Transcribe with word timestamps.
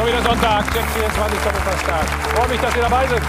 Schon 0.00 0.08
wieder 0.08 0.22
Sonntag, 0.22 0.64
Check 0.72 0.84
24 0.94 1.40
Doppelpasstag. 1.40 2.08
Freue 2.34 2.48
mich, 2.48 2.58
dass 2.58 2.74
ihr 2.74 2.80
dabei 2.80 3.06
sind. 3.06 3.20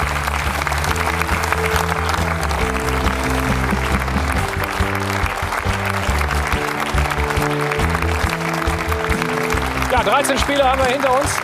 Ja, 9.91 10.01
13 10.01 10.37
Spiele 10.37 10.63
haben 10.63 10.79
wir 10.79 10.85
hinter 10.85 11.11
uns. 11.11 11.35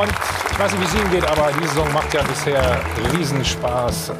Und 0.00 0.08
ich 0.52 0.58
weiß 0.58 0.72
nicht, 0.72 0.80
wie 0.80 0.86
es 0.86 0.94
Ihnen 0.94 1.10
geht, 1.10 1.26
aber 1.28 1.50
die 1.52 1.66
Saison 1.66 1.92
macht 1.92 2.14
ja 2.14 2.22
bisher 2.22 2.80
Riesenspaß. 3.12 4.12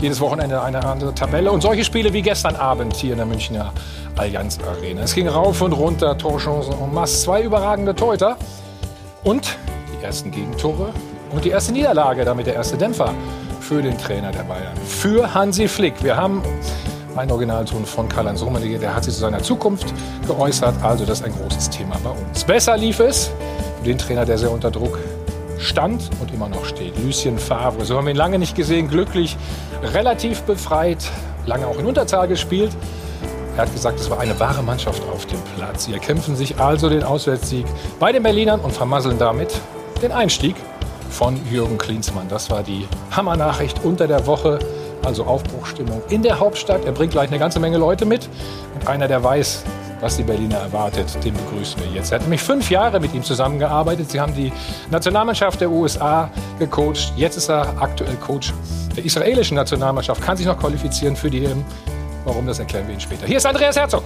Jedes 0.00 0.20
Wochenende 0.20 0.62
eine 0.62 0.84
andere 0.84 1.12
Tabelle. 1.12 1.50
Und 1.50 1.60
solche 1.60 1.82
Spiele 1.82 2.12
wie 2.12 2.22
gestern 2.22 2.54
Abend 2.54 2.94
hier 2.94 3.10
in 3.10 3.18
der 3.18 3.26
Münchner 3.26 3.72
Allianz 4.16 4.60
Arena. 4.60 5.02
Es 5.02 5.14
ging 5.16 5.26
rauf 5.26 5.60
und 5.60 5.72
runter, 5.72 6.16
Torchancen 6.16 6.74
en 6.74 6.94
masse. 6.94 7.24
Zwei 7.24 7.42
überragende 7.42 7.96
Torhüter. 7.96 8.36
Und 9.24 9.58
ersten 10.08 10.30
Gegentore 10.30 10.94
und 11.32 11.44
die 11.44 11.50
erste 11.50 11.70
Niederlage, 11.70 12.24
damit 12.24 12.46
der 12.46 12.54
erste 12.54 12.78
Dämpfer 12.78 13.12
für 13.60 13.82
den 13.82 13.98
Trainer 13.98 14.32
der 14.32 14.42
Bayern. 14.44 14.74
Für 14.86 15.34
Hansi 15.34 15.68
Flick. 15.68 16.02
Wir 16.02 16.16
haben 16.16 16.40
einen 17.14 17.30
Originalton 17.30 17.84
von 17.84 18.08
Karl-Heinz 18.08 18.40
Rummenigge, 18.40 18.78
der 18.78 18.94
hat 18.94 19.04
sich 19.04 19.12
zu 19.12 19.20
seiner 19.20 19.42
Zukunft 19.42 19.92
geäußert. 20.26 20.74
Also 20.82 21.04
das 21.04 21.20
ist 21.20 21.26
ein 21.26 21.34
großes 21.34 21.68
Thema 21.68 21.96
bei 22.02 22.08
uns. 22.08 22.42
Besser 22.42 22.78
lief 22.78 23.00
es 23.00 23.30
für 23.80 23.84
den 23.84 23.98
Trainer, 23.98 24.24
der 24.24 24.38
sehr 24.38 24.50
unter 24.50 24.70
Druck 24.70 24.98
stand 25.58 26.08
und 26.22 26.32
immer 26.32 26.48
noch 26.48 26.64
steht. 26.64 26.98
Lucien 27.04 27.38
Favre. 27.38 27.84
So 27.84 27.98
haben 27.98 28.06
wir 28.06 28.14
ihn 28.14 28.16
lange 28.16 28.38
nicht 28.38 28.54
gesehen. 28.54 28.88
Glücklich, 28.88 29.36
relativ 29.82 30.40
befreit, 30.44 31.04
lange 31.44 31.66
auch 31.66 31.78
in 31.78 31.84
Unterzahl 31.84 32.28
gespielt. 32.28 32.70
Er 33.56 33.66
hat 33.66 33.72
gesagt, 33.74 34.00
es 34.00 34.08
war 34.08 34.20
eine 34.20 34.40
wahre 34.40 34.62
Mannschaft 34.62 35.02
auf 35.12 35.26
dem 35.26 35.40
Platz. 35.56 35.84
Sie 35.84 35.92
erkämpfen 35.92 36.34
sich 36.34 36.58
also 36.58 36.88
den 36.88 37.02
Auswärtssieg 37.02 37.66
bei 38.00 38.10
den 38.10 38.22
Berlinern 38.22 38.60
und 38.60 38.72
vermasseln 38.72 39.18
damit 39.18 39.52
den 40.02 40.12
Einstieg 40.12 40.56
von 41.10 41.40
Jürgen 41.50 41.78
Klinsmann. 41.78 42.28
Das 42.28 42.50
war 42.50 42.62
die 42.62 42.86
Hammernachricht 43.10 43.84
unter 43.84 44.06
der 44.06 44.26
Woche. 44.26 44.58
Also 45.04 45.24
Aufbruchstimmung 45.24 46.02
in 46.08 46.22
der 46.22 46.40
Hauptstadt. 46.40 46.84
Er 46.84 46.92
bringt 46.92 47.12
gleich 47.12 47.28
eine 47.28 47.38
ganze 47.38 47.60
Menge 47.60 47.78
Leute 47.78 48.04
mit. 48.04 48.28
Und 48.74 48.88
einer, 48.88 49.06
der 49.06 49.22
weiß, 49.22 49.62
was 50.00 50.16
die 50.16 50.24
Berliner 50.24 50.56
erwartet, 50.56 51.06
den 51.24 51.34
begrüßen 51.34 51.80
wir 51.82 51.90
jetzt. 51.92 52.10
Er 52.10 52.16
hat 52.16 52.22
nämlich 52.22 52.42
fünf 52.42 52.68
Jahre 52.68 53.00
mit 53.00 53.14
ihm 53.14 53.22
zusammengearbeitet. 53.22 54.10
Sie 54.10 54.20
haben 54.20 54.34
die 54.34 54.52
Nationalmannschaft 54.90 55.60
der 55.60 55.70
USA 55.70 56.30
gecoacht. 56.58 57.12
Jetzt 57.16 57.36
ist 57.36 57.48
er 57.48 57.80
aktuell 57.80 58.16
Coach 58.16 58.52
der 58.96 59.04
israelischen 59.04 59.54
Nationalmannschaft. 59.54 60.20
Kann 60.20 60.36
sich 60.36 60.46
noch 60.46 60.58
qualifizieren 60.58 61.16
für 61.16 61.30
die 61.30 61.44
EM. 61.44 61.64
Warum, 62.24 62.46
das 62.46 62.58
erklären 62.58 62.86
wir 62.86 62.92
Ihnen 62.92 63.00
später. 63.00 63.26
Hier 63.26 63.38
ist 63.38 63.46
Andreas 63.46 63.76
Herzog. 63.76 64.02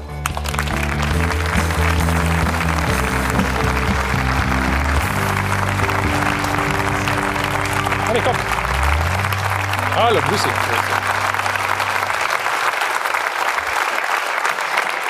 Hallo, 10.13 10.21
grüß 10.29 10.43
dich. 10.43 10.53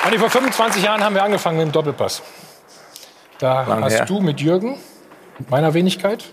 Andi, 0.05 0.17
vor 0.17 0.29
25 0.29 0.81
Jahren 0.81 1.03
haben 1.03 1.13
wir 1.13 1.23
angefangen 1.23 1.57
mit 1.57 1.67
dem 1.67 1.73
Doppelpass. 1.73 2.21
Da 3.37 3.63
Lang 3.63 3.83
hast 3.83 3.95
her. 3.95 4.05
du 4.05 4.21
mit 4.21 4.39
Jürgen, 4.39 4.77
mit 5.39 5.49
meiner 5.49 5.73
Wenigkeit, 5.73 6.23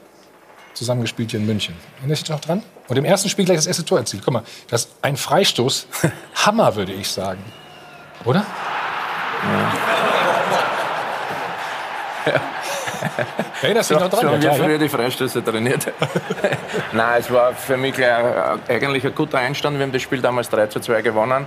zusammengespielt 0.74 1.32
hier 1.32 1.40
in 1.40 1.46
München. 1.46 1.74
Erinnerst 1.96 2.22
du 2.22 2.24
dich 2.26 2.30
noch 2.30 2.40
dran? 2.40 2.62
Und 2.86 2.96
im 2.96 3.04
ersten 3.04 3.28
Spiel 3.28 3.44
gleich 3.44 3.58
das 3.58 3.66
erste 3.66 3.84
Tor 3.84 3.98
erzielt. 3.98 4.22
Guck 4.24 4.34
mal, 4.34 4.44
das 4.68 4.82
ist 4.82 4.92
ein 5.02 5.16
Freistoß. 5.16 5.88
Hammer, 6.46 6.76
würde 6.76 6.92
ich 6.92 7.10
sagen. 7.10 7.42
Oder? 8.24 8.46
Erinnerst 13.62 13.90
du 13.90 13.94
dich 13.94 14.02
noch 14.02 14.10
dran? 14.10 14.20
So 14.20 14.26
Ja, 14.26 14.32
haben 14.32 14.42
wir 14.42 14.64
früher 14.64 14.78
die 14.78 14.88
Freistöße 14.88 15.44
trainiert. 15.44 15.92
Nein, 16.92 17.20
es 17.20 17.30
war 17.30 17.54
für 17.54 17.76
mich 17.76 17.94
gleich, 17.94 18.08
äh, 18.68 18.74
eigentlich 18.74 19.04
ein 19.04 19.14
guter 19.14 19.38
Einstand. 19.38 19.78
Wir 19.78 19.84
haben 19.84 19.92
das 19.92 20.02
Spiel 20.02 20.20
damals 20.20 20.48
3 20.50 20.66
zu 20.66 20.80
2 20.80 21.02
gewonnen. 21.02 21.46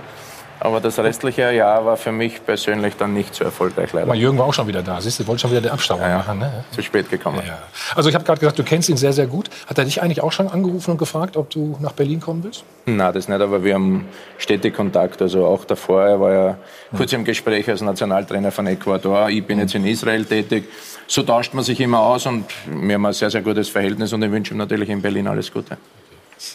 Aber 0.60 0.80
das 0.80 0.98
restliche 0.98 1.52
Jahr 1.52 1.84
war 1.84 1.96
für 1.96 2.12
mich 2.12 2.44
persönlich 2.44 2.96
dann 2.96 3.12
nicht 3.12 3.34
so 3.34 3.44
erfolgreich, 3.44 3.92
leider. 3.92 4.06
Mal, 4.06 4.16
Jürgen 4.16 4.38
war 4.38 4.46
auch 4.46 4.54
schon 4.54 4.66
wieder 4.66 4.82
da. 4.82 5.00
Siehst 5.00 5.20
du, 5.20 5.26
wollte 5.26 5.42
schon 5.42 5.50
wieder 5.50 5.60
den 5.60 5.70
Abstauber 5.72 6.02
Ja, 6.02 6.08
ja. 6.08 6.16
machen. 6.18 6.38
Ne? 6.38 6.64
Zu 6.70 6.82
spät 6.82 7.10
gekommen. 7.10 7.42
Ja. 7.46 7.58
Also 7.94 8.08
ich 8.08 8.14
habe 8.14 8.24
gerade 8.24 8.40
gesagt, 8.40 8.58
du 8.58 8.62
kennst 8.64 8.88
ihn 8.88 8.96
sehr, 8.96 9.12
sehr 9.12 9.26
gut. 9.26 9.50
Hat 9.66 9.78
er 9.78 9.84
dich 9.84 10.00
eigentlich 10.02 10.22
auch 10.22 10.32
schon 10.32 10.48
angerufen 10.48 10.92
und 10.92 10.98
gefragt, 10.98 11.36
ob 11.36 11.50
du 11.50 11.76
nach 11.80 11.92
Berlin 11.92 12.20
kommen 12.20 12.42
willst? 12.44 12.64
Nein, 12.86 13.12
das 13.12 13.28
nicht, 13.28 13.40
aber 13.40 13.62
wir 13.64 13.74
haben 13.74 14.06
stetig 14.38 14.74
Kontakt. 14.74 15.20
Also 15.20 15.44
auch 15.46 15.64
davor, 15.64 16.02
er 16.04 16.20
war 16.20 16.32
ja 16.32 16.56
kurz 16.96 17.12
im 17.12 17.24
Gespräch 17.24 17.68
als 17.68 17.80
Nationaltrainer 17.82 18.50
von 18.52 18.66
Ecuador. 18.66 19.28
Ich 19.28 19.44
bin 19.44 19.58
jetzt 19.58 19.74
in 19.74 19.84
Israel 19.86 20.24
tätig. 20.24 20.64
So 21.06 21.22
tauscht 21.22 21.52
man 21.52 21.64
sich 21.64 21.80
immer 21.80 22.00
aus 22.00 22.26
und 22.26 22.46
wir 22.66 22.94
haben 22.94 23.04
ein 23.04 23.12
sehr, 23.12 23.30
sehr 23.30 23.42
gutes 23.42 23.68
Verhältnis 23.68 24.12
und 24.12 24.22
ich 24.22 24.30
wünsche 24.30 24.54
ihm 24.54 24.58
natürlich 24.58 24.88
in 24.88 25.02
Berlin 25.02 25.26
alles 25.28 25.52
Gute. 25.52 25.76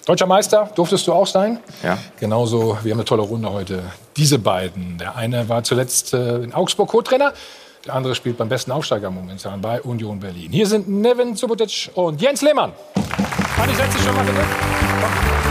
Deutscher 0.05 0.25
Meister 0.25 0.69
durftest 0.75 1.07
du 1.07 1.13
auch 1.13 1.27
sein. 1.27 1.59
Ja. 1.83 1.97
Genauso, 2.19 2.77
wir 2.83 2.91
haben 2.91 2.99
eine 2.99 3.05
tolle 3.05 3.23
Runde 3.23 3.51
heute. 3.51 3.83
Diese 4.17 4.39
beiden. 4.39 4.97
Der 4.97 5.15
eine 5.15 5.49
war 5.49 5.63
zuletzt 5.63 6.13
äh, 6.13 6.37
in 6.37 6.53
Augsburg 6.53 6.89
Co-Trainer. 6.89 7.33
Der 7.85 7.95
andere 7.95 8.13
spielt 8.13 8.37
beim 8.37 8.49
besten 8.49 8.71
Aufsteiger 8.71 9.09
momentan 9.09 9.61
bei 9.61 9.81
Union 9.81 10.19
Berlin. 10.19 10.51
Hier 10.51 10.67
sind 10.67 10.89
Nevin 10.89 11.35
Subotic 11.35 11.89
und 11.93 12.21
Jens 12.21 12.41
Lehmann. 12.41 12.73
Manni, 13.57 13.73
setz 13.73 13.93
dich 13.93 14.03
schon 14.03 14.15
mal 14.15 14.23
bitte. 14.25 14.41
Komm. 15.01 15.48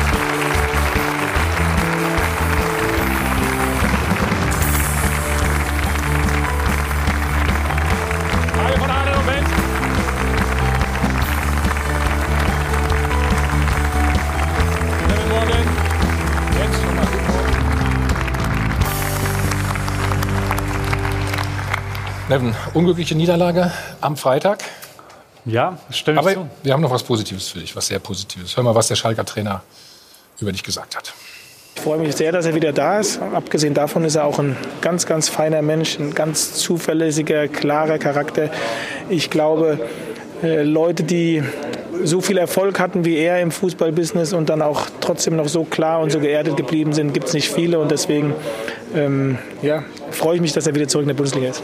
Nevin, 22.28 22.54
unglückliche 22.74 23.14
Niederlage 23.14 23.72
am 24.02 24.18
Freitag. 24.18 24.62
Ja, 25.46 25.78
stimme 25.90 26.18
Aber 26.18 26.34
zu. 26.34 26.46
wir 26.62 26.74
haben 26.74 26.82
noch 26.82 26.90
was 26.90 27.02
Positives 27.02 27.48
für 27.48 27.58
dich, 27.58 27.74
was 27.74 27.86
sehr 27.86 28.00
Positives. 28.00 28.54
Hör 28.54 28.64
mal, 28.64 28.74
was 28.74 28.88
der 28.88 28.96
Schalker 28.96 29.24
Trainer 29.24 29.62
über 30.38 30.52
dich 30.52 30.62
gesagt 30.62 30.94
hat. 30.94 31.14
Ich 31.74 31.80
freue 31.80 31.98
mich 31.98 32.14
sehr, 32.16 32.30
dass 32.30 32.44
er 32.44 32.54
wieder 32.54 32.74
da 32.74 33.00
ist. 33.00 33.18
Abgesehen 33.32 33.72
davon 33.72 34.04
ist 34.04 34.16
er 34.16 34.24
auch 34.24 34.38
ein 34.38 34.58
ganz, 34.82 35.06
ganz 35.06 35.30
feiner 35.30 35.62
Mensch, 35.62 35.98
ein 35.98 36.14
ganz 36.14 36.52
zuverlässiger, 36.52 37.48
klarer 37.48 37.96
Charakter. 37.98 38.50
Ich 39.08 39.30
glaube, 39.30 39.80
äh, 40.42 40.62
Leute, 40.64 41.04
die 41.04 41.42
so 42.04 42.20
viel 42.20 42.36
Erfolg 42.36 42.78
hatten 42.78 43.06
wie 43.06 43.16
er 43.16 43.40
im 43.40 43.50
Fußballbusiness 43.50 44.34
und 44.34 44.50
dann 44.50 44.60
auch 44.60 44.82
trotzdem 45.00 45.36
noch 45.36 45.48
so 45.48 45.64
klar 45.64 46.00
und 46.00 46.10
so 46.10 46.20
geerdet 46.20 46.58
geblieben 46.58 46.92
sind, 46.92 47.14
gibt 47.14 47.28
es 47.28 47.32
nicht 47.32 47.50
viele. 47.50 47.78
Und 47.78 47.90
deswegen 47.90 48.34
ähm, 48.94 49.38
ja, 49.62 49.82
freue 50.10 50.34
ich 50.36 50.42
mich, 50.42 50.52
dass 50.52 50.66
er 50.66 50.74
wieder 50.74 50.88
zurück 50.88 51.04
in 51.04 51.08
der 51.08 51.14
Bundesliga 51.14 51.48
ist. 51.48 51.62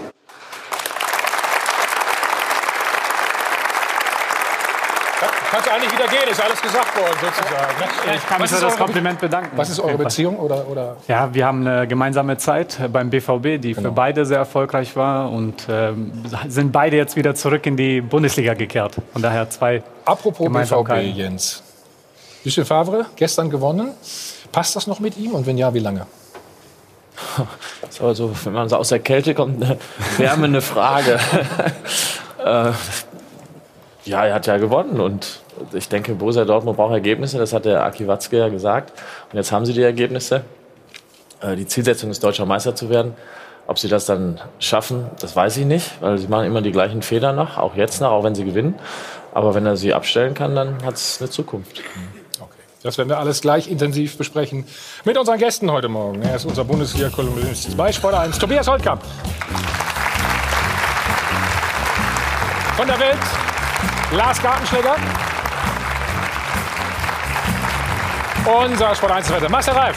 Kannst 5.54 5.63
du 5.63 5.63
eigentlich 5.74 5.92
wieder 5.92 6.06
gehen, 6.08 6.30
ist 6.30 6.42
alles 6.42 6.60
gesagt 6.60 6.96
worden 6.96 7.16
sozusagen. 7.20 7.78
ne? 7.78 8.14
Ich 8.16 8.26
kann 8.26 8.40
mich 8.40 8.50
für 8.50 8.60
das 8.60 8.76
Kompliment 8.76 9.20
bedanken. 9.20 9.50
Was 9.56 9.70
ist 9.70 9.80
eure 9.80 9.98
Beziehung? 9.98 10.38
Oder, 10.38 10.66
oder? 10.68 10.96
Ja, 11.08 11.32
wir 11.34 11.46
haben 11.46 11.66
eine 11.66 11.86
gemeinsame 11.86 12.36
Zeit 12.36 12.78
beim 12.92 13.10
BVB, 13.10 13.60
die 13.60 13.74
für 13.74 13.90
beide 13.90 14.24
sehr 14.26 14.38
erfolgreich 14.38 14.96
war 14.96 15.30
und 15.30 15.66
ähm, 15.68 16.12
sind 16.48 16.72
beide 16.72 16.96
jetzt 16.96 17.16
wieder 17.16 17.34
zurück 17.34 17.66
in 17.66 17.76
die 17.76 18.00
Bundesliga 18.00 18.54
gekehrt. 18.54 18.96
Von 19.12 19.22
daher 19.22 19.50
zwei 19.50 19.82
Apropos 20.04 20.48
BVB. 20.50 21.16
Jens. 21.16 21.62
Lucien 22.44 22.66
Favre, 22.66 23.06
gestern 23.16 23.48
gewonnen. 23.50 23.92
Passt 24.52 24.76
das 24.76 24.86
noch 24.86 25.00
mit 25.00 25.16
ihm? 25.16 25.32
Und 25.32 25.46
wenn 25.46 25.58
ja, 25.58 25.72
wie 25.74 25.80
lange? 25.80 26.06
So, 27.90 28.06
also, 28.08 28.32
wenn 28.42 28.54
man 28.54 28.68
so 28.68 28.76
aus 28.76 28.88
der 28.88 28.98
Kälte 28.98 29.34
kommt, 29.34 29.62
eine 29.62 29.78
wärmende 30.16 30.60
Frage. 30.60 31.20
äh, 32.44 32.72
ja, 34.04 34.26
er 34.26 34.34
hat 34.34 34.48
ja 34.48 34.56
gewonnen 34.56 35.00
und 35.00 35.43
ich 35.72 35.88
denke, 35.88 36.14
Borussia 36.14 36.44
Dortmund 36.44 36.76
braucht 36.76 36.92
Ergebnisse, 36.92 37.38
das 37.38 37.52
hat 37.52 37.64
der 37.64 37.84
Aki 37.84 38.06
Watzke 38.06 38.38
ja 38.38 38.48
gesagt. 38.48 38.92
Und 39.30 39.36
jetzt 39.36 39.52
haben 39.52 39.66
sie 39.66 39.72
die 39.72 39.82
Ergebnisse. 39.82 40.42
Äh, 41.40 41.56
die 41.56 41.66
Zielsetzung 41.66 42.10
ist, 42.10 42.22
deutscher 42.22 42.46
Meister 42.46 42.74
zu 42.74 42.90
werden. 42.90 43.14
Ob 43.66 43.78
sie 43.78 43.88
das 43.88 44.04
dann 44.04 44.40
schaffen, 44.58 45.06
das 45.20 45.34
weiß 45.34 45.56
ich 45.56 45.64
nicht, 45.64 46.02
weil 46.02 46.18
sie 46.18 46.28
machen 46.28 46.44
immer 46.44 46.60
die 46.60 46.72
gleichen 46.72 47.00
Fehler 47.00 47.32
noch, 47.32 47.56
auch 47.56 47.76
jetzt 47.76 48.00
noch, 48.00 48.10
auch 48.10 48.22
wenn 48.22 48.34
sie 48.34 48.44
gewinnen. 48.44 48.74
Aber 49.32 49.54
wenn 49.54 49.64
er 49.64 49.76
sie 49.76 49.94
abstellen 49.94 50.34
kann, 50.34 50.54
dann 50.54 50.84
hat 50.84 50.94
es 50.94 51.20
eine 51.20 51.30
Zukunft. 51.30 51.82
Okay. 52.38 52.50
Das 52.82 52.98
werden 52.98 53.08
wir 53.08 53.18
alles 53.18 53.40
gleich 53.40 53.70
intensiv 53.70 54.18
besprechen 54.18 54.66
mit 55.04 55.16
unseren 55.16 55.38
Gästen 55.38 55.70
heute 55.70 55.88
Morgen. 55.88 56.20
Er 56.22 56.36
ist 56.36 56.44
unser 56.44 56.64
Bundesliga-Kolumnist 56.64 57.74
bei 57.74 57.90
Sport 57.90 58.14
1, 58.14 58.38
Tobias 58.38 58.68
Holtkamp. 58.68 59.02
Von 62.76 62.86
der 62.86 62.98
Welt, 62.98 63.18
Lars 64.12 64.42
Gartenschläger. 64.42 64.96
Unser 68.44 68.94
Sport 68.94 69.12
1 69.12 69.30
Wetter, 69.30 69.48
Marcel 69.48 69.72
Reif. 69.72 69.96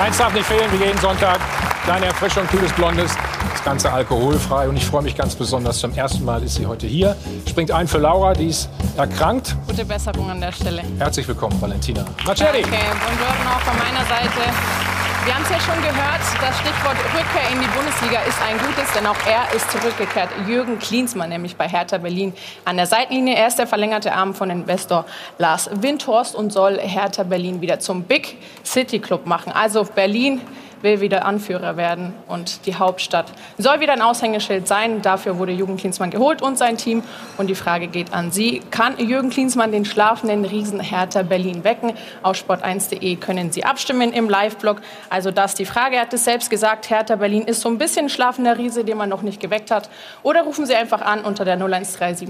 Eins 0.00 0.18
darf 0.18 0.32
nicht 0.32 0.46
fehlen, 0.46 0.70
wie 0.72 0.84
jeden 0.84 0.98
Sonntag. 1.00 1.40
Kleine 1.84 2.06
Erfrischung, 2.06 2.46
kühles 2.46 2.72
Blondes. 2.72 3.16
Das 3.52 3.64
Ganze 3.64 3.92
alkoholfrei. 3.92 4.68
Und 4.68 4.76
ich 4.76 4.86
freue 4.86 5.02
mich 5.02 5.16
ganz 5.16 5.34
besonders. 5.34 5.78
Zum 5.78 5.92
ersten 5.94 6.24
Mal 6.24 6.44
ist 6.44 6.54
sie 6.54 6.66
heute 6.66 6.86
hier. 6.86 7.16
Springt 7.48 7.72
ein 7.72 7.88
für 7.88 7.98
Laura, 7.98 8.34
die 8.34 8.48
ist 8.48 8.68
erkrankt. 8.96 9.56
Gute 9.66 9.84
Besserung 9.84 10.30
an 10.30 10.40
der 10.40 10.52
Stelle. 10.52 10.82
Herzlich 10.98 11.26
willkommen, 11.26 11.60
Valentina 11.60 12.04
Marcelli. 12.24 12.62
Danke. 12.62 12.76
Buongiorno 12.76 13.50
auch 13.56 13.60
von 13.60 13.76
meiner 13.78 14.04
Seite. 14.06 14.95
Wir 15.26 15.34
haben 15.34 15.42
es 15.42 15.50
ja 15.50 15.58
schon 15.58 15.82
gehört, 15.82 16.20
das 16.40 16.56
Stichwort 16.60 16.96
Rückkehr 17.12 17.50
in 17.52 17.60
die 17.60 17.66
Bundesliga 17.76 18.20
ist 18.28 18.40
ein 18.40 18.58
gutes, 18.58 18.92
denn 18.92 19.04
auch 19.08 19.16
er 19.26 19.52
ist 19.56 19.68
zurückgekehrt. 19.72 20.28
Jürgen 20.46 20.78
Klinsmann, 20.78 21.30
nämlich 21.30 21.56
bei 21.56 21.68
Hertha 21.68 21.98
Berlin 21.98 22.32
an 22.64 22.76
der 22.76 22.86
Seitenlinie. 22.86 23.34
Er 23.34 23.48
ist 23.48 23.58
der 23.58 23.66
verlängerte 23.66 24.12
Arm 24.12 24.36
von 24.36 24.50
Investor 24.50 25.04
Lars 25.38 25.68
Windhorst 25.72 26.36
und 26.36 26.52
soll 26.52 26.78
Hertha 26.78 27.24
Berlin 27.24 27.60
wieder 27.60 27.80
zum 27.80 28.04
Big 28.04 28.36
City 28.64 29.00
Club 29.00 29.26
machen. 29.26 29.50
Also 29.52 29.82
Berlin 29.82 30.40
will 30.86 31.00
wieder 31.00 31.24
Anführer 31.24 31.76
werden 31.76 32.14
und 32.28 32.64
die 32.64 32.76
Hauptstadt 32.76 33.26
soll 33.58 33.80
wieder 33.80 33.92
ein 33.92 34.00
Aushängeschild 34.00 34.68
sein. 34.68 35.02
Dafür 35.02 35.36
wurde 35.36 35.50
Jürgen 35.50 35.76
Klinsmann 35.76 36.10
geholt 36.10 36.42
und 36.42 36.56
sein 36.56 36.76
Team. 36.76 37.02
Und 37.36 37.48
die 37.48 37.56
Frage 37.56 37.88
geht 37.88 38.14
an 38.14 38.30
Sie. 38.30 38.62
Kann 38.70 38.96
Jürgen 38.98 39.30
Klinsmann 39.30 39.72
den 39.72 39.84
schlafenden 39.84 40.44
Riesen 40.44 40.78
Hertha 40.78 41.22
Berlin 41.22 41.64
wecken? 41.64 41.92
Auf 42.22 42.36
sport1.de 42.36 43.16
können 43.16 43.50
Sie 43.50 43.64
abstimmen 43.64 44.12
im 44.12 44.28
Live-Blog. 44.28 44.80
Also 45.10 45.32
das 45.32 45.54
die 45.54 45.66
Frage. 45.66 45.96
Er 45.96 46.02
hat 46.02 46.14
es 46.14 46.24
selbst 46.24 46.50
gesagt, 46.50 46.88
Hertha 46.88 47.16
Berlin 47.16 47.42
ist 47.42 47.62
so 47.62 47.68
ein 47.68 47.78
bisschen 47.78 48.08
schlafender 48.08 48.56
Riese, 48.56 48.84
den 48.84 48.96
man 48.96 49.08
noch 49.08 49.22
nicht 49.22 49.40
geweckt 49.40 49.72
hat. 49.72 49.90
Oder 50.22 50.42
rufen 50.42 50.66
Sie 50.66 50.74
einfach 50.76 51.02
an 51.02 51.24
unter 51.24 51.44
der 51.44 51.54
01379 51.54 52.28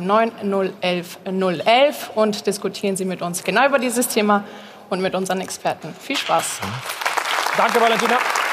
011 0.81 1.19
011 1.26 2.11
und 2.14 2.47
diskutieren 2.47 2.97
Sie 2.97 3.05
mit 3.05 3.20
uns 3.20 3.44
genau 3.44 3.67
über 3.67 3.79
dieses 3.79 4.09
Thema 4.09 4.44
und 4.88 5.02
mit 5.02 5.14
unseren 5.14 5.43
Experten. 5.43 5.94
Viel 6.00 6.17
Spaß. 6.17 6.61
Danke, 7.56 7.81
Valentina. 7.81 8.46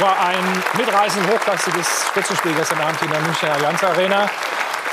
War 0.00 0.18
ein 0.26 0.44
mitreißend 0.76 1.24
hochklassiges 1.30 2.06
Spitzenspiel 2.08 2.52
gestern 2.54 2.80
Abend 2.80 3.00
in 3.00 3.10
der 3.10 3.20
Münchner 3.20 3.52
Allianz 3.52 3.84
Arena. 3.84 4.28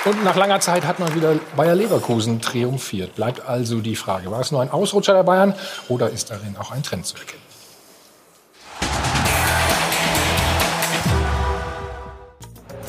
Und 0.06 0.24
nach 0.24 0.36
langer 0.36 0.59
Zeit 0.59 0.86
hat 0.86 1.00
man 1.00 1.13
wieder 1.15 1.36
Bayer 1.56 1.75
Leverkusen 1.75 2.39
triumphiert. 2.39 3.15
Bleibt 3.15 3.44
also 3.48 3.80
die 3.80 3.95
Frage, 3.95 4.30
war 4.30 4.42
es 4.42 4.51
nur 4.51 4.62
ein 4.62 4.71
Ausrutscher 4.71 5.13
der 5.13 5.24
Bayern 5.24 5.56
oder 5.89 6.09
ist 6.09 6.30
darin 6.30 6.56
auch 6.59 6.71
ein 6.71 6.83
Trend 6.83 7.06
zu 7.06 7.18
erkennen? 7.18 7.40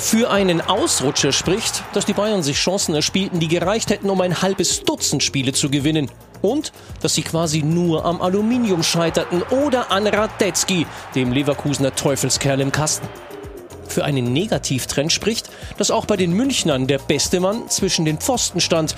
Für 0.02 0.30
einen 0.30 0.60
Ausrutscher 0.60 1.30
spricht, 1.30 1.84
dass 1.94 2.04
die 2.04 2.12
Bayern 2.12 2.42
sich 2.42 2.58
Chancen 2.58 2.94
erspielten, 2.94 3.38
die 3.38 3.46
gereicht 3.46 3.88
hätten, 3.88 4.10
um 4.10 4.20
ein 4.20 4.42
halbes 4.42 4.82
Dutzend 4.82 5.22
Spiele 5.22 5.52
zu 5.52 5.70
gewinnen. 5.70 6.10
Und 6.42 6.72
dass 7.00 7.14
sie 7.14 7.22
quasi 7.22 7.62
nur 7.62 8.04
am 8.04 8.20
Aluminium 8.20 8.82
scheiterten 8.82 9.42
oder 9.42 9.92
an 9.92 10.06
Radetzky, 10.06 10.86
dem 11.14 11.32
Leverkusener 11.32 11.94
Teufelskerl 11.94 12.60
im 12.60 12.72
Kasten. 12.72 13.08
Für 13.86 14.04
einen 14.04 14.32
Negativtrend 14.32 15.12
spricht, 15.12 15.48
dass 15.78 15.92
auch 15.92 16.04
bei 16.04 16.16
den 16.16 16.32
Münchnern 16.32 16.88
der 16.88 16.98
beste 16.98 17.38
Mann 17.38 17.70
zwischen 17.70 18.04
den 18.04 18.18
Pfosten 18.18 18.60
stand 18.60 18.96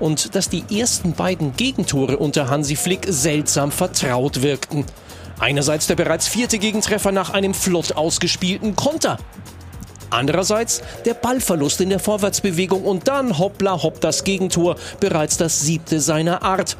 und 0.00 0.34
dass 0.34 0.50
die 0.50 0.64
ersten 0.78 1.12
beiden 1.12 1.56
Gegentore 1.56 2.18
unter 2.18 2.50
Hansi 2.50 2.74
Flick 2.74 3.06
seltsam 3.08 3.70
vertraut 3.70 4.42
wirkten. 4.42 4.84
Einerseits 5.38 5.86
der 5.86 5.94
bereits 5.94 6.26
vierte 6.26 6.58
Gegentreffer 6.58 7.12
nach 7.12 7.30
einem 7.30 7.54
flott 7.54 7.92
ausgespielten 7.92 8.74
Konter. 8.76 9.16
Andererseits 10.10 10.82
der 11.04 11.14
Ballverlust 11.14 11.80
in 11.80 11.88
der 11.88 12.00
Vorwärtsbewegung 12.00 12.84
und 12.84 13.08
dann 13.08 13.38
hoppla 13.38 13.82
hopp 13.82 14.00
das 14.00 14.24
Gegentor, 14.24 14.76
bereits 14.98 15.36
das 15.36 15.60
siebte 15.60 16.00
seiner 16.00 16.42
Art. 16.42 16.76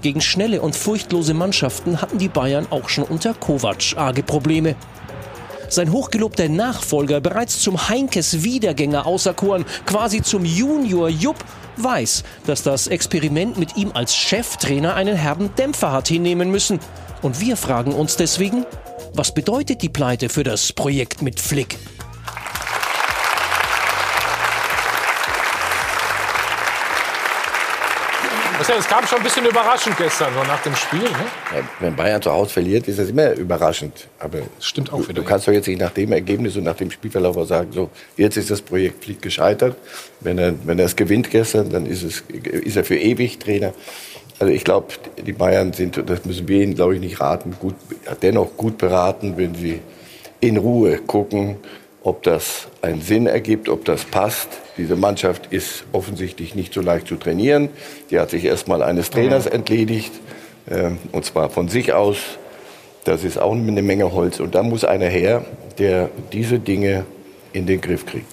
Gegen 0.00 0.20
schnelle 0.20 0.62
und 0.62 0.76
furchtlose 0.76 1.34
Mannschaften 1.34 2.00
hatten 2.00 2.18
die 2.18 2.28
Bayern 2.28 2.68
auch 2.70 2.88
schon 2.88 3.04
unter 3.04 3.34
Kovac 3.34 3.96
arge 3.96 4.22
Probleme. 4.22 4.76
Sein 5.68 5.92
hochgelobter 5.92 6.48
Nachfolger, 6.48 7.20
bereits 7.20 7.60
zum 7.60 7.88
Heinkes 7.88 8.42
Wiedergänger 8.42 9.06
auserkoren, 9.06 9.66
quasi 9.84 10.22
zum 10.22 10.44
Junior 10.44 11.08
Jupp, 11.08 11.44
weiß, 11.76 12.24
dass 12.46 12.62
das 12.62 12.86
Experiment 12.86 13.58
mit 13.58 13.76
ihm 13.76 13.90
als 13.92 14.16
Cheftrainer 14.16 14.94
einen 14.94 15.16
herben 15.16 15.54
Dämpfer 15.56 15.92
hat 15.92 16.08
hinnehmen 16.08 16.50
müssen. 16.50 16.80
Und 17.20 17.40
wir 17.40 17.56
fragen 17.56 17.92
uns 17.92 18.16
deswegen, 18.16 18.64
was 19.12 19.32
bedeutet 19.34 19.82
die 19.82 19.88
Pleite 19.88 20.28
für 20.28 20.44
das 20.44 20.72
Projekt 20.72 21.22
mit 21.22 21.40
Flick? 21.40 21.78
Es 28.76 28.86
kam 28.86 29.06
schon 29.06 29.18
ein 29.18 29.24
bisschen 29.24 29.46
überraschend 29.46 29.96
gestern, 29.96 30.32
so 30.34 30.42
nach 30.44 30.62
dem 30.62 30.76
Spiel. 30.76 31.00
Ne? 31.00 31.08
Ja, 31.54 31.62
wenn 31.80 31.96
Bayern 31.96 32.20
zu 32.20 32.30
Hause 32.30 32.50
verliert, 32.50 32.86
ist 32.86 32.98
das 32.98 33.08
immer 33.08 33.32
überraschend. 33.32 34.08
Aber 34.18 34.38
das 34.38 34.66
stimmt 34.66 34.92
auch 34.92 34.98
du, 34.98 35.08
wieder. 35.08 35.22
Du 35.22 35.24
kannst 35.26 35.48
doch 35.48 35.52
jetzt 35.52 35.68
nicht 35.68 35.80
nach 35.80 35.90
dem 35.90 36.12
Ergebnis 36.12 36.56
und 36.56 36.64
nach 36.64 36.76
dem 36.76 36.90
Spielverlauf 36.90 37.36
auch 37.38 37.46
sagen, 37.46 37.72
so, 37.72 37.90
jetzt 38.16 38.36
ist 38.36 38.50
das 38.50 38.60
Projekt 38.60 39.02
Flick 39.04 39.22
gescheitert. 39.22 39.76
Wenn 40.20 40.38
er, 40.38 40.54
wenn 40.64 40.78
er 40.78 40.84
es 40.84 40.96
gewinnt 40.96 41.30
gestern, 41.30 41.70
dann 41.70 41.86
ist, 41.86 42.02
es, 42.02 42.22
ist 42.28 42.76
er 42.76 42.84
für 42.84 42.96
ewig 42.96 43.38
Trainer. 43.38 43.72
Also 44.38 44.52
ich 44.52 44.64
glaube, 44.64 44.88
die 45.16 45.32
Bayern 45.32 45.72
sind, 45.72 46.02
das 46.06 46.24
müssen 46.24 46.46
wir 46.46 46.62
ihnen, 46.62 46.74
glaube 46.74 46.94
ich, 46.94 47.00
nicht 47.00 47.20
raten, 47.20 47.56
gut, 47.58 47.74
dennoch 48.22 48.56
gut 48.56 48.78
beraten, 48.78 49.36
wenn 49.36 49.54
sie 49.54 49.80
in 50.40 50.58
Ruhe 50.58 50.98
gucken, 50.98 51.56
ob 52.02 52.22
das 52.22 52.68
einen 52.82 53.00
Sinn 53.00 53.26
ergibt, 53.26 53.68
ob 53.68 53.84
das 53.84 54.04
passt. 54.04 54.48
Diese 54.78 54.96
Mannschaft 54.96 55.48
ist 55.50 55.84
offensichtlich 55.92 56.54
nicht 56.54 56.72
so 56.72 56.80
leicht 56.80 57.08
zu 57.08 57.16
trainieren. 57.16 57.68
Die 58.10 58.18
hat 58.18 58.30
sich 58.30 58.44
erstmal 58.44 58.82
eines 58.82 59.10
Trainers 59.10 59.46
entledigt, 59.46 60.12
äh, 60.66 60.92
und 61.12 61.24
zwar 61.24 61.50
von 61.50 61.68
sich 61.68 61.92
aus. 61.92 62.18
Das 63.04 63.24
ist 63.24 63.38
auch 63.38 63.52
eine 63.52 63.82
Menge 63.82 64.12
Holz. 64.12 64.38
Und 64.38 64.54
da 64.54 64.62
muss 64.62 64.84
einer 64.84 65.08
her, 65.08 65.44
der 65.78 66.10
diese 66.32 66.58
Dinge 66.58 67.04
in 67.52 67.66
den 67.66 67.80
Griff 67.80 68.06
kriegt. 68.06 68.32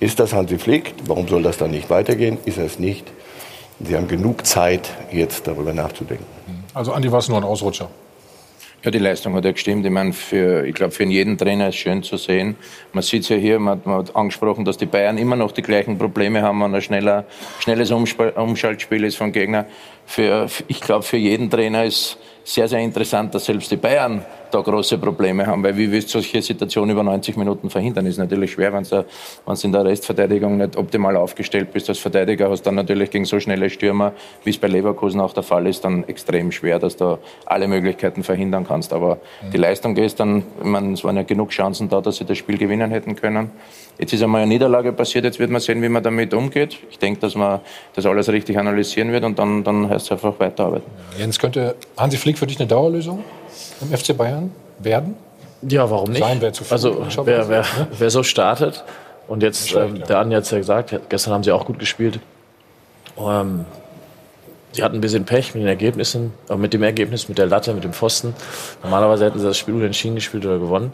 Ist 0.00 0.20
das 0.20 0.32
Hansi 0.32 0.58
Flick? 0.58 0.94
Warum 1.06 1.26
soll 1.26 1.42
das 1.42 1.56
dann 1.56 1.70
nicht 1.70 1.90
weitergehen? 1.90 2.38
Ist 2.44 2.58
es 2.58 2.78
nicht? 2.78 3.10
Sie 3.80 3.96
haben 3.96 4.08
genug 4.08 4.46
Zeit, 4.46 4.90
jetzt 5.10 5.46
darüber 5.46 5.72
nachzudenken. 5.72 6.24
Also 6.74 6.92
Andi 6.92 7.10
war 7.10 7.20
es 7.20 7.28
nur 7.28 7.38
ein 7.38 7.44
Ausrutscher. 7.44 7.88
Ja, 8.84 8.92
die 8.92 8.98
Leistung 8.98 9.34
hat 9.34 9.44
ja 9.44 9.50
gestimmt. 9.50 9.84
Ich 9.84 9.90
meine, 9.90 10.12
für, 10.12 10.64
ich 10.64 10.74
glaube, 10.74 10.92
für 10.92 11.04
jeden 11.04 11.36
Trainer 11.36 11.70
ist 11.70 11.76
schön 11.76 12.04
zu 12.04 12.16
sehen. 12.16 12.54
Man 12.92 13.02
sieht 13.02 13.24
es 13.24 13.28
ja 13.28 13.36
hier, 13.36 13.58
man, 13.58 13.80
man, 13.84 13.96
hat 13.96 14.14
angesprochen, 14.14 14.64
dass 14.64 14.76
die 14.76 14.86
Bayern 14.86 15.18
immer 15.18 15.34
noch 15.34 15.50
die 15.50 15.62
gleichen 15.62 15.98
Probleme 15.98 16.42
haben, 16.42 16.62
wenn 16.62 16.72
ein 16.72 16.80
schneller, 16.80 17.24
schnelles 17.58 17.90
Umschaltspiel 17.90 19.02
ist 19.02 19.16
vom 19.16 19.32
Gegner. 19.32 19.66
Für, 20.06 20.46
ich 20.68 20.80
glaube, 20.80 21.02
für 21.02 21.16
jeden 21.16 21.50
Trainer 21.50 21.84
ist 21.84 22.18
sehr, 22.44 22.68
sehr 22.68 22.78
interessant, 22.78 23.34
dass 23.34 23.46
selbst 23.46 23.68
die 23.72 23.76
Bayern 23.76 24.24
da 24.50 24.60
große 24.60 24.98
Probleme 24.98 25.46
haben, 25.46 25.62
weil 25.62 25.76
wie 25.76 25.90
willst 25.90 26.08
du 26.08 26.20
solche 26.20 26.42
Situationen 26.42 26.90
über 26.90 27.02
90 27.02 27.36
Minuten 27.36 27.70
verhindern? 27.70 28.06
Ist 28.06 28.18
natürlich 28.18 28.52
schwer, 28.52 28.72
wenn 28.72 28.84
du 28.84 29.04
in 29.62 29.72
der 29.72 29.84
Restverteidigung 29.84 30.56
nicht 30.56 30.76
optimal 30.76 31.16
aufgestellt 31.16 31.72
bist 31.72 31.88
als 31.88 31.98
Verteidiger, 31.98 32.50
hast 32.50 32.62
dann 32.62 32.74
natürlich 32.74 33.10
gegen 33.10 33.24
so 33.24 33.40
schnelle 33.40 33.70
Stürmer, 33.70 34.12
wie 34.44 34.50
es 34.50 34.58
bei 34.58 34.68
Leverkusen 34.68 35.20
auch 35.20 35.32
der 35.32 35.42
Fall 35.42 35.66
ist, 35.66 35.84
dann 35.84 36.04
extrem 36.08 36.52
schwer, 36.52 36.78
dass 36.78 36.96
du 36.96 37.18
alle 37.46 37.68
Möglichkeiten 37.68 38.22
verhindern 38.22 38.66
kannst. 38.66 38.92
Aber 38.92 39.16
mhm. 39.16 39.50
die 39.52 39.58
Leistung 39.58 39.94
gestern, 39.94 40.44
ich 40.58 40.64
meine, 40.64 40.92
es 40.92 41.04
waren 41.04 41.16
ja 41.16 41.22
genug 41.22 41.50
Chancen 41.50 41.88
da, 41.88 42.00
dass 42.00 42.16
sie 42.16 42.24
das 42.24 42.38
Spiel 42.38 42.58
gewinnen 42.58 42.90
hätten 42.90 43.16
können. 43.16 43.50
Jetzt 43.98 44.12
ist 44.12 44.22
einmal 44.22 44.42
eine 44.42 44.48
Niederlage 44.48 44.92
passiert, 44.92 45.24
jetzt 45.24 45.40
wird 45.40 45.50
man 45.50 45.60
sehen, 45.60 45.82
wie 45.82 45.88
man 45.88 46.02
damit 46.02 46.32
umgeht. 46.32 46.78
Ich 46.90 46.98
denke, 46.98 47.20
dass 47.20 47.34
man 47.34 47.60
das 47.94 48.06
alles 48.06 48.28
richtig 48.28 48.58
analysieren 48.58 49.10
wird 49.10 49.24
und 49.24 49.38
dann, 49.38 49.64
dann 49.64 49.90
heißt 49.90 50.06
es 50.06 50.12
einfach 50.12 50.38
weiterarbeiten. 50.38 50.86
Jens, 51.18 51.38
könnte 51.38 51.74
Hansi 51.96 52.16
Flick 52.16 52.38
für 52.38 52.46
dich 52.46 52.60
eine 52.60 52.68
Dauerlösung 52.68 53.24
im 53.80 53.96
FC 53.96 54.16
Bayern 54.16 54.50
werden? 54.78 55.16
Ja, 55.62 55.90
warum 55.90 56.10
nicht? 56.10 56.22
Sein 56.22 56.40
wäre 56.40 56.52
zu 56.52 56.64
viel. 56.64 56.72
Also 56.72 57.08
wer, 57.24 57.48
wer, 57.48 57.64
wer 57.98 58.10
so 58.10 58.22
startet 58.22 58.84
und 59.28 59.42
jetzt, 59.42 59.74
ähm, 59.74 60.02
der 60.08 60.18
Andi 60.18 60.34
hat 60.34 60.44
es 60.44 60.50
ja 60.50 60.58
gesagt, 60.58 60.98
gestern 61.08 61.34
haben 61.34 61.42
sie 61.44 61.52
auch 61.52 61.66
gut 61.66 61.78
gespielt. 61.78 62.20
Ähm, 63.18 63.66
sie 64.72 64.82
hatten 64.82 64.96
ein 64.96 65.00
bisschen 65.00 65.24
Pech 65.24 65.54
mit 65.54 65.62
den 65.62 65.68
Ergebnissen, 65.68 66.32
äh, 66.48 66.56
mit 66.56 66.72
dem 66.72 66.82
Ergebnis, 66.82 67.28
mit 67.28 67.36
der 67.36 67.46
Latte, 67.46 67.74
mit 67.74 67.84
dem 67.84 67.92
Pfosten. 67.92 68.34
Normalerweise 68.82 69.26
hätten 69.26 69.38
sie 69.38 69.46
das 69.46 69.58
Spiel 69.58 69.74
unentschieden 69.74 70.14
gespielt 70.14 70.46
oder 70.46 70.58
gewonnen. 70.58 70.92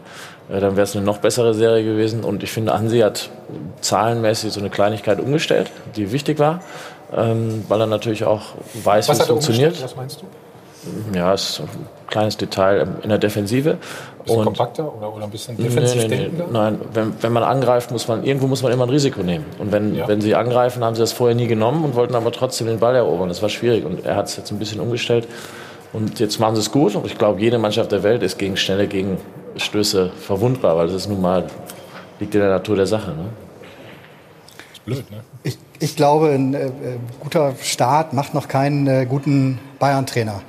Äh, 0.49 0.59
dann 0.59 0.75
wäre 0.75 0.83
es 0.83 0.95
eine 0.95 1.05
noch 1.05 1.19
bessere 1.19 1.53
Serie 1.53 1.85
gewesen. 1.85 2.23
Und 2.23 2.43
ich 2.43 2.51
finde, 2.51 2.73
Hansi 2.73 2.99
hat 2.99 3.29
zahlenmäßig 3.81 4.51
so 4.51 4.59
eine 4.59 4.69
Kleinigkeit 4.69 5.19
umgestellt, 5.19 5.71
die 5.95 6.11
wichtig 6.11 6.37
war, 6.37 6.61
ähm, 7.15 7.63
weil 7.69 7.79
er 7.79 7.87
natürlich 7.87 8.25
auch 8.25 8.41
weiß, 8.83 9.07
Was 9.07 9.19
wie 9.19 9.21
es 9.21 9.27
funktioniert. 9.27 9.83
Was 9.83 9.95
meinst 9.95 10.21
du? 10.21 11.17
Ja, 11.17 11.31
ein 11.31 11.37
kleines 12.07 12.37
Detail 12.37 12.81
ähm, 12.81 12.95
in 13.03 13.09
der 13.09 13.17
Defensive. 13.17 13.71
Ein 13.71 13.77
bisschen 14.23 14.37
Und- 14.39 14.45
kompakter 14.45 14.95
oder, 14.95 15.13
oder 15.13 15.23
ein 15.25 15.29
bisschen 15.31 15.57
defensiv 15.57 16.01
Nee, 16.03 16.07
nee, 16.07 16.15
nee. 16.15 16.21
denkender? 16.23 16.47
Nein, 16.51 16.79
wenn, 16.93 17.13
wenn 17.21 17.33
man 17.33 17.43
angreift, 17.43 17.91
muss 17.91 18.07
man 18.07 18.23
irgendwo 18.23 18.47
muss 18.47 18.63
man 18.63 18.71
immer 18.71 18.85
ein 18.85 18.89
Risiko 18.89 19.21
nehmen. 19.23 19.45
Und 19.59 19.71
wenn, 19.71 19.95
Ja. 19.95 20.07
wenn 20.07 20.21
sie 20.21 20.35
angreifen, 20.35 20.83
haben 20.83 20.95
sie 20.95 21.01
das 21.01 21.11
vorher 21.13 21.35
nie 21.35 21.47
genommen 21.47 21.83
und 21.83 21.95
wollten 21.95 22.15
aber 22.15 22.31
trotzdem 22.31 22.67
den 22.67 22.79
Ball 22.79 22.95
erobern. 22.95 23.27
Das 23.29 23.41
war 23.41 23.49
schwierig 23.49 23.85
und 23.85 24.05
er 24.05 24.15
hat 24.15 24.27
es 24.27 24.37
jetzt 24.37 24.51
ein 24.51 24.59
bisschen 24.59 24.79
umgestellt. 24.79 25.27
Und 25.93 26.19
jetzt 26.19 26.39
machen 26.39 26.55
sie 26.55 26.61
es 26.61 26.71
gut. 26.71 26.95
Und 26.95 27.05
ich 27.05 27.17
glaube, 27.17 27.39
jede 27.39 27.57
Mannschaft 27.57 27.91
der 27.91 28.03
Welt 28.03 28.21
ist 28.23 28.37
gegen 28.37 28.57
schnelle 28.57 28.87
Gegenstöße 28.87 30.11
verwundbar, 30.19 30.75
weil 30.75 30.87
das 30.87 30.95
ist 30.95 31.07
nun 31.09 31.21
mal 31.21 31.45
liegt 32.19 32.33
in 32.35 32.41
der 32.41 32.49
Natur 32.49 32.75
der 32.75 32.87
Sache. 32.87 33.11
Ne? 33.11 33.25
Blöd, 34.85 35.09
ne? 35.11 35.17
Ich, 35.43 35.57
ich 35.79 35.95
glaube, 35.95 36.29
ein 36.29 36.53
äh, 36.53 36.65
äh, 36.67 36.71
guter 37.19 37.53
Start 37.61 38.13
macht 38.13 38.33
noch 38.33 38.47
keinen 38.47 38.87
äh, 38.87 39.05
guten 39.05 39.59
Bayern-Trainer. 39.79 40.41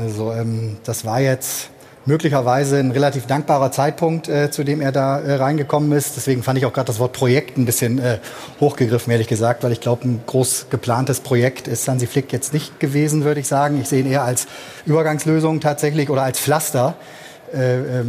Also 0.00 0.32
ähm, 0.32 0.78
das 0.84 1.04
war 1.04 1.20
jetzt 1.20 1.68
möglicherweise 2.06 2.78
ein 2.78 2.90
relativ 2.90 3.26
dankbarer 3.26 3.70
Zeitpunkt, 3.70 4.28
äh, 4.28 4.50
zu 4.50 4.64
dem 4.64 4.80
er 4.80 4.92
da 4.92 5.20
äh, 5.20 5.34
reingekommen 5.34 5.92
ist. 5.92 6.16
Deswegen 6.16 6.42
fand 6.42 6.58
ich 6.58 6.64
auch 6.64 6.72
gerade 6.72 6.86
das 6.86 6.98
Wort 6.98 7.12
Projekt 7.12 7.58
ein 7.58 7.66
bisschen 7.66 7.98
äh, 7.98 8.18
hochgegriffen, 8.60 9.12
ehrlich 9.12 9.28
gesagt, 9.28 9.62
weil 9.62 9.72
ich 9.72 9.80
glaube, 9.80 10.08
ein 10.08 10.22
groß 10.26 10.66
geplantes 10.70 11.20
Projekt 11.20 11.68
ist 11.68 11.86
Hansi 11.86 12.06
Flick 12.06 12.32
jetzt 12.32 12.54
nicht 12.54 12.80
gewesen, 12.80 13.24
würde 13.24 13.40
ich 13.40 13.46
sagen. 13.46 13.78
Ich 13.78 13.88
sehe 13.88 14.00
ihn 14.00 14.10
eher 14.10 14.24
als 14.24 14.46
Übergangslösung 14.86 15.60
tatsächlich 15.60 16.08
oder 16.08 16.22
als 16.22 16.40
Pflaster 16.40 16.94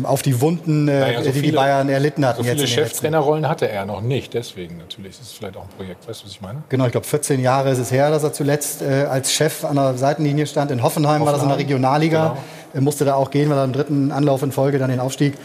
auf 0.04 0.22
die 0.22 0.42
Wunden, 0.42 0.88
äh, 0.88 1.00
naja, 1.00 1.20
so 1.20 1.26
die 1.26 1.32
viele, 1.34 1.46
die 1.48 1.52
Bayern 1.52 1.90
erlitten 1.90 2.26
hatten. 2.26 2.44
So 2.44 2.50
viele 2.50 2.68
Cheftrainerrollen 2.68 3.48
hatte 3.48 3.70
er 3.70 3.86
noch 3.86 4.02
nicht, 4.02 4.34
deswegen 4.34 4.78
natürlich. 4.78 5.20
Ist 5.20 5.38
vielleicht 5.38 5.58
auch 5.58 5.64
ein 5.64 5.70
Projekt. 5.78 6.08
Weißt 6.08 6.22
du, 6.22 6.26
was 6.26 6.32
ich 6.34 6.42
meine? 6.42 6.64
Genau, 6.70 6.86
ich 6.86 6.92
glaube, 6.92 7.08
14 7.08 7.40
Jahre 7.40 7.72
ist 7.72 7.80
es 7.80 7.92
her, 7.92 8.10
dass 8.10 8.24
er 8.24 8.34
zuletzt 8.34 8.82
äh, 8.82 9.06
als 9.10 9.34
Chef 9.34 9.66
an 9.66 9.76
der 9.76 9.98
Seitenlinie 9.98 10.46
stand. 10.48 10.72
In 10.72 10.84
Hoffenheim, 10.84 11.22
Hoffenheim 11.22 11.26
war 11.26 11.34
das 11.34 11.44
in 11.44 11.50
der 11.50 11.58
Regionalliga. 11.58 12.30
Genau. 12.30 12.44
Er 12.74 12.82
musste 12.82 13.04
da 13.06 13.16
auch 13.16 13.32
gehen, 13.32 13.50
weil 13.50 13.58
er 13.58 13.66
im 13.66 13.74
dritten 13.74 14.12
Anlauf 14.12 14.44
in 14.44 14.52
Folge 14.52 14.80
dann 14.80 14.90
den 14.90 15.00
Aufstieg 15.00 15.34
äh, 15.34 15.38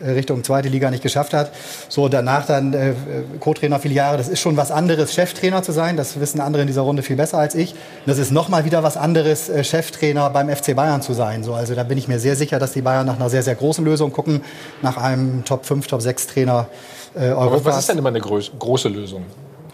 Richtung 0.00 0.44
zweite 0.44 0.68
Liga 0.68 0.90
nicht 0.90 1.02
geschafft 1.02 1.34
hat. 1.34 1.52
So, 1.88 2.08
danach 2.08 2.46
dann 2.46 2.72
äh, 2.72 2.92
Co-Trainer 3.40 3.78
viele 3.78 3.94
Jahre. 3.94 4.16
Das 4.16 4.28
ist 4.28 4.40
schon 4.40 4.56
was 4.56 4.70
anderes, 4.70 5.14
Cheftrainer 5.14 5.62
zu 5.62 5.72
sein. 5.72 5.96
Das 5.96 6.20
wissen 6.20 6.40
andere 6.40 6.62
in 6.62 6.68
dieser 6.68 6.82
Runde 6.82 7.02
viel 7.02 7.16
besser 7.16 7.38
als 7.38 7.54
ich. 7.54 7.74
das 8.06 8.18
ist 8.18 8.30
nochmal 8.30 8.64
wieder 8.64 8.82
was 8.82 8.96
anderes, 8.96 9.48
äh, 9.48 9.64
Cheftrainer 9.64 10.30
beim 10.30 10.48
FC 10.48 10.74
Bayern 10.74 11.02
zu 11.02 11.12
sein. 11.12 11.42
So, 11.42 11.54
also 11.54 11.74
da 11.74 11.82
bin 11.82 11.98
ich 11.98 12.08
mir 12.08 12.18
sehr 12.18 12.36
sicher, 12.36 12.58
dass 12.58 12.72
die 12.72 12.82
Bayern 12.82 13.06
nach 13.06 13.16
einer 13.16 13.30
sehr, 13.30 13.42
sehr 13.42 13.54
großen 13.54 13.84
Lösung 13.84 14.12
gucken. 14.12 14.42
Nach 14.82 14.96
einem 14.96 15.44
Top 15.44 15.66
5, 15.66 15.86
Top 15.86 16.02
6 16.02 16.28
Trainer 16.28 16.68
äh, 17.14 17.30
Europas. 17.30 17.60
Aber 17.60 17.64
was 17.64 17.78
ist 17.80 17.88
denn 17.88 17.98
immer 17.98 18.08
eine 18.08 18.20
groß, 18.20 18.52
große 18.58 18.88
Lösung? 18.88 19.24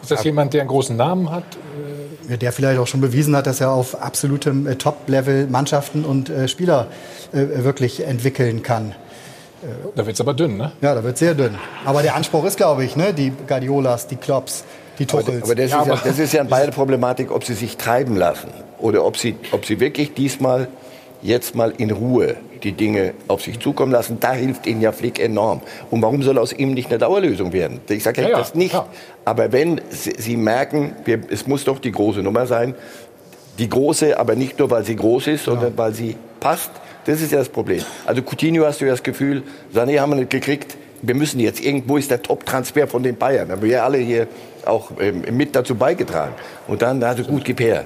Ist 0.03 0.11
das 0.11 0.25
jemand, 0.25 0.53
der 0.53 0.63
einen 0.63 0.69
großen 0.69 0.97
Namen 0.97 1.31
hat? 1.31 1.45
der 2.29 2.53
vielleicht 2.53 2.79
auch 2.79 2.87
schon 2.87 3.01
bewiesen 3.01 3.37
hat, 3.37 3.47
dass 3.47 3.61
er 3.61 3.71
auf 3.71 4.01
absolutem 4.01 4.67
äh, 4.67 4.77
Top-Level 4.77 5.47
Mannschaften 5.47 6.05
und 6.05 6.31
äh, 6.31 6.49
Spieler 6.49 6.89
äh, 7.33 7.65
wirklich 7.65 8.07
entwickeln 8.07 8.63
kann. 8.63 8.95
Da 9.95 10.07
wird 10.07 10.15
es 10.15 10.21
aber 10.21 10.35
dünn, 10.35 10.57
ne? 10.57 10.73
Ja, 10.81 10.95
da 10.95 11.03
wird 11.03 11.15
es 11.15 11.21
sehr 11.21 11.35
dünn. 11.35 11.57
Aber 11.85 12.03
der 12.03 12.15
Anspruch 12.15 12.45
ist, 12.45 12.57
glaube 12.57 12.85
ich, 12.85 12.97
ne? 12.97 13.13
die 13.13 13.33
Guardiolas, 13.47 14.07
die 14.07 14.17
Klopps, 14.17 14.65
die 14.99 15.07
Tuchels. 15.07 15.43
Aber, 15.43 15.45
aber, 15.45 15.55
das, 15.55 15.71
ja, 15.71 15.83
ist 15.83 15.89
ja, 15.89 16.01
das 16.05 16.19
ist 16.19 16.33
ja 16.33 16.41
eine 16.41 16.49
beide 16.51 16.73
Problematik, 16.73 17.31
ob 17.31 17.45
sie 17.45 17.55
sich 17.55 17.77
treiben 17.77 18.17
lassen 18.17 18.51
oder 18.79 19.05
ob 19.05 19.17
sie, 19.17 19.37
ob 19.53 19.65
sie 19.67 19.81
wirklich 19.81 20.15
diesmal 20.15 20.69
jetzt 21.23 21.55
mal 21.55 21.73
in 21.77 21.91
Ruhe 21.91 22.37
die 22.63 22.73
Dinge 22.73 23.15
auf 23.29 23.43
sich 23.43 23.61
zukommen 23.61 23.93
lassen. 23.93 24.19
Da 24.21 24.33
hilft 24.33 24.67
Ihnen 24.67 24.81
ja 24.81 24.93
Flick 24.93 25.21
enorm. 25.21 25.61
Und 25.91 26.03
warum 26.03 26.23
soll 26.23 26.39
aus 26.39 26.53
ihm 26.53 26.73
nicht 26.73 26.89
eine 26.89 26.99
Dauerlösung 26.99 27.53
werden? 27.53 27.81
Ich 27.89 28.03
sage 28.03 28.23
ja, 28.23 28.31
ja, 28.31 28.39
das 28.39 28.55
nicht. 28.55 28.75
Ja. 28.75 28.87
Aber 29.25 29.53
wenn 29.53 29.81
Sie, 29.91 30.15
Sie 30.17 30.37
merken, 30.37 30.95
wir, 31.05 31.21
es 31.31 31.47
muss 31.47 31.65
doch 31.65 31.79
die 31.79 31.93
große 31.93 32.21
Nummer 32.21 32.47
sein, 32.47 32.75
die 33.59 33.69
große, 33.69 34.19
aber 34.19 34.35
nicht 34.35 34.59
nur, 34.59 34.71
weil 34.71 34.85
sie 34.85 34.97
groß 34.97 35.29
ist, 35.29 35.45
sondern 35.45 35.73
ja. 35.73 35.79
weil 35.79 35.95
sie 35.95 36.17
passt, 36.41 36.71
das 37.05 37.21
ist 37.21 37.33
ja 37.33 37.39
das 37.39 37.49
Problem. 37.49 37.83
Also 38.07 38.23
Coutinho 38.23 38.65
hast 38.65 38.81
du 38.81 38.87
ja 38.87 38.93
das 38.93 39.03
Gefühl, 39.03 39.43
Sané 39.75 40.01
haben 40.01 40.11
wir 40.11 40.17
nicht 40.17 40.31
gekriegt. 40.31 40.77
Wir 41.03 41.15
müssen 41.15 41.39
jetzt, 41.41 41.61
irgendwo 41.61 41.99
ist 41.99 42.11
der 42.11 42.23
Top-Transfer 42.23 42.87
von 42.87 43.03
den 43.03 43.17
Bayern. 43.17 43.49
Da 43.49 43.57
haben 43.57 43.63
wir 43.63 43.85
alle 43.85 43.99
hier 43.99 44.27
auch 44.65 44.91
ähm, 44.99 45.23
mit 45.33 45.55
dazu 45.55 45.75
beigetragen. 45.75 46.35
Und 46.67 46.81
dann, 46.81 47.03
also 47.03 47.23
gut, 47.25 47.45
gib 47.45 47.61
her. 47.61 47.85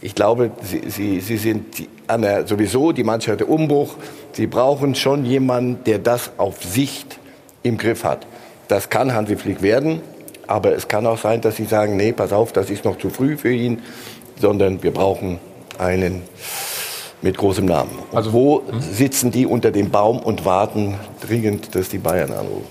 Ich 0.00 0.16
glaube, 0.16 0.50
sie, 0.62 0.82
sie, 0.88 1.20
sie 1.20 1.36
sind 1.36 1.86
der, 2.10 2.46
sowieso 2.46 2.90
die 2.90 3.04
Mannschaft 3.04 3.38
der 3.40 3.48
Umbruch. 3.48 3.94
Sie 4.32 4.48
brauchen 4.48 4.96
schon 4.96 5.24
jemanden, 5.24 5.84
der 5.84 6.00
das 6.00 6.32
auf 6.38 6.62
Sicht 6.64 7.18
im 7.62 7.78
Griff 7.78 8.02
hat. 8.02 8.26
Das 8.66 8.90
kann 8.90 9.14
Hansi 9.14 9.36
Flick 9.36 9.62
werden, 9.62 10.00
aber 10.46 10.74
es 10.74 10.88
kann 10.88 11.06
auch 11.06 11.18
sein, 11.18 11.40
dass 11.40 11.56
sie 11.56 11.66
sagen, 11.66 11.96
nee, 11.96 12.12
pass 12.12 12.32
auf, 12.32 12.52
das 12.52 12.70
ist 12.70 12.84
noch 12.84 12.98
zu 12.98 13.10
früh 13.10 13.36
für 13.36 13.52
ihn, 13.52 13.82
sondern 14.40 14.82
wir 14.82 14.90
brauchen 14.90 15.38
einen 15.78 16.22
mit 17.22 17.38
großem 17.38 17.64
Namen. 17.64 17.90
Also 18.12 18.32
wo 18.32 18.62
hm? 18.68 18.80
sitzen 18.80 19.30
die 19.30 19.46
unter 19.46 19.70
dem 19.70 19.90
Baum 19.90 20.18
und 20.18 20.44
warten 20.44 20.96
dringend, 21.26 21.74
dass 21.74 21.88
die 21.88 21.98
Bayern 21.98 22.32
anrufen? 22.32 22.66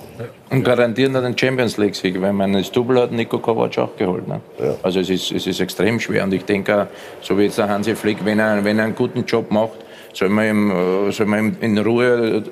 Und 0.50 0.64
garantieren 0.64 1.14
dann 1.14 1.24
den 1.24 1.38
Champions 1.38 1.78
League-Sieg, 1.78 2.22
weil 2.22 2.34
man 2.34 2.54
das 2.54 2.72
Double 2.72 3.02
hat 3.02 3.12
Nico 3.12 3.40
Kovac 3.40 3.78
auch 3.78 3.96
geholt. 3.96 4.28
Ne? 4.28 4.42
Ja. 4.60 4.76
Also 4.84 5.00
es 5.00 5.10
ist, 5.10 5.32
es 5.32 5.48
ist 5.48 5.60
extrem 5.62 6.00
schwer. 6.00 6.26
Und 6.26 6.34
ich 6.34 6.44
denke, 6.44 6.88
so 7.22 7.38
wie 7.38 7.44
jetzt 7.44 7.58
der 7.58 7.70
Hansi 7.70 7.96
Flick, 7.96 8.24
wenn 8.26 8.40
er, 8.40 8.64
wenn 8.64 8.78
er 8.78 8.86
einen 8.86 8.96
guten 8.96 9.26
Job 9.26 9.50
macht, 9.50 9.72
soll 10.14 10.30
man 10.30 10.46
ihm, 10.46 10.72
äh, 10.72 11.12
soll 11.12 11.26
man 11.26 11.40
ihm 11.40 11.58
in 11.62 11.78
Ruhe 11.78 12.44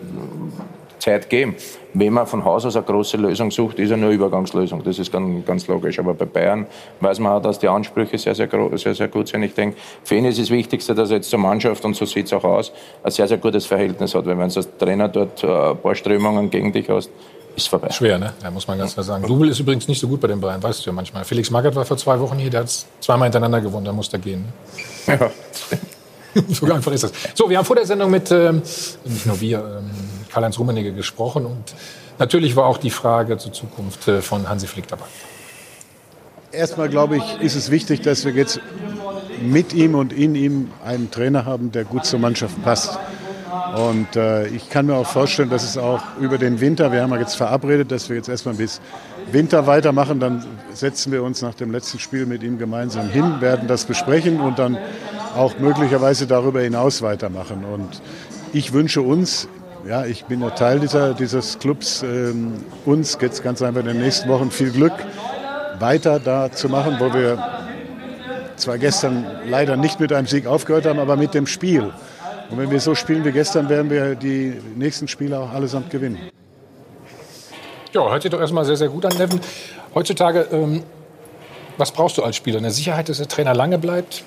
Zeit 0.99 1.29
geben. 1.29 1.55
Wenn 1.93 2.13
man 2.13 2.27
von 2.27 2.45
Haus 2.45 2.65
aus 2.65 2.75
eine 2.75 2.85
große 2.85 3.17
Lösung 3.17 3.49
sucht, 3.49 3.79
ist 3.79 3.89
er 3.89 3.97
nur 3.97 4.11
Übergangslösung. 4.11 4.83
Das 4.83 4.99
ist 4.99 5.11
ganz, 5.11 5.45
ganz 5.45 5.67
logisch. 5.67 5.97
Aber 5.97 6.13
bei 6.13 6.25
Bayern 6.25 6.67
weiß 6.99 7.19
man 7.19 7.33
auch, 7.33 7.41
dass 7.41 7.57
die 7.57 7.67
Ansprüche 7.67 8.17
sehr, 8.17 8.35
sehr, 8.35 8.47
sehr, 8.75 8.95
sehr 8.95 9.07
gut 9.07 9.27
sind. 9.29 9.43
Ich 9.43 9.53
denke, 9.53 9.77
für 10.03 10.15
ihn 10.15 10.25
ist 10.25 10.39
das 10.39 10.49
Wichtigste, 10.51 10.93
dass 10.93 11.09
er 11.09 11.17
jetzt 11.17 11.29
zur 11.29 11.39
Mannschaft, 11.39 11.83
und 11.85 11.95
so 11.95 12.05
sieht 12.05 12.27
es 12.27 12.33
auch 12.33 12.43
aus, 12.43 12.71
ein 13.03 13.11
sehr, 13.11 13.27
sehr 13.27 13.37
gutes 13.37 13.65
Verhältnis 13.65 14.13
hat. 14.13 14.25
Weil 14.25 14.37
wenn 14.37 14.49
du 14.49 14.55
als 14.55 14.69
Trainer 14.77 15.07
dort 15.07 15.43
äh, 15.43 15.47
ein 15.47 15.77
paar 15.77 15.95
Strömungen 15.95 16.49
gegen 16.49 16.71
dich 16.71 16.89
hast, 16.89 17.09
ist 17.55 17.67
vorbei. 17.67 17.89
Schwer, 17.91 18.19
ne? 18.19 18.33
Ja, 18.43 18.51
muss 18.51 18.67
man 18.67 18.77
ganz 18.77 18.93
klar 18.93 19.03
sagen. 19.03 19.25
Double 19.27 19.49
ist 19.49 19.59
übrigens 19.59 19.87
nicht 19.87 19.99
so 19.99 20.07
gut 20.07 20.21
bei 20.21 20.27
den 20.27 20.39
Bayern, 20.39 20.61
weißt 20.61 20.85
du 20.85 20.89
ja 20.91 20.93
manchmal. 20.93 21.25
Felix 21.25 21.49
Magath 21.49 21.75
war 21.75 21.85
vor 21.85 21.97
zwei 21.97 22.19
Wochen 22.19 22.37
hier, 22.37 22.49
der 22.49 22.61
hat 22.61 22.85
zweimal 23.01 23.25
hintereinander 23.25 23.61
gewonnen, 23.61 23.85
da 23.85 23.91
muss 23.91 24.11
er 24.13 24.19
gehen. 24.19 24.45
Ne? 25.07 25.17
Ja. 25.19 25.31
so 26.49 26.71
einfach 26.71 26.91
ist 26.91 27.03
das. 27.03 27.11
So, 27.33 27.49
wir 27.49 27.57
haben 27.57 27.65
vor 27.65 27.75
der 27.75 27.85
Sendung 27.85 28.11
mit, 28.11 28.31
ähm, 28.31 28.61
nicht 29.05 29.25
nur 29.25 29.39
wir, 29.41 29.59
ähm, 29.59 29.89
Karl-Heinz 30.31 30.59
Rummenigge 30.59 30.93
gesprochen. 30.93 31.45
Und 31.45 31.73
natürlich 32.17 32.55
war 32.55 32.65
auch 32.65 32.77
die 32.77 32.91
Frage 32.91 33.37
zur 33.37 33.53
Zukunft 33.53 34.07
äh, 34.07 34.21
von 34.21 34.47
Hansi 34.47 34.67
Flick 34.67 34.87
dabei. 34.87 35.05
Erstmal 36.51 36.89
glaube 36.89 37.17
ich, 37.17 37.41
ist 37.41 37.55
es 37.55 37.69
wichtig, 37.69 38.01
dass 38.01 38.25
wir 38.25 38.33
jetzt 38.33 38.59
mit 39.41 39.73
ihm 39.73 39.95
und 39.95 40.11
in 40.11 40.33
ihm 40.35 40.71
einen 40.83 41.11
Trainer 41.11 41.45
haben, 41.45 41.71
der 41.71 41.85
gut 41.85 42.05
zur 42.05 42.19
Mannschaft 42.19 42.61
passt. 42.63 42.97
Und 43.75 44.15
äh, 44.15 44.47
ich 44.47 44.69
kann 44.69 44.87
mir 44.87 44.95
auch 44.95 45.07
vorstellen, 45.07 45.49
dass 45.49 45.63
es 45.63 45.77
auch 45.77 46.01
über 46.19 46.37
den 46.37 46.59
Winter, 46.59 46.91
wir 46.91 47.01
haben 47.03 47.11
ja 47.11 47.19
jetzt 47.19 47.35
verabredet, 47.35 47.91
dass 47.91 48.09
wir 48.09 48.15
jetzt 48.15 48.29
erstmal 48.29 48.55
bis 48.55 48.81
Winter 49.31 49.67
weitermachen, 49.67 50.19
dann 50.19 50.43
setzen 50.73 51.11
wir 51.11 51.23
uns 51.23 51.41
nach 51.41 51.53
dem 51.53 51.71
letzten 51.71 51.99
Spiel 51.99 52.25
mit 52.25 52.43
ihm 52.43 52.57
gemeinsam 52.57 53.09
hin, 53.09 53.41
werden 53.41 53.67
das 53.67 53.85
besprechen 53.85 54.39
und 54.39 54.59
dann 54.59 54.77
auch 55.35 55.59
möglicherweise 55.59 56.27
darüber 56.27 56.61
hinaus 56.61 57.01
weitermachen. 57.01 57.63
Und 57.63 58.01
ich 58.53 58.73
wünsche 58.73 59.01
uns 59.01 59.47
ja, 59.87 60.05
ich 60.05 60.25
bin 60.25 60.41
ja 60.41 60.49
Teil 60.49 60.79
dieser, 60.79 61.13
dieses 61.13 61.57
Clubs. 61.59 62.03
Ähm, 62.03 62.53
uns 62.85 63.17
es 63.19 63.41
ganz 63.41 63.61
einfach 63.61 63.81
in 63.81 63.87
den 63.87 63.99
nächsten 63.99 64.29
Wochen 64.29 64.51
viel 64.51 64.71
Glück, 64.71 64.93
weiter 65.79 66.19
da 66.19 66.51
zu 66.51 66.69
machen, 66.69 66.97
wo 66.99 67.13
wir 67.13 67.37
zwar 68.57 68.77
gestern 68.77 69.25
leider 69.47 69.77
nicht 69.77 69.99
mit 69.99 70.11
einem 70.11 70.27
Sieg 70.27 70.45
aufgehört 70.45 70.85
haben, 70.85 70.99
aber 70.99 71.15
mit 71.15 71.33
dem 71.33 71.47
Spiel. 71.47 71.93
Und 72.49 72.57
wenn 72.57 72.71
wir 72.71 72.79
so 72.79 72.93
spielen 72.93 73.23
wie 73.23 73.31
gestern, 73.31 73.69
werden 73.69 73.89
wir 73.89 74.15
die 74.15 74.59
nächsten 74.75 75.07
Spiele 75.07 75.39
auch 75.39 75.53
allesamt 75.53 75.89
gewinnen. 75.89 76.19
Ja, 77.91 78.07
hört 78.07 78.21
sich 78.21 78.29
doch 78.29 78.39
erstmal 78.39 78.65
sehr, 78.65 78.75
sehr 78.75 78.89
gut 78.89 79.05
an, 79.05 79.17
Neven. 79.17 79.39
Heutzutage, 79.95 80.47
ähm, 80.51 80.83
was 81.77 81.91
brauchst 81.91 82.17
du 82.17 82.23
als 82.23 82.35
Spieler? 82.35 82.59
Eine 82.59 82.69
Sicherheit, 82.71 83.09
dass 83.09 83.17
der 83.17 83.27
Trainer 83.27 83.55
lange 83.55 83.79
bleibt? 83.79 84.23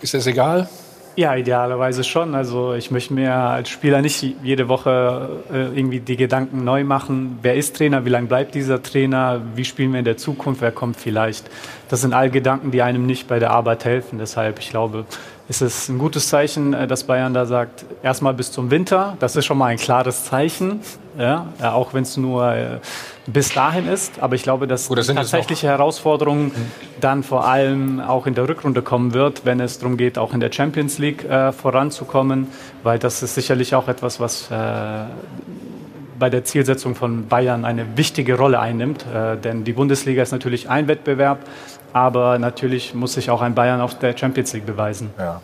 Ist 0.00 0.14
das 0.14 0.26
egal? 0.26 0.68
Ja, 1.16 1.34
idealerweise 1.34 2.04
schon. 2.04 2.36
Also 2.36 2.74
ich 2.74 2.92
möchte 2.92 3.12
mir 3.12 3.34
als 3.34 3.68
Spieler 3.68 4.00
nicht 4.00 4.24
jede 4.44 4.68
Woche 4.68 5.42
äh, 5.52 5.76
irgendwie 5.76 5.98
die 5.98 6.16
Gedanken 6.16 6.62
neu 6.62 6.84
machen. 6.84 7.40
Wer 7.42 7.56
ist 7.56 7.76
Trainer? 7.76 8.04
Wie 8.04 8.10
lange 8.10 8.28
bleibt 8.28 8.54
dieser 8.54 8.80
Trainer? 8.80 9.42
Wie 9.56 9.64
spielen 9.64 9.92
wir 9.92 9.98
in 9.98 10.04
der 10.04 10.16
Zukunft? 10.16 10.60
Wer 10.60 10.70
kommt 10.70 10.96
vielleicht? 10.96 11.50
Das 11.88 12.02
sind 12.02 12.14
all 12.14 12.30
Gedanken, 12.30 12.70
die 12.70 12.80
einem 12.80 13.06
nicht 13.06 13.26
bei 13.26 13.40
der 13.40 13.50
Arbeit 13.50 13.84
helfen. 13.84 14.20
Deshalb, 14.20 14.60
ich 14.60 14.70
glaube, 14.70 15.04
ist 15.50 15.62
es 15.62 15.88
ein 15.88 15.98
gutes 15.98 16.28
Zeichen, 16.28 16.74
äh, 16.74 16.86
dass 16.86 17.02
Bayern 17.02 17.34
da 17.34 17.44
sagt, 17.44 17.84
erstmal 18.04 18.34
bis 18.34 18.52
zum 18.52 18.70
Winter. 18.70 19.16
Das 19.18 19.34
ist 19.34 19.46
schon 19.46 19.58
mal 19.58 19.66
ein 19.66 19.78
klares 19.78 20.24
Zeichen, 20.24 20.80
ja, 21.18 21.46
auch 21.60 21.92
wenn 21.92 22.04
es 22.04 22.16
nur 22.16 22.54
äh, 22.54 22.78
bis 23.26 23.52
dahin 23.52 23.88
ist. 23.88 24.22
Aber 24.22 24.36
ich 24.36 24.44
glaube, 24.44 24.68
dass 24.68 24.88
die 24.88 24.94
tatsächliche 24.94 25.66
Herausforderung 25.66 26.46
mhm. 26.46 26.52
dann 27.00 27.24
vor 27.24 27.48
allem 27.48 27.98
auch 27.98 28.28
in 28.28 28.36
der 28.36 28.48
Rückrunde 28.48 28.80
kommen 28.82 29.12
wird, 29.12 29.44
wenn 29.44 29.58
es 29.58 29.80
darum 29.80 29.96
geht, 29.96 30.18
auch 30.18 30.32
in 30.34 30.38
der 30.38 30.52
Champions 30.52 30.98
League 30.98 31.24
äh, 31.24 31.50
voranzukommen, 31.50 32.46
weil 32.84 33.00
das 33.00 33.20
ist 33.24 33.34
sicherlich 33.34 33.74
auch 33.74 33.88
etwas, 33.88 34.20
was 34.20 34.52
äh, 34.52 34.54
bei 36.20 36.30
der 36.30 36.44
Zielsetzung 36.44 36.94
von 36.94 37.26
Bayern 37.26 37.64
eine 37.64 37.96
wichtige 37.96 38.36
Rolle 38.36 38.60
einnimmt. 38.60 39.04
Äh, 39.12 39.36
denn 39.36 39.64
die 39.64 39.72
Bundesliga 39.72 40.22
ist 40.22 40.30
natürlich 40.30 40.70
ein 40.70 40.86
Wettbewerb, 40.86 41.40
aber 41.92 42.38
natürlich 42.38 42.94
muss 42.94 43.14
sich 43.14 43.30
auch 43.30 43.42
ein 43.42 43.54
Bayern 43.54 43.80
auf 43.80 43.98
der 43.98 44.16
Champions 44.16 44.52
League 44.52 44.66
beweisen. 44.66 45.10
Ja. 45.18 45.40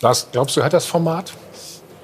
Lars, 0.00 0.28
glaubst 0.32 0.56
du, 0.56 0.62
hat 0.62 0.72
das 0.72 0.86
Format? 0.86 1.32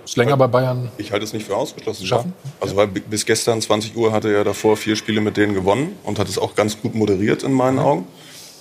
Ist 0.04 0.16
länger 0.16 0.36
bei 0.36 0.46
Bayern? 0.46 0.88
Ich 0.98 1.10
halte 1.10 1.24
es 1.24 1.32
nicht 1.32 1.46
für 1.46 1.56
ausgeschlossen. 1.56 2.06
Schaffen? 2.06 2.32
Also 2.60 2.76
weil 2.76 2.86
bis 2.86 3.26
gestern 3.26 3.60
20 3.60 3.96
Uhr 3.96 4.12
hatte 4.12 4.32
er 4.32 4.44
davor 4.44 4.76
vier 4.76 4.94
Spiele 4.94 5.20
mit 5.20 5.36
denen 5.36 5.54
gewonnen 5.54 5.98
und 6.04 6.18
hat 6.18 6.28
es 6.28 6.38
auch 6.38 6.54
ganz 6.54 6.80
gut 6.80 6.94
moderiert 6.94 7.42
in 7.42 7.52
meinen 7.52 7.76
mhm. 7.76 7.82
Augen. 7.82 8.06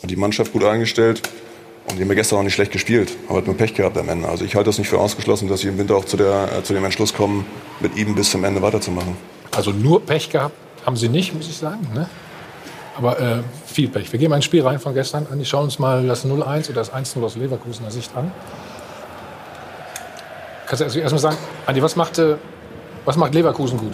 Hat 0.02 0.10
die 0.10 0.16
Mannschaft 0.16 0.54
gut 0.54 0.64
eingestellt. 0.64 1.22
Und 1.88 1.98
die 1.98 2.02
haben 2.02 2.10
ja 2.10 2.16
gestern 2.16 2.40
auch 2.40 2.44
nicht 2.44 2.56
schlecht 2.56 2.72
gespielt, 2.72 3.16
aber 3.30 3.38
hat 3.38 3.46
nur 3.46 3.56
Pech 3.56 3.76
gehabt 3.76 3.96
am 3.98 4.10
Ende. 4.10 4.28
Also 4.28 4.44
ich 4.44 4.56
halte 4.56 4.70
das 4.70 4.80
nicht 4.80 4.90
für 4.90 4.98
ausgeschlossen, 4.98 5.48
dass 5.48 5.60
sie 5.60 5.68
im 5.68 5.78
Winter 5.78 5.96
auch 5.96 6.06
zu, 6.06 6.18
der, 6.18 6.52
äh, 6.52 6.64
zu 6.64 6.74
dem 6.74 6.84
Entschluss 6.84 7.14
kommen, 7.14 7.46
mit 7.80 7.96
ihm 7.96 8.16
bis 8.16 8.32
zum 8.32 8.44
Ende 8.44 8.60
weiterzumachen. 8.64 9.16
Also 9.56 9.70
nur 9.70 10.04
Pech 10.04 10.32
gehabt 10.32 10.56
haben 10.84 10.98
sie 10.98 11.10
nicht, 11.10 11.36
muss 11.36 11.48
ich 11.48 11.58
sagen. 11.58 11.88
Ne? 11.94 12.10
Aber 12.98 13.20
äh, 13.20 13.44
viel 13.66 13.90
Pech. 13.90 14.12
Wir 14.12 14.20
gehen 14.20 14.30
mal 14.30 14.38
ins 14.38 14.46
Spiel 14.46 14.66
rein 14.66 14.80
von 14.80 14.94
gestern 14.94 15.28
an. 15.30 15.44
Schauen 15.44 15.66
uns 15.66 15.80
mal 15.80 16.06
das 16.08 16.26
0-1 16.26 16.70
oder 16.70 16.76
das 16.76 16.94
1-0 16.94 17.24
aus 17.24 17.36
Leverkusener 17.36 17.92
Sicht 17.92 18.16
an. 18.16 18.32
Kannst 20.66 20.82
du 20.82 20.86
also 20.86 21.00
erstmal 21.00 21.22
sagen, 21.22 21.38
Andi, 21.66 21.82
was 21.82 21.96
machte 21.96 22.40
Was 23.06 23.18
macht 23.18 23.36
Leverkusen 23.36 23.78
gut? 23.78 23.94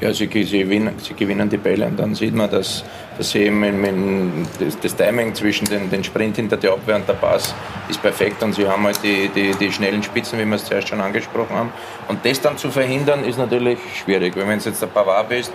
Ja, 0.00 0.12
sie, 0.12 0.26
sie, 0.26 0.58
gewinnen, 0.58 0.94
sie 0.98 1.14
gewinnen 1.14 1.48
die 1.48 1.58
Bälle 1.58 1.86
und 1.86 1.96
dann 1.96 2.14
sieht 2.14 2.34
man, 2.34 2.50
dass, 2.50 2.82
dass 3.16 3.30
sie 3.30 3.44
eben 3.44 3.62
in, 3.62 3.84
in, 3.84 4.48
das, 4.58 4.80
das, 4.80 4.96
Timing 4.96 5.32
zwischen 5.32 5.66
den, 5.66 5.90
den 5.90 6.02
Sprint 6.02 6.36
hinter 6.36 6.56
der 6.56 6.72
Abwehr 6.72 6.96
und 6.96 7.06
der 7.06 7.12
Pass 7.12 7.54
ist 7.88 8.02
perfekt 8.02 8.42
und 8.42 8.52
sie 8.54 8.66
haben 8.66 8.84
halt 8.84 9.00
die, 9.04 9.28
die, 9.28 9.54
die 9.54 9.70
schnellen 9.70 10.02
Spitzen, 10.02 10.40
wie 10.40 10.44
wir 10.44 10.56
es 10.56 10.64
zuerst 10.64 10.88
schon 10.88 11.00
angesprochen 11.00 11.54
haben. 11.54 11.72
Und 12.08 12.24
das 12.24 12.40
dann 12.40 12.56
zu 12.56 12.70
verhindern, 12.70 13.22
ist 13.22 13.38
natürlich 13.38 13.78
schwierig. 14.02 14.34
Wenn 14.34 14.58
du 14.58 14.64
jetzt 14.64 14.82
der 14.82 14.88
Pavard 14.88 15.28
bist, 15.28 15.52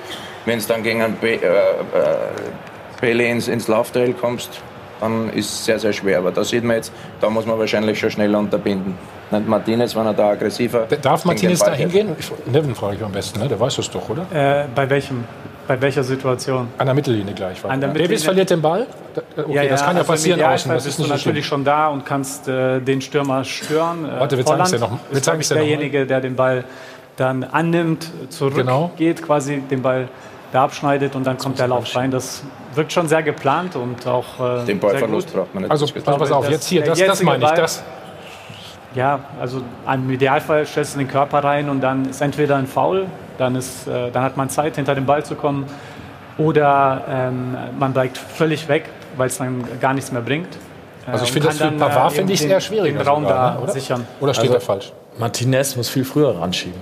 wenn 0.47 0.59
es 0.59 0.65
dann 0.65 0.81
gegen 0.81 1.01
einen 1.01 1.17
Be 1.17 1.39
äh, 1.41 3.05
äh, 3.05 3.31
ins, 3.31 3.49
ins 3.49 3.67
Laufduell 3.67 4.13
kommst, 4.13 4.61
dann 5.01 5.29
ist 5.33 5.49
es 5.49 5.65
sehr, 5.65 5.77
sehr 5.77 5.93
schwer. 5.93 6.19
Aber 6.19 6.31
da 6.31 6.43
sieht 6.43 6.63
man 6.63 6.77
jetzt, 6.77 6.91
da 7.19 7.29
muss 7.29 7.45
man 7.45 7.59
wahrscheinlich 7.59 7.99
schon 7.99 8.09
schneller 8.09 8.39
unterbinden. 8.39 8.95
Nicht 9.29 9.47
Martinez, 9.47 9.95
wenn 9.95 10.05
er 10.05 10.13
da 10.13 10.29
aggressiver. 10.29 10.87
Darf 11.01 11.25
Martinez 11.25 11.59
da 11.59 11.73
hingehen? 11.73 12.15
Neven 12.45 12.73
frage 12.73 12.95
ich 12.95 13.03
am 13.03 13.11
besten, 13.11 13.39
ne? 13.39 13.47
der 13.49 13.59
weiß 13.59 13.75
das 13.75 13.91
doch, 13.91 14.09
oder? 14.09 14.25
Äh, 14.33 14.67
bei 14.73 14.89
welchem? 14.89 15.25
Bei 15.67 15.79
welcher 15.81 16.01
Situation? 16.01 16.69
An 16.77 16.85
der 16.85 16.95
Mittellinie 16.95 17.33
gleich. 17.33 17.63
An 17.65 17.81
der 17.81 17.89
Mittellinie. 17.89 18.07
Davis 18.07 18.23
verliert 18.23 18.49
den 18.49 18.61
Ball. 18.61 18.87
Okay, 19.35 19.53
ja, 19.53 19.63
ja, 19.63 19.69
das 19.69 19.83
kann 19.83 19.95
ja 19.95 19.99
also 19.99 20.13
passieren 20.13 20.41
außen. 20.41 20.71
Das 20.71 20.85
ist 20.85 20.97
du 20.97 21.07
natürlich 21.07 21.45
schon 21.45 21.65
da 21.65 21.89
und 21.89 22.05
kannst 22.05 22.47
äh, 22.47 22.79
den 22.79 23.01
Stürmer 23.01 23.43
stören. 23.43 24.05
Äh, 24.05 24.17
Warte, 24.17 24.37
wir 24.37 24.45
zeigen 24.45 24.61
es 24.61 24.71
dir 24.71 24.79
noch. 24.79 24.97
Wir 25.11 25.21
zeigen 25.21 25.41
es 25.41 25.49
derjenige, 25.49 26.05
der 26.05 26.21
den 26.21 26.37
Ball 26.37 26.63
dann 27.17 27.43
annimmt, 27.43 28.07
zurückgeht, 28.29 29.17
genau. 29.17 29.27
quasi 29.27 29.57
den 29.59 29.81
Ball 29.81 30.07
da 30.51 30.63
abschneidet 30.63 31.15
und 31.15 31.25
dann 31.25 31.37
kommt 31.37 31.59
der 31.59 31.67
Lauf 31.67 31.95
rein. 31.95 32.11
Das 32.11 32.43
wirkt 32.73 32.93
schon 32.93 33.07
sehr 33.07 33.23
geplant 33.23 33.75
und 33.75 34.07
auch. 34.07 34.61
Äh, 34.61 34.65
den 34.65 34.79
Ballverlust 34.79 35.33
braucht 35.33 35.53
man 35.53 35.63
nicht. 35.63 35.71
Also, 35.71 35.87
pass 35.87 36.31
auf, 36.31 36.49
jetzt 36.49 36.67
hier, 36.67 36.83
das, 36.83 36.99
das 36.99 37.23
meine 37.23 37.43
ich. 37.43 37.51
Das, 37.51 37.83
ja, 38.95 39.19
also 39.39 39.61
im 39.93 40.09
Idealfall 40.09 40.65
stellst 40.65 40.95
du 40.95 40.99
den 40.99 41.07
Körper 41.07 41.43
rein 41.43 41.69
und 41.69 41.81
dann 41.81 42.09
ist 42.09 42.21
entweder 42.21 42.55
ein 42.55 42.67
Foul, 42.67 43.05
dann, 43.37 43.55
ist, 43.55 43.87
äh, 43.87 44.09
dann 44.11 44.23
hat 44.23 44.37
man 44.37 44.49
Zeit, 44.49 44.75
hinter 44.75 44.95
den 44.95 45.05
Ball 45.05 45.23
zu 45.23 45.35
kommen, 45.35 45.65
oder 46.37 47.03
ähm, 47.09 47.57
man 47.77 47.93
bleibt 47.93 48.17
völlig 48.17 48.67
weg, 48.67 48.89
weil 49.15 49.27
es 49.27 49.37
dann 49.37 49.63
gar 49.79 49.93
nichts 49.93 50.11
mehr 50.11 50.21
bringt. 50.21 50.49
Also 51.05 51.25
ich 51.25 51.31
finde 51.31 51.47
das 51.47 51.57
für 51.57 51.71
Pavard 51.71 52.11
äh, 52.11 52.15
finde 52.15 52.33
ich 52.33 52.45
eher 52.45 52.59
schwierig. 52.59 52.97
Den 52.97 53.07
Raum 53.07 53.23
sogar, 53.23 53.37
da 53.37 53.53
ne, 53.55 53.61
oder? 53.61 53.71
sichern. 53.71 54.07
Oder 54.19 54.33
steht 54.33 54.45
also, 54.45 54.55
er 54.55 54.61
falsch? 54.61 54.93
Martinez 55.17 55.75
muss 55.75 55.89
viel 55.89 56.05
früher 56.05 56.39
ranschieben. 56.39 56.79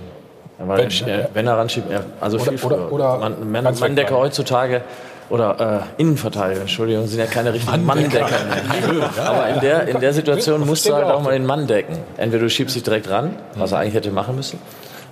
Weil, 0.58 0.78
wenn, 0.78 1.08
äh, 1.08 1.28
wenn 1.34 1.48
er 1.48 1.58
ranschiebt, 1.58 1.88
also 2.22 2.38
oder, 2.38 2.46
viel 2.46 2.58
früher. 2.58 2.92
Oder, 2.92 3.18
oder 3.18 3.18
man, 3.18 3.64
man, 3.64 3.80
Manndecker 3.80 4.18
heutzutage 4.18 4.82
oder 5.30 5.84
äh, 5.98 6.02
Innenverteidiger, 6.02 6.62
Entschuldigung, 6.62 7.08
sind 7.08 7.20
ja 7.20 7.26
keine 7.26 7.54
richtigen 7.54 7.86
Manndecker 7.86 8.20
mehr. 8.20 9.10
Aber 9.26 9.48
in 9.50 9.60
der, 9.60 9.88
in 9.88 10.00
der 10.00 10.14
Situation 10.14 10.66
musst 10.66 10.88
du 10.88 10.94
halt 10.94 11.06
auch 11.06 11.22
mal 11.22 11.34
den 11.34 11.46
Mann 11.46 11.68
decken. 11.68 11.98
Entweder 12.18 12.44
du 12.44 12.50
schiebst 12.50 12.76
dich 12.76 12.84
direkt 12.84 13.10
ran, 13.10 13.36
was 13.56 13.72
er 13.72 13.80
eigentlich 13.80 13.96
hätte 13.96 14.12
machen 14.12 14.36
müssen, 14.36 14.60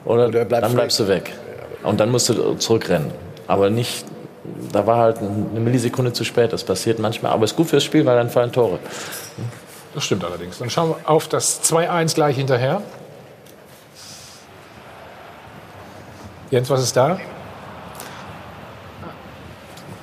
oder, 0.05 0.27
oder 0.27 0.45
bleibst 0.45 0.69
dann 0.69 0.75
bleibst 0.75 0.99
du 0.99 1.07
weg. 1.07 1.33
Und 1.83 1.99
dann 1.99 2.09
musst 2.11 2.29
du 2.29 2.55
zurückrennen. 2.55 3.11
Aber 3.47 3.69
nicht, 3.69 4.05
da 4.71 4.87
war 4.87 4.97
halt 4.97 5.17
eine 5.17 5.59
Millisekunde 5.59 6.13
zu 6.13 6.23
spät. 6.23 6.53
Das 6.53 6.63
passiert 6.63 6.99
manchmal. 6.99 7.33
Aber 7.33 7.43
ist 7.43 7.55
gut 7.55 7.67
fürs 7.67 7.83
Spiel, 7.83 8.05
weil 8.05 8.15
dann 8.15 8.29
fallen 8.29 8.51
Tore. 8.51 8.79
Das 9.93 10.05
stimmt 10.05 10.23
allerdings. 10.23 10.59
Dann 10.59 10.69
schauen 10.69 10.89
wir 10.89 11.09
auf 11.09 11.27
das 11.27 11.61
2-1 11.63 12.15
gleich 12.15 12.37
hinterher. 12.37 12.81
Jens, 16.53 16.69
was 16.69 16.83
ist 16.83 16.95
da? 16.95 17.17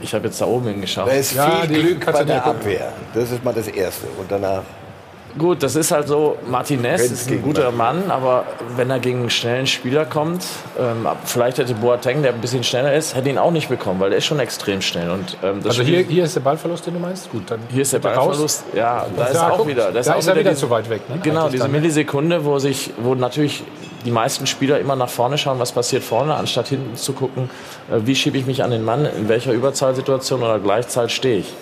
Ich 0.00 0.12
habe 0.12 0.26
jetzt 0.26 0.40
da 0.40 0.46
oben 0.46 0.66
hingeschaut. 0.66 1.06
Da 1.06 1.12
ist 1.12 1.32
ja, 1.32 1.60
viel 1.60 1.80
Glück 1.80 2.12
bei 2.12 2.24
der 2.24 2.44
Abwehr. 2.44 2.92
Das 3.14 3.30
ist 3.30 3.44
mal 3.44 3.54
das 3.54 3.68
Erste. 3.68 4.08
Und 4.18 4.28
danach 4.32 4.64
Gut, 5.38 5.62
das 5.62 5.76
ist 5.76 5.92
halt 5.92 6.08
so, 6.08 6.36
Martinez 6.48 7.02
ist 7.02 7.30
ein 7.30 7.42
guter 7.42 7.70
Mann, 7.70 8.10
aber 8.10 8.44
wenn 8.76 8.90
er 8.90 8.98
gegen 8.98 9.20
einen 9.20 9.30
schnellen 9.30 9.66
Spieler 9.66 10.04
kommt, 10.04 10.44
ähm, 10.78 11.06
vielleicht 11.24 11.58
hätte 11.58 11.74
Boateng, 11.74 12.22
der 12.22 12.32
ein 12.34 12.40
bisschen 12.40 12.64
schneller 12.64 12.94
ist, 12.94 13.14
hätte 13.14 13.28
ihn 13.28 13.38
auch 13.38 13.52
nicht 13.52 13.68
bekommen, 13.68 14.00
weil 14.00 14.12
er 14.12 14.18
ist 14.18 14.24
schon 14.24 14.40
extrem 14.40 14.82
schnell. 14.82 15.10
Und, 15.10 15.36
ähm, 15.42 15.60
also 15.64 15.82
hier, 15.82 16.00
hier 16.00 16.24
ist 16.24 16.34
der 16.34 16.40
Ballverlust, 16.40 16.86
den 16.86 16.94
du 16.94 17.00
meinst? 17.00 17.30
Gut, 17.30 17.50
dann 17.50 17.60
hier 17.70 17.82
ist 17.82 17.92
der 17.92 18.00
Ballverlust, 18.00 18.40
raus. 18.40 18.64
ja, 18.74 19.06
da 19.16 19.24
ist 19.26 19.40
auch 19.40 19.66
wieder. 19.66 19.92
Da 19.92 20.00
ist, 20.00 20.08
da 20.08 20.14
ist 20.14 20.26
er 20.26 20.36
wieder, 20.36 20.54
zu 20.54 20.68
weit 20.68 20.90
weg. 20.90 21.08
Ne? 21.08 21.20
Genau, 21.22 21.48
diese 21.48 21.68
Millisekunde, 21.68 22.44
wo 22.44 22.58
sich, 22.58 22.92
wo 22.98 23.14
natürlich 23.14 23.62
die 24.04 24.10
meisten 24.10 24.46
Spieler 24.46 24.78
immer 24.80 24.96
nach 24.96 25.10
vorne 25.10 25.38
schauen, 25.38 25.58
was 25.58 25.72
passiert 25.72 26.02
vorne, 26.02 26.34
anstatt 26.34 26.68
hinten 26.68 26.96
zu 26.96 27.12
gucken, 27.12 27.50
äh, 27.90 28.00
wie 28.04 28.16
schiebe 28.16 28.38
ich 28.38 28.46
mich 28.46 28.64
an 28.64 28.70
den 28.70 28.84
Mann, 28.84 29.04
in 29.04 29.28
welcher 29.28 29.52
Überzahlsituation 29.52 30.42
oder 30.42 30.58
Gleichzeit 30.58 31.12
stehe 31.12 31.38
ich. 31.38 31.54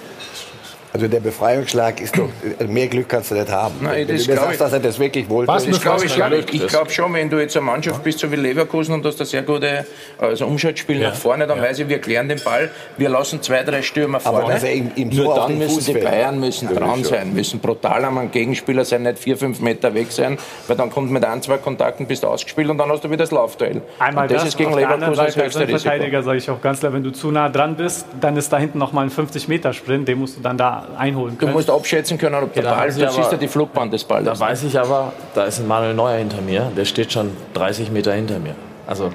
Also 0.93 1.07
der 1.07 1.21
Befreiungsschlag 1.21 2.01
ist 2.01 2.17
doch, 2.17 2.29
also 2.59 2.73
mehr 2.73 2.89
Glück 2.89 3.09
kannst 3.09 3.31
du 3.31 3.35
nicht 3.35 3.51
haben. 3.51 3.75
Nein, 3.83 4.07
das 4.09 4.25
du 4.25 4.35
sagst, 4.35 4.61
dass 4.61 4.73
er 4.73 4.81
das 4.81 4.99
wirklich 4.99 5.29
wollte. 5.29 5.53
Was, 5.53 5.67
das 5.67 5.81
glaube 5.81 6.07
ich, 6.07 6.55
ich 6.55 6.67
glaube 6.67 6.91
schon, 6.91 7.13
wenn 7.13 7.29
du 7.29 7.39
jetzt 7.39 7.57
eine 7.57 7.67
Mannschaft 7.67 8.03
bist, 8.03 8.19
so 8.19 8.31
wie 8.33 8.37
Leverkusen 8.37 8.95
und 8.95 9.05
hast 9.05 9.21
ein 9.21 9.27
sehr 9.27 9.43
gute 9.43 9.87
also 10.19 10.47
Umschaltspiel 10.47 11.01
ja. 11.01 11.11
nach 11.11 11.17
vorne, 11.17 11.47
dann 11.47 11.59
ja. 11.59 11.65
weiß 11.65 11.81
ich, 11.81 11.89
wir 11.89 12.01
klären 12.01 12.29
den 12.29 12.41
Ball, 12.43 12.71
wir 12.97 13.09
lassen 13.11 13.43
zwei, 13.43 13.63
drei 13.65 13.83
Stürmer 13.83 14.19
vorne. 14.21 14.45
Aber 14.45 14.53
er 14.53 14.75
ihm, 14.75 14.91
ihm 14.97 15.09
Nur 15.11 15.35
dann 15.35 15.59
müssen 15.59 15.85
die 15.85 16.01
Bayern 16.01 16.41
müssen 16.41 16.71
ja, 16.71 16.79
dran 16.79 17.05
sein, 17.05 17.35
müssen 17.35 17.61
brutal 17.61 18.05
am 18.05 18.31
Gegenspieler 18.31 18.85
sein, 18.85 19.03
nicht 19.03 19.19
vier, 19.19 19.37
fünf 19.37 19.61
Meter 19.61 19.93
weg 19.93 20.11
sein, 20.11 20.39
weil 20.67 20.77
dann 20.77 20.91
kommt 20.91 21.11
mit 21.11 21.25
ein, 21.25 21.43
zwei 21.43 21.59
Kontakten 21.59 22.07
bist 22.07 22.23
du 22.23 22.29
ausgespielt 22.29 22.71
und 22.71 22.79
dann 22.79 22.91
hast 22.91 23.05
du 23.05 23.09
wieder 23.09 23.19
das 23.19 23.31
Laufduell. 23.31 23.83
Einmal 23.99 24.25
und 24.25 24.33
das, 24.33 24.43
das 24.43 24.49
ist 24.51 24.57
gegen 24.57 24.75
Leverkusen 24.75 25.15
das 25.15 25.37
höchste 25.37 25.61
Risiko. 25.61 25.79
Verteidiger 25.79 26.23
sage 26.23 26.39
ich 26.39 26.51
auch 26.51 26.63
ganz 26.63 26.81
klar, 26.81 26.95
wenn 26.95 27.03
du 27.03 27.11
zu 27.11 27.31
nah 27.31 27.49
dran 27.51 27.77
bist, 27.77 28.07
dann 28.21 28.37
ist 28.37 28.51
da 28.53 28.59
hinten 28.59 28.79
noch 28.79 28.93
mal 28.93 29.03
ein 29.03 29.11
50 29.11 29.49
Meter 29.49 29.73
Sprint, 29.75 30.09
den 30.09 30.19
musst 30.19 30.39
du 30.39 30.41
dann 30.41 30.57
da 30.57 30.78
einholen 30.97 31.39
können 31.39 31.53
musst 31.53 31.71
abschätzen 31.71 32.19
können, 32.19 32.35
ob 32.43 32.53
der 32.53 32.63
Ball, 32.63 32.89
du 32.89 33.11
siehst 33.11 33.33
ja 33.33 33.39
die 33.39 33.49
Flugbahn 33.49 33.91
des 33.91 34.05
Balles. 34.05 34.27
Da 34.27 34.39
weiß 34.39 34.65
ich 34.65 34.79
aber, 34.79 35.13
da 35.35 35.45
ist 35.45 35.59
ein 35.59 35.67
Manuel 35.67 35.95
Neuer 35.95 36.19
hinter 36.19 36.41
mir, 36.41 36.71
der 36.77 36.85
steht 36.85 37.13
schon 37.13 37.37
30 37.55 37.91
Meter 37.91 38.13
hinter 38.13 38.39
mir. 38.39 38.55
Also 38.87 39.13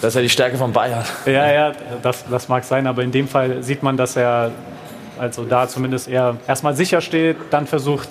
das 0.00 0.08
ist 0.08 0.14
ja 0.14 0.22
die 0.22 0.28
Stärke 0.28 0.56
von 0.56 0.72
Bayern. 0.72 1.04
Ja, 1.26 1.52
ja, 1.52 1.72
das, 2.02 2.24
das 2.30 2.48
mag 2.48 2.64
sein, 2.64 2.86
aber 2.86 3.02
in 3.02 3.12
dem 3.12 3.28
Fall 3.28 3.62
sieht 3.62 3.82
man, 3.82 3.96
dass 3.96 4.16
er 4.16 4.52
also 5.18 5.44
da 5.44 5.68
zumindest 5.68 6.08
eher 6.08 6.36
erstmal 6.46 6.74
sicher 6.74 7.00
steht, 7.00 7.36
dann 7.50 7.66
versucht 7.66 8.08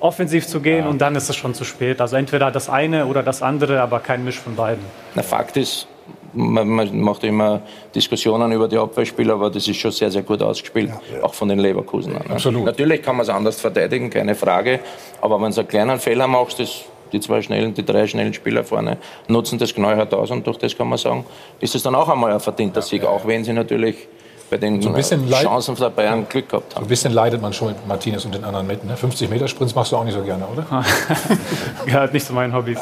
offensiv 0.00 0.46
zu 0.46 0.60
gehen 0.60 0.84
ja. 0.84 0.90
und 0.90 0.98
dann 0.98 1.16
ist 1.16 1.28
es 1.28 1.36
schon 1.36 1.54
zu 1.54 1.64
spät. 1.64 2.00
Also 2.00 2.16
entweder 2.16 2.50
das 2.50 2.68
eine 2.68 3.06
oder 3.06 3.22
das 3.22 3.42
andere, 3.42 3.80
aber 3.80 4.00
kein 4.00 4.24
Misch 4.24 4.38
von 4.38 4.54
beiden. 4.54 4.84
Na, 5.14 5.22
Fakt 5.22 5.56
ist, 5.56 5.88
man, 6.32 6.68
man, 6.68 7.00
macht 7.00 7.24
immer 7.24 7.62
Diskussionen 7.94 8.52
über 8.52 8.68
die 8.68 8.76
Abwehrspieler, 8.76 9.34
aber 9.34 9.50
das 9.50 9.66
ist 9.66 9.76
schon 9.76 9.90
sehr, 9.90 10.10
sehr 10.10 10.22
gut 10.22 10.42
ausgespielt, 10.42 10.90
ja, 10.90 11.22
auch 11.24 11.34
von 11.34 11.48
den 11.48 11.58
Leverkusen. 11.58 12.12
Ne? 12.12 12.20
Absolut. 12.28 12.64
Natürlich 12.64 13.02
kann 13.02 13.16
man 13.16 13.24
es 13.24 13.28
anders 13.28 13.60
verteidigen, 13.60 14.10
keine 14.10 14.34
Frage, 14.34 14.80
aber 15.20 15.40
wenn 15.40 15.52
du 15.52 15.60
einen 15.60 15.68
kleinen 15.68 15.98
Fehler 15.98 16.26
machst, 16.26 16.60
das, 16.60 16.84
die 17.12 17.20
zwei 17.20 17.40
schnellen, 17.40 17.74
die 17.74 17.84
drei 17.84 18.06
schnellen 18.06 18.34
Spieler 18.34 18.64
vorne 18.64 18.98
nutzen 19.28 19.58
das 19.58 19.74
knallhart 19.74 20.12
aus 20.14 20.30
und 20.30 20.46
durch 20.46 20.58
das 20.58 20.76
kann 20.76 20.88
man 20.88 20.98
sagen, 20.98 21.24
ist 21.60 21.74
es 21.74 21.82
dann 21.82 21.94
auch 21.94 22.08
einmal 22.08 22.32
ein 22.32 22.40
verdienter 22.40 22.82
Sieg, 22.82 23.04
auch 23.04 23.26
wenn 23.26 23.44
sie 23.44 23.52
natürlich 23.52 24.08
bei 24.50 24.56
den 24.56 24.80
so 24.80 24.92
Chancen 24.92 25.74
der 25.76 25.90
Bayern 25.90 26.26
Glück 26.28 26.48
gehabt 26.48 26.74
haben. 26.74 26.80
So 26.80 26.86
ein 26.86 26.88
bisschen 26.88 27.12
leidet 27.12 27.42
man 27.42 27.52
schon 27.52 27.68
mit 27.68 27.86
Martinez 27.86 28.24
und 28.24 28.34
den 28.34 28.44
anderen 28.44 28.66
mit. 28.66 28.84
Ne? 28.84 28.96
50 28.96 29.28
Meter 29.28 29.48
Sprints 29.48 29.74
machst 29.74 29.92
du 29.92 29.96
auch 29.96 30.04
nicht 30.04 30.14
so 30.14 30.22
gerne, 30.22 30.46
oder? 30.46 30.66
Gehört 31.84 32.12
nicht 32.12 32.26
zu 32.26 32.32
meinen 32.32 32.54
Hobbys. 32.54 32.78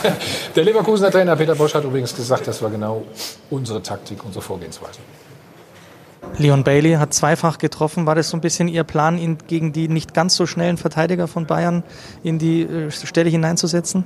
der 0.56 0.64
Leverkusener 0.64 1.10
Trainer 1.10 1.36
Peter 1.36 1.54
Bosch 1.54 1.74
hat 1.74 1.84
übrigens 1.84 2.14
gesagt, 2.14 2.46
das 2.46 2.62
war 2.62 2.70
genau 2.70 3.02
unsere 3.50 3.82
Taktik, 3.82 4.24
unsere 4.24 4.42
Vorgehensweise. 4.42 4.98
Leon 6.38 6.64
Bailey 6.64 6.94
hat 6.94 7.14
zweifach 7.14 7.58
getroffen. 7.58 8.06
War 8.06 8.14
das 8.14 8.30
so 8.30 8.36
ein 8.36 8.40
bisschen 8.40 8.66
Ihr 8.66 8.82
Plan, 8.82 9.18
ihn 9.18 9.38
gegen 9.46 9.72
die 9.72 9.88
nicht 9.88 10.14
ganz 10.14 10.34
so 10.34 10.46
schnellen 10.46 10.78
Verteidiger 10.78 11.28
von 11.28 11.46
Bayern 11.46 11.84
in 12.24 12.38
die 12.38 12.62
äh, 12.62 12.90
Stelle 12.90 13.30
hineinzusetzen? 13.30 14.04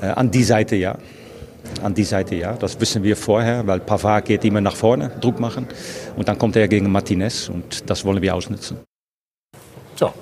Äh, 0.00 0.06
an 0.06 0.30
die 0.30 0.44
Seite 0.44 0.76
ja 0.76 0.96
an 1.82 1.94
die 1.94 2.04
Seite, 2.04 2.34
ja. 2.34 2.54
Das 2.54 2.80
wissen 2.80 3.02
wir 3.02 3.16
vorher, 3.16 3.66
weil 3.66 3.80
Pavard 3.80 4.24
geht 4.24 4.44
immer 4.44 4.60
nach 4.60 4.76
vorne, 4.76 5.10
Druck 5.20 5.40
machen. 5.40 5.66
Und 6.16 6.28
dann 6.28 6.38
kommt 6.38 6.56
er 6.56 6.68
gegen 6.68 6.90
Martinez 6.90 7.48
und 7.48 7.88
das 7.88 8.04
wollen 8.04 8.20
wir 8.20 8.34
ausnutzen. 8.34 8.78
Tja, 9.96 10.12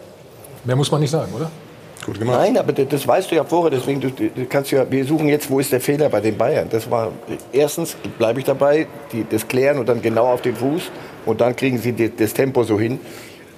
mehr 0.64 0.76
muss 0.76 0.90
man 0.90 1.00
nicht 1.00 1.10
sagen, 1.10 1.32
oder? 1.34 1.50
Gut 2.04 2.18
gemacht. 2.18 2.38
Nein, 2.38 2.56
aber 2.56 2.72
das 2.72 3.06
weißt 3.06 3.30
du 3.30 3.34
ja 3.34 3.44
vorher, 3.44 3.70
deswegen 3.70 4.00
du, 4.00 4.10
du 4.10 4.46
kannst 4.48 4.70
ja, 4.70 4.90
wir 4.90 5.04
suchen 5.04 5.28
jetzt, 5.28 5.50
wo 5.50 5.60
ist 5.60 5.70
der 5.70 5.80
Fehler 5.80 6.08
bei 6.08 6.20
den 6.20 6.36
Bayern. 6.36 6.68
Das 6.70 6.90
war 6.90 7.12
erstens 7.52 7.96
bleibe 8.18 8.40
ich 8.40 8.46
dabei, 8.46 8.86
die, 9.12 9.26
das 9.28 9.46
klären 9.46 9.78
und 9.78 9.88
dann 9.88 10.00
genau 10.00 10.26
auf 10.26 10.40
den 10.40 10.56
Fuß 10.56 10.90
und 11.26 11.40
dann 11.40 11.54
kriegen 11.54 11.78
sie 11.78 11.92
die, 11.92 12.14
das 12.14 12.32
Tempo 12.32 12.64
so 12.64 12.80
hin. 12.80 12.98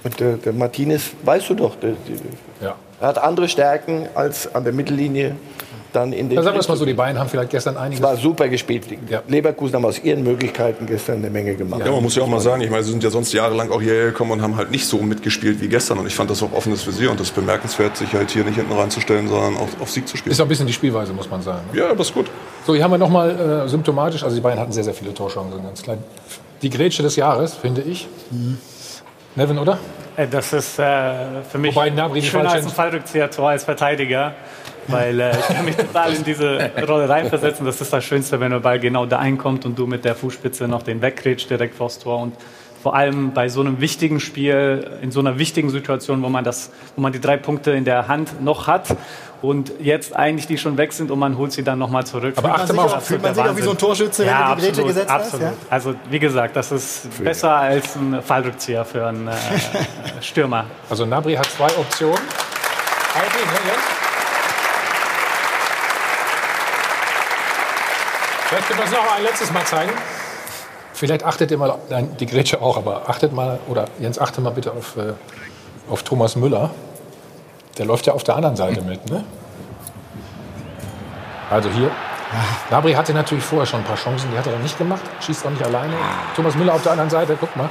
Und 0.03 0.19
der, 0.19 0.37
der 0.39 0.53
Martinez, 0.53 1.11
weißt 1.25 1.51
du 1.51 1.55
doch, 1.55 1.77
der, 1.77 1.91
der, 1.91 2.69
ja. 2.69 2.75
er 3.01 3.07
hat 3.07 3.19
andere 3.19 3.49
Stärken 3.49 4.09
als 4.15 4.53
an 4.53 4.65
der 4.65 4.73
Mittellinie 4.73 5.37
dann 5.93 6.13
in 6.13 6.29
den. 6.29 6.37
Dann 6.37 6.45
sagen 6.45 6.57
wir 6.57 6.61
es 6.61 6.69
mal 6.69 6.77
so, 6.77 6.85
die 6.85 6.95
Bayern 6.95 7.19
haben 7.19 7.29
vielleicht 7.29 7.51
gestern 7.51 7.77
einiges. 7.77 8.01
Es 8.01 8.05
war 8.05 8.17
super 8.17 8.49
gespielt. 8.49 8.85
Ja. 9.09 9.23
Leverkusen 9.29 9.75
haben 9.75 9.85
aus 9.85 10.03
ihren 10.03 10.23
Möglichkeiten 10.23 10.87
gestern 10.87 11.19
eine 11.19 11.31
Menge 11.31 11.55
gemacht. 11.55 11.83
Ja, 11.85 11.93
man 11.93 12.03
muss 12.03 12.17
ja 12.17 12.23
auch 12.23 12.29
mal 12.29 12.41
sagen, 12.41 12.63
ich 12.63 12.71
meine, 12.71 12.83
sie 12.83 12.91
sind 12.91 13.03
ja 13.03 13.11
sonst 13.11 13.33
jahrelang 13.33 13.71
auch 13.71 13.81
hierher 13.81 14.07
gekommen 14.07 14.33
und 14.33 14.43
haben 14.43 14.57
halt 14.57 14.71
nicht 14.71 14.87
so 14.87 14.99
mitgespielt 14.99 15.61
wie 15.61 15.69
gestern. 15.69 15.99
Und 15.99 16.07
ich 16.07 16.15
fand 16.15 16.31
das 16.31 16.43
auch 16.43 16.53
offenes 16.53 16.87
Visier 16.87 17.11
und 17.11 17.21
das 17.21 17.29
ist 17.29 17.35
bemerkenswert, 17.35 17.97
sich 17.97 18.13
halt 18.15 18.31
hier 18.31 18.45
nicht 18.45 18.57
hinten 18.57 18.73
reinzustellen, 18.73 19.29
sondern 19.29 19.57
auch 19.57 19.69
auf 19.81 19.91
Sieg 19.91 20.09
zu 20.09 20.17
spielen. 20.17 20.33
Ist 20.33 20.41
auch 20.41 20.47
ein 20.47 20.49
bisschen 20.49 20.67
die 20.67 20.73
Spielweise, 20.73 21.13
muss 21.13 21.31
man 21.31 21.43
sagen. 21.43 21.63
Ne? 21.73 21.81
Ja, 21.81 21.95
das 21.95 22.09
ist 22.09 22.15
gut. 22.15 22.27
So, 22.67 22.75
hier 22.75 22.85
haben 22.85 22.93
wir 22.93 22.99
nochmal 22.99 23.65
äh, 23.65 23.69
symptomatisch, 23.69 24.23
also 24.23 24.37
die 24.37 24.43
Bayern 24.43 24.59
hatten 24.59 24.73
sehr, 24.73 24.85
sehr 24.85 24.95
viele 24.95 25.13
Torchancen, 25.13 25.63
ganz 25.63 25.83
klein. 25.83 25.99
Die 26.63 26.71
Grätsche 26.71 27.03
des 27.03 27.17
Jahres, 27.17 27.55
finde 27.55 27.83
ich. 27.83 28.07
Mhm. 28.31 28.59
Nevin, 29.35 29.59
oder? 29.59 29.79
Äh, 30.17 30.29
das 30.29 30.53
ist 30.53 30.79
äh, 30.79 31.43
für 31.51 31.59
mich 31.59 31.75
Wobei, 31.75 31.91
Nabri 31.91 32.23
schöner 32.23 32.53
als 32.53 32.67
ein 32.67 32.71
Fallrückzieher-Tor 32.71 33.49
als 33.49 33.65
Verteidiger. 33.65 34.35
Weil 34.89 35.21
äh, 35.21 35.31
ich 35.39 35.47
kann 35.49 35.65
mich 35.65 35.77
total 35.77 36.15
in 36.15 36.25
diese 36.25 36.71
Rolle 36.89 37.09
reinversetzen. 37.09 37.65
Das 37.65 37.81
ist 37.81 37.93
das 37.93 38.05
Schönste, 38.05 38.41
wenn 38.41 38.51
der 38.51 38.61
Ball 38.61 38.79
genau 38.81 39.07
da 39.07 39.19
einkommt 39.19 39.65
und 39.65 39.79
du 39.79 39.87
mit 39.87 40.05
der 40.05 40.15
Fußspitze 40.15 40.69
noch 40.69 40.83
den 40.83 41.03
wegrätst 41.03 41.49
direkt 41.51 41.75
vors 41.75 41.99
Tor. 41.99 42.19
Und 42.19 42.35
vor 42.83 42.97
allem 42.97 43.33
bei 43.33 43.49
so 43.49 43.61
einem 43.61 43.81
wichtigen 43.81 44.19
Spiel, 44.19 44.91
in 45.03 45.13
so 45.13 45.21
einer 45.21 45.39
wichtigen 45.39 45.71
Situation, 45.71 46.23
wo 46.23 46.29
man, 46.29 46.43
das, 46.43 46.71
wo 46.97 47.03
man 47.03 47.13
die 47.13 47.21
drei 47.21 47.37
Punkte 47.37 47.71
in 47.71 47.85
der 47.85 48.09
Hand 48.09 48.43
noch 48.43 48.67
hat 48.67 48.97
und 49.41 49.73
jetzt 49.81 50.17
eigentlich 50.17 50.49
die 50.49 50.59
schon 50.59 50.77
weg 50.77 50.93
sind 50.93 51.11
und 51.13 51.19
man 51.19 51.39
holt 51.39 51.53
sie 51.53 51.63
dann 51.63 51.79
nochmal 51.79 52.05
zurück. 52.05 52.35
Aber 52.37 52.55
achte 52.55 52.73
mal, 52.73 52.89
fühlt 53.01 53.23
man 53.23 53.35
sich 53.35 53.45
auch 53.45 53.57
wie 53.57 53.63
so 53.63 53.71
ein 53.71 53.79
Torschütze, 53.79 54.25
ja, 54.25 54.51
wenn 54.51 54.57
du 54.57 54.61
die 54.63 54.67
Grätsche 54.67 54.85
gesetzt 54.85 55.11
absolut. 55.11 55.47
hast? 55.47 55.53
Ja? 55.53 55.67
Also 55.71 55.95
wie 56.11 56.19
gesagt, 56.19 56.57
das 56.57 56.73
ist 56.73 57.09
Fühl. 57.13 57.25
besser 57.25 57.55
als 57.55 57.95
ein 57.95 58.21
Fallrückzieher 58.21 58.85
für 58.85 59.07
einen 59.07 59.29
äh, 59.29 59.33
Stürmer. 60.21 60.65
Also 60.91 61.07
Nabri 61.07 61.35
hat 61.35 61.47
zwei 61.47 61.69
Optionen. 61.77 62.19
Halten, 63.15 63.39
wir 68.77 68.85
es 68.85 68.91
noch 68.91 69.17
ein 69.17 69.23
letztes 69.23 69.53
Mal 69.53 69.65
zeigen. 69.65 69.93
Vielleicht 70.95 71.25
achtet 71.25 71.51
ihr 71.51 71.59
mal, 71.59 71.79
nein, 71.91 72.17
die 72.21 72.27
Grätsche 72.27 72.61
auch, 72.63 72.77
aber 72.77 73.09
achtet 73.09 73.33
mal, 73.33 73.59
oder 73.69 73.87
Jens, 73.99 74.19
achte 74.19 74.41
mal 74.41 74.51
bitte 74.51 74.73
auf, 74.73 74.97
äh, 74.97 75.15
auf 75.91 76.03
Thomas 76.03 76.37
Müller. 76.37 76.71
Der 77.79 77.87
läuft 77.87 78.07
ja 78.07 78.13
auf 78.13 78.25
der 78.25 78.37
anderen 78.37 78.57
Seite 78.57 78.83
mit, 78.83 79.11
ne? 79.11 79.25
Also 81.51 81.71
hier. 81.71 81.91
Nabri 82.71 82.95
hatte 82.95 83.13
natürlich 83.13 83.45
vorher 83.45 83.67
schon 83.67 83.81
ein 83.81 83.85
paar 83.85 83.97
Chancen, 83.97 84.31
die 84.31 84.39
hat 84.39 84.47
er 84.47 84.53
dann 84.53 84.63
nicht 84.63 84.79
gemacht. 84.79 85.03
Schießt 85.21 85.45
auch 85.45 85.51
nicht 85.51 85.65
alleine. 85.65 85.93
Thomas 86.35 86.55
Müller 86.55 86.75
auf 86.75 86.83
der 86.83 86.93
anderen 86.93 87.11
Seite, 87.11 87.37
guck 87.39 87.55
mal. 87.57 87.69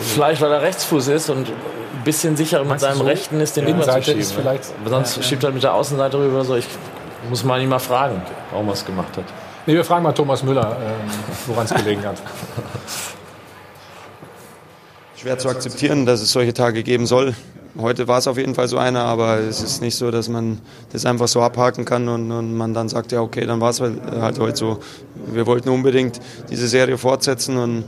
Vielleicht, 0.00 0.40
weil 0.40 0.52
er 0.52 0.62
Rechtsfuß 0.62 1.08
ist 1.08 1.28
und 1.28 1.48
ein 1.48 2.04
bisschen 2.04 2.36
sicherer 2.36 2.64
mit 2.64 2.80
seinem 2.80 2.98
so? 2.98 3.04
Rechten 3.04 3.40
ist, 3.40 3.56
den 3.56 3.66
ja. 3.66 3.74
rüber 3.74 3.86
zu 3.86 4.02
schieben. 4.02 4.20
Ist 4.20 4.32
vielleicht, 4.32 4.64
sonst 4.86 5.16
ja, 5.16 5.22
schiebt 5.22 5.44
er 5.44 5.50
mit 5.50 5.62
der 5.62 5.74
Außenseite 5.74 6.18
rüber. 6.18 6.44
So. 6.44 6.56
Ich 6.56 6.66
muss 7.28 7.44
mal 7.44 7.60
ihn 7.60 7.68
mal 7.68 7.78
fragen, 7.78 8.22
warum 8.50 8.68
er 8.68 8.72
es 8.72 8.84
gemacht 8.84 9.16
hat. 9.16 9.24
Nee, 9.64 9.74
wir 9.74 9.84
fragen 9.84 10.02
mal 10.02 10.12
Thomas 10.12 10.42
Müller, 10.42 10.76
ähm, 10.80 11.08
woran 11.46 11.66
es 11.66 11.72
gelegen 11.72 12.04
hat. 12.04 12.20
Schwer 15.16 15.38
zu 15.38 15.48
akzeptieren, 15.48 16.04
dass 16.04 16.20
es 16.20 16.32
solche 16.32 16.52
Tage 16.52 16.82
geben 16.82 17.06
soll. 17.06 17.36
Heute 17.78 18.08
war 18.08 18.18
es 18.18 18.26
auf 18.26 18.38
jeden 18.38 18.56
Fall 18.56 18.66
so 18.66 18.76
einer, 18.76 19.04
aber 19.04 19.38
es 19.38 19.62
ist 19.62 19.80
nicht 19.80 19.94
so, 19.94 20.10
dass 20.10 20.28
man 20.28 20.60
das 20.92 21.06
einfach 21.06 21.28
so 21.28 21.40
abhaken 21.42 21.84
kann 21.84 22.08
und, 22.08 22.32
und 22.32 22.56
man 22.56 22.74
dann 22.74 22.88
sagt, 22.88 23.12
ja 23.12 23.20
okay, 23.20 23.46
dann 23.46 23.60
war 23.60 23.70
es 23.70 23.80
halt, 23.80 24.02
halt 24.04 24.40
heute 24.40 24.56
so. 24.56 24.80
Wir 25.32 25.46
wollten 25.46 25.68
unbedingt 25.68 26.18
diese 26.50 26.66
Serie 26.66 26.98
fortsetzen 26.98 27.56
und 27.56 27.84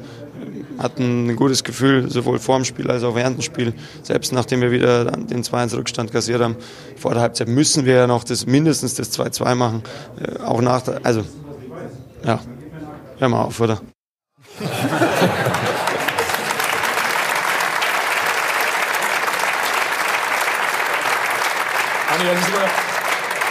hatten 0.79 1.27
ein 1.27 1.37
gutes 1.37 1.65
Gefühl, 1.65 2.09
sowohl 2.09 2.39
vor 2.39 2.57
dem 2.57 2.65
Spiel 2.65 2.89
als 2.89 3.03
auch 3.03 3.17
während 3.17 3.39
dem 3.39 3.43
Spiel. 3.43 3.75
Selbst 4.05 4.33
nachdem 4.33 4.61
wir 4.61 4.71
wieder 4.71 5.07
den 5.07 5.43
2-1-Rückstand 5.43 6.13
kassiert 6.13 6.41
haben, 6.41 6.55
vor 6.97 7.15
der 7.15 7.23
Halbzeit 7.23 7.49
müssen 7.49 7.85
wir 7.85 7.95
ja 7.95 8.07
noch 8.07 8.23
das, 8.23 8.47
mindestens 8.47 8.95
das 8.95 9.13
2-2 9.19 9.55
machen. 9.57 9.83
Äh, 10.21 10.41
auch 10.41 10.63
nach 10.63 10.83
also 11.03 11.25
ja, 12.25 12.41
hör 13.19 13.29
mal 13.29 13.43
auf, 13.43 13.61
oder? 13.61 13.81
Das 22.25 22.43
ist, 22.43 22.49
immer, 22.49 22.65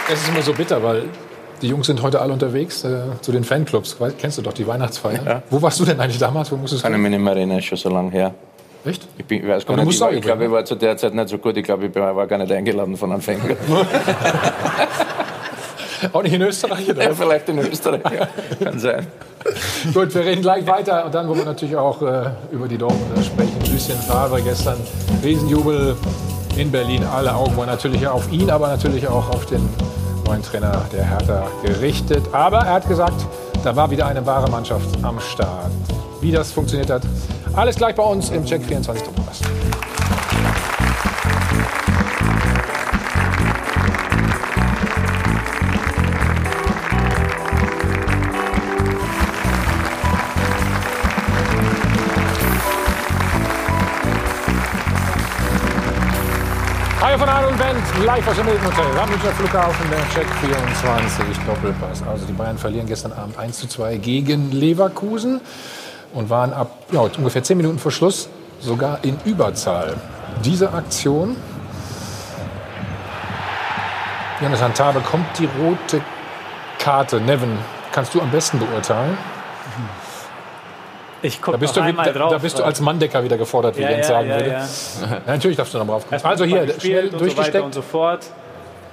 das 0.08 0.20
ist 0.20 0.28
immer 0.28 0.42
so 0.42 0.52
bitter, 0.52 0.82
weil 0.82 1.04
die 1.62 1.68
Jungs 1.68 1.86
sind 1.86 2.02
heute 2.02 2.20
alle 2.20 2.32
unterwegs 2.32 2.82
äh, 2.84 3.02
zu 3.20 3.30
den 3.30 3.44
Fanclubs. 3.44 3.96
Kennst 4.18 4.38
du 4.38 4.42
doch 4.42 4.52
die 4.52 4.66
Weihnachtsfeier? 4.66 5.20
Ja. 5.24 5.42
Wo 5.48 5.62
warst 5.62 5.78
du 5.80 5.84
denn 5.84 6.00
eigentlich 6.00 6.18
damals? 6.18 6.50
Wo 6.50 6.56
musstest 6.56 6.82
Kann 6.82 6.92
ich 6.92 6.98
mich 6.98 7.10
nicht 7.10 7.20
mehr 7.20 7.34
erinnern, 7.34 7.58
ist 7.58 7.66
schon 7.66 7.78
so 7.78 7.88
lange 7.88 8.10
her. 8.10 8.34
Echt? 8.84 9.06
Ich, 9.16 9.24
bin, 9.24 9.42
ich 9.42 9.48
weiß 9.48 9.64
gar 9.64 9.76
nicht, 9.76 9.88
ich, 9.88 10.00
war, 10.00 10.12
ich 10.12 10.20
glaube, 10.20 10.44
ich 10.44 10.50
war 10.50 10.64
zu 10.64 10.74
der 10.74 10.96
Zeit 10.96 11.14
nicht 11.14 11.28
so 11.28 11.38
gut. 11.38 11.56
Ich 11.56 11.64
glaube, 11.64 11.86
ich 11.86 11.94
war 11.94 12.26
gar 12.26 12.38
nicht 12.38 12.52
eingeladen 12.52 12.96
von 12.96 13.12
Anfängern. 13.12 13.56
Auch 16.12 16.22
nicht 16.22 16.34
in 16.34 16.42
Österreich? 16.42 16.88
Oder? 16.90 17.02
Ja, 17.02 17.14
vielleicht 17.14 17.48
in 17.48 17.58
Österreich. 17.58 18.02
Ja. 18.12 18.28
Kann 18.62 18.78
sein. 18.78 19.06
Gut, 19.92 20.14
wir 20.14 20.24
reden 20.24 20.42
gleich 20.42 20.66
weiter. 20.66 21.04
Und 21.04 21.14
dann 21.14 21.28
wollen 21.28 21.38
wir 21.38 21.44
natürlich 21.44 21.76
auch 21.76 22.00
äh, 22.02 22.30
über 22.50 22.66
die 22.66 22.78
Dortmunder 22.78 23.22
sprechen. 23.22 23.56
Lucien 23.70 23.98
Favre 23.98 24.40
gestern, 24.42 24.76
Riesenjubel 25.22 25.96
in 26.56 26.70
Berlin. 26.70 27.04
Alle 27.04 27.34
Augen 27.34 27.56
waren 27.56 27.66
natürlich 27.66 28.06
auf 28.06 28.30
ihn, 28.32 28.50
aber 28.50 28.68
natürlich 28.68 29.06
auch 29.08 29.28
auf 29.30 29.46
den 29.46 29.68
neuen 30.26 30.42
Trainer 30.42 30.84
der 30.92 31.04
Hertha 31.04 31.46
gerichtet. 31.62 32.22
Aber 32.32 32.58
er 32.58 32.74
hat 32.74 32.88
gesagt, 32.88 33.26
da 33.62 33.74
war 33.76 33.90
wieder 33.90 34.06
eine 34.06 34.24
wahre 34.24 34.50
Mannschaft 34.50 34.88
am 35.02 35.20
Start. 35.20 35.70
Wie 36.20 36.32
das 36.32 36.52
funktioniert 36.52 36.90
hat, 36.90 37.02
alles 37.54 37.76
gleich 37.76 37.94
bei 37.94 38.02
uns 38.02 38.30
im 38.30 38.44
Check 38.44 38.64
24 38.64 39.04
Doppelpass. 39.04 39.40
Live 58.02 58.26
aus 58.26 58.36
dem 58.36 58.46
Hilton 58.46 58.66
Hotel. 58.66 58.98
Am 58.98 59.08
Münchner 59.08 59.30
Flughafen, 59.32 59.90
der 59.90 60.00
Check 60.10 60.26
24 60.40 61.38
Doppelpass. 61.46 62.02
Also 62.02 62.26
die 62.26 62.32
Bayern 62.32 62.58
verlieren 62.58 62.86
gestern 62.86 63.12
Abend 63.12 63.38
1 63.38 63.58
zu 63.58 63.68
2 63.68 63.96
gegen 63.98 64.50
Leverkusen 64.50 65.40
und 66.12 66.30
waren 66.30 66.52
ab 66.52 66.70
ja, 66.90 67.00
ungefähr 67.00 67.42
10 67.42 67.56
Minuten 67.56 67.78
vor 67.78 67.92
Schluss 67.92 68.28
sogar 68.60 68.98
in 69.02 69.16
Überzahl. 69.24 69.94
Diese 70.44 70.72
Aktion, 70.72 71.36
Jonas 74.40 74.62
Hantar 74.62 74.92
bekommt 74.92 75.26
die 75.38 75.48
rote 75.60 76.00
Karte. 76.78 77.20
Nevin, 77.20 77.56
kannst 77.92 78.14
du 78.14 78.20
am 78.20 78.30
besten 78.30 78.58
beurteilen? 78.58 79.16
Ich 81.24 81.40
gucke 81.40 81.58
da 81.58 81.82
einmal 81.82 82.06
da, 82.06 82.12
drauf. 82.12 82.32
Da 82.32 82.38
bist 82.38 82.58
du 82.58 82.62
als 82.62 82.80
Manndecker 82.80 83.24
wieder 83.24 83.38
gefordert, 83.38 83.78
wie 83.78 83.82
ja, 83.82 83.90
Jens 83.90 84.08
sagen 84.08 84.28
ja, 84.28 84.36
würde. 84.36 84.50
Ja. 84.50 85.20
natürlich 85.26 85.56
darfst 85.56 85.72
du 85.72 85.78
noch 85.78 85.86
drauf 85.86 86.06
kommen. 86.06 86.20
Also 86.22 86.44
hier, 86.44 86.68
schnell 86.78 87.08
und 87.08 87.20
durchgesteckt. 87.20 87.56
So 87.56 87.64
und 87.64 87.74
so 87.74 87.82
fort. 87.82 88.26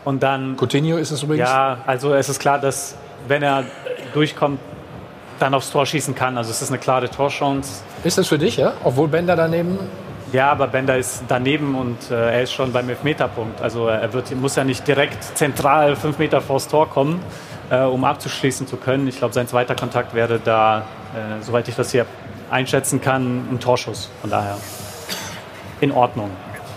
Und 0.06 0.24
dann... 0.24 0.56
Coutinho 0.56 0.98
ist 0.98 1.12
es 1.12 1.22
übrigens? 1.24 1.50
Ja, 1.50 1.80
also 1.86 2.13
es 2.13 2.30
ist 2.30 2.39
klar, 2.39 2.58
dass 2.58 2.96
wenn 3.28 3.44
er 3.44 3.65
durchkommt, 4.13 4.60
dann 5.39 5.54
aufs 5.54 5.72
Tor 5.72 5.86
schießen 5.86 6.15
kann. 6.15 6.38
Also 6.38 6.52
es 6.52 6.62
ist 6.62 6.70
eine 6.70 6.78
klare 6.78 7.10
Torchance. 7.10 7.84
Ist 8.04 8.17
das 8.17 8.28
für 8.28 8.38
dich, 8.38 8.58
ja? 8.58 8.74
Obwohl 8.84 9.10
Bender 9.10 9.36
daneben... 9.36 9.78
Ja, 10.32 10.50
aber 10.50 10.67
Bender 10.67 10.98
ist 10.98 11.24
daneben 11.28 11.76
und 11.76 12.10
äh, 12.10 12.32
er 12.32 12.44
ist 12.44 12.54
schon 12.54 12.72
beim 12.72 12.88
Elfmeterpunkt. 12.88 13.62
Also 13.62 13.88
er 13.88 14.13
wird, 14.13 14.34
muss 14.38 14.56
ja 14.56 14.63
nicht 14.63 14.88
direkt 14.88 15.22
zentral 15.38 15.98
fünf 15.98 16.20
Meter 16.20 16.39
vors 16.39 16.70
Tor 16.70 16.89
kommen, 16.89 17.22
äh, 17.70 17.82
um 17.82 18.06
abzuschließen 18.06 18.65
zu 18.65 18.78
können. 18.78 19.10
Ich 19.10 19.17
glaube, 19.17 19.34
sein 19.34 19.50
zweiter 19.50 19.76
Kontakt 19.76 20.15
wäre 20.15 20.39
da, 20.39 20.86
äh, 21.13 21.41
soweit 21.43 21.67
ich 21.67 21.76
das 21.76 21.91
hier 21.91 22.06
einschätzen 22.50 23.02
kann, 23.02 23.47
ein 23.52 23.60
Torschuss. 23.60 24.10
Von 24.21 24.30
daher 24.30 24.58
in 25.80 25.91
Ordnung. 25.91 26.30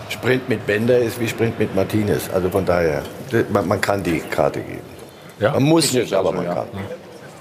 Sprint 0.09 0.47
mit 0.49 0.65
Bender 0.65 0.97
ist 0.97 1.19
wie 1.19 1.27
Sprint 1.27 1.59
mit 1.59 1.75
Martinez. 1.75 2.29
Also 2.33 2.49
von 2.49 2.65
daher, 2.65 3.03
man, 3.49 3.67
man 3.67 3.81
kann 3.81 4.03
die 4.03 4.19
Karte 4.19 4.61
geben. 4.61 4.81
Ja? 5.39 5.51
Man 5.51 5.63
muss 5.63 5.93
nicht, 5.93 6.13
aber 6.13 6.31
man 6.31 6.45
kann. 6.45 6.67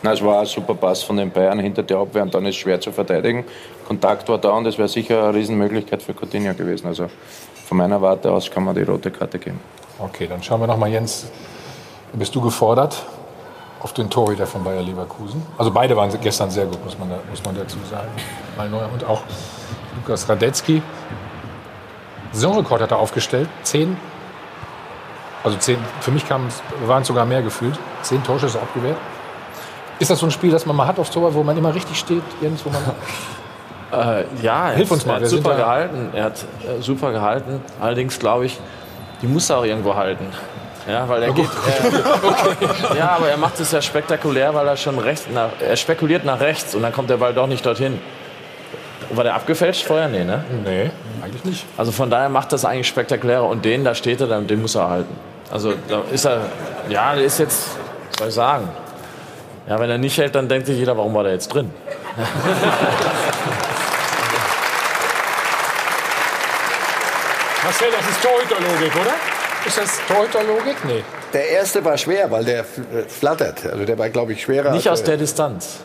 Na, 0.03 0.13
es 0.13 0.23
war 0.23 0.41
ein 0.41 0.47
super 0.47 0.75
Pass 0.75 1.03
von 1.03 1.17
den 1.17 1.31
Bayern 1.31 1.59
hinter 1.59 1.83
der 1.83 1.97
Abwehr 1.97 2.23
und 2.23 2.35
dann 2.35 2.45
ist 2.45 2.57
es 2.57 2.61
schwer 2.61 2.79
zu 2.79 2.93
verteidigen. 2.93 3.45
Kontakt 3.87 4.29
war 4.29 4.39
da 4.39 4.51
und 4.51 4.67
es 4.67 4.77
wäre 4.77 4.89
sicher 4.89 5.25
eine 5.25 5.35
Riesenmöglichkeit 5.35 6.03
für 6.03 6.13
Coutinho 6.13 6.53
gewesen. 6.53 6.89
Also 6.89 7.09
von 7.67 7.79
meiner 7.79 8.03
Warte 8.03 8.31
aus 8.31 8.51
kann 8.51 8.65
man 8.65 8.75
die 8.75 8.83
rote 8.83 9.11
Karte 9.11 9.39
geben. 9.39 9.61
Okay, 9.99 10.27
dann 10.27 10.43
schauen 10.43 10.61
wir 10.61 10.67
noch 10.67 10.77
mal, 10.77 10.91
Jens. 10.91 11.27
Bist 12.13 12.35
du 12.35 12.41
gefordert? 12.41 13.07
Auf 13.85 13.93
den 13.93 14.09
Torhüter 14.09 14.47
von 14.47 14.65
Bayer 14.65 14.83
Leverkusen. 14.83 15.47
Also 15.59 15.71
beide 15.71 15.95
waren 15.95 16.11
gestern 16.23 16.51
sehr 16.51 16.65
gut, 16.65 16.83
muss 16.83 16.99
man, 16.99 17.11
da, 17.11 17.19
muss 17.29 17.45
man 17.45 17.55
dazu 17.55 17.77
sagen. 17.91 18.09
Malneuer 18.57 18.89
und 18.91 19.05
auch 19.05 19.21
Lukas 19.97 20.27
Radetzky. 20.27 20.83
Saisonrekord 22.33 22.81
hat 22.81 22.91
er 22.93 22.99
aufgestellt. 22.99 23.49
Zehn, 23.63 23.99
also 25.45 25.59
zehn, 25.59 25.77
für 26.01 26.11
mich 26.11 26.25
waren 26.31 27.03
es 27.03 27.07
sogar 27.07 27.27
mehr 27.27 27.43
gefühlt. 27.43 27.79
Zehn 28.01 28.25
Torschüsse 28.25 28.59
abgewehrt. 28.59 28.97
Ist 29.99 30.11
das 30.11 30.19
so 30.19 30.27
ein 30.27 30.33
Spiel, 30.33 30.51
das 30.51 30.65
man 30.65 30.75
mal 30.75 30.87
hat 30.87 30.99
aufs 30.99 31.11
Tor, 31.11 31.35
wo 31.35 31.43
man 31.43 31.57
immer 31.57 31.75
richtig 31.75 31.99
steht, 31.99 32.23
Jens, 32.41 32.65
wo 32.65 32.71
man 32.71 32.83
äh, 34.19 34.25
ja, 34.43 34.71
Hilf 34.71 34.91
uns 34.91 35.05
mal. 35.05 35.19
Er 35.19 35.21
hat 35.21 35.29
super 35.29 35.57
gehalten. 35.57 36.09
Er 36.15 36.25
hat 36.25 36.43
äh, 36.43 36.81
super 36.81 37.13
gehalten. 37.13 37.61
Allerdings 37.79 38.19
glaube 38.19 38.47
ich, 38.47 38.59
die 39.21 39.27
muss 39.27 39.51
er 39.51 39.59
auch 39.59 39.65
irgendwo 39.65 39.95
halten. 39.95 40.27
Ja, 40.87 41.09
weil 41.09 41.23
er 41.23 41.33
geht. 41.33 41.47
Äh, 41.47 41.49
okay. 42.67 42.99
Ja, 42.99 43.11
aber 43.17 43.29
er 43.29 43.37
macht 43.37 43.59
es 43.61 43.73
ja 43.73 43.81
spektakulär, 43.81 44.55
weil 44.55 44.67
er 44.67 44.77
schon 44.77 44.99
rechts 44.99 45.27
nach, 45.33 45.51
er 45.61 45.77
spekuliert 45.77 46.25
nach 46.25 46.41
rechts 46.41 46.75
und 46.75 46.83
dann 46.83 46.93
kommt 46.93 47.11
der 47.11 47.17
Ball 47.17 47.33
doch 47.33 47.47
nicht 47.47 47.65
dorthin. 47.65 47.99
War 49.11 49.25
der 49.25 49.35
abgefälscht 49.35 49.87
vorher? 49.87 50.09
Nee, 50.09 50.25
ne? 50.25 50.45
Nee, 50.65 50.91
eigentlich 51.23 51.45
nicht. 51.45 51.65
Also 51.77 51.93
von 51.93 52.11
daher 52.11 52.29
macht 52.29 52.53
das 52.53 52.65
eigentlich 52.65 52.89
spektakulärer 52.89 53.45
und 53.45 53.65
den, 53.65 53.85
da 53.85 53.95
steht 53.95 54.21
er, 54.21 54.41
den 54.41 54.61
muss 54.61 54.75
er 54.75 54.89
halten. 54.89 55.15
Also 55.51 55.75
da 55.89 56.03
ist 56.11 56.25
er, 56.25 56.41
ja, 56.89 57.15
der 57.15 57.25
ist 57.25 57.39
jetzt, 57.39 57.69
was 58.11 58.19
soll 58.19 58.29
ich 58.29 58.35
sagen? 58.35 58.69
Ja, 59.69 59.79
wenn 59.79 59.89
er 59.91 59.99
nicht 59.99 60.19
hält, 60.19 60.35
dann 60.35 60.49
denkt 60.49 60.67
sich 60.67 60.77
jeder, 60.77 60.97
warum 60.97 61.15
war 61.15 61.23
der 61.23 61.33
jetzt 61.33 61.49
drin? 61.49 61.71
Marcel, 67.65 67.89
das 67.91 68.09
ist 68.09 68.23
Torhüterlogik, 68.23 68.95
oder? 68.95 69.34
Ist 69.67 69.79
das 69.79 69.99
Torhüterlogik? 70.07 70.77
Nee. 70.87 71.03
Der 71.33 71.49
erste 71.51 71.85
war 71.85 71.97
schwer, 71.97 72.31
weil 72.31 72.45
der 72.45 72.65
flattert. 73.09 73.65
Also 73.67 73.85
der 73.85 73.99
war, 73.99 74.09
glaube 74.11 74.33
ich, 74.33 74.43
schwerer. 74.43 74.71
Nicht 74.73 74.89
als 74.89 75.01
aus 75.01 75.05
der 75.05 75.17
Distanz. 75.17 75.81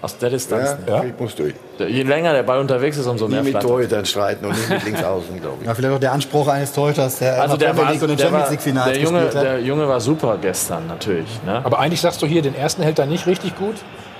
Aus 0.00 0.16
der 0.16 0.30
Distanz. 0.30 0.76
Ja, 0.86 1.02
ich 1.02 1.18
muss 1.18 1.34
durch. 1.34 1.54
Je 1.78 2.02
länger 2.04 2.32
der 2.32 2.44
Ball 2.44 2.58
unterwegs 2.60 2.96
ist, 2.96 3.06
umso 3.06 3.26
mehr 3.28 3.42
Nie 3.42 3.52
mit. 3.52 3.60
Torhütern 3.62 4.04
streiten 4.06 4.44
und 4.46 4.52
nicht 4.56 4.68
mit 4.70 4.84
links 4.84 5.02
außen, 5.02 5.40
glaube 5.40 5.56
ich. 5.60 5.66
Ja, 5.66 5.74
vielleicht 5.74 5.94
auch 5.94 6.00
der 6.00 6.12
Anspruch 6.12 6.46
eines 6.48 6.72
Torhüters, 6.72 7.18
der 7.18 7.42
Also 7.42 7.56
der, 7.56 7.76
war, 7.76 7.90
League 7.92 8.00
und 8.02 8.08
den 8.08 8.16
der, 8.16 8.26
Champions 8.26 8.50
League 8.64 8.84
der, 8.84 8.98
Junge, 8.98 9.26
der 9.26 9.60
Junge 9.60 9.88
war 9.88 10.00
super 10.00 10.38
gestern, 10.40 10.86
natürlich. 10.86 11.28
Ne? 11.44 11.60
Aber 11.64 11.80
eigentlich 11.80 12.00
sagst 12.00 12.22
du 12.22 12.26
hier, 12.26 12.42
den 12.42 12.54
ersten 12.54 12.82
hält 12.82 12.98
er 13.00 13.06
nicht 13.06 13.26
richtig 13.26 13.56
gut. 13.56 13.70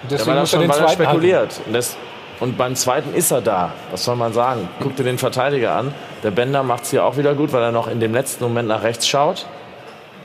Und 0.02 0.10
Der 0.10 0.18
Deswegen 0.18 0.34
war 0.34 0.40
muss 0.42 0.52
er 0.52 0.56
schon 0.56 0.60
den 0.62 0.70
weil 0.70 0.78
er 0.80 0.86
zweiten 0.86 0.98
halten. 1.06 1.10
spekuliert. 1.20 1.60
Und, 1.66 1.72
das, 1.72 1.96
und 2.40 2.56
beim 2.56 2.76
zweiten 2.76 3.14
ist 3.14 3.30
er 3.30 3.40
da. 3.40 3.72
Was 3.90 4.04
soll 4.04 4.16
man 4.16 4.32
sagen? 4.32 4.68
Guck 4.80 4.96
dir 4.96 5.04
den 5.04 5.18
Verteidiger 5.18 5.72
an. 5.74 5.92
Der 6.22 6.30
Bender 6.30 6.62
macht 6.62 6.84
es 6.84 6.90
hier 6.90 7.04
auch 7.04 7.16
wieder 7.16 7.34
gut, 7.34 7.52
weil 7.52 7.62
er 7.62 7.72
noch 7.72 7.88
in 7.88 8.00
dem 8.00 8.12
letzten 8.12 8.44
Moment 8.44 8.68
nach 8.68 8.82
rechts 8.82 9.08
schaut. 9.08 9.46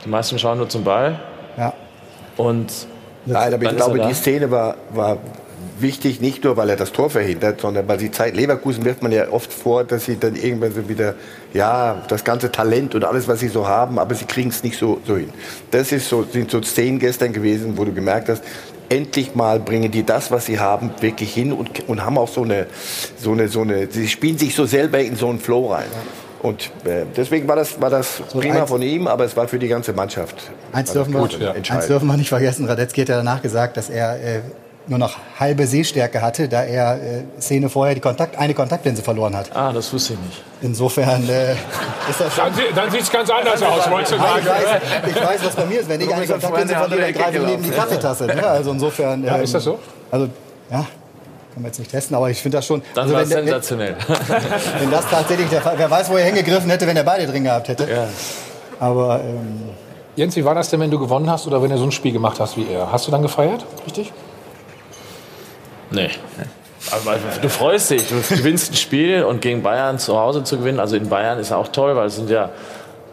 Die 0.04 0.08
meisten 0.08 0.38
schauen 0.38 0.58
nur 0.58 0.68
zum 0.68 0.84
Ball. 0.84 1.18
Ja. 1.56 1.72
Und 2.36 2.72
Nein, 3.26 3.54
aber 3.54 3.64
ich 3.64 3.76
glaube, 3.76 4.00
die 4.00 4.14
Szene 4.14 4.50
war, 4.50 4.76
war 4.90 5.18
wichtig, 5.78 6.20
nicht 6.20 6.44
nur, 6.44 6.56
weil 6.56 6.70
er 6.70 6.76
das 6.76 6.92
Tor 6.92 7.10
verhindert, 7.10 7.60
sondern 7.60 7.88
weil 7.88 7.98
die 7.98 8.10
Zeit 8.10 8.36
Leverkusen 8.36 8.84
wirft 8.84 9.02
man 9.02 9.12
ja 9.12 9.28
oft 9.30 9.52
vor, 9.52 9.84
dass 9.84 10.04
sie 10.04 10.18
dann 10.18 10.36
irgendwann 10.36 10.72
so 10.72 10.88
wieder, 10.88 11.14
ja, 11.52 12.02
das 12.08 12.22
ganze 12.22 12.52
Talent 12.52 12.94
und 12.94 13.04
alles, 13.04 13.28
was 13.28 13.40
sie 13.40 13.48
so 13.48 13.66
haben, 13.66 13.98
aber 13.98 14.14
sie 14.14 14.24
kriegen 14.24 14.50
es 14.50 14.62
nicht 14.62 14.78
so, 14.78 15.00
so 15.06 15.16
hin. 15.16 15.30
Das 15.70 15.90
ist 15.90 16.08
so, 16.08 16.24
sind 16.24 16.50
so 16.50 16.62
Szenen 16.62 16.98
gestern 16.98 17.32
gewesen, 17.32 17.76
wo 17.76 17.84
du 17.84 17.92
gemerkt 17.92 18.28
hast, 18.28 18.44
endlich 18.88 19.34
mal 19.34 19.60
bringen 19.60 19.90
die 19.90 20.04
das, 20.04 20.30
was 20.30 20.46
sie 20.46 20.58
haben, 20.58 20.90
wirklich 21.00 21.32
hin 21.34 21.52
und, 21.52 21.88
und 21.88 22.04
haben 22.04 22.18
auch 22.18 22.28
so 22.28 22.42
eine, 22.42 22.66
so 23.16 23.32
eine, 23.32 23.48
so 23.48 23.62
eine, 23.62 23.90
sie 23.90 24.08
spielen 24.08 24.38
sich 24.38 24.54
so 24.54 24.66
selber 24.66 25.00
in 25.00 25.16
so 25.16 25.28
einen 25.28 25.38
Flow 25.38 25.72
rein. 25.72 25.86
Und 26.42 26.70
äh, 26.84 27.06
deswegen 27.16 27.48
war 27.48 27.56
das, 27.56 27.80
war 27.80 27.88
das 27.88 28.20
prima 28.30 28.60
eins- 28.60 28.68
von 28.68 28.82
ihm, 28.82 29.06
aber 29.06 29.24
es 29.24 29.34
war 29.34 29.48
für 29.48 29.58
die 29.58 29.68
ganze 29.68 29.94
Mannschaft. 29.94 30.50
Eins 30.72 30.92
dürfen, 30.92 31.14
wir, 31.14 31.54
eins 31.54 31.86
dürfen 31.86 32.06
wir 32.06 32.16
nicht 32.18 32.28
vergessen. 32.28 32.66
Radetzky 32.66 33.00
hat 33.00 33.08
ja 33.08 33.16
danach 33.16 33.40
gesagt, 33.40 33.78
dass 33.78 33.88
er 33.88 34.16
äh, 34.22 34.40
nur 34.86 34.98
noch 34.98 35.16
halbe 35.38 35.66
Sehstärke 35.66 36.20
hatte, 36.20 36.48
da 36.48 36.62
er 36.62 36.96
äh, 36.96 37.40
Szene 37.40 37.68
vorher 37.68 37.94
die 37.94 38.00
Kontakt, 38.00 38.36
eine 38.36 38.54
Kontaktlinse 38.54 39.02
verloren 39.02 39.34
hat. 39.36 39.54
Ah, 39.54 39.72
das 39.72 39.92
wusste 39.92 40.14
ich 40.14 40.18
nicht. 40.20 40.42
Insofern 40.60 41.28
äh, 41.28 41.52
ist 41.52 42.20
das 42.20 42.34
schon... 42.34 42.44
Dann, 42.44 42.74
dann 42.74 42.90
sieht 42.90 43.02
es 43.02 43.10
ganz 43.10 43.30
anders 43.30 43.62
aus, 43.62 43.90
wolltest 43.90 44.12
du 44.12 44.16
sagen. 44.18 44.40
ich, 44.40 44.46
weiß, 44.46 45.08
ich 45.08 45.22
weiß, 45.22 45.44
was 45.44 45.56
bei 45.56 45.64
mir 45.66 45.80
ist. 45.80 45.88
Wenn 45.88 46.00
ich 46.00 46.12
eine 46.12 46.26
Kontaktlinse 46.26 46.74
verliere, 46.74 47.00
dann 47.00 47.12
greife 47.12 47.38
ich 47.38 47.46
neben 47.46 47.62
die. 47.62 47.70
Kaffeetasse. 47.70 48.26
Ne? 48.26 48.46
Also 48.46 48.72
insofern... 48.72 49.24
Ja, 49.24 49.36
ähm, 49.36 49.42
ist 49.42 49.54
das 49.54 49.64
so? 49.64 49.78
Also, 50.10 50.28
ja, 50.70 50.76
kann 50.76 50.86
man 51.62 51.66
jetzt 51.66 51.78
nicht 51.78 51.90
testen, 51.90 52.16
aber 52.16 52.30
ich 52.30 52.40
finde 52.40 52.58
das 52.58 52.66
schon... 52.66 52.82
Dann 52.94 53.04
also 53.04 53.14
war 53.14 53.20
wenn, 53.20 53.28
es 53.28 53.34
wenn, 53.34 53.44
sensationell. 53.44 53.96
wenn 54.80 54.90
das 54.90 55.08
tatsächlich 55.08 55.48
der 55.48 55.62
Fall... 55.62 55.74
Wer 55.78 55.90
weiß, 55.90 56.10
wo 56.10 56.16
er 56.16 56.26
hingegriffen 56.26 56.68
hätte, 56.68 56.86
wenn 56.86 56.96
er 56.96 57.04
beide 57.04 57.26
drin 57.26 57.44
gehabt 57.44 57.68
hätte. 57.68 57.88
ja. 57.90 58.06
Aber... 58.80 59.20
Ähm, 59.20 59.70
Jens, 60.16 60.36
wie 60.36 60.44
war 60.44 60.54
das 60.54 60.70
denn, 60.70 60.78
wenn 60.78 60.92
du 60.92 60.98
gewonnen 60.98 61.28
hast 61.28 61.46
oder 61.46 61.60
wenn 61.60 61.70
du 61.70 61.78
so 61.78 61.84
ein 61.84 61.90
Spiel 61.90 62.12
gemacht 62.12 62.38
hast 62.38 62.56
wie 62.56 62.68
er? 62.68 62.92
Hast 62.92 63.08
du 63.08 63.10
dann 63.10 63.22
gefeiert? 63.22 63.64
Richtig? 63.84 64.12
Nee. 65.90 66.10
Aber 66.90 67.16
du 67.40 67.48
freust 67.48 67.90
dich, 67.90 68.08
du 68.08 68.16
gewinnst 68.36 68.72
ein 68.72 68.76
Spiel 68.76 69.24
und 69.24 69.40
gegen 69.40 69.62
Bayern 69.62 69.98
zu 69.98 70.18
Hause 70.18 70.44
zu 70.44 70.58
gewinnen, 70.58 70.80
also 70.80 70.96
in 70.96 71.08
Bayern 71.08 71.38
ist 71.38 71.50
auch 71.52 71.68
toll, 71.68 71.96
weil 71.96 72.08
es 72.08 72.16
sind 72.16 72.28
ja 72.28 72.50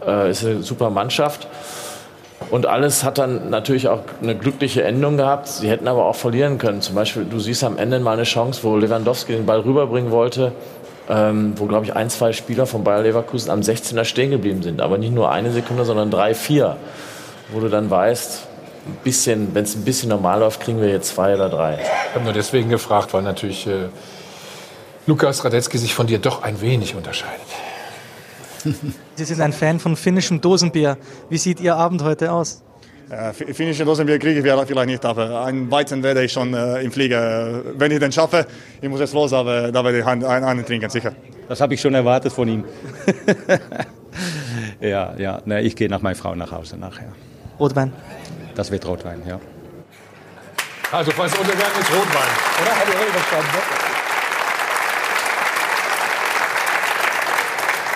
äh, 0.05 0.31
ist 0.31 0.45
eine 0.45 0.62
super 0.62 0.89
Mannschaft. 0.89 1.47
Und 2.49 2.65
alles 2.65 3.03
hat 3.03 3.17
dann 3.17 3.49
natürlich 3.49 3.88
auch 3.88 4.01
eine 4.21 4.36
glückliche 4.36 4.84
Endung 4.84 5.15
gehabt. 5.15 5.47
Sie 5.47 5.69
hätten 5.69 5.88
aber 5.88 6.05
auch 6.05 6.15
verlieren 6.15 6.57
können. 6.57 6.81
Zum 6.81 6.95
Beispiel, 6.95 7.23
du 7.23 7.39
siehst 7.39 7.63
am 7.63 7.77
Ende 7.77 7.99
mal 7.99 8.13
eine 8.13 8.23
Chance, 8.23 8.62
wo 8.63 8.75
Lewandowski 8.75 9.34
den 9.34 9.45
Ball 9.45 9.60
rüberbringen 9.60 10.12
wollte, 10.12 10.51
ähm, 11.10 11.53
wo, 11.55 11.65
glaube 11.65 11.86
ich, 11.86 11.95
ein, 11.95 12.10
zwei 12.10 12.34
Spieler 12.34 12.65
von 12.65 12.84
Bayer 12.84 13.03
Leverkusen 13.03 13.51
am 13.51 13.62
16er 13.62 14.03
stehen 14.03 14.31
geblieben 14.31 14.63
sind. 14.63 14.81
Aber 14.81 14.97
nicht 14.97 15.13
nur 15.13 15.31
eine 15.31 15.51
Sekunde, 15.51 15.86
sondern 15.86 16.12
drei, 16.12 16.34
vier. 16.34 16.77
Wo 17.51 17.60
du 17.60 17.69
dann 17.69 17.89
weißt, 17.89 18.47
ein 18.85 18.97
bisschen, 19.03 19.53
wenn 19.53 19.63
es 19.63 19.75
ein 19.75 19.83
bisschen 19.83 20.09
normal 20.09 20.39
läuft, 20.39 20.61
kriegen 20.61 20.81
wir 20.81 20.89
jetzt 20.89 21.09
zwei 21.09 21.35
oder 21.35 21.49
drei. 21.49 21.79
Ich 21.81 22.15
habe 22.15 22.23
nur 22.23 22.33
deswegen 22.33 22.69
gefragt, 22.69 23.13
weil 23.13 23.21
natürlich 23.21 23.67
äh, 23.67 23.89
Lukas 25.07 25.43
Radetzky 25.45 25.77
sich 25.77 25.93
von 25.93 26.07
dir 26.07 26.19
doch 26.19 26.43
ein 26.43 26.61
wenig 26.61 26.95
unterscheidet. 26.95 27.41
Sie 29.15 29.23
sind 29.23 29.41
ein 29.41 29.53
Fan 29.53 29.79
von 29.79 29.95
finnischem 29.95 30.41
Dosenbier. 30.41 30.97
Wie 31.29 31.37
sieht 31.37 31.59
Ihr 31.59 31.75
Abend 31.75 32.03
heute 32.03 32.31
aus? 32.31 32.61
Äh, 33.09 33.33
fi- 33.33 33.53
Finnische 33.53 33.83
Dosenbier 33.83 34.17
kriege 34.19 34.35
ich 34.39 34.41
vielleicht 34.43 34.67
vielleicht 34.67 34.87
nicht, 34.87 35.03
aber 35.05 35.43
einen 35.43 35.69
Weizen 35.69 36.01
werde 36.01 36.23
ich 36.23 36.31
schon 36.31 36.53
äh, 36.53 36.81
im 36.81 36.91
Flieger. 36.91 37.49
Äh, 37.49 37.63
Wenn 37.77 37.91
ich 37.91 37.99
den 37.99 38.11
schaffe, 38.11 38.45
ich 38.81 38.87
muss 38.89 38.99
jetzt 38.99 39.13
los, 39.13 39.33
aber 39.33 39.71
da 39.71 39.83
werde 39.83 39.99
ich 39.99 40.05
einen, 40.05 40.23
einen 40.23 40.65
trinken, 40.65 40.89
sicher. 40.89 41.11
Das 41.49 41.59
habe 41.59 41.73
ich 41.73 41.81
schon 41.81 41.93
erwartet 41.93 42.31
von 42.31 42.47
ihm. 42.47 42.63
ja, 44.79 45.13
ja. 45.17 45.41
Nee, 45.45 45.61
ich 45.61 45.75
gehe 45.75 45.89
nach 45.89 46.01
meiner 46.01 46.15
Frau 46.15 46.35
nach 46.35 46.51
Hause 46.51 46.77
nachher. 46.77 47.11
Rotwein. 47.59 47.91
Das 48.62 48.69
wird 48.69 48.86
Rotwein, 48.86 49.24
ja. 49.28 49.39
Also, 50.91 51.10
falls 51.10 51.36
Untergang 51.36 51.71
ist 51.80 51.89
Rotwein. 51.89 52.30
Oder? 52.62 52.76
Hat 52.76 52.88
er 52.88 53.12
verstanden? 53.12 53.47
ne? 53.56 53.62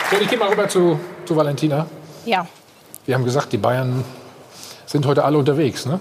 So, 0.10 0.18
ich 0.24 0.28
gehe 0.28 0.40
mal 0.40 0.50
rüber 0.50 0.68
zu, 0.68 1.00
zu 1.24 1.36
Valentina. 1.36 1.86
Ja. 2.26 2.48
Wir 3.06 3.14
haben 3.14 3.26
gesagt, 3.26 3.54
die 3.54 3.60
Bayern 3.60 4.04
sind 4.88 5.06
heute 5.06 5.24
alle 5.24 5.38
unterwegs, 5.38 5.86
ne? 5.86 6.00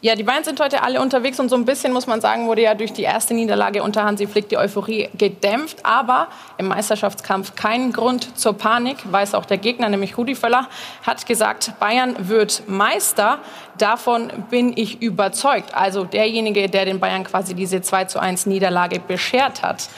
Ja, 0.00 0.14
die 0.14 0.22
Bayern 0.22 0.44
sind 0.44 0.60
heute 0.60 0.84
alle 0.84 1.00
unterwegs 1.00 1.40
und 1.40 1.48
so 1.48 1.56
ein 1.56 1.64
bisschen, 1.64 1.92
muss 1.92 2.06
man 2.06 2.20
sagen, 2.20 2.46
wurde 2.46 2.62
ja 2.62 2.74
durch 2.74 2.92
die 2.92 3.02
erste 3.02 3.34
Niederlage 3.34 3.82
unter 3.82 4.04
Hansi 4.04 4.28
Flick 4.28 4.48
die 4.48 4.56
Euphorie 4.56 5.08
gedämpft. 5.18 5.84
Aber 5.84 6.28
im 6.56 6.68
Meisterschaftskampf 6.68 7.56
kein 7.56 7.92
Grund 7.92 8.38
zur 8.38 8.52
Panik, 8.52 8.98
weiß 9.10 9.34
auch 9.34 9.44
der 9.44 9.58
Gegner, 9.58 9.88
nämlich 9.88 10.16
Rudi 10.16 10.36
Völler, 10.36 10.68
hat 11.04 11.26
gesagt, 11.26 11.72
Bayern 11.80 12.14
wird 12.28 12.68
Meister. 12.68 13.40
Davon 13.76 14.30
bin 14.50 14.72
ich 14.76 15.02
überzeugt. 15.02 15.74
Also 15.74 16.04
derjenige, 16.04 16.68
der 16.68 16.84
den 16.84 17.00
Bayern 17.00 17.24
quasi 17.24 17.54
diese 17.54 17.82
2 17.82 18.04
zu 18.04 18.20
1 18.20 18.46
Niederlage 18.46 19.00
beschert 19.00 19.64
hat. 19.64 19.88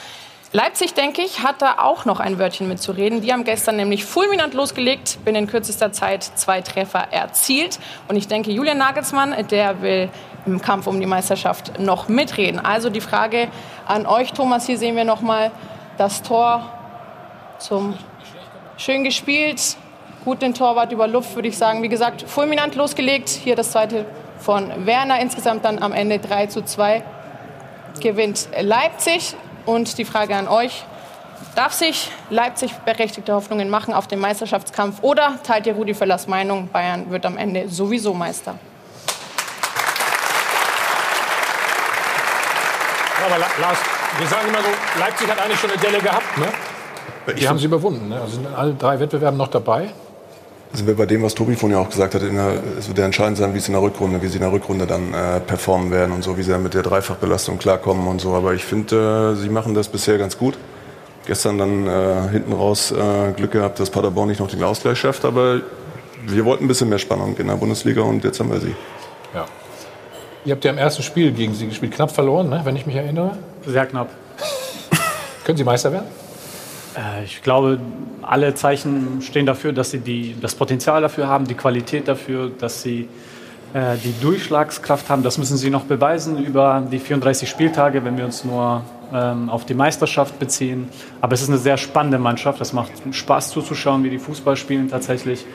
Leipzig, 0.53 0.93
denke 0.93 1.21
ich, 1.21 1.43
hat 1.43 1.61
da 1.61 1.75
auch 1.77 2.03
noch 2.03 2.19
ein 2.19 2.37
Wörtchen 2.37 2.67
mitzureden. 2.67 3.21
Die 3.21 3.31
haben 3.31 3.45
gestern 3.45 3.77
nämlich 3.77 4.03
fulminant 4.03 4.53
losgelegt, 4.53 5.19
binnen 5.23 5.47
kürzester 5.47 5.93
Zeit 5.93 6.23
zwei 6.23 6.59
Treffer 6.59 7.07
erzielt. 7.11 7.79
Und 8.09 8.17
ich 8.17 8.27
denke, 8.27 8.51
Julian 8.51 8.77
Nagelsmann, 8.77 9.33
der 9.47 9.81
will 9.81 10.09
im 10.45 10.61
Kampf 10.61 10.87
um 10.87 10.99
die 10.99 11.05
Meisterschaft 11.05 11.79
noch 11.79 12.09
mitreden. 12.09 12.59
Also 12.59 12.89
die 12.89 12.99
Frage 12.99 13.47
an 13.87 14.05
euch, 14.05 14.33
Thomas, 14.33 14.65
hier 14.65 14.77
sehen 14.77 14.97
wir 14.97 15.05
noch 15.05 15.21
mal 15.21 15.51
das 15.97 16.21
Tor 16.21 16.69
zum 17.57 17.93
schön 18.75 19.05
gespielt, 19.05 19.77
gut 20.25 20.41
den 20.41 20.53
Torwart 20.53 20.91
über 20.91 21.07
Luft, 21.07 21.33
würde 21.33 21.47
ich 21.47 21.57
sagen. 21.57 21.81
Wie 21.81 21.89
gesagt, 21.89 22.23
fulminant 22.23 22.75
losgelegt. 22.75 23.29
Hier 23.29 23.55
das 23.55 23.71
zweite 23.71 24.05
von 24.37 24.85
Werner. 24.85 25.21
Insgesamt 25.21 25.63
dann 25.63 25.81
am 25.81 25.93
Ende 25.93 26.19
3 26.19 26.47
zu 26.47 26.61
2 26.61 27.03
gewinnt 28.01 28.49
Leipzig. 28.59 29.35
Und 29.65 29.97
die 29.97 30.05
Frage 30.05 30.35
an 30.35 30.47
euch, 30.47 30.83
darf 31.55 31.73
sich 31.73 32.11
Leipzig 32.29 32.71
berechtigte 32.85 33.33
Hoffnungen 33.33 33.69
machen 33.69 33.93
auf 33.93 34.07
den 34.07 34.19
Meisterschaftskampf 34.19 35.01
oder 35.01 35.39
teilt 35.43 35.67
ihr 35.67 35.73
Rudi 35.73 35.93
Völlers 35.93 36.27
Meinung, 36.27 36.67
Bayern 36.69 37.09
wird 37.09 37.25
am 37.25 37.37
Ende 37.37 37.67
sowieso 37.69 38.13
Meister? 38.13 38.55
Aber 43.25 43.37
La- 43.37 43.47
Lars, 43.59 43.77
wir 44.17 44.27
sagen 44.27 44.47
immer 44.49 44.61
so, 44.61 44.99
Leipzig 44.99 45.29
hat 45.29 45.39
eigentlich 45.39 45.59
schon 45.59 45.69
eine 45.71 45.79
Delle 45.79 45.99
gehabt, 45.99 46.37
ne? 46.37 46.47
Die 47.37 47.47
haben 47.47 47.59
sie 47.59 47.65
überwunden, 47.65 48.09
ne? 48.09 48.19
Also 48.19 48.33
sind 48.35 48.47
in 48.47 48.55
allen 48.55 48.77
drei 48.79 48.99
Wettbewerben 48.99 49.37
noch 49.37 49.47
dabei. 49.49 49.91
Sind 50.73 50.87
wir 50.87 50.95
bei 50.95 51.05
dem, 51.05 51.21
was 51.21 51.35
Tobi 51.35 51.55
vorhin 51.55 51.77
ja 51.77 51.83
auch 51.83 51.89
gesagt 51.89 52.15
hat, 52.15 52.21
in 52.21 52.35
der, 52.35 52.53
es 52.79 52.87
wird 52.87 52.97
ja 52.97 53.05
entscheidend 53.05 53.37
sein, 53.37 53.53
wie 53.53 53.57
es 53.57 53.67
in 53.67 53.73
der 53.73 53.81
Rückrunde, 53.81 54.21
wie 54.21 54.27
sie 54.27 54.35
in 54.35 54.41
der 54.41 54.53
Rückrunde 54.53 54.87
dann 54.87 55.13
äh, 55.13 55.41
performen 55.41 55.91
werden 55.91 56.13
und 56.13 56.23
so, 56.23 56.37
wie 56.37 56.43
sie 56.43 56.51
dann 56.51 56.63
mit 56.63 56.73
der 56.73 56.81
Dreifachbelastung 56.81 57.57
klarkommen 57.59 58.07
und 58.07 58.21
so. 58.21 58.33
Aber 58.33 58.53
ich 58.53 58.63
finde, 58.63 59.33
äh, 59.33 59.41
sie 59.41 59.49
machen 59.49 59.73
das 59.73 59.89
bisher 59.89 60.17
ganz 60.17 60.37
gut. 60.37 60.57
Gestern 61.27 61.57
dann 61.57 61.87
äh, 61.87 62.29
hinten 62.31 62.53
raus 62.53 62.91
äh, 62.91 63.33
Glück 63.33 63.51
gehabt, 63.51 63.79
dass 63.81 63.89
Paderborn 63.89 64.29
nicht 64.29 64.39
noch 64.39 64.49
den 64.49 64.63
Ausgleich 64.63 64.97
schafft, 64.97 65.25
aber 65.25 65.59
wir 66.25 66.45
wollten 66.45 66.65
ein 66.65 66.67
bisschen 66.67 66.87
mehr 66.87 66.99
Spannung 66.99 67.35
in 67.37 67.47
der 67.47 67.55
Bundesliga 67.55 68.01
und 68.01 68.23
jetzt 68.23 68.39
haben 68.39 68.51
wir 68.51 68.59
sie. 68.59 68.75
Ja. 69.33 69.45
Ihr 70.45 70.53
habt 70.53 70.63
ja 70.63 70.71
im 70.71 70.77
ersten 70.77 71.03
Spiel 71.03 71.31
gegen 71.31 71.53
sie 71.53 71.67
gespielt, 71.67 71.93
knapp 71.93 72.11
verloren, 72.11 72.49
ne? 72.49 72.61
wenn 72.63 72.75
ich 72.77 72.85
mich 72.85 72.95
erinnere. 72.95 73.37
Sehr 73.65 73.85
knapp. 73.85 74.09
Können 75.43 75.57
sie 75.57 75.63
Meister 75.63 75.91
werden? 75.91 76.05
Äh, 76.95 77.23
Ich 77.23 77.41
glaube, 77.41 77.79
alle 78.21 78.53
Zeichen 78.53 79.21
stehen 79.21 79.45
dafür, 79.45 79.73
dass 79.73 79.91
sie 79.91 79.99
die, 79.99 80.35
das 80.39 80.55
Potenzial 80.55 81.01
dafür 81.01 81.27
haben, 81.27 81.45
die 81.45 81.55
Qualität 81.55 82.07
dafür, 82.07 82.49
dass 82.49 82.81
sie 82.81 83.07
äh, 83.73 83.97
die 84.03 84.13
Durchschlagskraft 84.21 85.09
haben. 85.09 85.23
Das 85.23 85.37
müssen 85.37 85.57
sie 85.57 85.69
noch 85.69 85.83
beweisen 85.83 86.43
über 86.43 86.83
die 86.91 86.99
34 86.99 87.49
Spieltage, 87.49 88.03
wenn 88.03 88.17
wir 88.17 88.25
uns 88.25 88.43
nur 88.43 88.83
ähm, 89.13 89.49
auf 89.49 89.65
die 89.65 89.73
Meisterschaft 89.73 90.39
beziehen. 90.39 90.89
Aber 91.21 91.33
es 91.33 91.41
ist 91.41 91.49
eine 91.49 91.57
sehr 91.57 91.77
spannende 91.77 92.19
Mannschaft. 92.19 92.61
Es 92.61 92.73
macht 92.73 92.91
Spaß 93.11 93.51
zuzuschauen, 93.51 94.03
wie 94.03 94.09
die 94.09 94.19
Fußball 94.19 94.55
spielen 94.55 94.89
tatsächlich. 94.89 95.45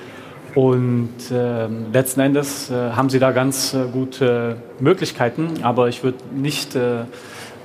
Und 0.55 1.11
ähm, 1.31 1.93
letzten 1.93 2.21
Endes 2.21 2.71
äh, 2.71 2.93
haben 2.93 3.11
sie 3.11 3.19
da 3.19 3.31
ganz 3.33 3.75
äh, 3.75 3.85
gute 3.93 4.57
Möglichkeiten. 4.81 5.49
Aber 5.63 5.89
ich 5.89 6.03
würde 6.03 6.19
nicht 6.35 6.75
äh, 6.75 7.05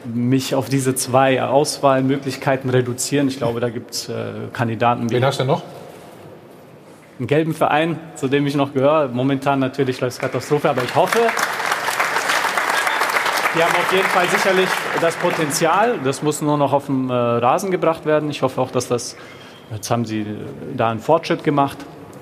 mich 0.05 0.55
auf 0.55 0.69
diese 0.69 0.95
zwei 0.95 1.43
Auswahlmöglichkeiten 1.43 2.69
reduzieren. 2.69 3.27
Ich 3.27 3.37
glaube, 3.37 3.59
da 3.59 3.69
gibt 3.69 3.91
es 3.91 4.09
äh, 4.09 4.13
Kandidaten. 4.53 5.09
Wen 5.09 5.25
hast 5.25 5.39
du 5.39 5.45
noch? 5.45 5.63
einen 7.21 7.27
gelben 7.27 7.53
Verein, 7.53 7.99
zu 8.15 8.27
dem 8.27 8.47
ich 8.47 8.55
noch 8.55 8.73
gehöre. 8.73 9.07
Momentan 9.09 9.59
natürlich 9.59 10.01
läuft 10.01 10.13
es 10.13 10.19
Katastrophe, 10.19 10.71
aber 10.71 10.83
ich 10.83 10.95
hoffe, 10.95 11.19
die 13.55 13.63
haben 13.63 13.75
auf 13.75 13.93
jeden 13.93 14.07
Fall 14.07 14.27
sicherlich 14.27 14.69
das 15.01 15.15
Potenzial. 15.17 15.99
Das 16.03 16.23
muss 16.23 16.41
nur 16.41 16.57
noch 16.57 16.73
auf 16.73 16.87
den 16.87 17.11
äh, 17.11 17.13
Rasen 17.13 17.69
gebracht 17.69 18.07
werden. 18.07 18.31
Ich 18.31 18.41
hoffe 18.41 18.59
auch, 18.59 18.71
dass 18.71 18.87
das, 18.87 19.15
jetzt 19.71 19.91
haben 19.91 20.05
sie 20.05 20.25
da 20.75 20.89
einen 20.89 20.99
Fortschritt 20.99 21.43
gemacht 21.43 21.77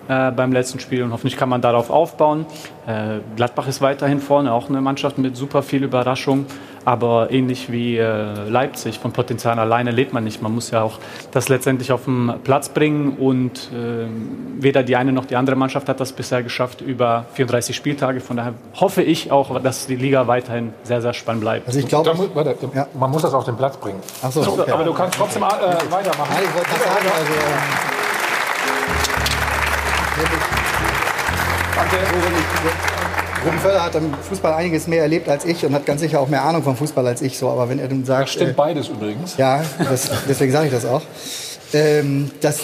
äh, 0.09 0.31
beim 0.31 0.51
letzten 0.51 0.79
Spiel 0.79 1.03
und 1.03 1.13
hoffentlich 1.13 1.37
kann 1.37 1.49
man 1.49 1.61
darauf 1.61 1.91
aufbauen. 1.91 2.47
Äh, 2.87 3.19
Gladbach 3.35 3.67
ist 3.67 3.79
weiterhin 3.79 4.19
vorne, 4.19 4.51
auch 4.51 4.67
eine 4.67 4.81
Mannschaft 4.81 5.19
mit 5.19 5.37
super 5.37 5.61
viel 5.61 5.83
Überraschung, 5.83 6.47
aber 6.83 7.29
ähnlich 7.29 7.71
wie 7.71 7.97
äh, 7.97 8.49
Leipzig, 8.49 8.97
von 8.97 9.11
Potenzial 9.11 9.59
alleine 9.59 9.91
lebt 9.91 10.11
man 10.11 10.23
nicht. 10.23 10.41
Man 10.41 10.55
muss 10.55 10.71
ja 10.71 10.81
auch 10.81 10.97
das 11.31 11.47
letztendlich 11.47 11.91
auf 11.91 12.05
den 12.05 12.33
Platz 12.43 12.69
bringen 12.69 13.17
und 13.19 13.69
äh, 13.71 14.07
weder 14.59 14.81
die 14.81 14.95
eine 14.95 15.11
noch 15.11 15.25
die 15.25 15.35
andere 15.35 15.55
Mannschaft 15.55 15.87
hat 15.87 15.99
das 15.99 16.11
bisher 16.11 16.41
geschafft 16.41 16.81
über 16.81 17.25
34 17.33 17.75
Spieltage. 17.75 18.19
Von 18.19 18.37
daher 18.37 18.55
hoffe 18.79 19.03
ich 19.03 19.31
auch, 19.31 19.61
dass 19.61 19.85
die 19.85 19.95
Liga 19.95 20.25
weiterhin 20.25 20.73
sehr, 20.81 21.03
sehr 21.03 21.13
spannend 21.13 21.41
bleibt. 21.41 21.67
Also 21.67 21.77
ich 21.77 21.87
glaube, 21.87 22.11
ja. 22.73 22.87
man 22.95 23.11
muss 23.11 23.21
das 23.21 23.35
auf 23.35 23.45
den 23.45 23.57
Platz 23.57 23.77
bringen. 23.77 23.99
Ach 24.23 24.31
so, 24.31 24.41
okay. 24.41 24.71
Aber 24.71 24.83
du 24.83 24.93
kannst 24.93 25.19
trotzdem 25.19 25.43
äh, 25.43 25.45
weitermachen. 25.45 26.29
Nein, 26.33 26.43
ich 26.45 26.55
wollte 26.55 26.71
sagen, 26.71 27.05
also, 27.15 27.98
Ruben 33.45 33.59
Völler 33.59 33.83
hat 33.83 33.95
im 33.95 34.13
Fußball 34.13 34.53
einiges 34.53 34.87
mehr 34.87 35.01
erlebt 35.01 35.29
als 35.29 35.45
ich 35.45 35.65
und 35.65 35.73
hat 35.73 35.85
ganz 35.85 36.01
sicher 36.01 36.19
auch 36.19 36.27
mehr 36.27 36.43
Ahnung 36.43 36.61
vom 36.61 36.75
Fußball 36.75 37.07
als 37.07 37.21
ich. 37.21 37.37
So, 37.37 37.49
aber 37.49 37.69
wenn 37.69 37.79
er 37.79 37.87
dann 37.87 38.03
sagt, 38.03 38.23
das 38.23 38.33
stimmt 38.33 38.51
äh, 38.51 38.53
beides 38.53 38.89
übrigens. 38.89 39.37
Ja, 39.37 39.63
das, 39.77 40.09
deswegen 40.27 40.51
sage 40.51 40.67
ich 40.67 40.73
das 40.73 40.85
auch. 40.85 41.01
Ähm, 41.73 42.31
dass 42.41 42.59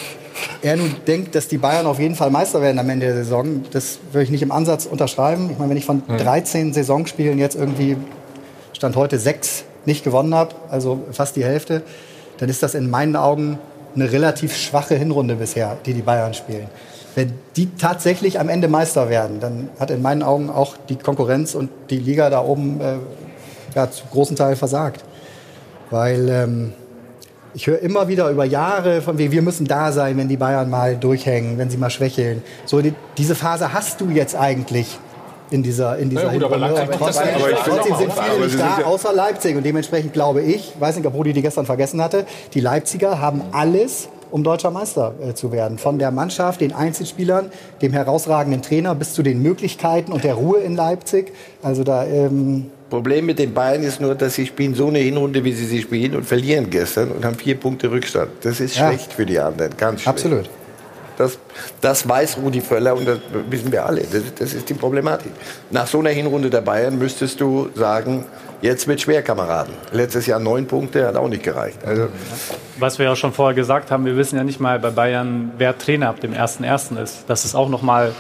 er 0.62 0.76
nun 0.76 0.96
denkt, 1.08 1.36
dass 1.36 1.48
die 1.48 1.58
Bayern 1.58 1.86
auf 1.86 2.00
jeden 2.00 2.16
Fall 2.16 2.30
Meister 2.30 2.62
werden 2.62 2.78
am 2.80 2.90
Ende 2.90 3.06
der 3.06 3.16
Saison, 3.16 3.64
das 3.72 4.00
würde 4.12 4.24
ich 4.24 4.32
nicht 4.32 4.42
im 4.42 4.52
Ansatz 4.52 4.86
unterschreiben. 4.86 5.50
Ich 5.52 5.58
meine, 5.58 5.70
wenn 5.70 5.78
ich 5.78 5.86
von 5.86 6.04
13 6.08 6.74
Saisonspielen 6.74 7.40
jetzt 7.40 7.56
irgendwie 7.56 7.96
Stand 8.74 8.96
heute 8.96 9.18
sechs 9.18 9.64
nicht 9.86 10.04
gewonnen 10.04 10.36
habe, 10.36 10.56
also 10.70 11.06
fast 11.12 11.36
die 11.36 11.46
Hälfte, 11.46 11.84
dann 12.38 12.50
ist 12.50 12.64
das 12.64 12.76
in 12.76 12.90
meinen 12.90 13.16
Augen 13.16 13.60
eine 13.96 14.12
relativ 14.12 14.58
schwache 14.58 14.96
Hinrunde 14.96 15.36
bisher, 15.36 15.78
die 15.86 15.94
die 15.94 16.02
Bayern 16.02 16.34
spielen. 16.34 16.68
Wenn 17.16 17.34
die 17.56 17.70
tatsächlich 17.78 18.40
am 18.40 18.50
Ende 18.50 18.68
Meister 18.68 19.10
werden, 19.10 19.40
dann 19.40 19.70
hat 19.80 19.90
in 19.90 20.02
meinen 20.02 20.22
Augen 20.22 20.50
auch 20.50 20.76
die 20.90 20.98
Konkurrenz 20.98 21.56
und 21.56 21.70
die 21.90 21.98
Liga 21.98 22.30
da 22.30 22.44
oben 22.44 22.82
äh, 22.82 22.96
ja, 23.74 23.90
zu 23.90 24.04
großen 24.12 24.36
Teil 24.36 24.58
versagt. 24.58 25.04
Weil 25.90 26.28
ähm, 26.30 26.74
ich 27.54 27.68
höre 27.68 27.80
immer 27.80 28.10
wieder 28.10 28.30
über 28.30 28.44
Jahre 28.44 29.02
von 29.02 29.18
wegen, 29.18 29.32
wir 29.32 29.42
müssen 29.42 29.66
da 29.66 29.94
sein, 29.94 30.18
wenn 30.18 30.28
die 30.28 30.36
Bayern 30.36 30.70
mal 30.70 30.98
durchhängen, 30.98 31.58
wenn 31.58 31.70
sie 31.70 31.78
mal 31.78 31.90
schwächeln. 31.90 32.44
So 32.66 32.82
die, 32.82 32.94
diese 33.18 33.34
Phase 33.34 33.72
hast 33.72 34.02
du 34.02 34.10
jetzt 34.10 34.36
eigentlich 34.36 35.00
in 35.52 35.64
dieser 35.64 35.98
in 35.98 36.10
dieser 36.10 36.34
ja, 36.34 36.34
gut, 36.34 36.44
aber, 36.44 36.56
aber 36.56 36.92
trotzdem, 36.92 37.28
aber 37.36 37.56
trotzdem 37.64 37.96
sind 37.96 38.12
viele 38.12 38.46
nicht 38.46 38.60
da, 38.60 38.84
außer 38.84 39.14
Leipzig. 39.14 39.56
Und 39.56 39.66
dementsprechend 39.66 40.12
glaube 40.12 40.42
ich, 40.42 40.74
weiß 40.80 40.98
nicht, 40.98 41.06
ob 41.06 41.14
Rudi 41.14 41.32
die 41.32 41.42
gestern 41.42 41.66
vergessen 41.66 42.02
hatte, 42.02 42.26
die 42.54 42.60
Leipziger 42.60 43.22
haben 43.22 43.42
alles 43.54 44.10
um 44.36 44.44
deutscher 44.44 44.70
Meister 44.70 45.14
äh, 45.24 45.34
zu 45.34 45.54
werden. 45.54 45.78
Von 45.78 45.98
der 45.98 46.12
Mannschaft, 46.12 46.60
den 46.60 46.74
Einzelspielern, 46.74 47.52
dem 47.82 47.94
herausragenden 47.94 48.62
Trainer 48.62 48.94
bis 48.94 49.14
zu 49.14 49.24
den 49.24 49.42
Möglichkeiten 49.42 50.12
und 50.12 50.26
der 50.26 50.34
Ruhe 50.34 50.60
in 50.60 50.76
Leipzig. 50.76 51.32
Also 51.64 51.86
da. 51.86 52.06
Ähm 52.06 52.66
Problem 52.90 53.28
mit 53.28 53.40
den 53.40 53.54
Bayern 53.54 53.82
ist 53.82 54.02
nur, 54.02 54.14
dass 54.14 54.36
sie 54.36 54.46
spielen 54.46 54.76
so 54.76 54.88
eine 54.88 55.00
Hinrunde, 55.00 55.46
wie 55.46 55.54
sie 55.54 55.66
sie 55.66 55.82
spielen 55.82 56.18
und 56.18 56.26
verlieren 56.26 56.70
gestern 56.70 57.12
und 57.12 57.24
haben 57.24 57.36
vier 57.36 57.56
Punkte 57.56 57.90
Rückstand. 57.90 58.30
Das 58.42 58.60
ist 58.60 58.76
ja. 58.76 58.90
schlecht 58.90 59.14
für 59.14 59.26
die 59.26 59.40
anderen, 59.40 59.78
ganz 59.78 60.02
schlecht. 60.02 60.18
Absolut. 60.18 60.50
Das, 61.18 61.38
das 61.82 62.08
weiß 62.08 62.38
Rudi 62.38 62.62
Völler 62.62 62.96
und 62.96 63.08
das 63.08 63.20
wissen 63.50 63.72
wir 63.72 63.86
alle. 63.86 64.02
Das, 64.02 64.22
das 64.38 64.54
ist 64.54 64.70
die 64.70 64.74
Problematik. 64.74 65.32
Nach 65.72 65.88
so 65.88 66.00
einer 66.00 66.10
Hinrunde 66.10 66.50
der 66.50 66.62
Bayern 66.62 66.98
müsstest 66.98 67.40
du 67.40 67.70
sagen, 67.76 68.26
Jetzt 68.62 68.88
wird 68.88 69.00
schwer, 69.00 69.22
Kameraden. 69.22 69.76
Letztes 69.92 70.26
Jahr 70.26 70.40
neun 70.40 70.66
Punkte, 70.66 71.06
hat 71.06 71.16
auch 71.18 71.28
nicht 71.28 71.44
gereicht. 71.44 71.86
Also 71.86 72.08
Was 72.80 72.98
wir 72.98 73.06
ja 73.06 73.16
schon 73.16 73.32
vorher 73.32 73.54
gesagt 73.54 73.92
haben, 73.92 74.06
wir 74.06 74.18
wissen 74.18 74.38
ja 74.38 74.44
nicht 74.44 74.60
mal 74.60 74.80
bei 74.80 74.90
Bayern, 74.90 75.52
wer 75.60 75.78
Trainer 75.78 76.10
ab 76.10 76.20
dem 76.20 76.34
1.1. 76.34 77.00
ist. 77.00 77.26
Das 77.28 77.46
ist 77.46 77.54
auch 77.54 77.70
nochmal, 77.70 78.14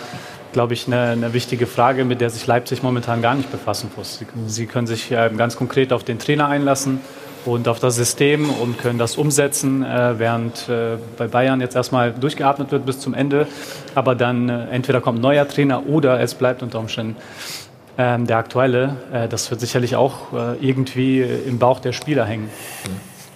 glaube 0.53 0.73
ich, 0.73 0.85
eine, 0.85 1.01
eine, 1.09 1.33
wichtige 1.33 1.65
Frage, 1.65 2.05
mit 2.05 2.21
der 2.21 2.29
sich 2.29 2.45
Leipzig 2.45 2.83
momentan 2.83 3.23
gar 3.23 3.33
nicht 3.33 3.51
befassen 3.51 3.89
muss. 3.95 4.19
Sie, 4.19 4.27
sie 4.45 4.67
können 4.67 4.85
sich 4.85 5.11
äh, 5.11 5.31
ganz 5.35 5.55
konkret 5.55 5.91
auf 5.91 6.03
den 6.03 6.19
Trainer 6.19 6.47
einlassen 6.47 7.01
und 7.45 7.67
auf 7.67 7.79
das 7.79 7.95
System 7.95 8.49
und 8.49 8.77
können 8.77 8.99
das 8.99 9.17
umsetzen, 9.17 9.83
äh, 9.83 10.17
während 10.17 10.67
äh, 10.69 10.97
bei 11.17 11.27
Bayern 11.27 11.61
jetzt 11.61 11.75
erstmal 11.75 12.11
durchgeatmet 12.11 12.71
wird 12.71 12.85
bis 12.85 12.99
zum 12.99 13.13
Ende. 13.13 13.47
Aber 13.93 14.15
dann 14.15 14.49
äh, 14.49 14.67
entweder 14.69 15.01
kommt 15.01 15.19
ein 15.19 15.21
neuer 15.21 15.47
Trainer 15.47 15.87
oder 15.87 16.19
es 16.19 16.33
bleibt 16.35 16.63
unter 16.63 16.79
Umständen 16.79 17.15
ähm, 17.97 18.27
der 18.27 18.37
aktuelle, 18.37 18.97
äh, 19.13 19.27
das 19.27 19.49
wird 19.51 19.61
sicherlich 19.61 19.95
auch 19.95 20.33
äh, 20.33 20.55
irgendwie 20.59 21.21
im 21.21 21.59
Bauch 21.59 21.79
der 21.79 21.93
Spieler 21.93 22.25
hängen. 22.25 22.49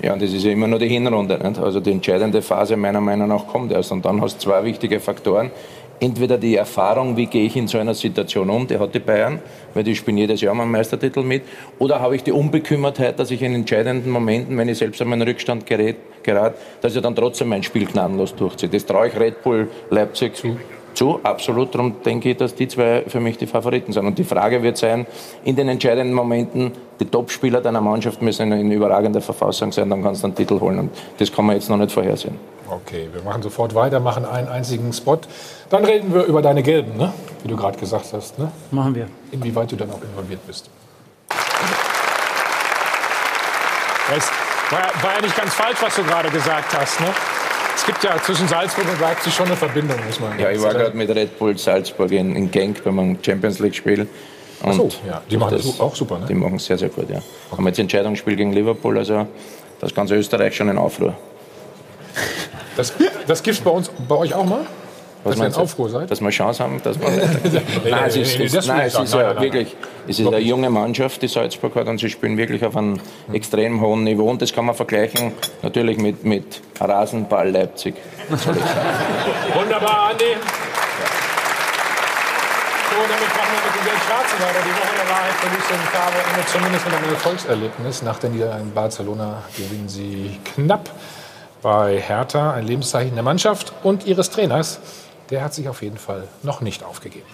Ja, 0.01 0.13
und 0.13 0.21
das 0.21 0.31
ist 0.31 0.43
ja 0.45 0.51
immer 0.51 0.67
nur 0.67 0.79
die 0.79 0.87
Hinrunde. 0.87 1.37
Nicht? 1.37 1.59
Also 1.59 1.81
die 1.81 1.91
entscheidende 1.91 2.41
Phase 2.41 2.77
meiner 2.77 3.01
Meinung 3.01 3.27
nach 3.27 3.47
kommt 3.47 3.71
erst. 3.71 3.91
Und 3.91 4.05
dann 4.05 4.21
hast 4.21 4.37
du 4.37 4.49
zwei 4.49 4.63
wichtige 4.63 4.99
Faktoren. 4.99 5.51
Entweder 5.99 6.37
die 6.37 6.55
Erfahrung, 6.55 7.17
wie 7.17 7.25
gehe 7.25 7.45
ich 7.45 7.55
in 7.55 7.67
so 7.67 7.77
einer 7.77 7.93
Situation 7.93 8.49
um, 8.49 8.67
die 8.67 8.79
hat 8.79 8.95
die 8.95 8.99
Bayern, 8.99 9.39
weil 9.73 9.83
die 9.83 9.95
spielen 9.95 10.17
jedes 10.17 10.39
Jahr 10.41 10.53
mal 10.53 10.63
einen 10.63 10.71
Meistertitel 10.71 11.23
mit. 11.23 11.43
Oder 11.77 11.99
habe 11.99 12.15
ich 12.15 12.23
die 12.23 12.31
Unbekümmertheit, 12.31 13.19
dass 13.19 13.31
ich 13.31 13.41
in 13.41 13.53
entscheidenden 13.53 14.09
Momenten, 14.09 14.57
wenn 14.57 14.69
ich 14.69 14.77
selbst 14.77 15.01
einmal 15.01 15.21
in 15.21 15.27
Rückstand 15.27 15.65
gerät, 15.65 15.97
gerät 16.23 16.53
dass 16.81 16.95
ich 16.95 17.01
dann 17.01 17.15
trotzdem 17.15 17.49
mein 17.49 17.63
Spiel 17.63 17.85
gnadenlos 17.85 18.35
durchziehe. 18.35 18.69
Das 18.69 18.85
traue 18.85 19.09
ich 19.09 19.19
Red 19.19 19.43
Bull 19.43 19.67
Leipzig 19.89 20.35
zu 20.35 20.57
zu, 20.99 21.19
absolut. 21.23 21.73
Darum 21.73 22.01
denke 22.03 22.31
ich, 22.31 22.37
dass 22.37 22.53
die 22.55 22.67
zwei 22.67 23.03
für 23.07 23.19
mich 23.19 23.37
die 23.37 23.47
Favoriten 23.47 23.93
sind. 23.93 24.05
Und 24.05 24.17
die 24.17 24.23
Frage 24.23 24.61
wird 24.61 24.77
sein, 24.77 25.07
in 25.45 25.55
den 25.55 25.69
entscheidenden 25.69 26.13
Momenten, 26.13 26.73
die 26.99 27.05
Topspieler 27.05 27.61
deiner 27.61 27.81
Mannschaft 27.81 28.21
müssen 28.21 28.51
in 28.51 28.69
überragender 28.71 29.21
Verfassung 29.21 29.71
sein, 29.71 29.89
dann 29.89 30.03
kannst 30.03 30.23
du 30.23 30.27
einen 30.27 30.35
Titel 30.35 30.59
holen. 30.59 30.79
Und 30.79 30.91
das 31.17 31.31
kann 31.31 31.45
man 31.45 31.55
jetzt 31.55 31.69
noch 31.69 31.77
nicht 31.77 31.91
vorhersehen. 31.91 32.35
Okay, 32.69 33.07
wir 33.11 33.23
machen 33.23 33.41
sofort 33.41 33.73
weiter, 33.73 33.99
machen 33.99 34.25
einen 34.25 34.47
einzigen 34.47 34.91
Spot. 34.93 35.19
Dann 35.69 35.85
reden 35.85 36.13
wir 36.13 36.23
über 36.23 36.41
deine 36.41 36.63
Gelben, 36.63 36.97
ne? 36.97 37.13
wie 37.43 37.47
du 37.47 37.55
gerade 37.55 37.77
gesagt 37.77 38.11
hast. 38.13 38.39
Ne? 38.39 38.51
Machen 38.71 38.95
wir. 38.95 39.07
Inwieweit 39.31 39.71
du 39.71 39.75
dann 39.75 39.91
auch 39.91 40.01
involviert 40.01 40.45
bist. 40.45 40.69
War, 44.71 44.79
war 45.03 45.15
ja 45.15 45.21
nicht 45.21 45.37
ganz 45.37 45.53
falsch, 45.53 45.77
was 45.81 45.95
du 45.95 46.03
gerade 46.03 46.29
gesagt 46.29 46.75
hast. 46.77 46.99
Ne? 46.99 47.07
Es 47.75 47.85
gibt 47.85 48.03
ja 48.03 48.21
zwischen 48.21 48.47
Salzburg 48.47 48.85
und 48.91 48.99
Leipzig 48.99 49.33
schon 49.33 49.45
eine 49.45 49.55
Verbindung, 49.55 49.97
muss 50.05 50.19
man 50.19 50.37
Ja, 50.39 50.49
ich 50.49 50.61
war 50.61 50.73
gerade 50.73 50.97
mit 50.97 51.09
Red 51.09 51.37
Bull 51.37 51.57
Salzburg 51.57 52.11
in, 52.11 52.35
in 52.35 52.49
Genk 52.49 52.83
beim 52.83 53.17
Champions 53.23 53.59
League-Spiel. 53.59 54.07
Ach 54.63 54.73
so, 54.73 54.89
ja. 55.07 55.21
Die 55.29 55.37
machen 55.37 55.55
das 55.55 55.79
auch 55.79 55.95
super, 55.95 56.19
ne? 56.19 56.25
Die 56.25 56.33
machen 56.33 56.55
es 56.55 56.65
sehr, 56.65 56.77
sehr 56.77 56.89
gut, 56.89 57.09
ja. 57.09 57.17
Okay. 57.17 57.57
Haben 57.57 57.67
jetzt 57.67 57.79
Entscheidungsspiel 57.79 58.35
gegen 58.35 58.51
Liverpool, 58.51 58.97
also 58.97 59.27
das 59.79 59.93
ganze 59.93 60.15
Österreich 60.15 60.55
schon 60.55 60.67
in 60.69 60.77
Aufruhr. 60.77 61.13
Das, 62.75 62.93
das 63.27 63.43
gibt 63.43 63.57
es 63.57 63.63
bei, 63.63 63.71
bei 64.07 64.15
euch 64.15 64.33
auch 64.33 64.45
mal? 64.45 64.65
Was 65.23 65.35
dass 65.35 65.41
wir 65.41 65.47
in 65.47 65.53
Aufruhr 65.53 65.89
seid? 65.89 66.09
Dass 66.09 66.21
wir 66.21 66.29
Chance 66.29 66.63
haben, 66.63 66.81
dass 66.81 66.99
wir. 66.99 67.09
nein, 67.89 68.03
es 68.07 68.15
ist, 68.15 68.39
es, 68.39 68.67
nein, 68.67 68.87
es 68.87 68.97
ist 68.97 69.13
ja 69.13 69.39
wirklich, 69.39 69.75
es 70.07 70.19
ist 70.19 70.27
eine 70.27 70.39
junge 70.39 70.69
Mannschaft, 70.69 71.21
die 71.21 71.27
Salzburg 71.27 71.75
hat, 71.75 71.87
und 71.87 71.99
sie 71.99 72.09
spielen 72.09 72.37
wirklich 72.37 72.63
auf 72.63 72.77
einem 72.77 72.95
hm. 73.27 73.35
extrem 73.35 73.81
hohen 73.81 74.03
Niveau. 74.03 74.29
Und 74.29 74.41
das 74.41 74.53
kann 74.53 74.65
man 74.65 74.75
vergleichen 74.75 75.33
natürlich 75.61 75.97
mit, 75.97 76.23
mit 76.23 76.61
Rasenball 76.79 77.49
Leipzig. 77.49 77.95
Wunderbar, 78.29 80.11
Andi. 80.11 80.35
So, 82.89 82.95
damit 83.01 83.29
machen 83.29 83.53
wir 83.53 83.61
mit 83.65 83.75
dem 83.75 83.89
weiter. 84.39 84.59
Die 84.65 84.71
Woche 84.71 84.95
der 84.95 85.09
Wahrheit 85.09 85.33
für 85.33 85.47
Lucien 85.47 85.79
Favre 85.91 86.45
zumindest 86.47 86.85
mit 86.85 86.95
einem 86.95 87.13
Erfolgserlebnis. 87.13 88.01
Nach 88.01 88.19
der 88.19 88.29
Niederlage 88.29 88.61
in 88.61 88.73
Barcelona 88.73 89.43
gewinnen 89.55 89.89
sie 89.89 90.39
knapp 90.55 90.89
bei 91.61 91.99
Hertha, 91.99 92.53
ein 92.53 92.65
Lebenszeichen 92.65 93.15
der 93.15 93.23
Mannschaft 93.23 93.73
und 93.83 94.05
ihres 94.05 94.29
Trainers 94.29 94.79
der 95.29 95.43
hat 95.43 95.53
sich 95.53 95.69
auf 95.69 95.81
jeden 95.81 95.97
Fall 95.97 96.27
noch 96.43 96.61
nicht 96.61 96.83
aufgegeben. 96.83 97.27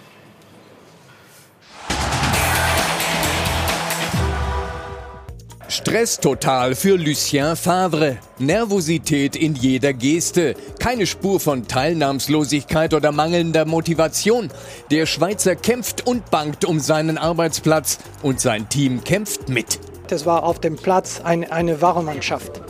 Stress 5.68 6.20
total 6.20 6.74
für 6.74 6.96
Lucien 6.96 7.56
Favre. 7.56 8.18
Nervosität 8.40 9.36
in 9.36 9.56
jeder 9.56 9.94
Geste. 9.94 10.56
Keine 10.80 11.06
Spur 11.06 11.40
von 11.40 11.68
Teilnahmslosigkeit 11.68 12.94
oder 12.94 13.12
mangelnder 13.12 13.66
Motivation. 13.66 14.50
Der 14.90 15.06
Schweizer 15.06 15.56
kämpft 15.56 16.08
und 16.08 16.32
bangt 16.32 16.66
um 16.66 16.80
seinen 16.80 17.18
Arbeitsplatz 17.18 18.00
und 18.22 18.40
sein 18.40 18.70
Team 18.70 19.04
kämpft 19.04 19.50
mit. 19.50 19.80
Das 20.08 20.26
war 20.26 20.44
auf 20.44 20.60
dem 20.60 20.76
Platz 20.76 21.22
eine, 21.24 21.52
eine 21.52 21.82
wahre 21.82 22.04
Mannschaft. 22.04 22.62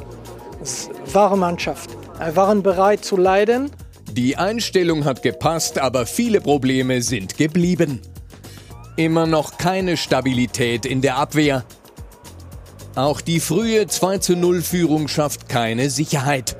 Wahre 1.12 1.38
Mannschaft. 1.38 1.92
Wir 2.18 2.36
waren 2.36 2.64
bereit 2.64 3.06
zu 3.06 3.18
leiden 3.18 3.72
die 4.16 4.38
Einstellung 4.38 5.04
hat 5.04 5.22
gepasst, 5.22 5.78
aber 5.78 6.06
viele 6.06 6.40
Probleme 6.40 7.02
sind 7.02 7.38
geblieben. 7.38 8.00
Immer 8.96 9.28
noch 9.28 9.58
keine 9.58 9.98
Stabilität 9.98 10.86
in 10.86 11.02
der 11.02 11.18
Abwehr. 11.18 11.66
Auch 12.96 13.20
die 13.20 13.42
frühe 13.42 13.88
2 13.88 14.20
zu 14.20 14.38
0 14.38 14.62
Führung 14.62 15.10
schafft 15.10 15.50
keine 15.50 15.90
Sicherheit. 15.90 16.56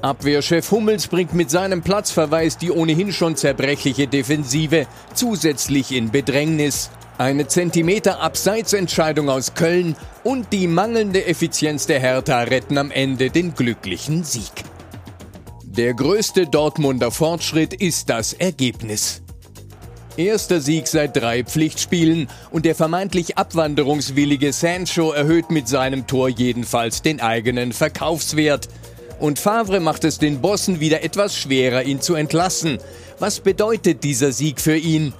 Abwehrchef 0.00 0.70
Hummels 0.70 1.08
bringt 1.08 1.34
mit 1.34 1.50
seinem 1.50 1.82
Platzverweis 1.82 2.56
die 2.56 2.70
ohnehin 2.70 3.12
schon 3.12 3.36
zerbrechliche 3.36 4.06
Defensive 4.06 4.86
zusätzlich 5.12 5.92
in 5.92 6.10
Bedrängnis. 6.10 6.90
Eine 7.18 7.48
Zentimeter 7.48 8.20
Abseitsentscheidung 8.20 9.28
aus 9.28 9.54
Köln 9.54 9.94
und 10.22 10.52
die 10.54 10.68
mangelnde 10.68 11.26
Effizienz 11.26 11.86
der 11.86 12.00
Hertha 12.00 12.40
retten 12.42 12.78
am 12.78 12.90
Ende 12.90 13.30
den 13.30 13.54
glücklichen 13.54 14.24
Sieg. 14.24 14.64
Der 15.76 15.92
größte 15.92 16.46
Dortmunder 16.46 17.10
Fortschritt 17.10 17.74
ist 17.74 18.08
das 18.08 18.32
Ergebnis. 18.32 19.22
Erster 20.16 20.60
Sieg 20.60 20.86
seit 20.86 21.16
drei 21.16 21.42
Pflichtspielen 21.42 22.28
und 22.52 22.64
der 22.64 22.76
vermeintlich 22.76 23.38
abwanderungswillige 23.38 24.52
Sancho 24.52 25.10
erhöht 25.10 25.50
mit 25.50 25.66
seinem 25.66 26.06
Tor 26.06 26.28
jedenfalls 26.28 27.02
den 27.02 27.20
eigenen 27.20 27.72
Verkaufswert. 27.72 28.68
Und 29.18 29.40
Favre 29.40 29.80
macht 29.80 30.04
es 30.04 30.18
den 30.18 30.40
Bossen 30.40 30.78
wieder 30.78 31.02
etwas 31.02 31.36
schwerer, 31.36 31.82
ihn 31.82 32.00
zu 32.00 32.14
entlassen. 32.14 32.78
Was 33.18 33.40
bedeutet 33.40 34.04
dieser 34.04 34.30
Sieg 34.30 34.60
für 34.60 34.76
ihn? 34.76 35.12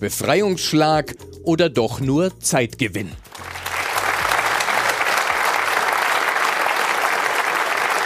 Befreiungsschlag 0.00 1.14
oder 1.42 1.68
doch 1.68 2.00
nur 2.00 2.40
Zeitgewinn? 2.40 3.10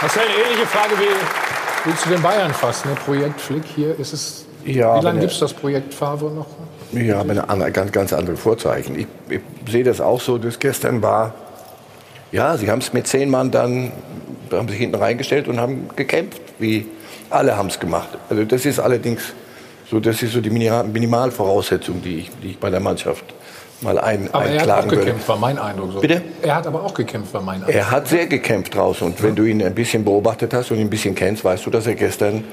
Marcel, 0.01 0.23
ähnliche 0.23 0.67
Frage 0.67 0.99
wie, 0.99 1.46
wie 1.87 1.95
zu 1.95 2.09
den 2.09 2.21
Bayern 2.21 2.53
fast. 2.53 2.85
Ne? 2.85 2.91
Projekt 3.05 3.39
Flick 3.39 3.63
hier 3.75 3.97
ist 3.99 4.13
es. 4.13 4.45
Ja, 4.65 4.99
wie 4.99 5.03
lange 5.05 5.21
gibt 5.21 5.31
es 5.31 5.39
das 5.39 5.53
Projekt 5.53 5.93
Favre 5.93 6.29
noch? 6.29 6.47
Ja, 6.91 7.21
andere, 7.21 7.71
ganz, 7.71 7.91
ganz 7.91 8.13
andere 8.13 8.35
Vorzeichen. 8.35 8.99
Ich, 8.99 9.07
ich 9.29 9.41
sehe 9.69 9.83
das 9.83 10.01
auch 10.01 10.19
so, 10.19 10.37
dass 10.37 10.59
gestern 10.59 11.01
war, 11.01 11.33
ja, 12.31 12.57
sie 12.57 12.69
haben 12.69 12.79
es 12.79 12.91
mit 12.91 13.07
zehn 13.07 13.29
Mann 13.29 13.51
dann, 13.51 13.91
haben 14.51 14.67
sich 14.67 14.77
hinten 14.77 14.95
reingestellt 14.95 15.47
und 15.47 15.59
haben 15.59 15.89
gekämpft, 15.95 16.41
wie 16.59 16.85
alle 17.29 17.55
haben 17.55 17.67
es 17.67 17.79
gemacht. 17.79 18.09
Also 18.29 18.43
das 18.43 18.65
ist 18.65 18.79
allerdings 18.79 19.21
so, 19.89 19.99
das 20.01 20.21
ist 20.21 20.33
so 20.33 20.41
die 20.41 20.49
Minimal- 20.49 20.83
Minimalvoraussetzung, 20.85 22.01
die 22.01 22.19
ich, 22.19 22.31
die 22.43 22.49
ich 22.51 22.59
bei 22.59 22.69
der 22.69 22.81
Mannschaft 22.81 23.23
mal 23.81 23.99
ein, 23.99 24.29
Aber 24.31 24.45
er 24.45 24.61
hat 24.61 24.69
auch 24.69 24.73
einklagen 24.73 24.91
würde. 24.91 25.05
gekämpft, 25.05 25.27
war 25.29 25.37
mein 25.37 25.59
Eindruck. 25.59 25.93
So. 25.93 25.99
Bitte? 26.01 26.21
Er 26.41 26.55
hat 26.55 26.67
aber 26.67 26.83
auch 26.83 26.93
gekämpft, 26.93 27.33
war 27.33 27.41
mein 27.41 27.55
Eindruck. 27.61 27.75
Er 27.75 27.91
hat 27.91 28.07
sehr 28.07 28.27
gekämpft 28.27 28.75
draußen. 28.75 29.05
Und 29.05 29.21
wenn 29.23 29.35
du 29.35 29.43
ihn 29.43 29.61
ein 29.63 29.75
bisschen 29.75 30.03
beobachtet 30.03 30.53
hast 30.53 30.71
und 30.71 30.77
ihn 30.77 30.87
ein 30.87 30.89
bisschen 30.89 31.15
kennst, 31.15 31.43
weißt 31.43 31.65
du, 31.65 31.69
dass 31.69 31.85
er 31.87 31.95
gestern 31.95 32.43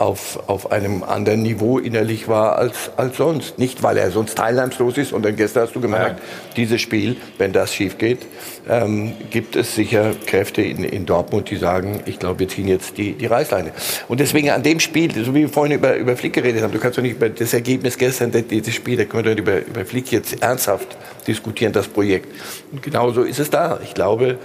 auf, 0.00 0.48
auf 0.48 0.72
einem 0.72 1.02
anderen 1.02 1.42
Niveau 1.42 1.78
innerlich 1.78 2.26
war 2.26 2.56
als, 2.56 2.90
als 2.96 3.18
sonst. 3.18 3.58
Nicht, 3.58 3.82
weil 3.82 3.98
er 3.98 4.10
sonst 4.10 4.38
teilnahmslos 4.38 4.96
ist. 4.96 5.12
Und 5.12 5.24
dann 5.24 5.36
gestern 5.36 5.64
hast 5.64 5.74
du 5.74 5.80
gemerkt, 5.80 6.22
dieses 6.56 6.80
Spiel, 6.80 7.16
wenn 7.36 7.52
das 7.52 7.74
schief 7.74 7.98
geht, 7.98 8.20
ähm, 8.68 9.12
gibt 9.30 9.56
es 9.56 9.74
sicher 9.74 10.12
Kräfte 10.24 10.62
in, 10.62 10.84
in 10.84 11.04
Dortmund, 11.04 11.50
die 11.50 11.56
sagen, 11.56 12.00
ich 12.06 12.18
glaube, 12.18 12.40
wir 12.40 12.48
ziehen 12.48 12.66
jetzt 12.66 12.96
die, 12.96 13.12
die 13.12 13.26
Reißleine. 13.26 13.72
Und 14.08 14.20
deswegen 14.20 14.50
an 14.50 14.62
dem 14.62 14.80
Spiel, 14.80 15.12
so 15.22 15.34
wie 15.34 15.42
wir 15.42 15.48
vorhin 15.50 15.76
über, 15.76 15.94
über 15.96 16.16
Flick 16.16 16.32
geredet 16.32 16.62
haben, 16.62 16.72
du 16.72 16.78
kannst 16.78 16.96
doch 16.96 17.02
nicht 17.02 17.16
über 17.16 17.28
das 17.28 17.52
Ergebnis 17.52 17.98
gestern, 17.98 18.32
dieses 18.32 18.74
Spiel, 18.74 18.96
da 18.96 19.04
können 19.04 19.24
wir 19.24 19.34
doch 19.34 19.42
nicht 19.42 19.48
über, 19.48 19.66
über 19.66 19.84
Flick 19.84 20.10
jetzt 20.12 20.42
ernsthaft 20.42 20.96
diskutieren, 21.26 21.74
das 21.74 21.88
Projekt. 21.88 22.28
Und 22.72 22.82
genauso 22.82 23.22
ist 23.22 23.38
es 23.38 23.50
da. 23.50 23.78
Ich 23.84 23.92
glaube, 23.92 24.38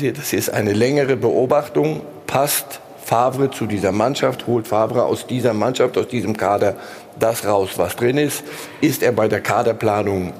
Das 0.00 0.32
ist 0.32 0.50
eine 0.50 0.72
längere 0.72 1.16
Beobachtung. 1.16 2.02
Passt 2.26 2.80
Favre 3.08 3.50
zu 3.50 3.64
dieser 3.64 3.90
Mannschaft? 3.90 4.46
Holt 4.46 4.68
Favre 4.68 5.04
aus 5.04 5.26
dieser 5.26 5.54
Mannschaft, 5.54 5.96
aus 5.96 6.08
diesem 6.08 6.36
Kader 6.36 6.76
das 7.18 7.46
raus, 7.46 7.70
was 7.76 7.96
drin 7.96 8.18
ist? 8.18 8.44
Ist 8.82 9.02
er 9.02 9.12
bei 9.12 9.28
der 9.28 9.40
Kaderplanung 9.40 10.34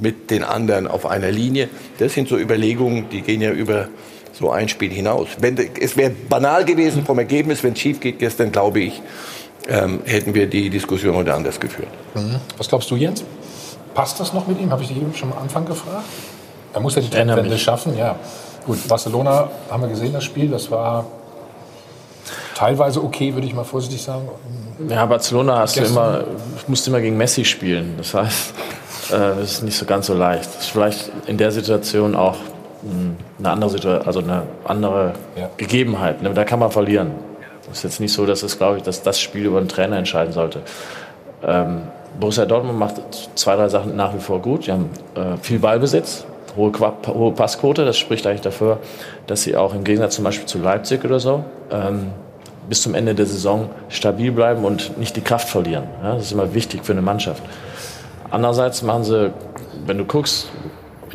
mit 0.00 0.30
den 0.30 0.42
anderen 0.42 0.86
auf 0.86 1.04
einer 1.04 1.30
Linie? 1.30 1.68
Das 1.98 2.14
sind 2.14 2.26
so 2.26 2.38
Überlegungen, 2.38 3.10
die 3.10 3.20
gehen 3.20 3.42
ja 3.42 3.50
über 3.50 3.88
so 4.32 4.50
ein 4.50 4.70
Spiel 4.70 4.90
hinaus. 4.90 5.28
Wenn, 5.40 5.58
es 5.78 5.98
wäre 5.98 6.10
banal 6.10 6.64
gewesen 6.64 7.04
vom 7.04 7.18
Ergebnis, 7.18 7.62
wenn 7.62 7.74
es 7.74 7.80
schief 7.80 8.00
geht 8.00 8.18
gestern, 8.18 8.50
glaube 8.50 8.80
ich, 8.80 9.02
ähm, 9.68 10.00
hätten 10.06 10.32
wir 10.32 10.46
die 10.46 10.70
Diskussion 10.70 11.16
heute 11.16 11.34
anders 11.34 11.60
geführt. 11.60 11.90
Mhm. 12.14 12.36
Was 12.56 12.68
glaubst 12.68 12.90
du, 12.90 12.96
Jens? 12.96 13.24
Passt 13.92 14.18
das 14.20 14.32
noch 14.32 14.46
mit 14.46 14.58
ihm? 14.58 14.70
Habe 14.70 14.80
ich 14.80 14.88
dich 14.88 14.96
eben 14.96 15.14
schon 15.14 15.32
am 15.32 15.38
Anfang 15.42 15.66
gefragt. 15.66 16.06
Er 16.72 16.80
muss 16.80 16.94
ja 16.94 17.02
die 17.02 17.10
Trendwende 17.10 17.58
schaffen, 17.58 17.94
ja. 17.94 18.16
Gut, 18.64 18.88
Barcelona 18.88 19.50
haben 19.70 19.82
wir 19.82 19.90
gesehen, 19.90 20.14
das 20.14 20.24
Spiel, 20.24 20.48
das 20.48 20.70
war 20.70 21.04
teilweise 22.54 23.02
okay, 23.02 23.34
würde 23.34 23.46
ich 23.46 23.54
mal 23.54 23.64
vorsichtig 23.64 24.02
sagen. 24.02 24.28
Ja, 24.88 25.06
Barcelona 25.06 25.58
hast 25.58 25.76
du 25.76 25.82
immer, 25.82 26.24
musst 26.66 26.86
immer 26.88 27.00
gegen 27.00 27.16
Messi 27.16 27.44
spielen. 27.44 27.94
Das 27.96 28.14
heißt, 28.14 28.54
äh, 29.10 29.12
das 29.12 29.52
ist 29.52 29.62
nicht 29.62 29.76
so 29.76 29.86
ganz 29.86 30.06
so 30.06 30.14
leicht. 30.14 30.46
Das 30.46 30.62
ist 30.62 30.70
vielleicht 30.70 31.10
in 31.26 31.38
der 31.38 31.50
Situation 31.50 32.14
auch 32.14 32.36
mh, 32.82 33.14
eine 33.38 33.50
andere 33.50 33.70
Situation, 33.70 34.06
also 34.06 34.20
eine 34.20 34.42
andere 34.64 35.12
Gegebenheit. 35.56 36.22
Ne? 36.22 36.32
Da 36.34 36.44
kann 36.44 36.58
man 36.58 36.70
verlieren. 36.70 37.12
Es 37.70 37.78
ist 37.78 37.84
jetzt 37.84 38.00
nicht 38.00 38.12
so, 38.12 38.26
dass 38.26 38.42
es, 38.42 38.58
glaube 38.58 38.78
ich, 38.78 38.82
dass 38.82 39.02
das 39.02 39.20
Spiel 39.20 39.46
über 39.46 39.60
den 39.60 39.68
Trainer 39.68 39.96
entscheiden 39.96 40.32
sollte. 40.32 40.62
Ähm, 41.42 41.82
Borussia 42.18 42.46
Dortmund 42.46 42.78
macht 42.78 42.94
zwei, 43.34 43.56
drei 43.56 43.68
Sachen 43.68 43.96
nach 43.96 44.14
wie 44.14 44.20
vor 44.20 44.40
gut. 44.40 44.66
Die 44.66 44.72
haben 44.72 44.88
äh, 45.14 45.36
viel 45.42 45.58
Ballbesitz, 45.58 46.24
hohe, 46.56 46.72
hohe 47.06 47.32
Passquote. 47.32 47.84
Das 47.84 47.98
spricht 47.98 48.26
eigentlich 48.26 48.40
dafür, 48.40 48.78
dass 49.26 49.42
sie 49.42 49.56
auch 49.56 49.74
im 49.74 49.84
Gegensatz 49.84 50.16
zum 50.16 50.24
Beispiel 50.24 50.46
zu 50.46 50.58
Leipzig 50.58 51.04
oder 51.04 51.20
so 51.20 51.44
ähm, 51.70 52.10
bis 52.68 52.82
zum 52.82 52.94
Ende 52.94 53.14
der 53.14 53.26
Saison 53.26 53.70
stabil 53.88 54.32
bleiben 54.32 54.64
und 54.64 54.98
nicht 54.98 55.16
die 55.16 55.20
Kraft 55.20 55.48
verlieren. 55.48 55.84
Ja, 56.02 56.14
das 56.14 56.24
ist 56.24 56.32
immer 56.32 56.52
wichtig 56.54 56.84
für 56.84 56.92
eine 56.92 57.02
Mannschaft. 57.02 57.42
Andererseits 58.30 58.82
machen 58.82 59.04
sie, 59.04 59.32
wenn 59.86 59.98
du 59.98 60.04
guckst, 60.04 60.48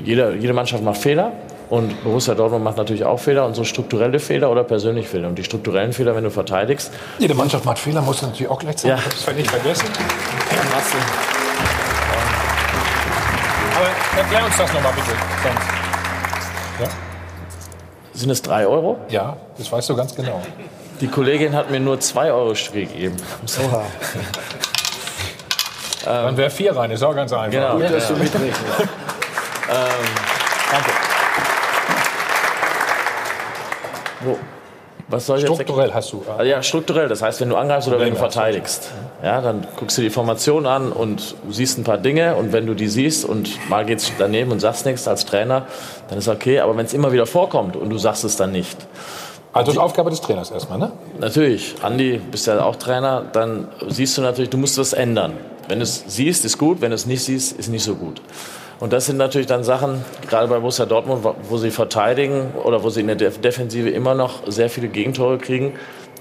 jede, 0.04 0.36
jede 0.36 0.54
Mannschaft 0.54 0.84
macht 0.84 0.98
Fehler. 0.98 1.32
Und 1.70 2.04
Borussia 2.04 2.36
Dortmund 2.36 2.66
macht 2.66 2.76
natürlich 2.76 3.06
auch 3.06 3.18
Fehler 3.18 3.46
und 3.46 3.56
so 3.56 3.64
strukturelle 3.64 4.20
Fehler 4.20 4.52
oder 4.52 4.66
persönliche 4.66 5.08
Fehler. 5.08 5.30
Und 5.30 5.38
die 5.38 5.44
strukturellen 5.46 5.94
Fehler, 5.94 6.14
wenn 6.18 6.26
du 6.26 6.30
verteidigst, 6.30 6.92
Jede 7.18 7.34
Mannschaft 7.34 7.64
macht 7.64 7.80
Fehler, 7.80 8.02
muss 8.02 8.22
natürlich 8.22 8.50
auch 8.50 8.60
gleich 8.60 8.80
sagen. 8.80 9.02
Ja. 9.02 9.30
Ich 9.30 9.36
nicht 9.38 9.50
vergessen. 9.50 9.86
du 9.88 10.58
Aber 10.58 11.41
erklär 14.32 14.46
uns 14.46 14.58
das 14.58 14.74
nochmal 14.74 14.94
bitte. 14.94 15.12
Sonst. 15.44 15.68
Ja? 16.80 16.88
Sind 18.14 18.30
es 18.30 18.42
drei 18.42 18.66
Euro? 18.66 18.98
ja, 19.10 19.36
das 19.58 19.70
weißt 19.72 19.90
du 19.90 19.96
ganz 19.96 20.16
genau. 20.16 20.42
Die 21.02 21.08
Kollegin 21.08 21.56
hat 21.56 21.70
mir 21.70 21.80
nur 21.80 22.00
zwei 22.00 22.32
Euro 22.32 22.54
gegeben. 22.54 23.18
Oha. 23.66 23.84
Dann 26.06 26.38
wäre 26.38 26.50
vier 26.50 26.76
rein, 26.76 26.92
ist 26.92 27.04
auch 27.04 27.16
ganz 27.16 27.34
einfach. 27.34 27.52
Genau. 27.52 27.74
Gut, 27.78 27.92
dass 27.92 28.10
Ja. 28.10 28.16
du 28.16 28.22
mitrechnest. 28.22 28.60
Ähm, 29.70 29.78
Danke. 30.70 30.92
Wo? 34.20 34.38
Was 35.12 35.26
soll 35.26 35.38
ich 35.38 35.44
jetzt 35.44 35.54
Strukturell 35.54 35.94
hast 35.94 36.14
du. 36.14 36.24
Also 36.38 36.50
ja, 36.50 36.64
strukturell. 36.64 37.08
Das 37.08 37.22
heißt, 37.22 37.42
wenn 37.42 37.50
du 37.50 37.58
angreifst 37.58 37.88
oder 37.88 38.00
wenn 38.00 38.12
du 38.12 38.16
verteidigst, 38.16 38.92
ja, 39.22 39.42
dann 39.42 39.68
guckst 39.78 39.98
du 39.98 40.02
die 40.02 40.10
Formation 40.10 40.66
an 40.66 40.92
und 40.92 41.36
siehst 41.50 41.78
ein 41.78 41.84
paar 41.84 41.98
Dinge. 41.98 42.36
Und 42.36 42.54
wenn 42.54 42.66
du 42.66 42.74
die 42.74 42.88
siehst 42.88 43.26
und 43.26 43.70
mal 43.70 43.86
geht's 43.86 44.12
daneben 44.18 44.52
und 44.52 44.60
sagst 44.60 44.86
nichts 44.86 45.08
als 45.08 45.26
Trainer, 45.26 45.68
dann 46.10 46.18
ist 46.18 46.28
okay. 46.28 46.62
Aber 46.62 46.76
wenn 46.78 46.86
es 46.86 46.94
immer 46.94 47.12
wieder 47.12 47.26
vorkommt 47.26 47.76
und 47.76 47.90
du 47.90 47.98
sagst 47.98 48.24
es 48.24 48.38
dann 48.38 48.52
nicht. 48.52 48.78
Also 49.54 49.72
ist 49.72 49.78
Aufgabe 49.78 50.10
des 50.10 50.22
Trainers 50.22 50.50
erstmal, 50.50 50.80
ne? 50.80 50.94
Natürlich, 51.20 51.76
Andi, 51.82 52.22
bist 52.32 52.48
ja 52.48 52.64
auch 52.64 52.78
Trainer, 52.78 53.26
dann 53.34 53.68
siehst 53.90 54.18
du 54.18 54.22
natürlich, 54.22 54.50
du 54.50 54.58
musst 54.58 54.78
was 54.78 54.94
ändern. 54.94 55.34
Wenn 55.68 55.80
du 55.80 55.84
es 55.84 56.06
siehst, 56.08 56.46
ist 56.46 56.58
gut, 56.58 56.80
wenn 56.80 56.92
du 56.92 56.96
es 56.96 57.06
nicht 57.06 57.24
siehst, 57.24 57.60
ist 57.60 57.68
nicht 57.68 57.84
so 57.84 57.96
gut. 57.96 58.22
Und 58.82 58.92
das 58.92 59.06
sind 59.06 59.18
natürlich 59.18 59.48
dann 59.48 59.64
Sachen, 59.64 60.04
gerade 60.28 60.48
bei 60.48 60.58
Borussia 60.60 60.86
Dortmund, 60.88 61.24
wo- 61.24 61.58
sie 61.58 61.70
verteidigen 61.72 62.52
oder 62.64 62.84
wo 62.84 62.90
sie 62.90 63.02
in 63.02 63.08
der 63.08 63.16
Def 63.16 63.40
Defensive 63.40 63.90
immer 63.90 64.16
noch 64.16 64.42
sehr 64.48 64.70
viele 64.70 64.88
Gegentore 64.90 65.38
kriegen. 65.38 65.74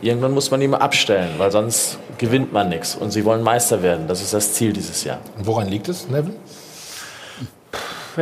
Irgendwann 0.03 0.33
muss 0.33 0.51
man 0.51 0.61
die 0.61 0.69
mal 0.69 0.77
abstellen, 0.79 1.31
weil 1.39 1.51
sonst 1.51 1.99
gewinnt 2.19 2.53
man 2.53 2.69
nichts. 2.69 2.95
Und 2.95 3.11
sie 3.13 3.25
wollen 3.25 3.43
Meister 3.43 3.83
werden. 3.83 4.07
Das 4.09 4.21
ist 4.23 4.33
das 4.35 4.53
Ziel 4.55 4.73
dieses 4.75 5.05
Jahr. 5.05 5.19
Und 5.39 5.47
woran 5.47 5.69
liegt 5.69 5.89
es, 5.89 6.09
Neville? 6.09 6.37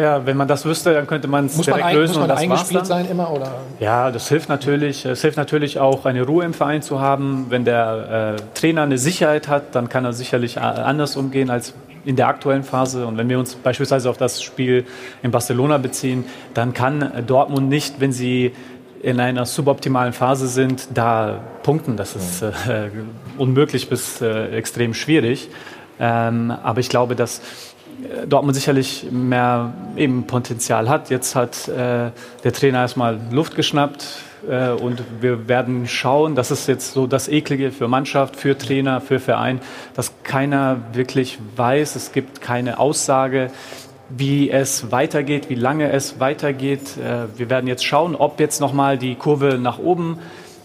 Ja, 0.01 0.25
wenn 0.27 0.37
man 0.37 0.49
das 0.49 0.65
wüsste, 0.65 0.93
dann 0.95 1.07
könnte 1.07 1.29
man 1.29 1.47
es 1.47 1.57
man, 1.57 1.65
direkt 1.65 1.85
ein, 1.85 1.95
lösen 1.97 2.13
muss 2.13 2.17
man 2.17 2.23
und 2.25 2.29
das 2.31 2.39
eingespielt 2.41 2.81
dann. 2.81 2.87
sein 2.87 3.11
immer? 3.11 3.33
Oder? 3.33 3.51
Ja, 3.81 4.11
das 4.11 4.29
hilft 4.29 4.49
natürlich. 4.49 5.05
Es 5.05 5.23
hilft 5.23 5.37
natürlich 5.37 5.79
auch, 5.79 6.05
eine 6.07 6.23
Ruhe 6.25 6.45
im 6.45 6.55
Verein 6.55 6.83
zu 6.83 7.01
haben. 7.01 7.47
Wenn 7.49 7.65
der 7.65 8.37
äh, 8.39 8.59
Trainer 8.59 8.83
eine 8.83 8.99
Sicherheit 8.99 9.49
hat, 9.49 9.75
dann 9.75 9.89
kann 9.89 10.05
er 10.05 10.13
sicherlich 10.13 10.61
a- 10.61 10.71
anders 10.85 11.17
umgehen 11.17 11.51
als 11.51 11.75
in 12.05 12.17
der 12.17 12.29
aktuellen 12.29 12.63
Phase. 12.63 13.07
Und 13.07 13.19
wenn 13.19 13.29
wir 13.29 13.39
uns 13.39 13.55
beispielsweise 13.55 14.09
auf 14.09 14.17
das 14.17 14.43
Spiel 14.43 14.87
in 15.23 15.31
Barcelona 15.31 15.79
beziehen, 15.79 16.25
dann 16.55 16.73
kann 16.75 17.03
äh, 17.03 17.23
Dortmund 17.23 17.69
nicht, 17.69 18.01
wenn 18.01 18.13
sie 18.13 18.53
in 19.03 19.21
einer 19.21 19.47
suboptimalen 19.47 20.13
Phase 20.13 20.49
sind, 20.49 20.89
da 20.95 21.41
punkten. 21.63 21.97
Das 21.97 22.17
ist 22.17 22.43
äh, 22.43 22.49
unmöglich 23.37 23.89
bis 23.89 24.21
äh, 24.21 24.49
extrem 24.57 24.93
schwierig. 24.95 25.49
Ähm, 26.01 26.51
aber 26.63 26.81
ich 26.81 26.89
glaube, 26.89 27.15
dass 27.17 27.39
äh, 27.39 27.43
Dortmund 28.27 28.55
sicherlich 28.55 29.07
mehr 29.11 29.73
eben 29.97 30.27
Potenzial 30.27 30.89
hat. 30.89 31.11
Jetzt 31.11 31.35
hat 31.35 31.69
äh, 31.69 32.11
der 32.45 32.53
Trainer 32.53 32.81
erstmal 32.81 33.19
Luft 33.31 33.55
geschnappt 33.55 34.07
äh, 34.49 34.71
und 34.71 35.03
wir 35.21 35.49
werden 35.49 35.87
schauen, 35.87 36.35
das 36.35 36.51
ist 36.51 36.69
jetzt 36.69 36.93
so 36.93 37.07
das 37.07 37.29
Eklige 37.29 37.71
für 37.71 37.89
Mannschaft, 37.89 38.37
für 38.37 38.57
Trainer, 38.57 39.01
für 39.01 39.21
Verein, 39.21 39.61
dass 39.95 40.13
keiner 40.23 40.79
wirklich 40.93 41.39
weiß, 41.57 41.97
es 41.97 42.13
gibt 42.13 42.41
keine 42.41 42.79
Aussage, 42.79 43.51
wie 44.09 44.51
es 44.51 44.91
weitergeht, 44.91 45.51
wie 45.51 45.55
lange 45.55 45.91
es 45.93 46.19
weitergeht. 46.19 46.97
Äh, 46.97 47.39
wir 47.39 47.51
werden 47.51 47.67
jetzt 47.67 47.85
schauen, 47.85 48.15
ob 48.15 48.41
jetzt 48.41 48.61
nochmal 48.61 48.99
die 48.99 49.15
Kurve 49.17 49.59
nach 49.59 49.79
oben 49.79 50.19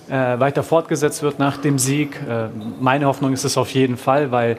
äh, 0.09 0.39
weiter 0.39 0.63
fortgesetzt 0.63 1.23
wird 1.23 1.39
nach 1.39 1.57
dem 1.57 1.77
Sieg. 1.79 2.19
Äh, 2.27 2.47
meine 2.79 3.05
Hoffnung 3.05 3.33
ist 3.33 3.43
es 3.43 3.57
auf 3.57 3.71
jeden 3.71 3.97
Fall, 3.97 4.31
weil 4.31 4.57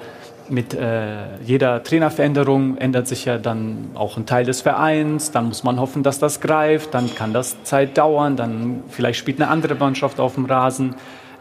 mit 0.49 0.75
äh, 0.75 1.37
jeder 1.45 1.83
Trainerveränderung 1.83 2.77
ändert 2.79 3.09
sich 3.09 3.25
ja 3.25 3.39
dann 3.39 3.91
auch 3.95 4.17
ein 4.17 4.27
Teil 4.27 4.45
des 4.45 4.61
Vereins. 4.61 5.31
Dann 5.31 5.49
muss 5.49 5.65
man 5.65 5.81
hoffen, 5.81 6.03
dass 6.03 6.19
das 6.19 6.41
greift. 6.41 6.95
Dann 6.95 7.15
kann 7.15 7.33
das 7.33 7.63
Zeit 7.65 7.97
dauern. 7.97 8.37
Dann 8.37 8.83
vielleicht 8.89 9.19
spielt 9.19 9.41
eine 9.41 9.51
andere 9.51 9.75
Mannschaft 9.75 10.21
auf 10.21 10.35
dem 10.35 10.45
Rasen. 10.47 10.95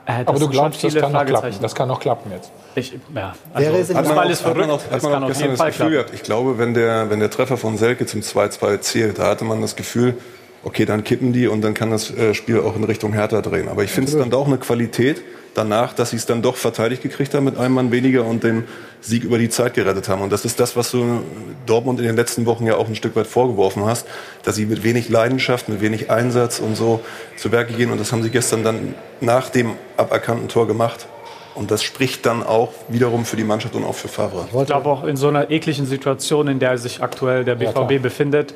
Äh, 0.05 0.23
Aber 0.25 0.39
du 0.39 0.49
glaubst, 0.49 0.83
das 0.83 0.95
kann 0.95 1.11
noch 1.11 1.25
klappen. 1.25 1.55
Das 1.61 1.75
kann 1.75 1.87
noch 1.87 1.99
klappen 1.99 2.31
jetzt. 2.31 2.51
Ich, 2.75 2.97
ja, 3.15 3.33
also, 3.53 3.95
hat 3.95 4.07
man 4.07 4.17
auch, 4.17 4.29
ist 4.29 4.45
hat 4.45 4.57
man 4.57 4.69
auch, 4.71 4.83
hat 4.83 4.91
Das 4.91 5.03
man 5.03 5.11
kann 5.13 5.23
auch 5.23 5.27
gestern 5.27 5.49
das 5.51 5.59
Gefühl 5.59 5.71
klappen. 5.73 5.91
gehabt. 5.93 6.13
Ich 6.13 6.23
glaube, 6.23 6.57
wenn 6.57 6.73
der, 6.73 7.09
wenn 7.09 7.19
der 7.19 7.29
Treffer 7.29 7.57
von 7.57 7.77
Selke 7.77 8.05
zum 8.05 8.21
2-2 8.21 8.81
zählt, 8.81 9.19
da 9.19 9.27
hatte 9.27 9.45
man 9.45 9.61
das 9.61 9.75
Gefühl, 9.75 10.17
okay, 10.63 10.85
dann 10.85 11.03
kippen 11.03 11.33
die 11.33 11.47
und 11.47 11.61
dann 11.61 11.73
kann 11.73 11.91
das 11.91 12.11
äh, 12.11 12.33
Spiel 12.33 12.59
auch 12.59 12.75
in 12.75 12.83
Richtung 12.83 13.13
Hertha 13.13 13.41
drehen. 13.41 13.69
Aber 13.69 13.83
ich 13.83 13.91
finde 13.91 14.11
es 14.11 14.17
dann 14.17 14.29
doch 14.29 14.47
eine 14.47 14.57
Qualität 14.57 15.21
danach, 15.53 15.93
dass 15.93 16.11
sie 16.11 16.17
es 16.17 16.25
dann 16.25 16.41
doch 16.41 16.55
verteidigt 16.55 17.01
gekriegt 17.03 17.33
haben 17.33 17.43
mit 17.45 17.57
einem 17.57 17.73
Mann 17.75 17.91
weniger 17.91 18.25
und 18.25 18.43
den 18.43 18.65
Sieg 19.01 19.23
über 19.23 19.37
die 19.37 19.49
Zeit 19.49 19.73
gerettet 19.73 20.09
haben. 20.09 20.21
Und 20.21 20.31
das 20.31 20.45
ist 20.45 20.59
das, 20.59 20.75
was 20.75 20.91
du 20.91 21.21
Dortmund 21.65 21.99
in 21.99 22.05
den 22.05 22.15
letzten 22.15 22.45
Wochen 22.45 22.65
ja 22.65 22.75
auch 22.75 22.87
ein 22.87 22.95
Stück 22.95 23.15
weit 23.15 23.27
vorgeworfen 23.27 23.85
hast, 23.85 24.07
dass 24.43 24.55
sie 24.55 24.65
mit 24.65 24.83
wenig 24.83 25.09
Leidenschaft, 25.09 25.69
mit 25.69 25.81
wenig 25.81 26.09
Einsatz 26.09 26.59
und 26.59 26.75
so 26.75 27.01
zu 27.37 27.51
Werke 27.51 27.73
gehen. 27.73 27.91
Und 27.91 27.99
das 27.99 28.11
haben 28.11 28.23
sie 28.23 28.29
gestern 28.29 28.63
dann 28.63 28.95
nach 29.21 29.49
dem 29.49 29.73
aberkannten 29.97 30.47
Tor 30.47 30.67
gemacht. 30.67 31.07
Und 31.55 31.69
das 31.69 31.83
spricht 31.83 32.25
dann 32.25 32.41
auch 32.41 32.69
wiederum 32.89 33.25
für 33.25 33.35
die 33.35 33.43
Mannschaft 33.43 33.75
und 33.75 33.83
auch 33.83 33.93
für 33.93 34.07
Favre. 34.07 34.47
Ich 34.59 34.65
glaube 34.65 34.89
auch 34.89 35.03
in 35.03 35.15
so 35.17 35.27
einer 35.27 35.51
ekligen 35.51 35.85
Situation, 35.85 36.47
in 36.47 36.57
der 36.57 36.79
sich 36.79 37.03
aktuell 37.03 37.43
der 37.43 37.53
Ja, 37.57 37.69
BVB 37.71 37.73
klar. 37.73 37.99
befindet, 37.99 38.55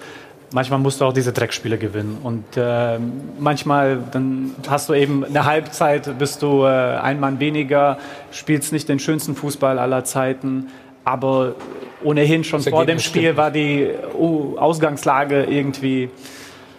manchmal 0.51 0.79
musst 0.79 1.01
du 1.01 1.05
auch 1.05 1.13
diese 1.13 1.31
Dreckspiele 1.33 1.77
gewinnen. 1.77 2.17
Und 2.23 2.45
äh, 2.55 2.97
manchmal 3.39 3.99
dann 4.11 4.51
hast 4.67 4.89
du 4.89 4.93
eben 4.93 5.23
eine 5.25 5.45
Halbzeit, 5.45 6.17
bist 6.17 6.41
du 6.41 6.63
äh, 6.63 6.67
ein 6.67 7.19
Mann 7.19 7.39
weniger, 7.39 7.97
spielst 8.31 8.71
nicht 8.71 8.87
den 8.89 8.99
schönsten 8.99 9.35
Fußball 9.35 9.79
aller 9.79 10.03
Zeiten, 10.03 10.67
aber 11.03 11.55
ohnehin 12.03 12.43
schon 12.43 12.59
Das 12.63 12.69
vor 12.69 12.85
dem 12.85 12.99
Spiel 12.99 13.37
war 13.37 13.49
die 13.51 13.89
uh, 14.17 14.57
Ausgangslage 14.57 15.43
irgendwie 15.45 16.09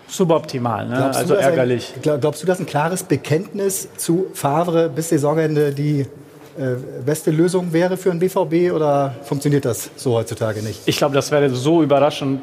suboptimal, 0.06 0.86
ne? 0.88 0.96
Glaubst 0.96 1.14
du, 1.14 1.20
also 1.20 1.34
dass 1.34 1.44
ein- 1.44 1.50
ärgerlich. 1.50 1.94
glaub- 2.02 2.20
glaubst 2.20 2.42
du, 2.42 2.46
dass 2.46 2.60
ein 2.60 2.66
klares 2.66 3.02
Bekenntnis 3.02 3.88
zu 3.96 4.26
Favre 4.32 4.88
bis 4.88 5.08
Saisonende 5.10 5.72
die 5.72 6.00
äh, 6.00 6.06
beste 7.04 7.30
Lösung 7.30 7.72
wäre 7.72 7.96
für 7.96 8.10
den 8.10 8.18
BVB 8.18 8.72
oder 8.74 9.14
funktioniert 9.22 9.64
das 9.64 9.90
so 9.96 10.14
heutzutage 10.14 10.62
nicht? 10.62 10.80
Ich 10.86 10.96
glaube, 10.96 11.14
das 11.14 11.30
wäre 11.30 11.50
so 11.50 11.82
überraschend 11.82 12.40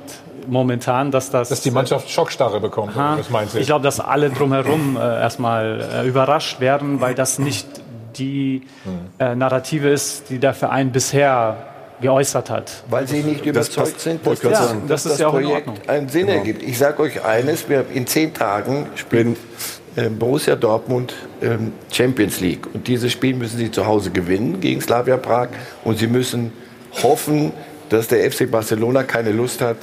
momentan, 0.48 1.12
dass 1.12 1.30
das. 1.32 1.50
Dass 1.50 1.62
die 1.62 1.72
Mannschaft 1.72 2.10
Schockstarre 2.10 2.60
bekommt. 2.60 2.96
Aha. 2.96 3.16
Das 3.18 3.30
meinst 3.30 3.56
du? 3.56 3.60
Ich 3.60 3.68
glaube, 3.68 3.84
dass 3.84 4.00
alle 4.00 4.30
drumherum 4.30 4.98
äh, 4.98 5.00
erstmal 5.00 5.82
äh, 5.82 6.08
überrascht 6.08 6.60
werden, 6.60 7.02
weil 7.02 7.16
das 7.16 7.39
nicht 7.39 7.68
die 8.18 8.64
äh, 9.20 9.36
Narrative 9.36 9.89
ist, 9.89 10.30
die 10.30 10.39
der 10.39 10.54
Verein 10.54 10.91
bisher 10.91 11.58
geäußert 12.02 12.50
hat. 12.50 12.72
Weil 12.89 13.08
sie 13.08 13.24
nicht 13.24 13.46
überzeugt 13.46 14.00
sind, 14.00 14.26
dass, 14.26 14.41
ja, 14.41 14.50
das, 14.50 14.60
das 14.60 14.78
dass 14.88 15.06
ist 15.06 15.12
das 15.14 15.20
ja 15.20 15.28
auch 15.28 15.36
in 15.36 15.46
Projekt 15.46 15.89
einen 15.89 16.10
Sinn 16.10 16.28
Genau. 16.28 16.39
ergibt. 16.39 16.64
Ich 16.64 16.78
sage 16.78 17.02
euch 17.02 17.24
eines, 17.24 17.70
wir 17.70 17.86
in 17.93 18.06
zehn 18.08 18.34
Tagen 18.34 18.88
spielen 18.96 19.38
äh, 19.96 20.10
Borussia 20.10 20.56
Dortmund 20.56 21.14
ähm, 21.41 21.72
Champions 21.91 22.41
League. 22.41 22.68
Und 22.74 22.88
dieses 22.88 23.12
Spiel 23.12 23.36
müssen 23.36 23.58
sie 23.58 23.72
zu 23.72 23.86
Hause 23.86 24.12
gewinnen 24.12 24.60
gegen 24.60 24.82
Slavia 24.82 25.18
Prag. 25.18 25.50
Und 25.86 25.98
sie 25.98 26.08
müssen 26.08 26.52
hoffen, 27.02 27.54
dass 27.89 28.08
der 28.08 28.30
FC 28.30 28.50
Barcelona 28.52 29.04
keine 29.04 29.32
Lust 29.32 29.62
hat 29.62 29.78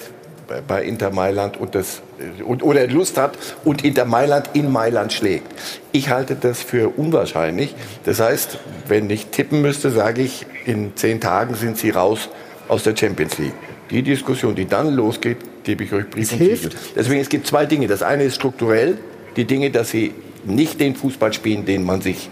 bei- 0.66 0.84
Inter 0.84 1.10
Mailand 1.10 1.56
und 1.58 1.74
das, 1.74 2.02
und, 2.44 2.62
oder 2.62 2.86
Lust 2.88 3.16
hat 3.16 3.38
und 3.64 3.84
Inter 3.84 4.04
Mailand 4.04 4.50
in 4.52 4.70
Mailand 4.70 5.12
schlägt. 5.12 5.46
Ich 5.92 6.10
halte 6.10 6.34
das 6.34 6.60
für 6.62 6.88
unwahrscheinlich. 6.98 7.74
Das 8.04 8.20
heißt, 8.20 8.58
wenn 8.88 9.08
ich 9.10 9.26
tippen 9.28 9.62
müsste, 9.62 9.90
sage 9.90 10.22
ich, 10.22 10.44
in 10.66 10.94
zehn 10.96 11.20
Tagen 11.20 11.54
sind 11.54 11.78
sie 11.78 11.90
raus 11.90 12.28
aus 12.68 12.82
der 12.82 12.96
Champions 12.96 13.38
League. 13.38 13.54
Die 13.90 14.02
Diskussion, 14.02 14.54
die 14.54 14.66
dann 14.66 14.94
losgeht, 14.94 15.38
gebe 15.64 15.84
ich 15.84 15.92
euch 15.92 16.08
Brief 16.10 16.32
und 16.32 16.38
hilft. 16.38 16.62
Siegel. 16.72 16.78
Deswegen, 16.96 17.20
es 17.20 17.28
gibt 17.28 17.46
zwei 17.46 17.66
Dinge. 17.66 17.86
Das 17.86 18.02
eine 18.02 18.24
ist 18.24 18.34
strukturell, 18.36 18.98
die 19.36 19.44
Dinge, 19.44 19.70
dass 19.70 19.90
sie 19.90 20.12
nicht 20.44 20.80
den 20.80 20.94
Fußball 20.96 21.32
spielen, 21.32 21.64
den 21.64 21.84
man 21.84 22.00
sich 22.00 22.28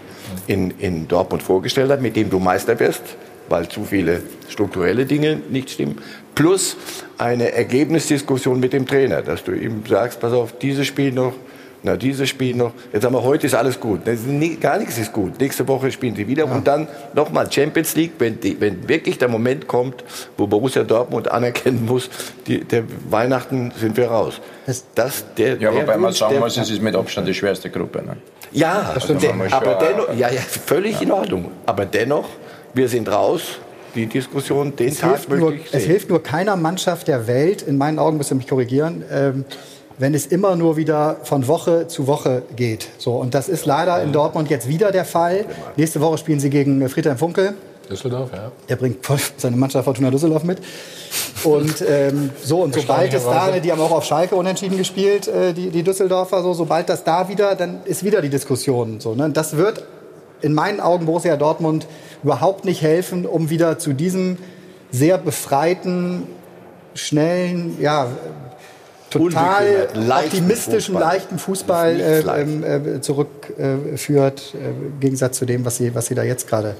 in, 0.47 0.71
in 0.79 1.07
Dortmund 1.07 1.43
vorgestellt 1.43 1.91
hat, 1.91 2.01
mit 2.01 2.15
dem 2.15 2.29
du 2.29 2.39
Meister 2.39 2.79
wirst, 2.79 3.01
weil 3.47 3.67
zu 3.69 3.85
viele 3.85 4.21
strukturelle 4.49 5.05
Dinge 5.05 5.39
nicht 5.49 5.69
stimmen. 5.69 5.97
Plus 6.35 6.77
eine 7.17 7.51
Ergebnisdiskussion 7.51 8.59
mit 8.59 8.73
dem 8.73 8.85
Trainer, 8.85 9.21
dass 9.21 9.43
du 9.43 9.51
ihm 9.51 9.83
sagst, 9.87 10.19
pass 10.19 10.33
auf, 10.33 10.57
dieses 10.59 10.87
Spiel 10.87 11.11
noch, 11.11 11.33
na, 11.83 11.97
dieses 11.97 12.29
Spiel 12.29 12.55
noch. 12.55 12.73
Jetzt 12.93 13.03
haben 13.05 13.13
wir, 13.13 13.23
heute 13.23 13.47
ist 13.47 13.55
alles 13.55 13.79
gut. 13.79 14.01
Gar 14.61 14.77
nichts 14.77 14.99
ist 14.99 15.11
gut. 15.11 15.39
Nächste 15.39 15.67
Woche 15.67 15.91
spielen 15.91 16.15
sie 16.15 16.27
wieder. 16.27 16.45
Und 16.45 16.67
dann 16.67 16.87
nochmal 17.15 17.51
Champions 17.51 17.95
League, 17.95 18.11
wenn, 18.19 18.39
die, 18.39 18.59
wenn 18.61 18.87
wirklich 18.87 19.17
der 19.17 19.27
Moment 19.27 19.67
kommt, 19.67 20.03
wo 20.37 20.45
Borussia 20.45 20.83
Dortmund 20.83 21.31
anerkennen 21.31 21.85
muss, 21.85 22.09
die, 22.45 22.63
der 22.63 22.83
Weihnachten 23.09 23.71
sind 23.79 23.97
wir 23.97 24.09
raus. 24.09 24.39
Das, 24.93 25.25
der, 25.35 25.57
Ja, 25.57 25.73
wobei 25.73 25.97
man 25.97 26.13
sagen 26.13 26.37
muss, 26.37 26.55
es 26.55 26.69
ist 26.69 26.83
mit 26.83 26.95
Abstand 26.95 27.27
die 27.27 27.33
schwerste 27.33 27.71
Gruppe. 27.71 28.03
Ne? 28.03 28.17
ja, 28.51 28.91
Also 28.93 29.15
aber 29.49 29.75
dennoch, 29.75 30.13
ja, 30.15 30.29
ja, 30.29 30.41
völlig 30.41 31.01
in 31.01 31.11
Ordnung. 31.11 31.51
Aber 31.65 31.85
dennoch, 31.85 32.29
wir 32.75 32.87
sind 32.89 33.11
raus. 33.11 33.59
Die 33.95 34.05
Diskussion, 34.05 34.75
den 34.75 34.89
Es 34.89 34.99
Tag 34.99 35.11
hilft, 35.11 35.29
möchte 35.29 35.43
nur, 35.43 35.53
ich 35.53 35.65
es 35.65 35.71
sehen. 35.71 35.91
hilft 35.91 36.09
nur 36.09 36.23
keiner 36.23 36.55
Mannschaft 36.55 37.07
der 37.07 37.27
Welt, 37.27 37.61
in 37.61 37.77
meinen 37.77 37.99
Augen 37.99 38.17
müsst 38.17 38.31
ihr 38.31 38.35
mich 38.35 38.47
korrigieren, 38.47 39.03
ähm, 39.11 39.45
wenn 39.97 40.13
es 40.13 40.25
immer 40.25 40.55
nur 40.55 40.77
wieder 40.77 41.17
von 41.23 41.47
Woche 41.47 41.87
zu 41.87 42.07
Woche 42.07 42.43
geht. 42.55 42.87
So, 42.97 43.13
und 43.15 43.33
das 43.33 43.49
ist 43.49 43.65
leider 43.65 44.01
in 44.01 44.13
Dortmund 44.13 44.49
jetzt 44.49 44.67
wieder 44.67 44.91
der 44.91 45.05
Fall. 45.05 45.45
Nächste 45.77 46.01
Woche 46.01 46.17
spielen 46.17 46.39
sie 46.39 46.49
gegen 46.49 46.81
äh, 46.81 46.89
Friedhelm 46.89 47.17
Funkel. 47.17 47.53
Düsseldorf, 47.89 48.29
ja. 48.33 48.51
Der 48.69 48.77
bringt 48.77 49.05
seine 49.37 49.57
Mannschaft 49.57 49.83
Fortuna 49.85 50.09
Düsseldorf 50.09 50.43
mit. 50.43 50.59
Und 51.43 51.83
ähm, 51.87 52.29
so, 52.41 52.61
und 52.61 52.73
sobald 52.79 53.13
es 53.13 53.23
da, 53.23 53.51
die 53.59 53.71
haben 53.71 53.81
auch 53.81 53.91
auf 53.91 54.05
Schalke 54.05 54.35
unentschieden 54.35 54.77
gespielt, 54.77 55.27
äh, 55.27 55.53
die, 55.53 55.69
die 55.69 55.83
Düsseldorfer, 55.83 56.41
so, 56.41 56.53
sobald 56.53 56.87
das 56.89 57.03
da 57.03 57.27
wieder, 57.27 57.55
dann 57.55 57.81
ist 57.85 58.03
wieder 58.03 58.21
die 58.21 58.29
Diskussion. 58.29 58.99
So, 58.99 59.13
ne? 59.13 59.29
Das 59.29 59.57
wird 59.57 59.83
in 60.41 60.53
meinen 60.53 60.79
Augen 60.79 61.05
Borussia 61.05 61.35
Dortmund 61.35 61.85
überhaupt 62.23 62.65
nicht 62.65 62.81
helfen, 62.81 63.25
um 63.25 63.49
wieder 63.49 63.79
zu 63.79 63.93
diesem 63.93 64.37
sehr 64.91 65.17
befreiten, 65.17 66.23
schnellen, 66.93 67.77
ja, 67.79 68.07
total 69.09 69.63
Unbekümmerten, 69.63 70.07
leichten 70.07 70.37
optimistischen, 70.37 70.93
Fußball. 70.93 71.13
leichten 71.13 71.39
Fußball 71.39 71.99
äh, 71.99 72.41
ähm, 72.41 72.63
äh, 72.63 73.01
zurückführt, 73.01 74.53
äh, 74.55 74.69
im 74.69 74.99
Gegensatz 74.99 75.37
zu 75.37 75.45
dem, 75.45 75.65
was 75.65 75.77
sie, 75.77 75.93
was 75.93 76.07
sie 76.07 76.15
da 76.15 76.23
jetzt 76.23 76.47
gerade 76.47 76.75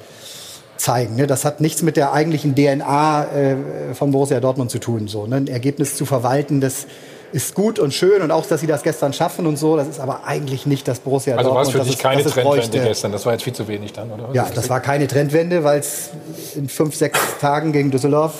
zeigen. 0.78 1.16
Ne? 1.16 1.28
Das 1.28 1.46
hat 1.46 1.62
nichts 1.62 1.84
mit 1.84 1.98
der 1.98 2.14
eigentlichen 2.14 2.56
DNA 2.56 3.26
äh, 3.26 3.56
von 3.94 4.12
Borussia 4.12 4.39
Dortmund 4.39 4.72
zu 4.72 4.80
tun. 4.80 5.08
So, 5.08 5.28
ne? 5.28 5.38
Ein 5.38 5.48
Ergebnis 5.48 5.96
zu 5.96 6.06
verwalten, 6.06 6.62
das 6.62 6.88
ist 7.32 7.55
gut 7.55 7.79
und 7.79 7.93
schön 7.93 8.21
und 8.21 8.32
auch, 8.32 8.45
dass 8.45 8.61
sie 8.61 8.67
das 8.67 8.84
gestern 8.84 9.13
schaffen 9.13 9.45
und 9.47 9.57
so. 9.57 9.77
Das 9.77 9.88
ist 9.88 9.99
aber 9.99 10.25
eigentlich 10.25 10.65
nicht 10.65 10.88
das 10.88 10.99
Borussia 10.99 11.36
Also 11.38 11.51
war 11.55 11.61
es 11.63 11.69
für 11.69 11.79
dich 11.79 11.93
das 11.93 11.99
keine 11.99 12.21
Trendwende 12.23 12.49
bräuchte. 12.49 12.79
gestern. 12.79 13.11
Das 13.11 13.25
war 13.25 13.34
jetzt 13.34 13.43
viel 13.43 13.53
zu 13.53 13.67
wenig 13.67 13.93
dann, 13.93 14.11
oder? 14.11 14.29
Ja, 14.34 14.47
das 14.53 14.69
war 14.69 14.79
keine 14.82 15.07
Trendwende, 15.07 15.63
weil 15.63 15.79
es 15.79 16.09
in 16.55 16.67
fünf, 16.67 16.95
sechs 16.95 17.19
Tagen 17.39 17.71
gegen 17.71 17.89
Düsseldorf 17.91 18.34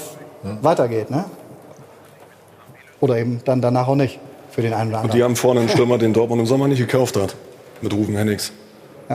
weitergeht. 0.62 1.10
Ne? 1.10 1.26
Oder 3.00 3.18
eben 3.18 3.42
dann 3.46 3.62
danach 3.62 3.88
auch 3.88 3.96
nicht 3.96 4.20
für 4.52 4.62
den 4.62 4.74
einen 4.74 4.90
oder 4.90 4.98
Und 5.00 5.04
anderen. 5.06 5.18
die 5.18 5.24
haben 5.24 5.36
vorne 5.36 5.62
einen 5.62 5.70
Stürmer, 5.74 5.98
den 5.98 6.14
Dortmund 6.14 6.42
im 6.42 6.48
Sommer 6.48 6.68
nicht 6.68 6.80
gekauft 6.80 7.16
hat. 7.18 7.36
Mit 7.82 7.94
Rufen 7.94 8.16
Hennigs. 8.16 8.52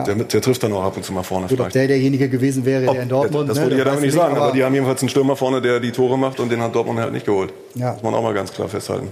Der, 0.05 0.13
der 0.13 0.41
trifft 0.41 0.61
dann 0.61 0.73
auch 0.73 0.83
ab 0.83 0.95
und 0.95 1.03
zu 1.03 1.11
mal 1.11 1.23
vorne 1.23 1.47
Gut, 1.47 1.53
ob 1.53 1.57
vielleicht. 1.57 1.75
der 1.75 1.87
derjenige 1.87 2.29
gewesen 2.29 2.65
wäre, 2.65 2.87
Ob- 2.87 2.93
der 2.93 3.03
in 3.03 3.09
Dortmund. 3.09 3.49
das 3.49 3.57
ne, 3.57 3.63
wollte 3.63 3.75
ich 3.75 3.79
ja 3.79 3.85
damit 3.85 4.01
nicht 4.01 4.13
sagen, 4.13 4.35
aber, 4.35 4.45
aber 4.45 4.53
die 4.53 4.63
haben 4.63 4.73
jedenfalls 4.75 5.01
einen 5.01 5.09
Stürmer 5.09 5.35
vorne, 5.35 5.59
der 5.59 5.79
die 5.79 5.91
Tore 5.91 6.19
macht 6.19 6.39
und 6.39 6.51
den 6.51 6.61
hat 6.61 6.75
Dortmund 6.75 6.99
halt 6.99 7.13
nicht 7.13 7.25
geholt. 7.25 7.51
Ja. 7.73 7.93
Muss 7.93 8.03
man 8.03 8.13
auch 8.13 8.21
mal 8.21 8.33
ganz 8.35 8.51
klar 8.53 8.67
festhalten. 8.67 9.11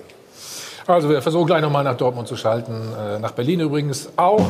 Also 0.87 1.09
wir 1.09 1.19
versuchen 1.19 1.47
gleich 1.47 1.63
nochmal 1.63 1.83
nach 1.83 1.97
Dortmund 1.97 2.27
zu 2.27 2.35
schalten, 2.35 2.93
äh, 2.95 3.17
nach 3.17 3.31
Berlin 3.31 3.59
übrigens 3.59 4.07
auch. 4.17 4.45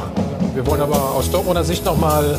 Wir 0.53 0.67
wollen 0.67 0.81
aber 0.81 1.11
aus 1.15 1.31
Dortmunder 1.31 1.63
Sicht 1.63 1.85
nochmal 1.85 2.37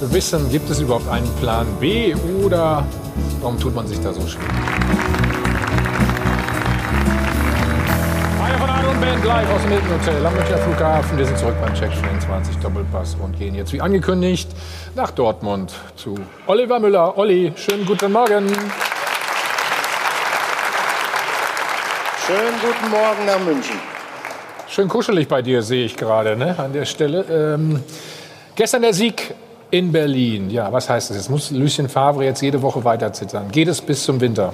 wissen, 0.00 0.50
gibt 0.50 0.68
es 0.68 0.80
überhaupt 0.80 1.08
einen 1.08 1.28
Plan 1.36 1.64
B 1.78 2.12
oder 2.44 2.84
warum 3.40 3.58
tut 3.60 3.72
man 3.72 3.86
sich 3.86 4.00
da 4.00 4.12
so 4.12 4.26
schwer? 4.26 4.42
Meier 8.40 8.58
von 8.58 8.68
Adel 8.68 8.90
und 8.90 9.00
Band 9.00 9.24
live 9.24 9.54
aus 9.54 9.62
dem 9.62 9.70
Hilton 9.70 9.90
Hotel 10.00 10.26
am 10.26 10.34
Flughafen. 10.34 11.18
Wir 11.18 11.26
sind 11.26 11.38
zurück 11.38 11.54
beim 11.60 11.74
Check 11.74 11.92
24 11.92 12.56
Doppelpass 12.56 13.16
und 13.22 13.38
gehen 13.38 13.54
jetzt 13.54 13.72
wie 13.72 13.80
angekündigt 13.80 14.50
nach 14.96 15.12
Dortmund 15.12 15.72
zu 15.94 16.16
Oliver 16.48 16.80
Müller. 16.80 17.16
Olli, 17.16 17.52
schönen 17.54 17.86
guten 17.86 18.10
Morgen. 18.10 18.46
Schönen 22.26 22.58
guten 22.60 22.90
Morgen 22.90 23.24
nach 23.24 23.38
München. 23.38 23.76
Schön 24.68 24.88
kuschelig 24.88 25.28
bei 25.28 25.42
dir, 25.42 25.62
sehe 25.62 25.84
ich 25.84 25.96
gerade 25.96 26.34
ne, 26.36 26.58
an 26.58 26.72
der 26.72 26.84
Stelle. 26.84 27.24
Ähm, 27.30 27.84
gestern 28.56 28.82
der 28.82 28.92
Sieg 28.92 29.32
in 29.70 29.92
Berlin. 29.92 30.50
Ja, 30.50 30.72
was 30.72 30.90
heißt 30.90 31.10
das? 31.10 31.18
Jetzt 31.18 31.30
muss 31.30 31.52
Lucien 31.52 31.88
Favre 31.88 32.24
jetzt 32.24 32.40
jede 32.40 32.60
Woche 32.62 32.82
weiter 32.82 33.12
zittern. 33.12 33.48
Geht 33.52 33.68
es 33.68 33.80
bis 33.80 34.02
zum 34.02 34.20
Winter? 34.20 34.52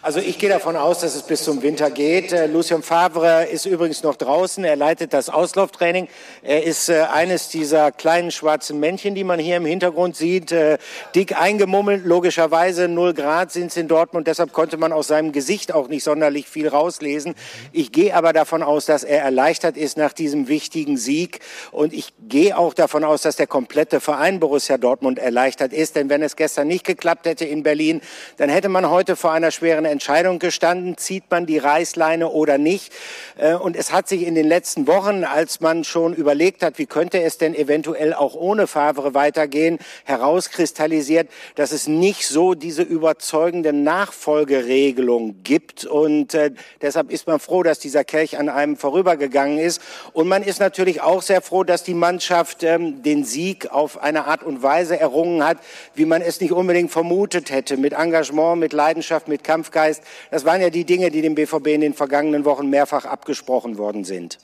Also 0.00 0.20
ich 0.20 0.38
gehe 0.38 0.48
davon 0.48 0.76
aus, 0.76 1.00
dass 1.00 1.16
es 1.16 1.22
bis 1.22 1.42
zum 1.42 1.60
Winter 1.62 1.90
geht. 1.90 2.32
Äh, 2.32 2.46
Lucien 2.46 2.84
Favre 2.84 3.46
ist 3.46 3.66
übrigens 3.66 4.04
noch 4.04 4.14
draußen. 4.14 4.62
Er 4.62 4.76
leitet 4.76 5.12
das 5.12 5.28
Auslauftraining. 5.28 6.06
Er 6.42 6.62
ist 6.62 6.88
äh, 6.88 7.00
eines 7.12 7.48
dieser 7.48 7.90
kleinen 7.90 8.30
schwarzen 8.30 8.78
Männchen, 8.78 9.16
die 9.16 9.24
man 9.24 9.40
hier 9.40 9.56
im 9.56 9.66
Hintergrund 9.66 10.14
sieht. 10.14 10.52
Äh, 10.52 10.78
dick 11.16 11.36
eingemummelt, 11.36 12.04
logischerweise. 12.06 12.86
Null 12.86 13.12
Grad 13.12 13.50
sind 13.50 13.72
es 13.72 13.76
in 13.76 13.88
Dortmund. 13.88 14.28
Deshalb 14.28 14.52
konnte 14.52 14.76
man 14.76 14.92
aus 14.92 15.08
seinem 15.08 15.32
Gesicht 15.32 15.74
auch 15.74 15.88
nicht 15.88 16.04
sonderlich 16.04 16.46
viel 16.46 16.68
rauslesen. 16.68 17.34
Ich 17.72 17.90
gehe 17.90 18.14
aber 18.14 18.32
davon 18.32 18.62
aus, 18.62 18.86
dass 18.86 19.02
er 19.02 19.22
erleichtert 19.22 19.76
ist 19.76 19.96
nach 19.96 20.12
diesem 20.12 20.46
wichtigen 20.46 20.96
Sieg. 20.96 21.40
Und 21.72 21.92
ich 21.92 22.12
gehe 22.28 22.56
auch 22.56 22.72
davon 22.72 23.02
aus, 23.02 23.22
dass 23.22 23.34
der 23.34 23.48
komplette 23.48 23.98
Verein 23.98 24.38
Borussia 24.38 24.78
Dortmund 24.78 25.18
erleichtert 25.18 25.72
ist. 25.72 25.96
Denn 25.96 26.08
wenn 26.08 26.22
es 26.22 26.36
gestern 26.36 26.68
nicht 26.68 26.84
geklappt 26.84 27.26
hätte 27.26 27.46
in 27.46 27.64
Berlin, 27.64 28.00
dann 28.36 28.48
hätte 28.48 28.68
man 28.68 28.88
heute 28.88 29.16
vor 29.16 29.32
einer 29.32 29.50
schweren 29.50 29.87
Entscheidung 29.90 30.38
gestanden, 30.38 30.96
zieht 30.96 31.24
man 31.30 31.46
die 31.46 31.58
Reißleine 31.58 32.28
oder 32.28 32.58
nicht. 32.58 32.92
Äh, 33.36 33.54
und 33.54 33.76
es 33.76 33.92
hat 33.92 34.08
sich 34.08 34.26
in 34.26 34.34
den 34.34 34.46
letzten 34.46 34.86
Wochen, 34.86 35.24
als 35.24 35.60
man 35.60 35.84
schon 35.84 36.14
überlegt 36.14 36.62
hat, 36.62 36.78
wie 36.78 36.86
könnte 36.86 37.22
es 37.22 37.38
denn 37.38 37.54
eventuell 37.54 38.14
auch 38.14 38.34
ohne 38.34 38.66
Favre 38.66 39.14
weitergehen, 39.14 39.78
herauskristallisiert, 40.04 41.28
dass 41.54 41.72
es 41.72 41.86
nicht 41.86 42.26
so 42.26 42.54
diese 42.54 42.82
überzeugende 42.82 43.72
Nachfolgeregelung 43.72 45.42
gibt. 45.42 45.84
Und 45.84 46.34
äh, 46.34 46.52
deshalb 46.82 47.10
ist 47.10 47.26
man 47.26 47.40
froh, 47.40 47.62
dass 47.62 47.78
dieser 47.78 48.04
Kelch 48.04 48.38
an 48.38 48.48
einem 48.48 48.76
vorübergegangen 48.76 49.58
ist. 49.58 49.80
Und 50.12 50.28
man 50.28 50.42
ist 50.42 50.60
natürlich 50.60 51.00
auch 51.00 51.22
sehr 51.22 51.42
froh, 51.42 51.64
dass 51.64 51.82
die 51.82 51.94
Mannschaft 51.94 52.62
ähm, 52.62 53.02
den 53.02 53.24
Sieg 53.24 53.70
auf 53.70 54.02
eine 54.02 54.26
Art 54.26 54.42
und 54.42 54.62
Weise 54.62 54.98
errungen 54.98 55.44
hat, 55.44 55.58
wie 55.94 56.04
man 56.04 56.22
es 56.22 56.40
nicht 56.40 56.52
unbedingt 56.52 56.90
vermutet 56.90 57.50
hätte, 57.50 57.76
mit 57.76 57.92
Engagement, 57.92 58.58
mit 58.58 58.72
Leidenschaft, 58.72 59.28
mit 59.28 59.44
Kampfgeist 59.44 59.77
Geist. 59.78 60.02
Das 60.32 60.44
waren 60.44 60.60
ja 60.60 60.70
die 60.70 60.84
Dinge, 60.84 61.10
die 61.10 61.22
dem 61.22 61.36
BVB 61.36 61.68
in 61.68 61.80
den 61.82 61.94
vergangenen 61.94 62.44
Wochen 62.44 62.68
mehrfach 62.68 63.04
abgesprochen 63.04 63.78
worden 63.78 64.02
sind. 64.02 64.38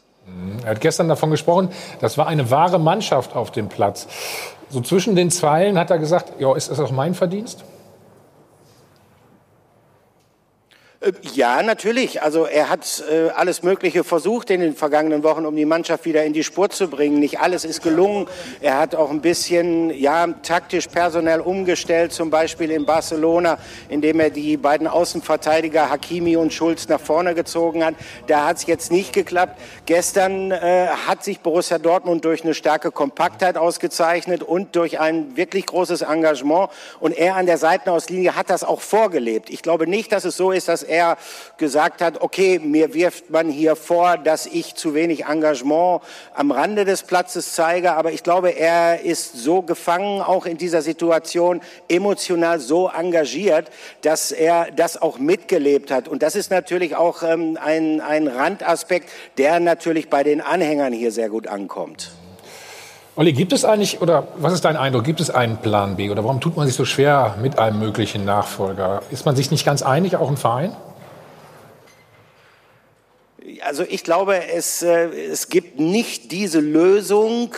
Er 0.63 0.71
hat 0.71 0.81
gestern 0.81 1.09
davon 1.09 1.33
gesprochen, 1.33 1.71
das 2.01 2.17
war 2.17 2.29
eine 2.29 2.53
wahre 2.53 2.79
Mannschaft 2.79 3.35
auf 3.35 3.51
dem 3.51 3.69
Platz. 3.69 4.07
So 4.71 4.81
zwischen 4.81 5.17
den 5.17 5.33
Zeilen 5.33 5.77
hat 5.77 5.91
er 5.91 5.99
gesagt, 5.99 6.41
ja, 6.41 6.55
ist 6.55 6.71
das 6.71 6.79
auch 6.79 6.93
mein 6.93 7.15
Verdienst? 7.15 7.65
Äh, 10.94 10.94
ja, 11.35 11.63
natürlich. 11.63 12.23
Also 12.23 12.47
er 12.47 12.71
hat 12.71 13.05
äh, 13.11 13.29
alles 13.31 13.63
Mögliche 13.63 14.05
versucht 14.05 14.51
in 14.51 14.61
den 14.61 14.75
vergangenen 14.75 15.23
Wochen, 15.23 15.45
um 15.45 15.55
die 15.55 15.67
Mannschaft 15.67 16.07
wieder 16.07 16.25
in 16.25 16.33
die 16.33 16.45
Spur 16.45 16.71
zu 16.71 16.89
bringen. 16.89 17.19
Nicht 17.19 17.41
alles 17.41 17.65
ist 17.65 17.83
gelungen. 17.83 18.27
Er 18.61 18.79
hat 18.79 18.95
auch 18.95 19.11
ein 19.11 19.21
bisschen 19.21 19.91
ja, 19.91 20.27
taktisch 20.43 20.87
personell 20.89 21.41
umgestellt, 21.41 22.13
zum 22.13 22.31
Beispiel 22.31 22.71
in 22.71 22.87
Barcelona, 22.87 23.59
indem 23.89 24.21
er 24.21 24.31
die 24.31 24.57
beiden 24.57 24.87
Außenverteidiger 24.87 25.91
Hakimi 25.91 26.37
und 26.37 26.53
Schulz 26.53 26.89
nach 26.89 27.01
vorne 27.01 27.35
gezogen 27.35 27.85
hat. 27.85 27.95
Da 28.27 28.47
hat 28.47 28.57
es 28.59 28.67
jetzt 28.67 28.91
nicht 28.91 29.13
geklappt. 29.13 29.61
Gestern 29.85 30.53
äh, 30.53 30.87
hat 31.07 31.23
sich 31.23 31.41
Borussia 31.41 31.79
Dortmund 31.79 32.25
durch 32.25 32.45
eine 32.45 32.55
starke 32.55 32.91
Kompaktheit 32.91 33.59
ausgezeichnet 33.59 34.43
und 34.43 34.75
durch 34.75 35.01
ein 35.01 35.37
wirklich 35.37 35.67
großes 35.67 36.03
Engagement. 36.03 36.71
Und 37.01 37.13
er 37.13 37.37
an 37.37 37.45
der 37.45 37.59
Seitenauslinie 37.59 38.37
hat 38.37 38.49
das 38.49 38.65
auch 38.65 38.81
vorgelebt. 38.81 39.51
Ich 39.51 39.61
glaube 39.61 39.87
nicht, 39.87 40.11
dass 40.11 40.25
es 40.25 40.37
so 40.37 40.51
ist, 40.51 40.69
dass 40.69 40.83
er 40.83 40.94
er 40.95 41.19
gesagt 41.59 42.01
hat, 42.01 42.21
okay, 42.21 42.59
mir 42.59 42.95
wirft 42.95 43.31
man 43.31 43.49
hier 43.49 43.77
vor, 43.77 44.17
dass 44.17 44.47
ich 44.47 44.75
zu 44.75 44.95
wenig 44.95 45.27
Engagement 45.27 46.03
am 46.35 46.51
Rande 46.51 46.85
des 46.85 47.03
Platzes 47.03 47.55
zeige, 47.55 47.93
aber 47.93 48.13
ich 48.13 48.23
glaube, 48.23 48.51
er 48.51 49.03
ist 49.03 49.35
so 49.35 49.63
gefangen, 49.63 50.21
auch 50.21 50.47
in 50.47 50.57
dieser 50.57 50.83
Situation, 50.83 51.61
emotional 51.89 52.61
so 52.61 52.89
engagiert, 52.89 53.71
dass 54.03 54.33
er 54.33 54.69
das 54.75 55.01
auch 55.01 55.19
mitgelebt 55.19 55.91
hat. 55.91 56.09
Und 56.09 56.23
das 56.23 56.37
ist 56.37 56.51
natürlich 56.51 56.97
auch 56.97 57.23
ähm, 57.23 57.59
ein, 57.63 58.01
ein 58.01 58.29
Randaspekt, 58.29 59.11
der 59.39 59.61
natürlich 59.61 60.09
bei 60.09 60.23
den 60.23 60.41
Anhängern 60.41 60.93
hier 60.93 61.13
sehr 61.13 61.29
gut 61.29 61.47
ankommt. 61.47 62.13
Olli, 63.17 63.33
gibt 63.33 63.53
es 63.53 63.65
eigentlich, 63.65 64.01
oder 64.01 64.27
was 64.39 64.53
ist 64.53 64.65
dein 64.65 64.77
Eindruck, 64.77 65.05
gibt 65.05 65.21
es 65.21 65.31
einen 65.31 65.59
Plan 65.59 65.95
B? 65.95 66.11
Oder 66.11 66.25
warum 66.25 66.41
tut 66.41 66.57
man 66.57 66.67
sich 66.67 66.75
so 66.75 66.85
schwer 66.85 67.37
mit 67.41 67.61
einem 67.61 67.79
möglichen 67.79 68.25
Nachfolger? 68.25 69.03
Ist 69.13 69.25
man 69.25 69.37
sich 69.37 69.53
nicht 69.53 69.65
ganz 69.65 69.83
einig, 69.83 70.17
auch 70.17 70.29
im 70.29 70.37
Verein? 70.37 70.75
Also 73.65 73.85
ich 73.89 74.03
glaube, 74.03 74.49
es, 74.53 74.83
äh, 74.83 75.07
es 75.31 75.49
gibt 75.49 75.79
nicht 75.79 76.33
diese 76.33 76.59
Lösung, 76.59 77.55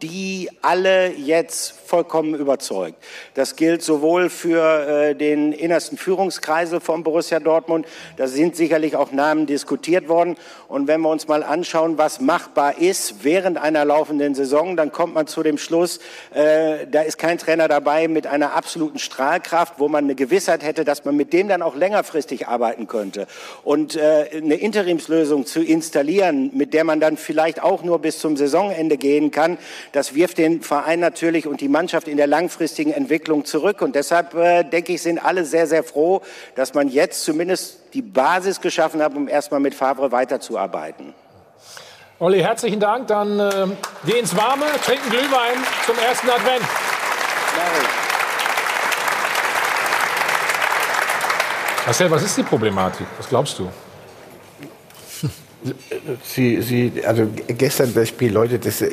die 0.00 0.50
alle 0.62 1.12
jetzt 1.12 1.72
vollkommen 1.72 2.34
überzeugt. 2.34 3.02
Das 3.34 3.56
gilt 3.56 3.82
sowohl 3.82 4.28
für 4.28 4.86
äh, 4.86 5.14
den 5.14 5.52
innersten 5.52 5.96
Führungskreisel 5.96 6.80
von 6.80 7.02
Borussia 7.02 7.40
Dortmund, 7.40 7.86
da 8.16 8.26
sind 8.26 8.56
sicherlich 8.56 8.96
auch 8.96 9.12
Namen 9.12 9.46
diskutiert 9.46 10.08
worden. 10.08 10.36
Und 10.74 10.88
wenn 10.88 11.02
wir 11.02 11.08
uns 11.08 11.28
mal 11.28 11.44
anschauen, 11.44 11.98
was 11.98 12.20
machbar 12.20 12.78
ist 12.78 13.22
während 13.22 13.58
einer 13.58 13.84
laufenden 13.84 14.34
Saison, 14.34 14.76
dann 14.76 14.90
kommt 14.90 15.14
man 15.14 15.28
zu 15.28 15.44
dem 15.44 15.56
Schluss, 15.56 16.00
äh, 16.34 16.88
da 16.90 17.02
ist 17.02 17.16
kein 17.16 17.38
Trainer 17.38 17.68
dabei 17.68 18.08
mit 18.08 18.26
einer 18.26 18.54
absoluten 18.54 18.98
Strahlkraft, 18.98 19.74
wo 19.78 19.86
man 19.86 20.02
eine 20.02 20.16
Gewissheit 20.16 20.64
hätte, 20.64 20.84
dass 20.84 21.04
man 21.04 21.14
mit 21.14 21.32
dem 21.32 21.46
dann 21.46 21.62
auch 21.62 21.76
längerfristig 21.76 22.48
arbeiten 22.48 22.88
könnte. 22.88 23.28
Und 23.62 23.94
äh, 23.94 24.28
eine 24.34 24.56
Interimslösung 24.56 25.46
zu 25.46 25.62
installieren, 25.62 26.50
mit 26.54 26.74
der 26.74 26.82
man 26.82 26.98
dann 26.98 27.18
vielleicht 27.18 27.62
auch 27.62 27.84
nur 27.84 28.00
bis 28.00 28.18
zum 28.18 28.36
Saisonende 28.36 28.96
gehen 28.96 29.30
kann, 29.30 29.58
das 29.92 30.16
wirft 30.16 30.38
den 30.38 30.60
Verein 30.60 30.98
natürlich 30.98 31.46
und 31.46 31.60
die 31.60 31.68
Mannschaft 31.68 32.08
in 32.08 32.16
der 32.16 32.26
langfristigen 32.26 32.92
Entwicklung 32.92 33.44
zurück. 33.44 33.80
Und 33.80 33.94
deshalb, 33.94 34.34
äh, 34.34 34.64
denke 34.64 34.94
ich, 34.94 35.02
sind 35.02 35.24
alle 35.24 35.44
sehr, 35.44 35.68
sehr 35.68 35.84
froh, 35.84 36.20
dass 36.56 36.74
man 36.74 36.88
jetzt 36.88 37.22
zumindest 37.22 37.78
die 37.94 38.02
Basis 38.02 38.60
geschaffen 38.60 39.00
hat, 39.00 39.14
um 39.14 39.28
erstmal 39.28 39.60
mit 39.60 39.72
Favre 39.72 40.10
weiterzuarbeiten. 40.10 40.63
Olli, 42.18 42.40
herzlichen 42.40 42.80
Dank. 42.80 43.08
Dann 43.08 43.38
äh, 43.40 43.66
geh 44.06 44.18
ins 44.18 44.36
Warme, 44.36 44.66
trinken 44.84 45.10
Glühwein 45.10 45.58
zum 45.86 45.98
ersten 45.98 46.30
Advent. 46.30 46.64
Marcel, 51.84 52.10
was 52.10 52.22
ist 52.22 52.36
die 52.38 52.42
Problematik? 52.42 53.06
Was 53.18 53.28
glaubst 53.28 53.58
du? 53.58 53.68
Sie, 56.22 56.62
Sie, 56.62 56.92
also 57.04 57.26
gestern 57.46 57.92
das 57.94 58.08
Spiel, 58.08 58.32
Leute, 58.32 58.58
das, 58.58 58.84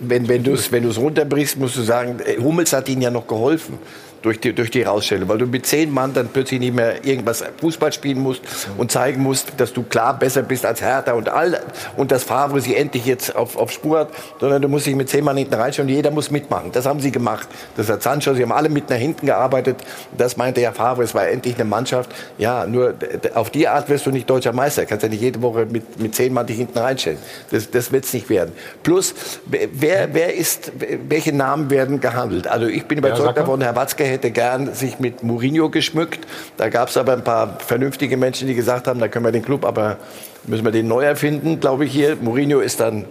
wenn, 0.00 0.28
wenn 0.28 0.42
du 0.42 0.52
es 0.52 0.70
wenn 0.70 0.88
runterbrichst, 0.88 1.56
musst 1.56 1.76
du 1.76 1.82
sagen, 1.82 2.20
Hummels 2.40 2.72
hat 2.72 2.88
ihnen 2.88 3.02
ja 3.02 3.10
noch 3.10 3.26
geholfen 3.26 3.78
durch 4.22 4.40
die, 4.40 4.52
durch 4.52 4.70
die 4.70 4.82
Rausstellung, 4.82 5.28
weil 5.28 5.38
du 5.38 5.46
mit 5.46 5.66
zehn 5.66 5.92
Mann 5.92 6.12
dann 6.14 6.28
plötzlich 6.28 6.60
nicht 6.60 6.74
mehr 6.74 7.04
irgendwas 7.04 7.44
Fußball 7.60 7.92
spielen 7.92 8.18
musst 8.18 8.42
und 8.76 8.90
zeigen 8.90 9.22
musst, 9.22 9.52
dass 9.58 9.72
du 9.72 9.82
klar 9.82 10.18
besser 10.18 10.42
bist 10.42 10.66
als 10.66 10.82
Hertha 10.82 11.12
und 11.12 11.28
all 11.28 11.60
und 11.96 12.10
dass 12.10 12.24
Favre 12.24 12.60
sie 12.60 12.76
endlich 12.76 13.06
jetzt 13.06 13.34
auf, 13.36 13.56
auf 13.56 13.70
Spur 13.70 14.00
hat, 14.00 14.08
sondern 14.40 14.62
du 14.62 14.68
musst 14.68 14.86
dich 14.86 14.94
mit 14.94 15.08
zehn 15.08 15.24
Mann 15.24 15.36
hinten 15.36 15.54
reinstellen 15.54 15.88
und 15.88 15.94
jeder 15.94 16.10
muss 16.10 16.30
mitmachen. 16.30 16.72
Das 16.72 16.86
haben 16.86 17.00
sie 17.00 17.12
gemacht. 17.12 17.48
Das 17.76 17.88
hat 17.88 18.02
Sancho, 18.02 18.34
sie 18.34 18.42
haben 18.42 18.52
alle 18.52 18.68
mit 18.68 18.90
nach 18.90 18.96
hinten 18.96 19.26
gearbeitet. 19.26 19.76
Das 20.16 20.36
meinte 20.36 20.60
ja 20.60 20.72
Favre, 20.72 21.02
es 21.02 21.14
war 21.14 21.28
endlich 21.28 21.54
eine 21.54 21.64
Mannschaft. 21.64 22.10
Ja, 22.38 22.66
nur 22.66 22.94
auf 23.34 23.50
die 23.50 23.68
Art 23.68 23.88
wirst 23.88 24.06
du 24.06 24.10
nicht 24.10 24.28
deutscher 24.28 24.52
Meister. 24.52 24.86
Kannst 24.86 25.02
ja 25.02 25.08
nicht 25.08 25.22
jede 25.22 25.40
Woche 25.42 25.66
mit, 25.66 26.00
mit 26.00 26.14
zehn 26.14 26.32
Mann 26.32 26.46
dich 26.46 26.56
hinten 26.56 26.78
reinstellen. 26.78 27.18
Das, 27.50 27.70
das 27.70 27.92
wird 27.92 28.04
es 28.04 28.12
nicht 28.12 28.28
werden. 28.28 28.52
Plus, 28.82 29.14
wer, 29.46 30.12
wer 30.12 30.34
ist, 30.34 30.72
welche 31.08 31.32
Namen 31.32 31.70
werden 31.70 32.00
gehandelt? 32.00 32.46
Also 32.46 32.66
ich 32.66 32.84
bin 32.86 32.98
überzeugt 32.98 33.36
ja, 33.36 33.42
davon, 33.42 33.60
Herr 33.60 33.76
Watzke 33.76 34.08
hätte 34.18 34.32
gern 34.32 34.74
sich 34.74 34.98
mit 34.98 35.22
Mourinho 35.22 35.70
geschmückt. 35.70 36.26
Da 36.56 36.68
gab 36.68 36.88
es 36.88 36.96
aber 36.96 37.12
ein 37.12 37.22
paar 37.22 37.58
vernünftige 37.60 38.16
Menschen, 38.16 38.48
die 38.48 38.54
gesagt 38.54 38.88
haben, 38.88 38.98
da 38.98 39.06
können 39.06 39.24
wir 39.24 39.32
den 39.32 39.44
Club, 39.44 39.64
aber 39.64 39.96
müssen 40.44 40.64
wir 40.64 40.72
den 40.72 40.88
neu 40.88 41.04
erfinden, 41.04 41.60
glaube 41.60 41.84
ich 41.84 41.92
hier. 41.92 42.16
Mourinho 42.16 42.58
ist 42.58 42.80
dann, 42.80 43.04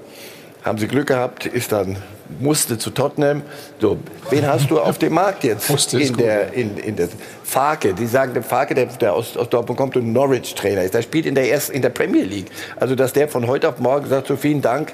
haben 0.64 0.78
sie 0.78 0.88
Glück 0.88 1.08
gehabt, 1.08 1.46
ist 1.46 1.72
dann 1.72 1.96
musste 2.40 2.78
zu 2.78 2.90
Tottenham. 2.90 3.42
So, 3.80 3.98
wen 4.30 4.46
hast 4.46 4.70
du 4.70 4.82
auf 4.82 4.98
dem 4.98 5.14
Markt 5.14 5.46
jetzt? 5.46 5.70
Musste 5.70 5.98
in 5.98 6.18
der, 6.18 6.52
in, 6.52 6.78
in 6.78 6.98
der 6.98 7.08
Farke. 7.44 7.94
Die 7.94 8.06
sagen, 8.06 8.34
der 8.34 8.44
Farke, 8.44 8.76
der, 8.76 8.88
der 8.88 9.14
aus, 9.14 9.38
aus 9.38 9.48
Dortmund 9.50 9.78
kommt 9.78 9.96
und 9.96 10.12
Norwich-Trainer 10.12 10.84
ist. 10.84 10.94
Der 10.94 11.02
spielt 11.02 11.26
in 11.26 11.36
der, 11.36 11.50
ersten, 11.50 11.74
in 11.74 11.82
der 11.82 11.90
Premier 11.90 12.24
League. 12.24 12.48
Also, 12.76 12.96
dass 12.96 13.14
der 13.14 13.30
von 13.30 13.48
heute 13.48 13.70
auf 13.70 13.80
morgen 13.80 14.10
sagt, 14.10 14.28
so 14.28 14.36
vielen 14.36 14.62
Dank, 14.62 14.92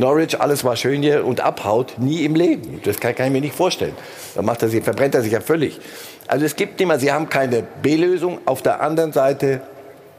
Norwich, 0.00 0.40
alles 0.40 0.64
war 0.64 0.76
schön 0.76 1.02
hier 1.02 1.24
und 1.24 1.40
abhaut, 1.40 1.98
nie 1.98 2.24
im 2.24 2.34
Leben. 2.34 2.80
Das 2.84 2.98
kann, 2.98 3.14
kann 3.14 3.26
ich 3.26 3.32
mir 3.32 3.40
nicht 3.40 3.54
vorstellen. 3.54 3.94
Dann 4.34 4.44
macht 4.44 4.62
er 4.62 4.68
sich, 4.68 4.82
verbrennt 4.82 5.14
er 5.14 5.22
sich 5.22 5.32
ja 5.32 5.40
völlig. 5.40 5.78
Also 6.26 6.44
es 6.44 6.56
gibt 6.56 6.80
immer, 6.80 6.98
sie 6.98 7.12
haben 7.12 7.28
keine 7.28 7.62
B-Lösung. 7.82 8.38
Auf 8.46 8.62
der 8.62 8.80
anderen 8.80 9.12
Seite, 9.12 9.60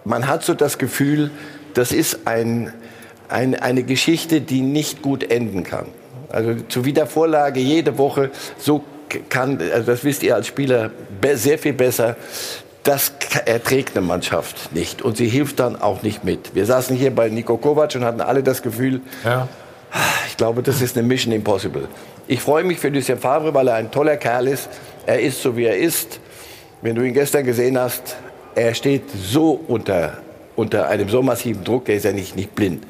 man 0.05 0.27
hat 0.27 0.43
so 0.43 0.53
das 0.53 0.77
Gefühl, 0.77 1.31
das 1.73 1.91
ist 1.91 2.19
ein, 2.25 2.73
ein, 3.29 3.55
eine 3.55 3.83
Geschichte, 3.83 4.41
die 4.41 4.61
nicht 4.61 5.01
gut 5.01 5.29
enden 5.29 5.63
kann. 5.63 5.87
Also 6.29 6.55
zur 6.69 6.85
Wiedervorlage 6.85 7.59
jede 7.59 7.97
Woche, 7.97 8.31
so 8.57 8.83
kann, 9.29 9.59
also 9.73 9.91
das 9.91 10.03
wisst 10.03 10.23
ihr 10.23 10.35
als 10.35 10.47
Spieler 10.47 10.91
sehr 11.33 11.57
viel 11.57 11.73
besser, 11.73 12.15
das 12.83 13.13
erträgt 13.45 13.95
eine 13.95 14.05
Mannschaft 14.05 14.73
nicht 14.73 15.01
und 15.01 15.17
sie 15.17 15.27
hilft 15.27 15.59
dann 15.59 15.79
auch 15.79 16.01
nicht 16.01 16.23
mit. 16.23 16.55
Wir 16.55 16.65
saßen 16.65 16.95
hier 16.95 17.13
bei 17.13 17.29
Niko 17.29 17.57
Kovac 17.57 17.93
und 17.95 18.03
hatten 18.03 18.21
alle 18.21 18.41
das 18.41 18.61
Gefühl, 18.63 19.01
ja. 19.23 19.47
Ich 20.27 20.37
glaube, 20.37 20.63
das 20.63 20.81
ist 20.81 20.97
eine 20.97 21.07
Mission 21.07 21.33
Impossible. 21.33 21.87
Ich 22.27 22.41
freue 22.41 22.63
mich 22.63 22.79
für 22.79 22.89
Lucien 22.89 23.19
Favre, 23.19 23.53
weil 23.53 23.67
er 23.67 23.75
ein 23.75 23.91
toller 23.91 24.17
Kerl 24.17 24.47
ist. 24.47 24.69
Er 25.05 25.19
ist 25.19 25.41
so, 25.41 25.57
wie 25.57 25.65
er 25.65 25.77
ist. 25.77 26.19
Wenn 26.81 26.95
du 26.95 27.03
ihn 27.03 27.13
gestern 27.13 27.43
gesehen 27.45 27.77
hast, 27.77 28.15
er 28.55 28.73
steht 28.73 29.03
so 29.11 29.59
unter, 29.67 30.17
unter 30.55 30.87
einem 30.87 31.09
so 31.09 31.21
massiven 31.21 31.63
Druck, 31.63 31.85
der 31.85 31.95
ist 31.95 32.05
ja 32.05 32.11
nicht, 32.11 32.35
nicht 32.35 32.55
blind. 32.55 32.85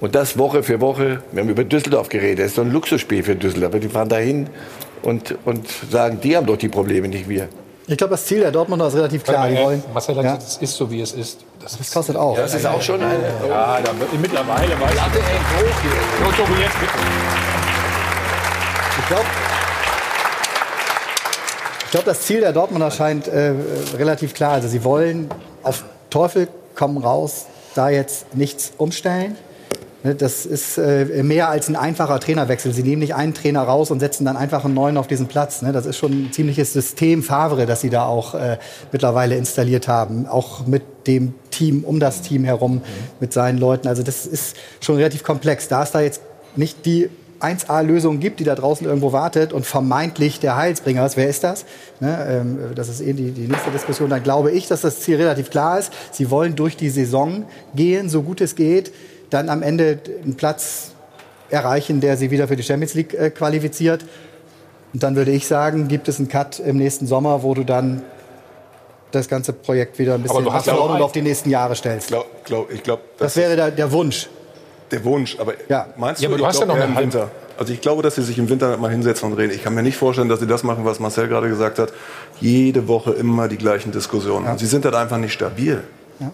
Und 0.00 0.14
das 0.14 0.36
Woche 0.38 0.62
für 0.62 0.80
Woche, 0.80 1.22
wir 1.32 1.42
haben 1.42 1.48
über 1.48 1.64
Düsseldorf 1.64 2.08
geredet, 2.08 2.40
das 2.40 2.46
ist 2.48 2.56
so 2.56 2.62
ein 2.62 2.70
Luxusspiel 2.70 3.22
für 3.22 3.36
Düsseldorf. 3.36 3.78
Die 3.80 3.88
fahren 3.88 4.08
dahin 4.08 4.48
und, 5.02 5.36
und 5.44 5.66
sagen, 5.90 6.20
die 6.22 6.36
haben 6.36 6.46
doch 6.46 6.58
die 6.58 6.68
Probleme, 6.68 7.08
nicht 7.08 7.28
wir. 7.28 7.48
Ich 7.86 7.98
glaube, 7.98 8.12
das 8.12 8.24
Ziel 8.24 8.40
der 8.40 8.50
Dortmunder 8.50 8.86
ist 8.86 8.94
relativ 8.94 9.24
klar. 9.24 9.46
Die 9.48 9.58
wollen, 9.58 9.82
Marcel 9.92 10.16
hat 10.16 10.22
gesagt, 10.22 10.42
es 10.42 10.56
ist 10.56 10.74
so, 10.74 10.90
wie 10.90 11.02
es 11.02 11.12
ist. 11.12 11.40
Das, 11.60 11.76
das 11.76 11.90
kostet 11.90 12.16
auch. 12.16 12.34
Das 12.34 12.54
ist 12.54 12.64
auch 12.64 12.80
schon 12.80 13.02
eine. 13.02 13.18
Ja, 13.46 13.80
da, 13.82 13.90
mittlerweile 14.18 14.80
weiß 14.80 14.92
ich. 14.92 15.00
hoch 15.00 15.80
hier. 15.82 16.24
So, 16.24 16.44
Tobi, 16.44 16.60
jetzt 16.62 16.80
bitte. 16.80 16.92
Ich 18.98 19.06
glaube, 19.08 19.24
ich 21.84 21.90
glaube, 21.90 22.06
das 22.06 22.20
Ziel 22.22 22.40
der 22.40 22.52
Dortmunder 22.52 22.90
scheint 22.90 23.28
äh, 23.28 23.52
relativ 23.98 24.32
klar. 24.32 24.52
Also 24.52 24.68
sie 24.68 24.82
wollen 24.82 25.28
auf 25.62 25.84
Teufel 26.08 26.48
komm 26.74 26.96
raus, 26.96 27.46
da 27.74 27.90
jetzt 27.90 28.34
nichts 28.34 28.72
umstellen. 28.78 29.36
Ne, 30.04 30.14
Das 30.14 30.44
ist 30.44 30.76
äh, 30.76 31.22
mehr 31.22 31.48
als 31.48 31.68
ein 31.68 31.76
einfacher 31.76 32.20
Trainerwechsel. 32.20 32.72
Sie 32.72 32.82
nehmen 32.82 33.00
nicht 33.00 33.14
einen 33.14 33.32
Trainer 33.32 33.62
raus 33.62 33.90
und 33.90 34.00
setzen 34.00 34.26
dann 34.26 34.36
einfach 34.36 34.64
einen 34.64 34.74
neuen 34.74 34.98
auf 34.98 35.06
diesen 35.06 35.26
Platz. 35.26 35.62
Ne? 35.62 35.72
Das 35.72 35.86
ist 35.86 35.96
schon 35.96 36.12
ein 36.12 36.32
ziemliches 36.32 36.74
System 36.74 37.22
Favre, 37.22 37.64
das 37.64 37.80
sie 37.80 37.90
da 37.90 38.04
auch 38.04 38.34
äh, 38.34 38.58
mittlerweile 38.92 39.36
installiert 39.36 39.88
haben. 39.88 40.26
Auch 40.26 40.66
mit 40.66 40.82
dem 41.06 41.34
Team, 41.50 41.84
um 41.84 42.00
das 42.00 42.20
Team 42.20 42.44
herum, 42.44 42.82
mit 43.18 43.32
seinen 43.32 43.58
Leuten. 43.58 43.88
Also 43.88 44.02
das 44.02 44.26
ist 44.26 44.56
schon 44.80 44.96
relativ 44.96 45.24
komplex. 45.24 45.68
Da 45.68 45.82
es 45.82 45.92
da 45.92 46.02
jetzt 46.02 46.20
nicht 46.54 46.84
die 46.84 47.08
1A-Lösung 47.40 48.20
gibt, 48.20 48.40
die 48.40 48.44
da 48.44 48.54
draußen 48.54 48.86
irgendwo 48.86 49.12
wartet 49.12 49.52
und 49.54 49.66
vermeintlich 49.66 50.38
der 50.38 50.56
Heilsbringer 50.56 51.04
ist. 51.04 51.16
Wer 51.16 51.28
ist 51.28 51.44
das? 51.44 51.64
Ne, 52.00 52.26
ähm, 52.28 52.58
das 52.74 52.88
ist 52.88 53.00
eh 53.00 53.14
die, 53.14 53.32
die 53.32 53.48
nächste 53.48 53.70
Diskussion. 53.70 54.10
Dann 54.10 54.22
glaube 54.22 54.50
ich, 54.50 54.68
dass 54.68 54.82
das 54.82 55.00
Ziel 55.00 55.16
relativ 55.16 55.50
klar 55.50 55.78
ist. 55.78 55.92
Sie 56.12 56.30
wollen 56.30 56.56
durch 56.56 56.76
die 56.76 56.90
Saison 56.90 57.44
gehen, 57.74 58.10
so 58.10 58.22
gut 58.22 58.42
es 58.42 58.54
geht 58.54 58.92
dann 59.34 59.48
am 59.48 59.62
Ende 59.62 59.98
einen 60.22 60.36
Platz 60.36 60.92
erreichen, 61.50 62.00
der 62.00 62.16
sie 62.16 62.30
wieder 62.30 62.48
für 62.48 62.56
die 62.56 62.62
Champions 62.62 62.94
League 62.94 63.14
äh, 63.14 63.30
qualifiziert. 63.30 64.04
Und 64.92 65.02
dann 65.02 65.16
würde 65.16 65.32
ich 65.32 65.46
sagen, 65.46 65.88
gibt 65.88 66.08
es 66.08 66.18
einen 66.18 66.28
Cut 66.28 66.60
im 66.60 66.76
nächsten 66.76 67.06
Sommer, 67.06 67.42
wo 67.42 67.52
du 67.54 67.64
dann 67.64 68.02
das 69.10 69.28
ganze 69.28 69.52
Projekt 69.52 69.98
wieder 69.98 70.14
ein 70.14 70.22
bisschen 70.22 70.52
hast 70.52 70.66
ja 70.66 70.74
auf 70.74 71.12
die 71.12 71.22
nächsten 71.22 71.50
Jahre 71.50 71.74
stellst. 71.74 72.08
Glaub, 72.08 72.26
glaub, 72.44 72.72
ich 72.72 72.82
glaube, 72.82 73.02
Das 73.18 73.36
wäre 73.36 73.56
der, 73.56 73.70
der 73.70 73.90
Wunsch. 73.92 74.28
der 74.90 75.04
Wunsch. 75.04 75.36
Aber 75.38 75.54
Ja. 75.68 75.86
meinst 75.96 76.22
Ja, 76.22 76.28
du, 76.28 76.34
aber 76.34 76.38
du 76.38 76.44
ich 76.44 76.48
hast 76.48 76.58
ja 76.60 76.64
glaub, 76.64 76.76
noch 76.76 76.82
eher 76.82 76.88
eine 76.90 76.98
im 76.98 77.02
Winter? 77.12 77.30
Also 77.56 77.72
ich 77.72 77.80
glaube, 77.80 78.02
dass 78.02 78.16
sie 78.16 78.22
sich 78.22 78.38
im 78.38 78.48
Winter 78.48 78.76
mal 78.76 78.90
hinsetzen 78.90 79.30
und 79.30 79.38
reden. 79.38 79.52
Ich 79.52 79.62
kann 79.62 79.74
mir 79.74 79.82
nicht 79.82 79.96
vorstellen, 79.96 80.28
dass 80.28 80.40
sie 80.40 80.46
das 80.48 80.64
machen, 80.64 80.84
was 80.84 80.98
Marcel 80.98 81.28
gerade 81.28 81.48
gesagt 81.48 81.78
hat. 81.78 81.92
Jede 82.40 82.88
Woche 82.88 83.12
immer 83.12 83.46
die 83.46 83.56
gleichen 83.58 83.92
Diskussionen. 83.92 84.46
Und 84.46 84.58
sie 84.58 84.66
sind 84.66 84.84
halt 84.84 84.94
einfach 84.96 85.18
nicht 85.18 85.32
stabil. 85.32 85.82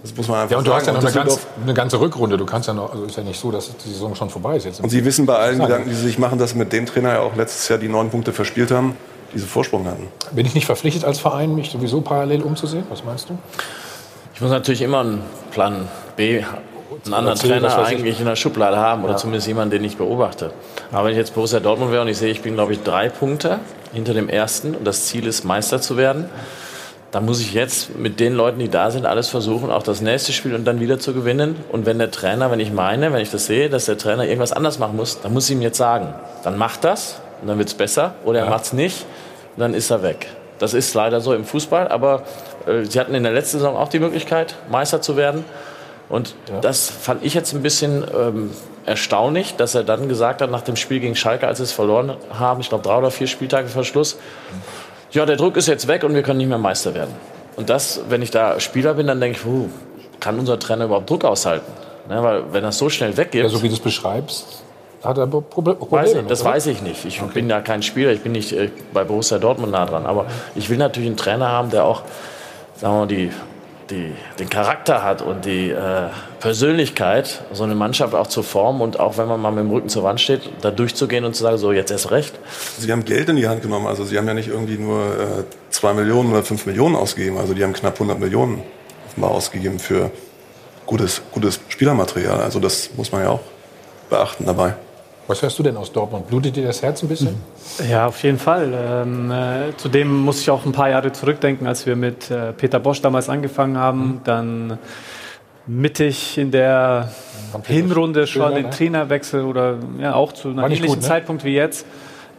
Das 0.03 0.15
muss 0.17 0.29
man 0.29 0.41
einfach 0.41 0.53
Ja, 0.53 0.59
und 0.59 0.67
du 0.67 0.75
hast 0.75 0.87
ja 0.87 0.93
sagen. 0.93 1.05
noch 1.07 1.15
eine, 1.15 1.25
ganz, 1.25 1.41
eine 1.63 1.75
ganze 1.75 2.01
Rückrunde. 2.01 2.37
Du 2.37 2.45
kannst 2.45 2.69
ja 2.69 2.75
noch, 2.75 2.93
also 2.93 3.05
ist 3.05 3.17
ja 3.17 3.23
nicht 3.23 3.41
so, 3.41 3.51
dass 3.51 3.71
die 3.77 3.89
Saison 3.89 4.15
schon 4.15 4.29
vorbei 4.31 4.57
ist 4.57 4.65
jetzt. 4.65 4.81
Und 4.81 4.91
sie 4.91 5.05
wissen 5.05 5.25
bei 5.27 5.37
allen 5.37 5.57
Sagen. 5.57 5.69
Gedanken, 5.69 5.89
die 5.91 5.95
sie 5.95 6.03
sich 6.03 6.19
machen, 6.19 6.39
dass 6.39 6.51
sie 6.51 6.59
mit 6.59 6.73
dem 6.73 6.87
Trainer 6.87 7.15
ja 7.15 7.21
auch 7.21 7.35
letztes 7.35 7.69
Jahr 7.69 7.79
die 7.79 7.89
neun 7.89 8.11
Punkte 8.11 8.33
verspielt 8.33 8.71
haben, 8.71 8.95
diese 9.35 9.47
Vorsprung 9.47 9.87
hatten. 9.87 10.09
Bin 10.33 10.45
ich 10.45 10.55
nicht 10.55 10.67
verpflichtet 10.67 11.05
als 11.05 11.19
Verein, 11.19 11.55
mich 11.55 11.71
sowieso 11.71 12.01
parallel 12.03 12.43
umzusehen? 12.43 12.85
Was 12.91 13.05
meinst 13.05 13.31
du? 13.31 13.39
Ich 14.35 14.41
muss 14.41 14.51
natürlich 14.51 14.83
immer 14.83 15.01
einen 15.01 15.23
Plan 15.51 15.89
B, 16.17 16.39
einen 17.05 17.15
anderen 17.15 17.37
Erzähl, 17.39 17.63
was 17.63 17.75
Trainer 17.75 17.87
eigentlich 17.89 18.21
in 18.21 18.27
der 18.27 18.37
Schublade 18.37 18.77
haben 18.77 19.03
oder 19.05 19.13
Ja. 19.13 19.19
zumindest 19.19 19.47
jemanden, 19.47 19.71
den 19.71 19.85
ich 19.85 19.97
beobachte. 19.97 20.53
Aber 20.93 21.05
wenn 21.07 21.13
ich 21.13 21.19
jetzt 21.19 21.35
Borussia 21.35 21.61
Dortmund 21.61 21.91
wäre 21.93 22.03
und 22.03 22.09
ich 22.09 22.19
sehe, 22.19 22.31
ich 22.31 22.43
bin, 22.43 22.55
glaube 22.55 22.73
ich, 22.75 22.83
drei 22.83 23.09
Punkte 23.09 23.61
hinter 23.93 24.13
dem 24.13 24.29
ersten 24.29 24.75
und 24.75 24.85
das 24.87 25.07
Ziel 25.07 25.27
ist, 25.27 25.45
Meister 25.45 25.81
zu 25.81 25.97
werden, 25.97 26.27
dann 27.11 27.25
muss 27.25 27.41
ich 27.41 27.55
jetzt 27.55 27.97
mit 27.97 28.21
den 28.21 28.35
Leuten, 28.35 28.61
die 28.61 28.69
da 28.69 28.91
sind, 28.91 29.05
alles 29.05 29.29
versuchen, 29.29 29.71
auch 29.71 29.83
das 29.83 30.01
nächste 30.01 30.33
Spiel 30.33 30.55
und 30.55 30.65
dann 30.65 30.81
wieder 30.81 30.99
zu 30.99 31.13
gewinnen. 31.13 31.57
Und 31.73 31.85
wenn 31.85 31.99
der 31.99 32.11
Trainer, 32.11 32.51
wenn 32.51 32.61
ich 32.61 32.73
meine, 32.73 33.13
wenn 33.13 33.21
ich 33.21 33.31
das 33.31 33.47
sehe, 33.47 33.69
dass 33.69 33.87
der 33.87 33.99
Trainer 33.99 34.25
irgendwas 34.25 34.53
anders 34.53 34.79
machen 34.79 34.97
muss, 34.97 35.21
dann 35.21 35.33
muss 35.33 35.51
ich 35.51 35.57
ihm 35.57 35.63
jetzt 35.63 35.79
sagen, 35.79 36.15
dann 36.45 36.57
macht 36.57 36.85
das 36.85 37.21
und 37.43 37.49
dann 37.49 37.59
wird 37.59 37.69
es 37.69 37.75
besser 37.75 38.15
oder 38.25 38.41
er 38.41 38.51
macht 38.51 38.65
es 38.65 38.73
nicht 38.73 39.07
und 39.57 39.61
dann 39.61 39.75
ist 39.75 39.91
er 39.91 40.03
weg. 40.03 40.29
Das 40.59 40.75
ist 40.75 40.95
leider 40.95 41.21
so 41.21 41.35
im 41.35 41.45
Fußball, 41.45 41.89
aber 41.89 42.23
äh, 42.67 42.85
sie 42.85 43.01
hatten 43.01 43.15
in 43.15 43.23
der 43.23 43.33
letzten 43.33 43.59
Saison 43.59 43.77
auch 43.77 43.89
die 43.89 43.99
Möglichkeit, 43.99 44.55
Meister 44.71 45.01
zu 45.01 45.17
werden. 45.17 45.45
Und 46.09 46.35
das 46.61 46.91
fand 46.91 47.25
ich 47.25 47.35
jetzt 47.35 47.55
ein 47.55 47.63
bisschen 47.63 48.05
ähm, 48.13 48.51
erstaunlich, 48.85 49.55
dass 49.57 49.77
er 49.77 49.85
dann 49.85 50.09
gesagt 50.09 50.43
hat, 50.43 50.51
nach 50.51 50.63
dem 50.63 50.75
Spiel 50.75 50.99
gegen 50.99 51.15
Schalke, 51.15 51.47
als 51.47 51.59
sie 51.59 51.65
es 51.65 51.73
verloren 51.73 52.17
haben, 52.37 52.61
ich 52.61 52.69
glaube 52.69 52.83
drei 52.83 52.99
oder 52.99 53.13
vier 53.13 53.29
Spieltage 53.29 53.69
vor 53.69 53.85
Schluss, 53.85 54.19
ja, 55.13 55.27
der 55.27 55.37
Druck 55.37 55.57
ist 55.57 55.69
jetzt 55.69 55.89
weg 55.89 56.05
und 56.05 56.15
wir 56.15 56.23
können 56.23 56.39
nicht 56.39 56.49
mehr 56.49 56.59
Meister 56.59 56.95
werden. 56.95 57.15
Und 57.57 57.69
das, 57.69 58.01
wenn 58.09 58.23
ich 58.23 58.31
da 58.31 58.61
Spieler 58.61 58.95
bin, 58.95 59.07
dann 59.07 59.21
denke 59.21 59.39
ich, 59.39 59.45
puh, 59.45 59.69
kann 60.21 60.39
unser 60.39 60.59
Trainer 60.59 60.85
überhaupt 60.87 61.11
Druck 61.11 61.25
aushalten? 61.25 61.71
Ne, 62.09 62.23
weil 62.23 62.53
wenn 62.53 62.63
das 62.63 62.79
so 62.79 62.89
schnell 62.89 63.17
weggeht, 63.17 63.43
Ja, 63.43 63.49
so 63.49 63.63
wie 63.63 63.69
du 63.69 63.75
es 63.75 63.81
beschreibst, 63.81 64.63
hat 65.03 65.19
er 65.19 65.27
Proble 65.27 65.75
Probleme. 65.75 66.05
Weiß 66.05 66.15
ich, 66.15 66.27
das 66.27 66.43
oder? 66.43 66.51
weiß 66.51 66.67
ich 66.67 66.83
nicht. 66.83 67.05
Ich 67.05 67.21
bin 67.21 67.49
ja 67.49 67.61
kein 67.61 67.83
Spieler, 67.83 68.13
ich 68.13 68.21
bin 68.21 68.33
nicht 68.33 68.53
äh, 68.53 68.71
bei 68.93 69.05
Borussia 69.05 69.39
Dortmund 69.39 69.73
nah 69.73 69.87
dran. 69.87 70.07
Aber 70.07 70.27
ich 70.55 70.69
will 70.69 70.77
natürlich 70.77 71.09
einen 71.09 71.17
Trainer 71.17 71.49
haben, 71.49 71.71
der 71.71 71.85
auch 71.85 72.03
sagen 72.77 72.95
wir 72.95 72.99
mal, 73.01 73.07
die, 73.07 73.31
die, 73.91 74.13
den 74.39 74.49
Charakter 74.49 75.03
hat 75.03 75.23
und 75.23 75.45
die 75.45 75.71
äh, 75.71 76.09
Persönlichkeit, 76.41 77.43
so 77.53 77.65
eine 77.65 77.75
Mannschaft 77.75 78.15
auch 78.15 78.27
zu 78.27 78.43
formen 78.43 78.81
und 78.81 78.99
auch 78.99 79.19
wenn 79.19 79.29
man 79.29 79.41
mal 79.41 79.51
mit 79.51 79.65
dem 79.65 79.71
Rücken 79.71 79.91
zur 79.91 80.03
Wand 80.03 80.21
steht, 80.21 80.41
da 80.63 80.71
durchzugehen 80.71 81.25
und 81.25 81.35
zu 81.35 81.43
sagen, 81.43 81.59
so 81.59 81.71
jetzt 81.71 81.91
erst 81.91 82.11
recht. 82.11 82.39
Sie 82.79 82.91
haben 82.91 83.05
Geld 83.05 83.29
in 83.29 83.37
die 83.37 83.47
Hand 83.47 83.63
genommen. 83.63 83.87
Also 83.87 84.05
sie 84.05 84.17
haben 84.17 84.27
ja 84.27 84.35
nicht 84.35 84.49
irgendwie 84.49 84.79
nur 84.79 85.01
äh, 85.03 85.45
zwei 85.69 85.93
Millionen 85.93 86.33
oder 86.33 86.43
fünf 86.43 86.65
Millionen 86.65 86.97
ausgegeben. 86.97 87.37
Also 87.37 87.53
die 87.53 87.63
haben 87.63 87.75
knapp 87.75 87.95
100 87.95 88.19
Millionen 88.19 88.63
offenbar 89.07 89.33
ausgegeben 89.33 89.79
für 89.79 90.11
gutes, 90.87 91.21
gutes 91.31 91.61
Spielermaterial. 91.69 92.41
Also 92.41 92.59
das 92.59 92.91
muss 92.97 93.13
man 93.13 93.23
ja 93.23 93.29
auch 93.31 93.41
beachten 94.09 94.47
dabei. 94.47 94.75
Was 95.27 95.43
hörst 95.43 95.59
du 95.59 95.63
denn 95.63 95.77
aus 95.77 95.93
Dortmund? 95.93 96.27
Blutet 96.27 96.57
dir 96.57 96.65
das 96.65 96.83
Herz 96.83 97.03
ein 97.03 97.09
bisschen? 97.09 97.37
Ja, 97.89 98.07
auf 98.07 98.21
jeden 98.25 98.39
Fall. 98.39 98.73
Ähm, 98.75 99.31
äh, 99.31 99.77
zudem 99.77 100.23
muss 100.23 100.41
ich 100.41 100.51
auch 100.51 100.65
ein 100.65 100.73
paar 100.73 100.91
Jahre 100.91 101.13
zurückdenken, 101.13 101.69
als 101.69 101.87
wir 101.87 101.95
mit 101.95 102.31
äh, 102.31 102.53
Peter 102.53 102.81
Bosch 102.81 103.01
damals 103.01 103.29
angefangen 103.29 103.77
haben. 103.79 104.23
Dann 104.25 104.79
mittig 105.71 106.37
in 106.37 106.51
der 106.51 107.11
Hinrunde 107.65 108.27
schon 108.27 108.55
den 108.55 108.65
ne? 108.65 108.71
Trainerwechsel 108.71 109.45
oder 109.45 109.77
ja, 109.99 110.15
auch 110.15 110.33
zu 110.33 110.49
einem 110.49 110.65
ähnlichen 110.65 110.87
gut, 110.87 110.97
ne? 110.97 111.03
Zeitpunkt 111.03 111.45
wie 111.45 111.55
jetzt. 111.55 111.87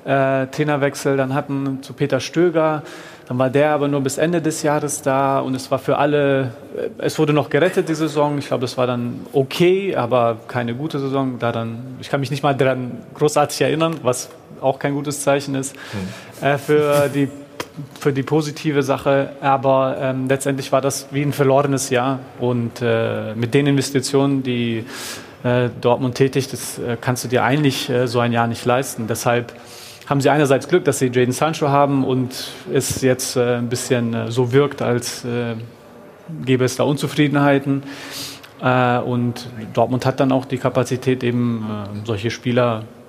Äh, 0.04 0.48
Trainerwechsel, 0.48 1.16
dann 1.16 1.34
hatten 1.34 1.84
zu 1.84 1.94
Peter 1.94 2.20
Stöger, 2.20 2.82
dann 3.28 3.38
war 3.38 3.52
der 3.52 3.70
aber 3.70 3.88
nur 3.88 4.02
bis 4.02 4.18
Ende 4.18 4.42
des 4.42 4.64
Jahres 4.64 5.04
da 5.04 5.40
und 5.40 5.54
es 5.54 5.70
war 5.70 5.78
für 5.78 5.98
alle, 5.98 6.54
äh, 6.76 6.90
es 6.98 7.20
wurde 7.20 7.34
noch 7.34 7.50
gerettet 7.50 7.88
die 7.88 7.94
Saison. 7.94 8.38
Ich 8.40 8.48
glaube, 8.48 8.62
das 8.62 8.78
war 8.78 8.88
dann 8.88 9.22
okay, 9.32 9.96
aber 9.96 10.38
keine 10.48 10.74
gute 10.74 11.00
Saison. 11.00 11.38
Da 11.40 11.52
dann, 11.52 11.98
ich 12.02 12.10
kann 12.10 12.20
mich 12.20 12.32
nicht 12.32 12.42
mal 12.44 12.56
daran 12.56 12.98
großartig 13.14 13.62
erinnern, 13.62 13.96
was 14.02 14.30
auch 14.60 14.80
kein 14.80 14.94
gutes 14.94 15.22
Zeichen 15.22 15.56
ist 15.56 15.76
äh, 16.42 16.58
für 16.58 17.10
die 17.14 17.30
für 18.00 18.14
die 18.14 18.24
positive 18.24 18.84
Sache, 18.84 19.34
aber 19.42 19.98
ähm, 20.00 20.28
letztendlich 20.28 20.72
war 20.72 20.82
das 20.82 21.08
wie 21.12 21.22
ein 21.22 21.34
verlorenes 21.34 21.90
Jahr 21.90 22.20
und 22.40 22.82
äh, 22.82 23.34
mit 23.36 23.54
den 23.54 23.68
Investitionen, 23.68 24.44
die 24.44 24.86
äh, 25.44 25.70
Dortmund 25.80 26.16
tätigt, 26.16 26.54
das 26.54 26.80
äh, 26.80 26.98
kannst 27.00 27.24
du 27.24 27.28
dir 27.28 27.44
eigentlich 27.44 27.90
äh, 27.90 28.08
so 28.08 28.20
ein 28.20 28.32
Jahr 28.32 28.48
nicht 28.48 28.66
leisten. 28.66 29.08
Deshalb 29.08 29.54
haben 30.08 30.22
sie 30.22 30.30
einerseits 30.30 30.68
Glück, 30.68 30.84
dass 30.86 31.00
sie 31.00 31.08
Jaden 31.08 31.32
Sancho 31.32 31.70
haben 31.70 32.04
und 32.04 32.52
es 32.74 33.02
jetzt 33.02 33.38
äh, 33.38 33.58
ein 33.58 33.70
bisschen 33.70 34.14
äh, 34.14 34.32
so 34.32 34.52
wirkt, 34.52 34.82
als 34.82 35.26
gäbe 36.46 36.64
es 36.64 36.76
da 36.78 36.84
Unzufriedenheiten. 36.84 37.84
Und 38.62 39.50
Dortmund 39.74 40.06
hat 40.06 40.20
dann 40.20 40.32
auch 40.32 40.46
die 40.46 40.60
Kapazität, 40.60 41.24
eben 41.24 41.66
solche 42.06 42.30
Spieler 42.30 42.84
äh, 42.84 43.01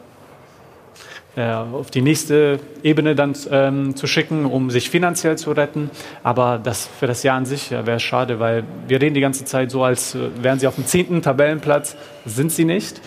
auf 1.34 1.90
die 1.90 2.02
nächste 2.02 2.60
Ebene 2.82 3.14
dann 3.14 3.34
ähm, 3.50 3.96
zu 3.96 4.06
schicken, 4.06 4.44
um 4.44 4.70
sich 4.70 4.90
finanziell 4.90 5.38
zu 5.38 5.52
retten. 5.52 5.90
Aber 6.22 6.60
das 6.62 6.86
für 7.00 7.06
das 7.06 7.22
Jahr 7.22 7.38
an 7.38 7.46
sich 7.46 7.70
ja, 7.70 7.86
wäre 7.86 7.96
es 7.96 8.02
schade, 8.02 8.38
weil 8.38 8.64
wir 8.86 9.00
reden 9.00 9.14
die 9.14 9.22
ganze 9.22 9.46
Zeit 9.46 9.70
so, 9.70 9.82
als 9.82 10.14
äh, 10.14 10.18
wären 10.42 10.58
sie 10.58 10.66
auf 10.66 10.74
dem 10.74 10.84
zehnten 10.84 11.22
Tabellenplatz. 11.22 11.96
Sind 12.26 12.52
sie 12.52 12.64
nicht. 12.66 13.00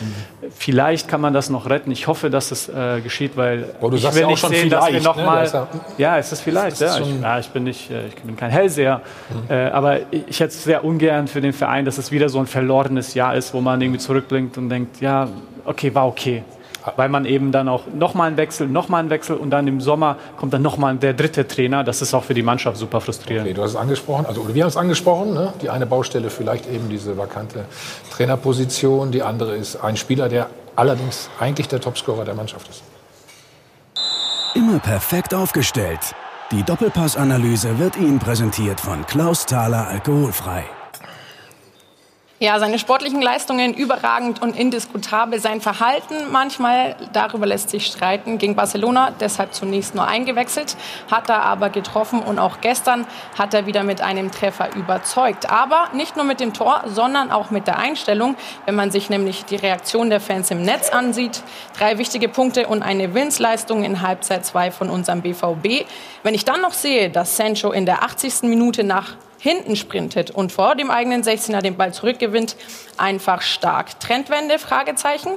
Vielleicht 0.57 1.07
kann 1.07 1.21
man 1.21 1.33
das 1.33 1.49
noch 1.51 1.69
retten. 1.69 1.91
Ich 1.91 2.07
hoffe, 2.07 2.29
dass 2.31 2.51
es 2.51 2.67
äh, 2.67 2.99
geschieht, 3.01 3.37
weil 3.37 3.75
du 3.79 3.95
ich 3.95 4.03
will 4.13 4.21
ja 4.21 4.25
auch 4.25 4.29
nicht 4.31 4.39
schon 4.39 4.49
sehen, 4.51 4.69
dass 4.69 4.85
wir 4.85 4.87
vielleicht, 4.87 5.05
noch 5.05 5.15
ne? 5.17 5.23
mal. 5.23 5.41
Hast 5.41 5.53
ja- 5.53 5.67
Ja, 5.97 6.17
es 6.17 6.31
ist 6.31 6.41
vielleicht. 6.41 6.81
Das 6.81 6.99
ist 6.99 6.99
ja. 6.99 7.15
Ich, 7.15 7.21
ja, 7.21 7.39
ich 7.39 7.49
bin 7.49 7.63
nicht, 7.63 7.91
äh, 7.91 8.07
ich 8.07 8.15
bin 8.15 8.35
kein 8.35 8.49
Hellseher, 8.49 9.01
äh, 9.49 9.67
aber 9.67 9.99
ich 10.11 10.23
ich 10.27 10.39
hätte 10.39 10.49
es 10.49 10.63
sehr 10.63 10.83
ungern 10.83 11.27
für 11.27 11.39
den 11.41 11.53
Verein, 11.53 11.85
dass 11.85 11.97
es 11.99 12.11
wieder 12.11 12.27
so 12.27 12.39
ein 12.39 12.47
verlorenes 12.47 13.13
Jahr 13.13 13.35
ist, 13.35 13.53
wo 13.53 13.61
man 13.61 13.79
irgendwie 13.81 13.99
zurückblinkt 13.99 14.57
und 14.57 14.67
denkt, 14.69 14.99
ja, 14.99 15.29
okay, 15.63 15.93
war 15.93 16.07
okay. 16.07 16.43
Weil 16.95 17.09
man 17.09 17.25
eben 17.25 17.51
dann 17.51 17.67
auch 17.67 17.83
nochmal 17.93 18.27
einen 18.27 18.37
Wechsel, 18.37 18.67
nochmal 18.67 18.99
einen 18.99 19.09
Wechsel 19.09 19.35
und 19.35 19.49
dann 19.49 19.67
im 19.67 19.81
Sommer 19.81 20.17
kommt 20.37 20.53
dann 20.53 20.61
nochmal 20.61 20.95
der 20.95 21.13
dritte 21.13 21.47
Trainer. 21.47 21.83
Das 21.83 22.01
ist 22.01 22.13
auch 22.13 22.23
für 22.23 22.33
die 22.33 22.43
Mannschaft 22.43 22.77
super 22.77 23.01
frustrierend. 23.01 23.47
Okay, 23.47 23.53
du 23.53 23.63
hast 23.63 23.71
es 23.71 23.75
angesprochen, 23.75 24.25
also 24.25 24.53
wir 24.53 24.63
haben 24.63 24.69
es 24.69 24.77
angesprochen, 24.77 25.33
ne? 25.33 25.53
die 25.61 25.69
eine 25.69 25.85
Baustelle 25.85 26.29
vielleicht 26.29 26.69
eben 26.69 26.89
diese 26.89 27.17
vakante 27.17 27.65
Trainerposition, 28.11 29.11
die 29.11 29.23
andere 29.23 29.55
ist 29.55 29.77
ein 29.77 29.97
Spieler, 29.97 30.29
der 30.29 30.49
allerdings 30.75 31.29
eigentlich 31.39 31.67
der 31.67 31.81
Topscorer 31.81 32.25
der 32.25 32.35
Mannschaft 32.35 32.69
ist. 32.69 32.83
Immer 34.53 34.79
perfekt 34.79 35.33
aufgestellt. 35.33 35.99
Die 36.51 36.63
Doppelpass-Analyse 36.63 37.79
wird 37.79 37.97
Ihnen 37.97 38.19
präsentiert 38.19 38.79
von 38.79 39.05
Klaus 39.05 39.45
Thaler 39.45 39.87
Alkoholfrei. 39.87 40.63
Ja, 42.37 42.59
seine 42.59 42.79
sportlichen 42.79 43.21
Leistungen 43.21 43.73
überragend 43.73 44.41
und 44.41 44.59
indiskutabel. 44.59 45.39
Sein 45.39 45.61
Verhalten 45.61 46.15
manchmal, 46.33 46.97
darüber 47.13 47.45
lässt 47.45 47.69
sich 47.69 47.85
streiten, 47.85 48.39
gegen 48.39 48.55
Barcelona, 48.55 49.11
deshalb 49.17 49.53
zunächst 49.53 49.95
nur 49.95 50.05
eingewechselt, 50.05 50.75
hat 51.09 51.29
er 51.29 51.43
aber 51.43 51.69
getroffen 51.69 52.21
und 52.21 52.37
auch 52.37 52.59
gestern 52.59 53.07
hat 53.37 53.53
er 53.53 53.67
wieder 53.67 53.83
mit 53.83 54.01
einem 54.01 54.31
Treffer 54.31 54.75
überzeugt. 54.75 55.49
Aber 55.49 55.87
nicht 55.93 56.17
nur 56.17 56.25
mit 56.25 56.41
dem 56.41 56.53
Tor, 56.53 56.83
sondern 56.87 57.31
auch 57.31 57.51
mit 57.51 57.67
der 57.67 57.79
Einstellung. 57.79 58.35
Wenn 58.65 58.75
man 58.75 58.91
sich 58.91 59.09
nämlich 59.09 59.45
die 59.45 59.55
Reaktion 59.55 60.09
der 60.09 60.19
Fans 60.19 60.51
im 60.51 60.61
Netz 60.61 60.89
ansieht, 60.89 61.41
drei 61.79 61.97
wichtige 61.97 62.27
Punkte 62.27 62.67
und 62.67 62.83
eine 62.83 63.13
Winnsleistung 63.13 63.85
in 63.85 64.01
Halbzeit 64.01 64.45
2 64.45 64.71
von 64.71 64.89
unserem 64.89 65.21
BVB. 65.21 65.87
Wenn 66.23 66.33
ich 66.33 66.43
dann 66.43 66.59
noch 66.59 66.73
sehe, 66.73 67.09
dass 67.09 67.37
Sancho 67.37 67.71
in 67.71 67.85
der 67.85 68.03
80. 68.03 68.43
Minute 68.43 68.83
nach 68.83 69.13
hinten 69.45 69.75
sprintet 69.75 70.31
und 70.31 70.51
vor 70.51 70.73
dem 70.73 70.89
eigenen 70.89 71.21
16er 71.21 71.61
den 71.61 71.77
Ball 71.77 71.93
zurückgewinnt, 71.93 72.55
einfach 72.97 73.43
stark. 73.43 73.99
Trendwende? 73.99 74.57
Fragezeichen. 74.57 75.33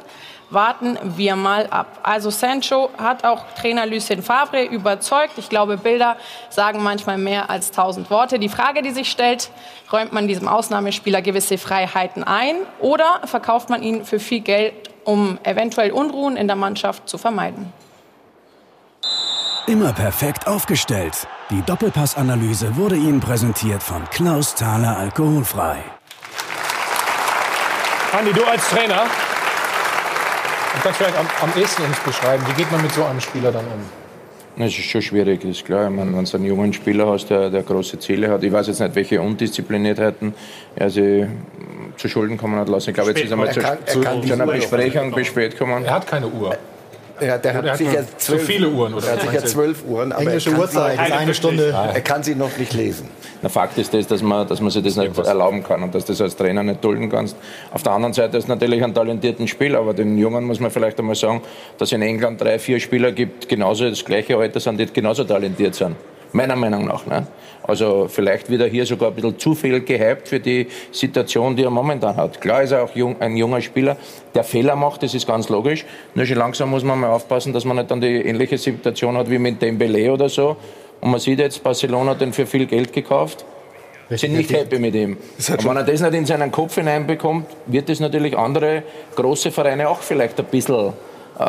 Warten 0.49 0.97
wir 1.03 1.37
mal 1.37 1.67
ab. 1.67 2.01
Also 2.05 2.31
Sancho 2.31 2.89
hat 2.97 3.25
auch 3.25 3.45
Trainer 3.61 3.85
Lucien 3.85 4.23
Favre 4.23 4.65
überzeugt. 4.65 5.35
Ich 5.37 5.51
glaube, 5.51 5.77
Bilder 5.77 6.17
sagen 6.49 6.83
manchmal 6.83 7.19
mehr 7.19 7.51
als 7.51 7.71
tausend 7.71 8.11
Worte. 8.11 8.39
Die 8.39 8.49
Frage, 8.49 8.81
die 8.81 8.93
sich 8.93 9.11
stellt, 9.11 9.51
räumt 9.93 10.15
man 10.15 10.27
diesem 10.27 10.49
Ausnahmespieler 10.49 11.21
gewisse 11.21 11.59
Freiheiten 11.59 12.25
ein 12.25 12.57
oder 12.81 13.21
verkauft 13.25 13.69
man 13.69 13.83
ihn 13.83 14.07
für 14.07 14.21
viel 14.21 14.41
Geld, 14.41 14.73
um 15.05 15.37
eventuell 15.43 15.91
Unruhen 15.91 16.39
in 16.39 16.47
der 16.47 16.57
Mannschaft 16.57 17.11
zu 17.11 17.19
vermeiden? 17.19 17.71
Immer 19.69 19.93
perfekt 19.93 20.47
aufgestellt. 20.47 21.29
Die 21.51 21.61
Doppelpass-Analyse 21.61 22.75
wurde 22.77 22.97
Ihnen 22.97 23.21
präsentiert 23.21 23.83
von 23.83 24.03
Klaus 24.09 24.55
Thaler 24.55 24.97
Alkoholfrei. 24.97 25.77
Andi, 28.19 28.33
du 28.33 28.45
als 28.47 28.67
Trainer, 28.71 29.03
du 30.75 30.83
kannst 30.83 30.97
vielleicht 30.97 31.19
am, 31.19 31.27
am 31.43 31.53
ehesten 31.55 31.83
uns 31.83 32.01
beschreiben, 32.01 32.43
wie 32.49 32.55
geht 32.55 32.73
man 32.73 32.81
mit 32.81 32.93
so 32.93 33.05
einem 33.05 33.21
Spieler 33.21 33.53
dann 33.53 33.67
um? 33.67 34.65
Es 34.65 34.73
ist 34.79 34.87
schon 34.87 35.03
schwierig, 35.03 35.45
ist 35.45 35.67
klar. 35.67 35.91
Meine, 35.91 36.17
wenn 36.17 36.25
du 36.25 36.37
einen 36.39 36.47
jungen 36.47 36.73
Spieler 36.73 37.07
hast, 37.07 37.29
der, 37.29 37.51
der 37.51 37.63
große 37.63 37.99
Ziele 37.99 38.31
hat, 38.31 38.43
ich 38.43 38.51
weiß 38.51 38.69
jetzt 38.69 38.81
nicht, 38.81 38.95
welche 38.95 39.21
Undiszipliniertheiten 39.21 40.33
er 40.77 40.89
sich 40.89 41.27
zu 41.99 42.09
Schulden 42.09 42.39
kommen 42.39 42.59
hat 42.59 42.71
lassen. 42.71 42.89
Ich 42.89 42.95
glaube, 42.95 43.11
jetzt 43.11 43.23
ist 43.23 43.31
er 43.31 43.37
mal 43.37 43.53
zu, 43.53 43.61
er 43.61 43.85
zu, 43.85 44.01
kann 44.01 44.23
zu 44.23 44.33
einer 44.33 44.47
Besprechung 44.47 45.13
bis 45.13 45.27
spät 45.27 45.53
gekommen. 45.53 45.85
Er 45.85 45.93
hat 45.93 46.07
keine 46.07 46.27
Uhr. 46.27 46.57
Ja, 47.21 47.39
der 47.39 47.55
hat 47.55 47.65
hat 47.67 47.77
sicher 47.79 48.05
zwölf, 48.17 48.41
zu 48.41 48.47
viele 48.47 48.69
Uhren, 48.69 48.95
oder 48.95 49.07
Er 49.07 49.13
hat 49.15 49.21
sicher 49.23 49.45
zwölf 49.45 49.85
Uhren, 49.85 50.13
aber 50.13 50.23
Englische 50.23 50.51
er 50.51 50.57
kann 50.57 50.63
Uhrzeit 50.63 50.99
sie, 50.99 51.05
ist 51.05 51.13
eine 51.13 51.35
Stunde. 51.35 51.69
Er 51.95 52.01
kann 52.01 52.23
sie 52.23 52.35
noch 52.35 52.57
nicht 52.57 52.73
lesen. 52.73 53.09
Der 53.43 53.51
Fakt 53.51 53.79
ist 53.79 53.95
das, 53.95 54.07
dass 54.07 54.23
man, 54.23 54.47
dass 54.49 54.61
man 54.61 54.71
sich 54.71 54.83
das 54.83 54.97
nicht 54.97 55.17
erlauben 55.19 55.63
kann 55.63 55.83
und 55.83 55.95
dass 55.95 56.05
du 56.05 56.13
das 56.13 56.21
als 56.21 56.37
Trainer 56.37 56.63
nicht 56.63 56.83
dulden 56.83 57.09
kannst. 57.09 57.37
Auf 57.73 57.83
der 57.83 57.93
anderen 57.93 58.13
Seite 58.13 58.37
ist 58.37 58.49
natürlich 58.49 58.83
ein 58.83 58.95
talentierten 58.95 59.47
Spieler, 59.47 59.79
aber 59.79 59.95
den 59.95 60.19
Jungen 60.19 60.45
muss 60.45 60.61
man 60.61 60.71
vielleicht 60.71 60.99
einmal 60.99 61.15
sagen, 61.15 61.43
dass 61.79 61.89
es 61.89 61.93
in 61.93 62.03
England 62.03 62.41
drei, 62.41 62.59
vier 62.59 62.81
Spieler 62.81 63.13
gibt, 63.13 63.49
genauso 63.49 63.89
das 63.89 64.05
gleiche 64.05 64.37
Alter 64.37 64.61
sind, 64.61 64.81
die 64.81 64.93
genauso 64.93 65.25
talentiert 65.25 65.75
sind. 65.75 65.97
Meiner 66.33 66.57
Meinung 66.57 66.87
nach. 66.87 67.07
Ne? 67.07 67.27
Also 67.63 68.07
vielleicht 68.09 68.51
wird 68.51 68.63
er 68.63 68.69
hier 68.69 68.87
sogar 68.87 69.11
ein 69.11 69.15
bisschen 69.15 69.39
zu 69.39 69.55
viel 69.55 69.81
gehypt 69.81 70.29
für 70.29 70.41
die 70.41 70.67
Situation, 70.91 71.55
die 71.57 71.65
er 71.65 71.71
momentan 71.71 72.17
hat. 72.17 72.41
Klar 72.41 72.63
ist 72.63 72.73
er 72.73 72.83
auch 72.83 72.95
jung, 72.95 73.17
ein 73.21 73.37
junger 73.37 73.61
Spieler, 73.61 73.97
der 74.35 74.45
Fehler 74.45 74.77
macht, 74.77 75.03
das 75.03 75.15
ist 75.15 75.27
ganz 75.27 75.49
logisch. 75.49 75.85
Nur 76.15 76.25
schon 76.25 76.39
langsam 76.39 76.71
muss 76.71 76.85
man 76.85 77.01
mal 77.01 77.11
aufpassen, 77.11 77.53
dass 77.53 77.65
man 77.65 77.77
nicht 77.77 77.91
dann 77.91 78.01
die 78.01 78.07
ähnliche 78.07 78.59
Situation 78.59 79.17
hat 79.17 79.31
wie 79.31 79.39
mit 79.39 79.61
Dembele 79.61 80.13
oder 80.13 80.29
so. 80.29 80.57
Und 81.01 81.11
man 81.11 81.21
sieht 81.21 81.39
jetzt, 81.39 81.63
Barcelona 81.63 82.13
hat 82.13 82.21
den 82.21 82.33
für 82.33 82.47
viel 82.47 82.67
Geld 82.67 82.93
gekauft. 82.93 83.45
sind 84.11 84.33
nicht 84.33 84.53
happy 84.53 84.79
mit 84.79 84.95
ihm. 84.95 85.17
Und 85.37 85.65
wenn 85.65 85.77
er 85.77 85.85
das 85.85 86.01
nicht 86.01 86.15
in 86.15 86.27
seinen 86.27 86.51
Kopf 86.51 86.75
hineinbekommt, 86.77 87.47
wird 87.67 87.89
das 87.89 88.01
natürlich 88.01 88.37
andere 88.37 88.83
große 89.15 89.51
Vereine 89.51 89.89
auch 89.89 90.01
vielleicht 90.01 90.39
ein 90.41 90.47
bisschen 90.47 90.93
äh, 91.39 91.43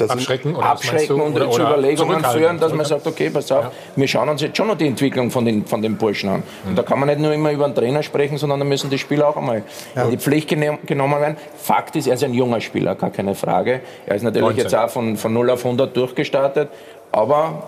abschrecken 0.00 0.56
oder 0.56 0.66
abschrecken 0.66 1.20
und 1.20 1.34
Oder- 1.34 1.50
zu 1.50 1.62
Überlegungen 1.62 2.24
führen, 2.24 2.58
dass 2.58 2.72
man 2.72 2.84
sagt, 2.84 3.06
okay, 3.06 3.30
pass 3.30 3.50
auf, 3.52 3.66
wir 3.94 4.08
schauen 4.08 4.28
uns 4.28 4.42
jetzt 4.42 4.56
schon 4.56 4.66
noch 4.66 4.76
die 4.76 4.88
Entwicklung 4.88 5.30
von 5.30 5.44
den, 5.44 5.64
von 5.66 5.82
den 5.82 5.96
Burschen 5.96 6.28
an. 6.28 6.42
Und 6.66 6.76
da 6.76 6.82
kann 6.82 6.98
man 6.98 7.08
nicht 7.08 7.20
nur 7.20 7.32
immer 7.32 7.52
über 7.52 7.64
einen 7.64 7.74
Trainer 7.74 8.02
sprechen, 8.02 8.36
sondern 8.38 8.58
da 8.58 8.64
müssen 8.64 8.90
die 8.90 8.98
Spieler 8.98 9.28
auch 9.28 9.36
einmal 9.36 9.62
in 9.94 10.10
die 10.10 10.18
Pflicht 10.18 10.48
genommen 10.48 11.20
werden. 11.20 11.36
Fakt 11.56 11.96
ist, 11.96 12.06
er 12.06 12.14
ist 12.14 12.24
ein 12.24 12.34
junger 12.34 12.60
Spieler, 12.60 12.94
gar 12.94 13.10
keine 13.10 13.34
Frage. 13.34 13.80
Er 14.06 14.16
ist 14.16 14.22
natürlich 14.22 14.42
19. 14.42 14.62
jetzt 14.64 14.74
auch 14.74 14.90
von, 14.90 15.16
von 15.16 15.32
0 15.32 15.50
auf 15.50 15.64
100 15.64 15.96
durchgestartet, 15.96 16.70
aber 17.12 17.62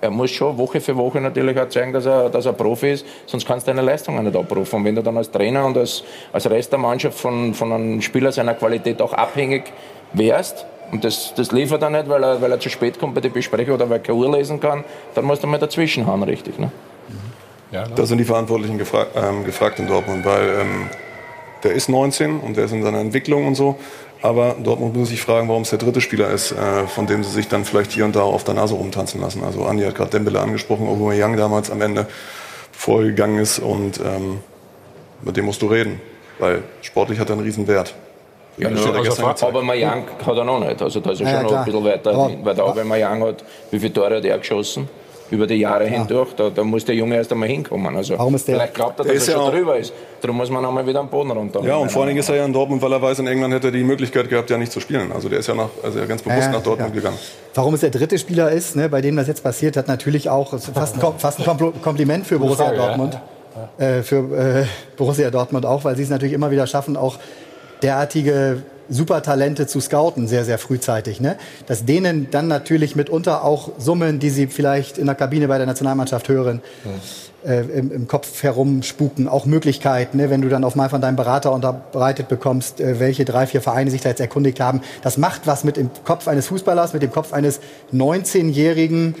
er 0.00 0.10
muss 0.10 0.30
schon 0.30 0.56
Woche 0.56 0.80
für 0.80 0.96
Woche 0.96 1.20
natürlich 1.20 1.58
auch 1.60 1.68
zeigen, 1.68 1.92
dass 1.92 2.06
er, 2.06 2.30
dass 2.30 2.46
er 2.46 2.54
Profi 2.54 2.92
ist, 2.92 3.06
sonst 3.26 3.46
kannst 3.46 3.66
du 3.66 3.70
deine 3.70 3.82
Leistungen 3.82 4.24
nicht 4.24 4.36
abrufen. 4.36 4.76
Und 4.76 4.84
wenn 4.86 4.94
du 4.94 5.02
dann 5.02 5.16
als 5.16 5.30
Trainer 5.30 5.66
und 5.66 5.76
als, 5.76 6.02
als 6.32 6.48
Rest 6.48 6.72
der 6.72 6.78
Mannschaft 6.78 7.18
von, 7.18 7.52
von 7.52 7.72
einem 7.72 8.00
Spieler 8.00 8.32
seiner 8.32 8.54
Qualität 8.54 9.02
auch 9.02 9.12
abhängig 9.12 9.64
wärst, 10.12 10.64
und 10.92 11.04
das, 11.04 11.32
das 11.34 11.52
liefert 11.52 11.82
er 11.82 11.90
nicht, 11.90 12.08
weil 12.08 12.22
er, 12.22 12.40
weil 12.40 12.50
er 12.50 12.60
zu 12.60 12.68
spät 12.68 12.98
kommt 12.98 13.14
bei 13.14 13.20
der 13.20 13.28
Besprechung 13.28 13.74
oder 13.74 13.88
weil 13.88 13.98
er 13.98 14.02
keine 14.02 14.18
Uhr 14.18 14.30
lesen 14.30 14.60
kann, 14.60 14.84
dann 15.14 15.24
musst 15.24 15.42
du 15.42 15.46
mal 15.46 15.58
dazwischen 15.58 16.06
hauen, 16.06 16.22
richtig. 16.22 16.58
Ne? 16.58 16.70
Da 17.94 18.04
sind 18.04 18.18
die 18.18 18.24
Verantwortlichen 18.24 18.78
gefra 18.78 19.06
ähm, 19.14 19.44
gefragt 19.44 19.78
in 19.78 19.86
Dortmund, 19.86 20.24
weil 20.24 20.60
ähm, 20.60 20.88
der 21.62 21.72
ist 21.72 21.88
19 21.88 22.40
und 22.40 22.56
der 22.56 22.64
ist 22.64 22.72
in 22.72 22.82
seiner 22.82 22.98
Entwicklung 22.98 23.46
und 23.46 23.54
so. 23.54 23.78
Aber 24.22 24.56
Dortmund 24.62 24.96
muss 24.96 25.08
sich 25.08 25.20
fragen, 25.20 25.48
warum 25.48 25.62
es 25.62 25.70
der 25.70 25.78
dritte 25.78 26.00
Spieler 26.00 26.28
ist, 26.30 26.52
äh, 26.52 26.86
von 26.86 27.06
dem 27.06 27.24
sie 27.24 27.30
sich 27.30 27.48
dann 27.48 27.64
vielleicht 27.64 27.92
hier 27.92 28.04
und 28.04 28.16
da 28.16 28.22
auf 28.22 28.44
der 28.44 28.54
Nase 28.54 28.74
rumtanzen 28.74 29.20
lassen. 29.20 29.44
Also 29.44 29.64
Andi 29.64 29.84
hat 29.84 29.94
gerade 29.94 30.10
Dembele 30.10 30.40
angesprochen, 30.40 30.88
Aubameyang 30.88 31.36
damals 31.36 31.70
am 31.70 31.80
Ende 31.80 32.06
vorgegangen 32.72 33.38
ist 33.38 33.60
und 33.60 33.98
ähm, 34.00 34.40
mit 35.22 35.36
dem 35.36 35.44
musst 35.46 35.62
du 35.62 35.66
reden, 35.66 36.00
weil 36.38 36.62
sportlich 36.82 37.18
hat 37.18 37.30
er 37.30 37.34
einen 37.34 37.44
riesen 37.44 37.66
Wert. 37.66 37.94
Ja, 38.60 38.68
er 38.68 39.02
gestern 39.02 39.24
also, 39.26 39.46
aber 39.46 39.62
Mayang 39.62 40.04
hat 40.26 40.36
er 40.36 40.44
noch 40.44 40.60
nicht. 40.60 40.80
Also 40.82 41.00
da 41.00 41.10
ist 41.12 41.20
er 41.20 41.26
Ja, 41.26 41.40
schon 41.40 41.50
noch 41.50 41.58
ein 41.58 41.64
bisschen 41.64 41.84
weiter, 41.84 42.10
Aber- 42.12 42.28
hin, 42.28 42.38
weil 42.42 42.54
der 42.54 42.64
Aubameyang 42.64 43.22
hat, 43.24 43.44
wie 43.70 43.78
viele 43.78 43.92
Tore 43.92 44.16
hat 44.16 44.24
er 44.24 44.38
geschossen? 44.38 44.88
Über 45.32 45.46
die 45.46 45.54
Jahre 45.54 45.84
hindurch, 45.84 46.30
da, 46.34 46.50
da 46.50 46.64
muss 46.64 46.84
der 46.84 46.96
Junge 46.96 47.14
erst 47.14 47.30
einmal 47.30 47.48
hinkommen. 47.48 47.94
Also 47.96 48.18
Warum 48.18 48.34
ist 48.34 48.48
der- 48.48 48.56
Vielleicht 48.56 48.74
glaubt 48.74 48.98
er, 48.98 49.04
dass 49.04 49.14
ist 49.14 49.28
er 49.28 49.34
ja 49.34 49.38
schon 49.40 49.48
auch- 49.48 49.52
drüber 49.54 49.76
ist. 49.76 49.92
Darum 50.20 50.36
muss 50.38 50.50
man 50.50 50.64
einmal 50.66 50.84
wieder 50.84 50.98
am 50.98 51.08
Boden 51.08 51.30
runter. 51.30 51.60
Ja, 51.62 51.76
und 51.76 51.88
vor 51.92 52.02
allen 52.02 52.08
Dingen 52.08 52.18
ist 52.18 52.28
er 52.30 52.34
ja 52.34 52.44
in 52.44 52.52
Dortmund, 52.52 52.82
weil 52.82 52.92
er 52.92 53.00
weiß, 53.00 53.20
in 53.20 53.28
England 53.28 53.54
hätte 53.54 53.68
er 53.68 53.72
die 53.72 53.84
Möglichkeit 53.84 54.28
gehabt, 54.28 54.50
ja 54.50 54.58
nicht 54.58 54.72
zu 54.72 54.80
spielen. 54.80 55.12
Also 55.12 55.28
der 55.28 55.38
ist 55.38 55.46
ja, 55.46 55.54
nach, 55.54 55.68
also 55.84 56.00
ja 56.00 56.06
ganz 56.06 56.22
bewusst 56.22 56.40
Ja, 56.46 56.50
nach 56.50 56.62
Dortmund 56.64 56.90
ja. 56.90 57.00
gegangen. 57.00 57.16
Warum 57.54 57.74
es 57.74 57.80
der 57.80 57.90
dritte 57.90 58.18
Spieler 58.18 58.50
ist, 58.50 58.74
ne, 58.74 58.88
bei 58.88 59.00
dem 59.02 59.14
das 59.14 59.28
jetzt 59.28 59.44
passiert, 59.44 59.76
hat 59.76 59.86
natürlich 59.86 60.28
auch 60.28 60.50
fast 60.58 60.96
ein, 61.00 61.12
fast 61.18 61.38
ein 61.38 61.44
Kompl- 61.46 61.80
Kompliment 61.80 62.26
für 62.26 62.40
Borussia 62.40 62.72
ja. 62.72 62.76
Dortmund. 62.88 63.16
Äh, 63.78 64.02
für 64.02 64.16
äh, 64.16 64.64
Borussia 64.96 65.30
Dortmund 65.30 65.64
auch, 65.64 65.84
weil 65.84 65.94
sie 65.96 66.02
es 66.02 66.08
natürlich 66.10 66.34
immer 66.34 66.50
wieder 66.50 66.66
schaffen, 66.66 66.96
auch 66.96 67.18
derartige 67.82 68.62
Supertalente 68.90 69.66
zu 69.66 69.80
scouten, 69.80 70.26
sehr, 70.26 70.44
sehr 70.44 70.58
frühzeitig. 70.58 71.20
Ne? 71.20 71.36
Dass 71.66 71.84
denen 71.84 72.28
dann 72.30 72.48
natürlich 72.48 72.96
mitunter 72.96 73.44
auch 73.44 73.70
Summen, 73.78 74.18
die 74.18 74.30
sie 74.30 74.48
vielleicht 74.48 74.98
in 74.98 75.06
der 75.06 75.14
Kabine 75.14 75.48
bei 75.48 75.58
der 75.58 75.66
Nationalmannschaft 75.66 76.28
hören, 76.28 76.60
äh, 77.46 77.60
im, 77.60 77.92
im 77.92 78.08
Kopf 78.08 78.42
herumspuken, 78.42 79.28
auch 79.28 79.46
Möglichkeiten, 79.46 80.18
ne, 80.18 80.28
wenn 80.28 80.42
du 80.42 80.48
dann 80.48 80.64
auf 80.64 80.74
mal 80.74 80.90
von 80.90 81.00
deinem 81.00 81.16
Berater 81.16 81.52
unterbreitet 81.52 82.28
bekommst, 82.28 82.80
äh, 82.80 83.00
welche 83.00 83.24
drei, 83.24 83.46
vier 83.46 83.62
Vereine 83.62 83.90
sich 83.90 84.00
da 84.00 84.08
jetzt 84.10 84.20
erkundigt 84.20 84.60
haben. 84.60 84.82
Das 85.02 85.16
macht 85.16 85.46
was 85.46 85.64
mit 85.64 85.76
dem 85.76 85.90
Kopf 86.04 86.28
eines 86.28 86.48
Fußballers, 86.48 86.92
mit 86.92 87.02
dem 87.02 87.12
Kopf 87.12 87.32
eines 87.32 87.60
19-jährigen, 87.94 89.14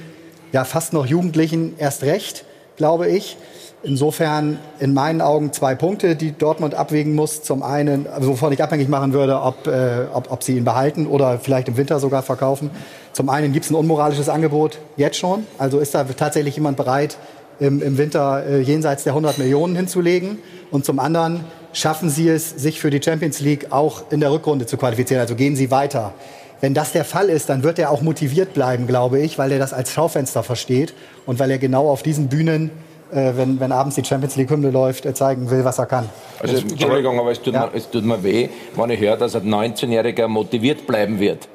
ja 0.52 0.64
fast 0.64 0.92
noch 0.92 1.06
Jugendlichen 1.06 1.74
erst 1.78 2.02
recht, 2.02 2.44
glaube 2.76 3.08
ich. 3.08 3.36
Insofern 3.82 4.58
in 4.78 4.92
meinen 4.92 5.22
Augen 5.22 5.54
zwei 5.54 5.74
Punkte, 5.74 6.14
die 6.14 6.32
Dortmund 6.32 6.74
abwägen 6.74 7.14
muss. 7.14 7.42
Zum 7.42 7.62
einen, 7.62 8.06
wovon 8.18 8.52
ich 8.52 8.62
abhängig 8.62 8.88
machen 8.88 9.14
würde, 9.14 9.40
ob, 9.40 9.66
äh, 9.66 10.04
ob, 10.12 10.30
ob 10.30 10.42
sie 10.42 10.58
ihn 10.58 10.64
behalten 10.64 11.06
oder 11.06 11.38
vielleicht 11.38 11.68
im 11.68 11.78
Winter 11.78 11.98
sogar 11.98 12.22
verkaufen. 12.22 12.70
Zum 13.14 13.30
einen 13.30 13.54
gibt 13.54 13.64
es 13.64 13.70
ein 13.70 13.76
unmoralisches 13.76 14.28
Angebot 14.28 14.78
jetzt 14.96 15.16
schon. 15.16 15.46
Also 15.56 15.78
ist 15.78 15.94
da 15.94 16.04
tatsächlich 16.04 16.56
jemand 16.56 16.76
bereit, 16.76 17.16
im, 17.58 17.80
im 17.80 17.96
Winter 17.96 18.44
äh, 18.46 18.60
jenseits 18.60 19.04
der 19.04 19.12
100 19.12 19.38
Millionen 19.38 19.76
hinzulegen. 19.76 20.38
Und 20.70 20.84
zum 20.84 20.98
anderen 20.98 21.44
schaffen 21.72 22.10
sie 22.10 22.28
es, 22.28 22.50
sich 22.50 22.80
für 22.80 22.90
die 22.90 23.00
Champions 23.02 23.40
League 23.40 23.68
auch 23.70 24.10
in 24.10 24.20
der 24.20 24.30
Rückrunde 24.30 24.66
zu 24.66 24.76
qualifizieren. 24.76 25.22
Also 25.22 25.36
gehen 25.36 25.56
sie 25.56 25.70
weiter. 25.70 26.12
Wenn 26.60 26.74
das 26.74 26.92
der 26.92 27.06
Fall 27.06 27.30
ist, 27.30 27.48
dann 27.48 27.62
wird 27.62 27.78
er 27.78 27.90
auch 27.90 28.02
motiviert 28.02 28.52
bleiben, 28.52 28.86
glaube 28.86 29.20
ich, 29.20 29.38
weil 29.38 29.52
er 29.52 29.58
das 29.58 29.72
als 29.72 29.90
Schaufenster 29.90 30.42
versteht 30.42 30.92
und 31.24 31.38
weil 31.38 31.50
er 31.50 31.58
genau 31.58 31.88
auf 31.88 32.02
diesen 32.02 32.28
Bühnen, 32.28 32.70
wenn, 33.12 33.60
wenn 33.60 33.72
abends 33.72 33.96
die 33.96 34.04
Champions 34.04 34.36
League-Hymne 34.36 34.70
läuft, 34.70 35.06
äh, 35.06 35.14
zeigen 35.14 35.50
will, 35.50 35.64
was 35.64 35.78
er 35.78 35.86
kann. 35.86 36.08
Also, 36.40 36.56
Entschuldigung, 36.56 37.18
aber 37.18 37.30
es 37.30 37.40
tut, 37.40 37.52
mir, 37.52 37.70
es 37.74 37.90
tut 37.90 38.04
mir 38.04 38.22
weh, 38.22 38.48
wenn 38.76 38.90
ich 38.90 39.00
höre, 39.00 39.16
dass 39.16 39.36
ein 39.36 39.48
19-Jähriger 39.48 40.28
motiviert 40.28 40.86
bleiben 40.86 41.18
wird. 41.18 41.48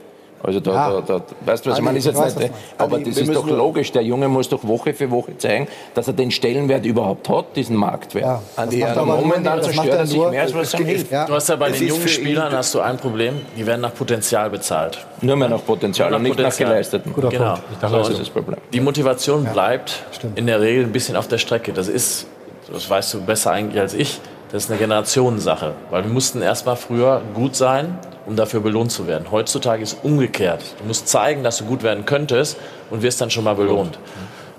Also 0.43 0.59
da, 0.59 0.71
Ja. 0.73 1.01
da, 1.01 1.01
da, 1.01 1.21
weißt 1.45 1.65
du, 1.65 1.69
was 1.71 1.77
ich 1.79 1.79
Andi, 1.79 1.81
meine? 1.81 1.97
Ist 1.97 2.05
jetzt 2.05 2.17
weiß, 2.17 2.36
nicht, 2.36 2.51
meinst. 2.51 2.63
aber 2.77 2.95
Andi, 2.97 3.09
das 3.09 3.17
ist 3.19 3.33
doch 3.33 3.47
logisch. 3.47 3.91
Der 3.93 4.03
Junge 4.03 4.27
muss 4.27 4.47
doch 4.47 4.63
Woche 4.67 4.93
für 4.93 5.09
Woche 5.09 5.36
zeigen, 5.38 5.67
dass 5.95 6.07
er 6.07 6.13
den 6.13 6.29
Stellenwert 6.29 6.86
überhaupt 6.86 7.27
hat, 7.29 7.55
diesen 7.55 7.75
Marktwert. 7.77 8.41
Andi, 8.55 8.77
ja, 8.79 8.88
macht 8.89 8.97
aber 8.97 9.05
nur- 9.07 9.17
momentan 9.21 9.57
das 9.57 9.67
macht 9.67 9.75
zerstört 9.88 9.99
er 9.99 10.05
sich 10.07 10.19
mehr, 10.29 10.41
als 10.43 10.53
was 10.53 10.73
es 10.73 10.79
ihm 10.79 10.86
hilft. 10.86 11.11
ja. 11.11 11.25
Du 11.25 11.33
hast 11.33 11.49
ja 11.49 11.55
bei 11.55 11.69
Es 11.69 11.79
den 11.79 11.88
jungen 11.88 12.01
ihn- 12.03 12.07
Spielern 12.07 12.53
hast 12.53 12.75
du 12.75 12.79
ein 12.81 12.97
Problem, 12.97 13.41
die 13.57 13.65
werden 13.65 13.81
nach 13.81 13.93
Potenzial 13.95 14.49
bezahlt. 14.51 15.03
Nur 15.21 15.36
mehr 15.36 15.49
nach 15.49 15.65
Potenzial 15.65 16.13
und 16.13 16.21
nicht 16.21 16.38
nach 16.38 16.55
geleisteten. 16.55 17.11
Guter 17.13 17.29
genau. 17.29 17.43
Nach 17.81 17.91
und 17.91 17.93
Das 17.99 18.09
ist 18.09 18.19
das 18.19 18.29
Problem. 18.29 18.57
Die 18.71 18.81
Motivation 18.81 19.45
bleibt 19.45 20.03
in 20.36 20.45
der 20.45 20.61
Regel 20.61 20.83
ein 20.83 20.91
bisschen 20.91 21.15
auf 21.15 21.27
der 21.27 21.39
Strecke. 21.39 21.73
Das 21.73 21.88
ist, 21.88 22.27
das 22.71 22.88
weißt 22.88 23.15
du 23.15 23.21
besser 23.21 23.51
eigentlich 23.51 23.81
als 23.81 23.93
ich, 23.95 24.19
das 24.51 24.65
ist 24.65 24.69
eine 24.69 24.79
Generationensache. 24.79 25.73
Weil 25.89 26.03
wir 26.03 26.11
mussten 26.11 26.41
erst 26.41 26.65
mal 26.65 26.75
früher 26.75 27.21
gut 27.33 27.55
sein, 27.55 27.97
um 28.25 28.35
dafür 28.35 28.59
belohnt 28.59 28.91
zu 28.91 29.07
werden. 29.07 29.31
Heutzutage 29.31 29.83
ist 29.83 29.97
umgekehrt. 30.03 30.61
Du 30.79 30.85
musst 30.85 31.07
zeigen, 31.07 31.43
dass 31.43 31.57
du 31.57 31.65
gut 31.65 31.83
werden 31.83 32.05
könntest 32.05 32.57
und 32.89 33.01
wirst 33.01 33.21
dann 33.21 33.29
schon 33.29 33.43
mal 33.43 33.55
belohnt. 33.55 33.99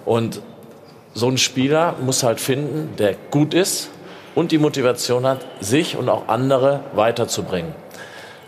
Und 0.05 0.41
so 1.15 1.29
ein 1.29 1.39
Spieler 1.39 1.95
muss 2.01 2.23
halt 2.23 2.41
finden, 2.41 2.95
der 2.99 3.15
gut 3.31 3.55
ist 3.55 3.91
und 4.35 4.53
die 4.53 4.59
Motivation 4.59 5.27
hat, 5.27 5.41
sich 5.61 5.97
und 5.97 6.09
auch 6.09 6.29
andere 6.29 6.81
weiterzubringen. 6.93 7.75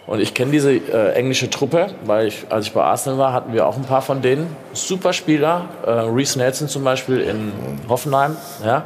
Und 0.06 0.20
ich 0.20 0.32
kenne 0.32 0.52
diese 0.52 0.72
äh, 0.72 1.12
englische 1.12 1.50
Truppe, 1.50 1.88
weil 2.04 2.28
ich, 2.28 2.46
als 2.48 2.66
ich 2.66 2.72
bei 2.72 2.82
Arsenal 2.82 3.18
war, 3.18 3.32
hatten 3.34 3.52
wir 3.52 3.66
auch 3.66 3.76
ein 3.76 3.84
paar 3.84 4.00
von 4.00 4.22
denen. 4.22 4.56
Super 4.72 5.12
Spieler, 5.12 5.66
äh, 5.84 5.90
Reece 5.90 6.36
Nelson 6.36 6.68
zum 6.68 6.82
Beispiel 6.82 7.20
in 7.20 7.52
Hoffenheim. 7.90 8.36
Ja. 8.64 8.84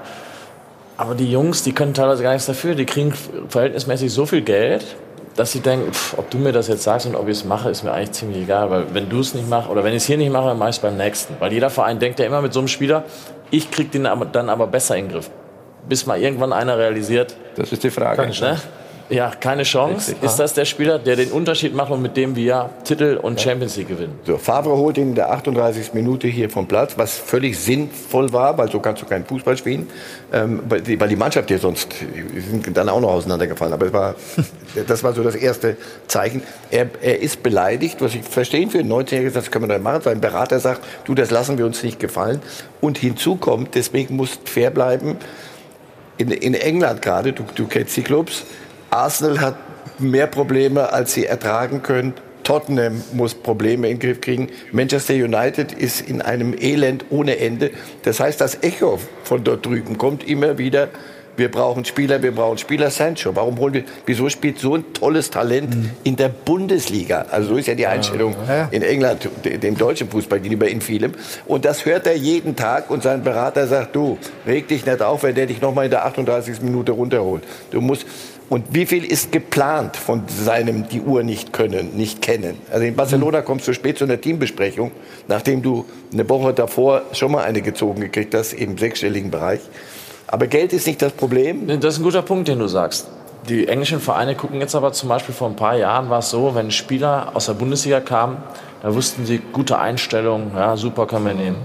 Aber 1.02 1.16
die 1.16 1.28
Jungs, 1.28 1.64
die 1.64 1.72
können 1.72 1.94
teilweise 1.94 2.22
gar 2.22 2.30
nichts 2.30 2.46
dafür. 2.46 2.76
Die 2.76 2.86
kriegen 2.86 3.12
verhältnismäßig 3.48 4.12
so 4.12 4.24
viel 4.24 4.42
Geld, 4.42 4.84
dass 5.34 5.50
sie 5.50 5.58
denken, 5.58 5.92
pff, 5.92 6.16
ob 6.16 6.30
du 6.30 6.38
mir 6.38 6.52
das 6.52 6.68
jetzt 6.68 6.84
sagst 6.84 7.06
und 7.06 7.16
ob 7.16 7.26
ich 7.26 7.38
es 7.38 7.44
mache, 7.44 7.70
ist 7.70 7.82
mir 7.82 7.90
eigentlich 7.90 8.12
ziemlich 8.12 8.44
egal. 8.44 8.70
Weil 8.70 8.94
wenn 8.94 9.08
du 9.08 9.18
es 9.18 9.34
nicht 9.34 9.50
machst 9.50 9.68
oder 9.68 9.82
wenn 9.82 9.94
ich 9.94 10.02
es 10.02 10.06
hier 10.06 10.16
nicht 10.16 10.30
mache, 10.30 10.46
dann 10.46 10.58
mache 10.58 10.70
ich 10.70 10.76
es 10.76 10.82
beim 10.82 10.96
nächsten. 10.96 11.34
Weil 11.40 11.52
jeder 11.52 11.70
Verein 11.70 11.98
denkt 11.98 12.20
ja 12.20 12.26
immer 12.26 12.40
mit 12.40 12.52
so 12.52 12.60
einem 12.60 12.68
Spieler, 12.68 13.02
ich 13.50 13.72
krieg 13.72 13.90
den 13.90 14.04
dann 14.04 14.48
aber 14.48 14.68
besser 14.68 14.96
in 14.96 15.06
den 15.06 15.12
Griff. 15.14 15.28
Bis 15.88 16.06
mal 16.06 16.20
irgendwann 16.20 16.52
einer 16.52 16.78
realisiert. 16.78 17.34
Das 17.56 17.72
ist 17.72 17.82
die 17.82 17.90
Frage. 17.90 18.22
Keine 18.22 18.30
Chance. 18.30 18.62
Ja, 19.12 19.30
keine 19.30 19.64
Chance. 19.64 20.12
Richtig. 20.12 20.22
Ist 20.22 20.36
das 20.36 20.54
der 20.54 20.64
Spieler, 20.64 20.98
der 20.98 21.16
den 21.16 21.30
Unterschied 21.32 21.74
macht 21.74 21.90
und 21.90 22.00
mit 22.00 22.16
dem 22.16 22.34
wir 22.34 22.70
Titel 22.84 23.18
und 23.20 23.40
Champions 23.40 23.76
League 23.76 23.88
gewinnen? 23.88 24.18
So, 24.26 24.38
Favre 24.38 24.76
holt 24.76 24.96
ihn 24.96 25.10
in 25.10 25.14
der 25.14 25.30
38. 25.30 25.92
Minute 25.92 26.28
hier 26.28 26.48
vom 26.48 26.66
Platz, 26.66 26.94
was 26.96 27.18
völlig 27.18 27.58
sinnvoll 27.58 28.32
war, 28.32 28.56
weil 28.56 28.70
so 28.70 28.80
kannst 28.80 29.02
du 29.02 29.06
keinen 29.06 29.26
Fußball 29.26 29.56
spielen, 29.56 29.88
ähm, 30.32 30.62
weil, 30.68 30.80
die, 30.80 30.98
weil 30.98 31.08
die 31.08 31.16
Mannschaft 31.16 31.48
hier 31.48 31.58
sonst, 31.58 31.88
sind 31.92 32.74
dann 32.74 32.88
auch 32.88 33.00
noch 33.00 33.10
auseinandergefallen. 33.10 33.74
Aber 33.74 33.92
war, 33.92 34.14
das 34.86 35.04
war 35.04 35.12
so 35.12 35.22
das 35.22 35.34
erste 35.34 35.76
Zeichen. 36.06 36.42
Er, 36.70 36.88
er 37.02 37.20
ist 37.20 37.42
beleidigt, 37.42 38.00
was 38.00 38.14
ich 38.14 38.22
verstehen 38.22 38.70
für 38.70 38.78
einen 38.78 38.90
19-Jährigen, 38.90 39.34
das 39.34 39.50
können 39.50 39.64
wir 39.64 39.74
dann 39.74 39.82
machen. 39.82 40.02
Sein 40.02 40.20
Berater 40.20 40.58
sagt, 40.58 40.80
du, 41.04 41.14
das 41.14 41.30
lassen 41.30 41.58
wir 41.58 41.66
uns 41.66 41.82
nicht 41.82 42.00
gefallen. 42.00 42.40
Und 42.80 42.96
hinzu 42.96 43.36
kommt, 43.36 43.74
deswegen 43.74 44.16
muss 44.16 44.38
fair 44.44 44.70
bleiben, 44.70 45.18
in, 46.18 46.30
in 46.30 46.54
England 46.54 47.02
gerade, 47.02 47.32
du, 47.32 47.44
du 47.54 47.66
kennst 47.66 47.96
die 47.96 48.02
Clubs, 48.02 48.44
Arsenal 48.92 49.40
hat 49.40 49.54
mehr 49.98 50.26
Probleme, 50.26 50.92
als 50.92 51.14
sie 51.14 51.26
ertragen 51.26 51.82
können. 51.82 52.14
Tottenham 52.44 53.02
muss 53.12 53.34
Probleme 53.34 53.88
in 53.88 53.98
den 53.98 54.00
Griff 54.00 54.20
kriegen. 54.20 54.48
Manchester 54.72 55.14
United 55.14 55.72
ist 55.72 56.00
in 56.00 56.20
einem 56.20 56.54
Elend 56.58 57.04
ohne 57.10 57.38
Ende. 57.38 57.70
Das 58.02 58.18
heißt, 58.18 58.40
das 58.40 58.62
Echo 58.62 58.98
von 59.22 59.44
dort 59.44 59.64
drüben 59.64 59.96
kommt 59.96 60.26
immer 60.28 60.58
wieder. 60.58 60.88
Wir 61.34 61.50
brauchen 61.50 61.86
Spieler, 61.86 62.22
wir 62.22 62.32
brauchen 62.32 62.58
Spieler. 62.58 62.90
Sancho, 62.90 63.34
warum 63.34 63.58
holen 63.58 63.72
wir, 63.72 63.84
wieso 64.04 64.28
spielt 64.28 64.58
so 64.58 64.74
ein 64.74 64.92
tolles 64.92 65.30
Talent 65.30 65.74
in 66.04 66.16
der 66.16 66.28
Bundesliga? 66.28 67.24
Also 67.30 67.50
so 67.50 67.56
ist 67.56 67.68
ja 67.68 67.74
die 67.74 67.86
Einstellung 67.86 68.36
in 68.70 68.82
England, 68.82 69.30
de- 69.42 69.56
dem 69.56 69.78
deutschen 69.78 70.10
Fußball 70.10 70.40
gegenüber 70.40 70.68
in 70.68 70.82
vielem. 70.82 71.12
Und 71.46 71.64
das 71.64 71.86
hört 71.86 72.06
er 72.06 72.16
jeden 72.16 72.54
Tag 72.54 72.90
und 72.90 73.02
sein 73.02 73.22
Berater 73.24 73.66
sagt, 73.66 73.96
du, 73.96 74.18
reg 74.46 74.68
dich 74.68 74.84
nicht 74.84 75.00
auf, 75.00 75.22
wenn 75.22 75.34
der 75.34 75.46
dich 75.46 75.62
noch 75.62 75.74
mal 75.74 75.84
in 75.86 75.90
der 75.90 76.04
38. 76.04 76.60
Minute 76.60 76.92
runterholt. 76.92 77.44
Du 77.70 77.80
musst, 77.80 78.04
und 78.52 78.74
wie 78.74 78.84
viel 78.84 79.02
ist 79.02 79.32
geplant 79.32 79.96
von 79.96 80.24
seinem 80.28 80.86
die 80.86 81.00
Uhr 81.00 81.22
nicht 81.22 81.54
können, 81.54 81.96
nicht 81.96 82.20
kennen? 82.20 82.58
Also 82.70 82.84
in 82.84 82.94
Barcelona 82.94 83.40
kommst 83.40 83.66
du 83.66 83.72
spät 83.72 83.96
zu 83.96 84.04
einer 84.04 84.20
Teambesprechung, 84.20 84.90
nachdem 85.26 85.62
du 85.62 85.86
eine 86.12 86.28
Woche 86.28 86.52
davor 86.52 87.00
schon 87.12 87.32
mal 87.32 87.44
eine 87.44 87.62
gezogen 87.62 88.02
gekriegt 88.02 88.34
hast 88.34 88.52
im 88.52 88.76
sechsstelligen 88.76 89.30
Bereich. 89.30 89.60
Aber 90.26 90.48
Geld 90.48 90.74
ist 90.74 90.86
nicht 90.86 91.00
das 91.00 91.12
Problem. 91.12 91.66
Das 91.66 91.94
ist 91.94 92.00
ein 92.00 92.02
guter 92.02 92.20
Punkt, 92.20 92.46
den 92.46 92.58
du 92.58 92.68
sagst. 92.68 93.08
Die 93.48 93.68
englischen 93.68 94.00
Vereine 94.00 94.34
gucken 94.34 94.60
jetzt 94.60 94.74
aber 94.74 94.92
zum 94.92 95.08
Beispiel 95.08 95.34
vor 95.34 95.48
ein 95.48 95.56
paar 95.56 95.78
Jahren 95.78 96.10
war 96.10 96.18
es 96.18 96.28
so, 96.28 96.54
wenn 96.54 96.66
ein 96.66 96.72
Spieler 96.72 97.30
aus 97.32 97.46
der 97.46 97.54
Bundesliga 97.54 98.00
kam, 98.00 98.36
da 98.82 98.94
wussten 98.94 99.24
sie, 99.24 99.40
gute 99.54 99.78
Einstellung, 99.78 100.50
ja, 100.54 100.76
super 100.76 101.06
können 101.06 101.24
wir 101.24 101.32
nehmen. 101.32 101.56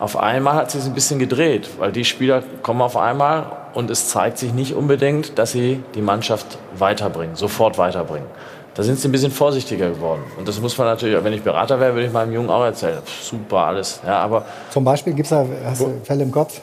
Auf 0.00 0.16
einmal 0.16 0.54
hat 0.54 0.70
sich 0.70 0.82
ein 0.84 0.94
bisschen 0.94 1.18
gedreht, 1.18 1.68
weil 1.78 1.92
die 1.92 2.04
Spieler 2.06 2.42
kommen 2.62 2.80
auf 2.80 2.96
einmal 2.96 3.44
und 3.74 3.90
es 3.90 4.08
zeigt 4.08 4.38
sich 4.38 4.52
nicht 4.54 4.74
unbedingt, 4.74 5.38
dass 5.38 5.52
sie 5.52 5.82
die 5.94 6.00
Mannschaft 6.00 6.46
weiterbringen, 6.76 7.36
sofort 7.36 7.76
weiterbringen. 7.78 8.26
Da 8.74 8.82
sind 8.82 8.98
sie 8.98 9.08
ein 9.08 9.12
bisschen 9.12 9.30
vorsichtiger 9.32 9.90
geworden. 9.90 10.22
Und 10.38 10.48
das 10.48 10.58
muss 10.60 10.78
man 10.78 10.86
natürlich, 10.86 11.22
wenn 11.22 11.32
ich 11.34 11.42
Berater 11.42 11.78
wäre, 11.80 11.92
würde 11.94 12.06
ich 12.06 12.12
meinem 12.12 12.32
Jungen 12.32 12.48
auch 12.48 12.64
erzählen. 12.64 13.02
Pff, 13.04 13.24
super 13.24 13.58
alles. 13.58 14.00
Ja, 14.06 14.20
aber 14.20 14.46
Zum 14.70 14.84
Beispiel 14.84 15.12
gibt 15.12 15.26
es 15.26 15.30
da 15.30 15.44
hast 15.66 15.80
du 15.82 16.00
Fälle 16.04 16.22
im 16.22 16.30
Kopf. 16.32 16.60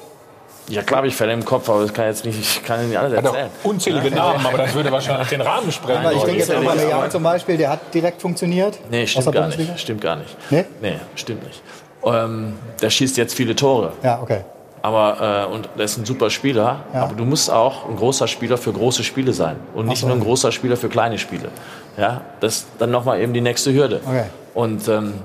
ja, 0.70 0.82
klar 0.82 1.00
habe 1.00 1.08
ich 1.08 1.16
Fälle 1.16 1.34
im 1.34 1.46
Kopf, 1.46 1.70
aber 1.70 1.82
das 1.82 1.94
kann 1.94 2.06
jetzt 2.06 2.26
nicht, 2.26 2.40
ich 2.40 2.64
kann 2.66 2.88
nicht 2.88 2.98
alles 2.98 3.16
Hat 3.18 3.24
auch 3.28 3.36
erzählen. 3.36 3.50
unzählige 3.64 4.10
Namen, 4.16 4.44
aber 4.44 4.58
das 4.58 4.74
würde 4.74 4.92
wahrscheinlich 4.92 5.28
den 5.28 5.42
Rahmen 5.42 5.72
sprengen. 5.72 6.00
Aber 6.06 6.14
ich 6.14 6.24
denke 6.24 6.40
jetzt 6.40 6.50
an 6.52 6.66
aber- 6.68 7.10
zum 7.12 7.22
Beispiel, 7.22 7.58
der 7.58 7.70
hat 7.70 7.94
direkt 7.94 8.20
funktioniert. 8.22 8.80
Nee, 8.90 9.06
stimmt 9.06 9.32
gar 9.34 9.48
nicht. 9.50 9.80
Stimmt 9.80 10.02
gar 10.02 10.16
nicht. 10.16 10.36
Nee? 10.50 10.66
Nee, 10.82 10.96
stimmt 11.16 11.44
nicht. 11.46 11.62
Ähm, 12.06 12.54
der 12.82 12.90
schießt 12.90 13.18
jetzt 13.18 13.34
viele 13.34 13.56
Tore. 13.56 13.94
Ja, 14.04 14.20
okay. 14.22 14.42
Aber, 14.82 15.48
äh, 15.50 15.54
und 15.54 15.70
der 15.78 15.86
ist 15.86 15.98
ein 15.98 16.06
super 16.06 16.30
Spieler. 16.30 16.82
Ja. 16.94 17.04
Aber 17.04 17.16
du 17.16 17.26
musst 17.26 17.52
auch 17.52 17.90
ein 17.90 17.96
großer 17.96 18.28
Spieler 18.28 18.58
für 18.58 18.72
große 18.72 19.04
Spiele 19.04 19.34
sein. 19.34 19.58
Und 19.74 19.88
nicht 19.88 20.02
so. 20.02 20.08
nur 20.08 20.16
ein 20.16 20.22
großer 20.22 20.52
Spieler 20.52 20.78
für 20.78 20.88
kleine 20.88 21.18
Spiele. 21.18 21.50
Ja, 21.98 22.22
das 22.40 22.58
ist 22.58 22.68
dann 22.80 22.92
nochmal 22.92 23.20
eben 23.20 23.34
die 23.34 23.42
nächste 23.42 23.74
Hürde. 23.74 24.00
Okay. 24.06 24.26
Und 24.54 24.88
ähm, 24.88 25.16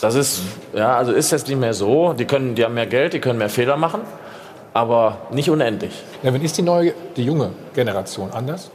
das 0.00 0.14
ist, 0.14 0.42
ja, 0.74 0.96
also 0.96 1.12
ist 1.12 1.30
jetzt 1.32 1.48
nicht 1.48 1.58
mehr 1.58 1.74
so. 1.74 2.12
Die, 2.12 2.26
können, 2.26 2.54
die 2.54 2.64
haben 2.64 2.74
mehr 2.74 2.86
Geld, 2.86 3.14
die 3.14 3.20
können 3.20 3.38
mehr 3.38 3.50
Fehler 3.50 3.76
machen. 3.76 4.02
Aber 4.72 5.18
nicht 5.30 5.50
unendlich. 5.50 6.02
Ja, 6.22 6.32
wenn 6.32 6.42
ist 6.42 6.58
die 6.58 6.62
neue, 6.62 6.94
die 7.16 7.24
junge 7.24 7.50
Generation 7.74 8.30
anders? 8.32 8.70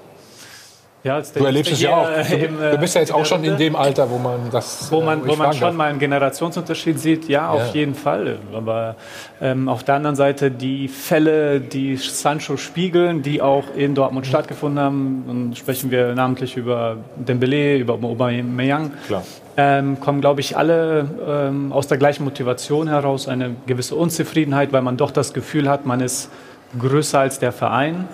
Ja, 1.01 1.21
Du 1.21 1.45
erlebst 1.45 1.71
es 1.71 1.81
ja 1.81 1.95
auch. 1.95 2.09
Du, 2.29 2.35
Im, 2.35 2.61
äh, 2.61 2.71
du 2.71 2.77
bist 2.77 2.93
ja 2.93 2.99
jetzt 2.99 3.11
in 3.11 3.15
auch 3.15 3.25
schon 3.25 3.41
in 3.45 3.55
dem 3.55 3.75
Alter, 3.77 4.09
wo 4.09 4.17
man 4.17 4.49
das. 4.51 4.91
Wo 4.91 4.99
man, 5.01 5.19
äh, 5.23 5.27
wo 5.29 5.35
man 5.37 5.53
schon 5.53 5.61
darf. 5.61 5.73
mal 5.73 5.89
einen 5.89 5.99
Generationsunterschied 5.99 6.99
sieht, 6.99 7.29
ja, 7.29 7.49
auf 7.51 7.67
Ja. 7.67 7.73
jeden 7.73 7.95
Fall. 7.95 8.37
Aber 8.53 8.95
ähm, 9.41 9.69
auf 9.69 9.83
der 9.83 9.95
anderen 9.95 10.17
Seite 10.17 10.51
die 10.51 10.89
Fälle, 10.89 11.61
die 11.61 11.95
Sancho 11.95 12.57
spiegeln, 12.57 13.21
die 13.21 13.41
auch 13.41 13.63
in 13.77 13.95
Dortmund 13.95 14.27
stattgefunden 14.27 14.79
haben, 14.83 15.23
dann 15.25 15.55
sprechen 15.55 15.89
wir 15.89 16.15
namentlich 16.15 16.57
über 16.57 16.97
Dembele, 17.15 17.77
über 17.77 17.93
Aubameyang, 17.93 18.91
Klar. 19.07 19.23
ähm, 19.55 20.01
kommen, 20.01 20.19
glaube 20.19 20.41
ich, 20.41 20.57
alle 20.57 21.07
ähm, 21.25 21.71
aus 21.71 21.87
der 21.87 21.97
gleichen 21.97 22.25
Motivation 22.25 22.89
heraus, 22.89 23.29
eine 23.29 23.55
gewisse 23.67 23.95
Unzufriedenheit, 23.95 24.73
weil 24.73 24.81
man 24.81 24.97
doch 24.97 25.11
das 25.11 25.31
Gefühl 25.33 25.69
hat, 25.69 25.85
man 25.85 26.01
ist 26.01 26.29
größer 26.77 27.19
als 27.19 27.39
der 27.39 27.53
Verein. 27.53 28.07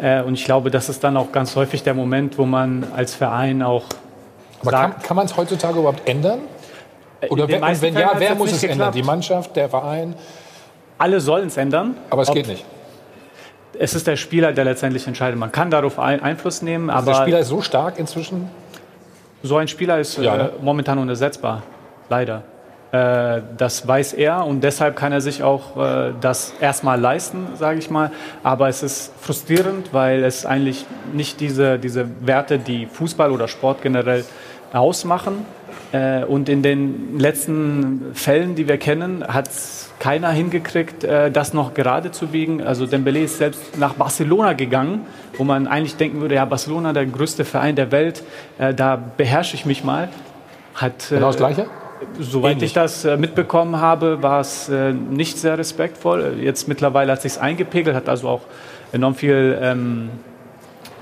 Äh, 0.00 0.22
und 0.22 0.34
ich 0.34 0.44
glaube, 0.44 0.70
das 0.70 0.88
ist 0.88 1.02
dann 1.04 1.16
auch 1.16 1.30
ganz 1.32 1.54
häufig 1.56 1.82
der 1.82 1.94
Moment, 1.94 2.36
wo 2.38 2.44
man 2.46 2.86
als 2.96 3.14
Verein 3.14 3.62
auch 3.62 3.84
Aber 4.62 4.70
kann, 4.70 4.98
kann 5.02 5.16
man 5.16 5.26
es 5.26 5.36
heutzutage 5.36 5.78
überhaupt 5.78 6.08
ändern? 6.08 6.40
Oder 7.30 7.48
wer, 7.48 7.54
und 7.56 7.60
meisten 7.62 7.82
wenn 7.84 7.94
Fällen 7.94 8.08
ja, 8.12 8.18
wer 8.20 8.34
muss 8.34 8.52
es 8.52 8.62
ändern? 8.62 8.78
geklappt. 8.78 8.94
Die 8.96 9.02
Mannschaft, 9.02 9.56
der 9.56 9.68
Verein? 9.68 10.14
Alle 10.98 11.20
sollen 11.20 11.46
es 11.46 11.56
ändern. 11.56 11.96
Aber 12.10 12.22
es 12.22 12.28
Ob- 12.28 12.34
geht 12.34 12.48
nicht. 12.48 12.64
Es 13.76 13.94
ist 13.94 14.06
der 14.06 14.16
Spieler, 14.16 14.52
der 14.52 14.64
letztendlich 14.64 15.04
entscheidet. 15.06 15.38
Man 15.38 15.50
kann 15.50 15.68
darauf 15.70 15.98
ein 15.98 16.22
Einfluss 16.22 16.62
nehmen, 16.62 16.90
Also 16.90 17.10
aber 17.10 17.18
der 17.18 17.24
Spieler 17.24 17.38
ist 17.40 17.48
so 17.48 17.60
stark 17.60 17.98
inzwischen. 17.98 18.48
so 19.42 19.56
ein 19.56 19.66
Spieler 19.68 19.98
ist 19.98 20.16
Ja, 20.18 20.36
ne? 20.36 20.42
äh, 20.44 20.62
momentan 20.62 20.98
unersetzbar. 20.98 21.62
Leider. 22.08 22.42
Äh, 22.94 23.42
das 23.56 23.88
weiß 23.88 24.12
er 24.12 24.46
und 24.46 24.62
deshalb 24.62 24.94
kann 24.94 25.10
er 25.10 25.20
sich 25.20 25.42
auch 25.42 25.76
äh, 25.76 26.12
das 26.20 26.54
erstmal 26.60 27.00
leisten, 27.00 27.48
sage 27.56 27.80
ich 27.80 27.90
mal. 27.90 28.12
Aber 28.44 28.68
es 28.68 28.84
ist 28.84 29.12
frustrierend, 29.20 29.92
weil 29.92 30.22
es 30.22 30.46
eigentlich 30.46 30.86
nicht 31.12 31.40
diese, 31.40 31.80
diese 31.80 32.06
Werte, 32.20 32.60
die 32.60 32.86
Fußball 32.86 33.32
oder 33.32 33.48
Sport 33.48 33.82
generell 33.82 34.24
ausmachen. 34.72 35.44
Äh, 35.90 36.22
und 36.22 36.48
in 36.48 36.62
den 36.62 37.18
letzten 37.18 38.12
Fällen, 38.14 38.54
die 38.54 38.68
wir 38.68 38.78
kennen, 38.78 39.24
hat 39.26 39.50
keiner 39.98 40.30
hingekriegt, 40.30 41.04
das 41.32 41.54
noch 41.54 41.72
gerade 41.72 42.10
zu 42.10 42.26
biegen. 42.26 42.62
Also 42.62 42.84
Dembele 42.84 43.20
ist 43.20 43.38
selbst 43.38 43.78
nach 43.78 43.94
Barcelona 43.94 44.52
gegangen, 44.52 45.06
wo 45.38 45.44
man 45.44 45.66
eigentlich 45.66 45.96
denken 45.96 46.20
würde, 46.20 46.34
ja, 46.34 46.44
Barcelona, 46.44 46.92
der 46.92 47.06
größte 47.06 47.46
Verein 47.46 47.74
der 47.74 47.90
Welt, 47.90 48.22
da 48.58 48.96
beherrsche 48.96 49.54
ich 49.54 49.64
mich 49.64 49.82
mal. 49.82 50.10
Hat, 50.74 51.06
Genau 51.08 51.28
das 51.28 51.36
Gleiche? 51.38 51.66
Soweit 52.20 52.62
ich 52.62 52.72
das 52.72 53.04
äh, 53.04 53.16
mitbekommen 53.16 53.80
habe, 53.80 54.22
war 54.22 54.40
es 54.40 54.68
äh, 54.68 54.92
nicht 54.92 55.38
sehr 55.38 55.58
respektvoll. 55.58 56.36
Jetzt 56.40 56.68
mittlerweile 56.68 57.12
hat 57.12 57.22
sich 57.22 57.40
eingepegelt, 57.40 57.96
hat 57.96 58.08
also 58.08 58.28
auch 58.28 58.42
enorm 58.92 59.14
viel 59.14 59.58
ähm, 59.60 60.10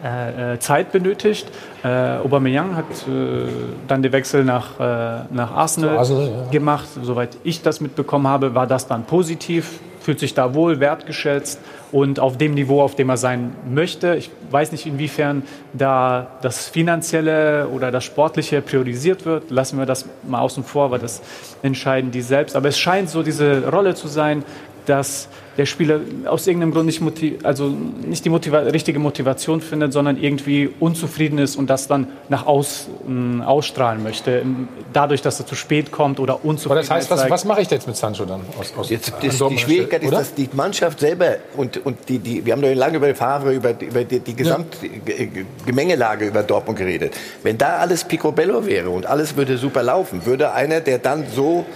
äh, 0.02 0.54
äh, 0.54 0.58
Zeit 0.58 0.90
benötigt. 0.90 1.46
Äh, 1.84 1.88
Aubameyang 2.18 2.74
hat 2.74 2.86
äh, 3.06 3.46
dann 3.86 4.02
den 4.02 4.12
Wechsel 4.12 4.44
nach, 4.44 4.80
äh, 4.80 5.24
nach 5.30 5.52
Arsenal, 5.52 5.98
Arsenal, 5.98 6.26
ja. 6.28 6.50
gemacht. 6.50 6.88
Soweit 7.00 7.36
ich 7.44 7.62
das 7.62 7.80
mitbekommen 7.80 8.26
habe, 8.26 8.54
war 8.54 8.66
das 8.66 8.88
dann 8.88 9.04
positiv, 9.04 9.78
fühlt 10.00 10.18
sich 10.18 10.34
da 10.34 10.54
wohl, 10.54 10.80
wertgeschätzt 10.80 11.60
und 11.92 12.18
auf 12.18 12.38
dem 12.38 12.54
Niveau, 12.54 12.80
auf 12.82 12.96
dem 12.96 13.10
er 13.10 13.18
sein 13.18 13.54
möchte. 13.68 14.16
Ich 14.16 14.30
weiß 14.50 14.72
nicht, 14.72 14.86
inwiefern 14.86 15.42
da 15.74 16.38
das 16.40 16.68
Finanzielle 16.68 17.68
oder 17.68 17.90
das 17.90 18.04
Sportliche 18.04 18.62
priorisiert 18.62 19.26
wird. 19.26 19.50
Lassen 19.50 19.78
wir 19.78 19.84
das 19.84 20.06
mal 20.26 20.40
außen 20.40 20.64
vor, 20.64 20.90
weil 20.90 20.98
das 20.98 21.20
entscheiden 21.62 22.10
die 22.10 22.22
selbst. 22.22 22.56
Aber 22.56 22.68
es 22.68 22.78
scheint 22.78 23.10
so 23.10 23.22
diese 23.22 23.68
Rolle 23.70 23.94
zu 23.94 24.08
sein, 24.08 24.42
dass 24.86 25.28
der 25.58 25.66
Spieler 25.66 26.00
aus 26.24 26.46
irgendeinem 26.46 26.72
Grund 26.72 26.86
nicht, 26.86 27.00
motiv 27.00 27.44
also 27.44 27.68
nicht 27.68 28.24
die 28.24 28.30
Motiva 28.30 28.58
richtige 28.60 28.98
Motivation 28.98 29.60
findet, 29.60 29.92
sondern 29.92 30.16
irgendwie 30.16 30.70
unzufrieden 30.80 31.38
ist 31.38 31.56
und 31.56 31.68
das 31.68 31.88
dann 31.88 32.08
nach 32.28 32.46
außen 32.46 33.42
ausstrahlen 33.42 34.02
möchte, 34.02 34.44
dadurch, 34.92 35.20
dass 35.20 35.38
er 35.40 35.46
zu 35.46 35.54
spät 35.54 35.92
kommt 35.92 36.20
oder 36.20 36.44
unzufrieden 36.44 36.72
Aber 36.72 36.80
das 36.80 36.90
heißt, 36.90 37.10
was, 37.10 37.28
was 37.28 37.44
mache 37.44 37.60
ich 37.60 37.70
jetzt 37.70 37.86
mit 37.86 37.96
Sancho 37.96 38.24
dann? 38.24 38.40
Aus, 38.58 38.72
aus 38.76 38.90
Jetzt, 38.90 39.12
das, 39.22 39.48
die 39.48 39.58
Schwierigkeit 39.58 40.02
ist, 40.02 40.08
oder? 40.08 40.18
dass 40.18 40.34
die 40.34 40.48
Mannschaft 40.52 41.00
selber 41.00 41.36
und, 41.56 41.84
und 41.84 42.08
die, 42.08 42.18
die, 42.18 42.44
wir 42.46 42.52
haben 42.54 42.62
doch 42.62 42.74
lange 42.74 42.96
über 42.96 43.14
Favre, 43.14 43.52
über, 43.52 43.78
über 43.78 44.04
die, 44.04 44.20
die 44.20 44.34
Gesamtgemengelage 44.34 46.26
über 46.26 46.42
Dortmund 46.42 46.78
geredet. 46.78 47.14
Wenn 47.42 47.58
da 47.58 47.76
alles 47.76 48.04
Picobello 48.04 48.64
wäre 48.64 48.88
und 48.88 49.06
alles 49.06 49.36
würde 49.36 49.58
super 49.58 49.82
laufen, 49.82 50.24
würde 50.24 50.52
einer, 50.52 50.80
der 50.80 50.98
dann 50.98 51.24
so 51.34 51.66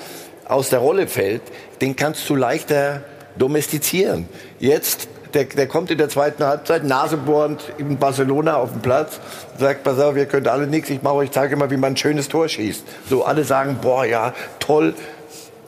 aus 0.49 0.71
der 0.71 0.79
Rolle 0.79 1.07
fällt, 1.07 1.43
den 1.81 1.97
kannst 1.97 2.29
du 2.29 2.35
leichter 2.35 3.03
domestizieren. 3.39 4.29
Jetzt, 4.59 5.09
der, 5.35 5.45
der 5.45 5.67
kommt 5.67 5.91
in 5.91 5.99
der 5.99 6.09
zweiten 6.09 6.45
Halbzeit, 6.45 6.85
nasebohrend 6.85 7.63
in 7.79 7.99
Barcelona 7.99 8.57
auf 8.57 8.73
dem 8.73 8.81
Platz, 8.81 9.21
sagt, 9.59 9.85
pass 9.85 9.99
auf, 9.99 10.17
ihr 10.17 10.27
könnt 10.27 10.49
alle 10.49 10.67
nichts, 10.67 10.91
ich 10.91 11.03
mache 11.03 11.17
euch, 11.17 11.31
zeige 11.31 11.57
mal, 11.57 11.71
wie 11.71 11.77
man 11.77 11.93
ein 11.93 11.97
schönes 11.97 12.29
Tor 12.29 12.49
schießt. 12.49 12.85
So, 13.09 13.25
alle 13.25 13.45
sagen, 13.45 13.79
boah, 13.83 14.05
ja, 14.05 14.35
toll. 14.59 14.95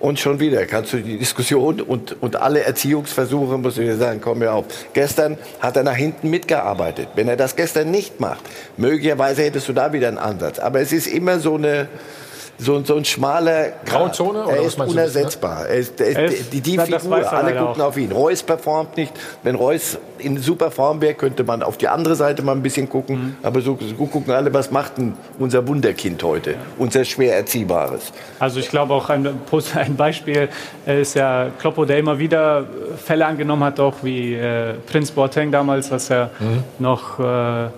Und 0.00 0.20
schon 0.20 0.38
wieder 0.38 0.64
kannst 0.66 0.92
du 0.92 0.98
die 0.98 1.18
Diskussion 1.18 1.80
und, 1.80 2.22
und 2.22 2.36
alle 2.36 2.62
Erziehungsversuche, 2.62 3.58
muss 3.58 3.78
ich 3.78 3.96
sagen, 3.96 4.20
kommen 4.20 4.40
mir 4.40 4.52
auf. 4.52 4.66
Gestern 4.92 5.36
hat 5.58 5.76
er 5.76 5.82
nach 5.82 5.96
hinten 5.96 6.30
mitgearbeitet. 6.30 7.08
Wenn 7.16 7.26
er 7.26 7.36
das 7.36 7.56
gestern 7.56 7.90
nicht 7.90 8.20
macht, 8.20 8.44
möglicherweise 8.76 9.42
hättest 9.42 9.66
du 9.66 9.72
da 9.72 9.92
wieder 9.92 10.06
einen 10.06 10.18
Ansatz. 10.18 10.60
Aber 10.60 10.80
es 10.80 10.92
ist 10.92 11.08
immer 11.08 11.40
so 11.40 11.56
eine, 11.56 11.88
so, 12.58 12.82
so 12.84 12.96
ein 12.96 13.04
schmaler 13.04 13.68
Grauzone? 13.84 14.44
Er 14.48 14.62
ist 14.62 14.78
du? 14.78 14.82
unersetzbar. 14.84 15.66
Er 15.68 15.76
ist, 15.76 16.00
er 16.00 16.06
ist, 16.08 16.16
Er 16.16 16.24
ist- 16.26 16.52
die, 16.52 16.60
die 16.60 16.78
Figur, 16.78 17.32
alle 17.32 17.54
gucken 17.54 17.82
auch. 17.82 17.86
auf 17.88 17.96
ihn. 17.96 18.10
Reus 18.10 18.42
performt 18.42 18.96
nicht. 18.96 19.12
Wenn 19.44 19.54
Reus 19.54 19.96
in 20.18 20.36
super 20.38 20.70
Form 20.72 21.00
wäre, 21.00 21.14
könnte 21.14 21.44
man 21.44 21.62
auf 21.62 21.76
die 21.78 21.86
andere 21.86 22.16
Seite 22.16 22.42
mal 22.42 22.52
ein 22.52 22.62
bisschen 22.62 22.88
gucken. 22.88 23.16
Mhm. 23.16 23.36
Aber 23.44 23.60
so, 23.60 23.78
so 23.80 24.06
gucken 24.06 24.32
alle, 24.32 24.52
was 24.52 24.70
macht 24.72 24.98
denn 24.98 25.14
unser 25.38 25.66
Wunderkind 25.68 26.20
heute? 26.24 26.56
Unser 26.78 27.04
schwer 27.04 27.36
Erziehbares. 27.36 28.12
Also 28.40 28.58
ich 28.58 28.68
glaube 28.68 28.92
auch 28.94 29.08
ein, 29.10 29.24
ein 29.74 29.96
Beispiel 29.96 30.48
ist 30.86 31.14
ja 31.14 31.50
Kloppo, 31.60 31.84
der 31.84 31.98
immer 31.98 32.18
wieder 32.18 32.64
Fälle 33.04 33.26
angenommen 33.26 33.62
hat, 33.64 33.78
auch 33.78 33.94
wie 34.02 34.34
äh, 34.34 34.74
Prinz 34.90 35.12
Boateng 35.12 35.52
damals, 35.52 35.90
was 35.92 36.10
er 36.10 36.30
noch 36.80 37.20
äh, 37.20 37.68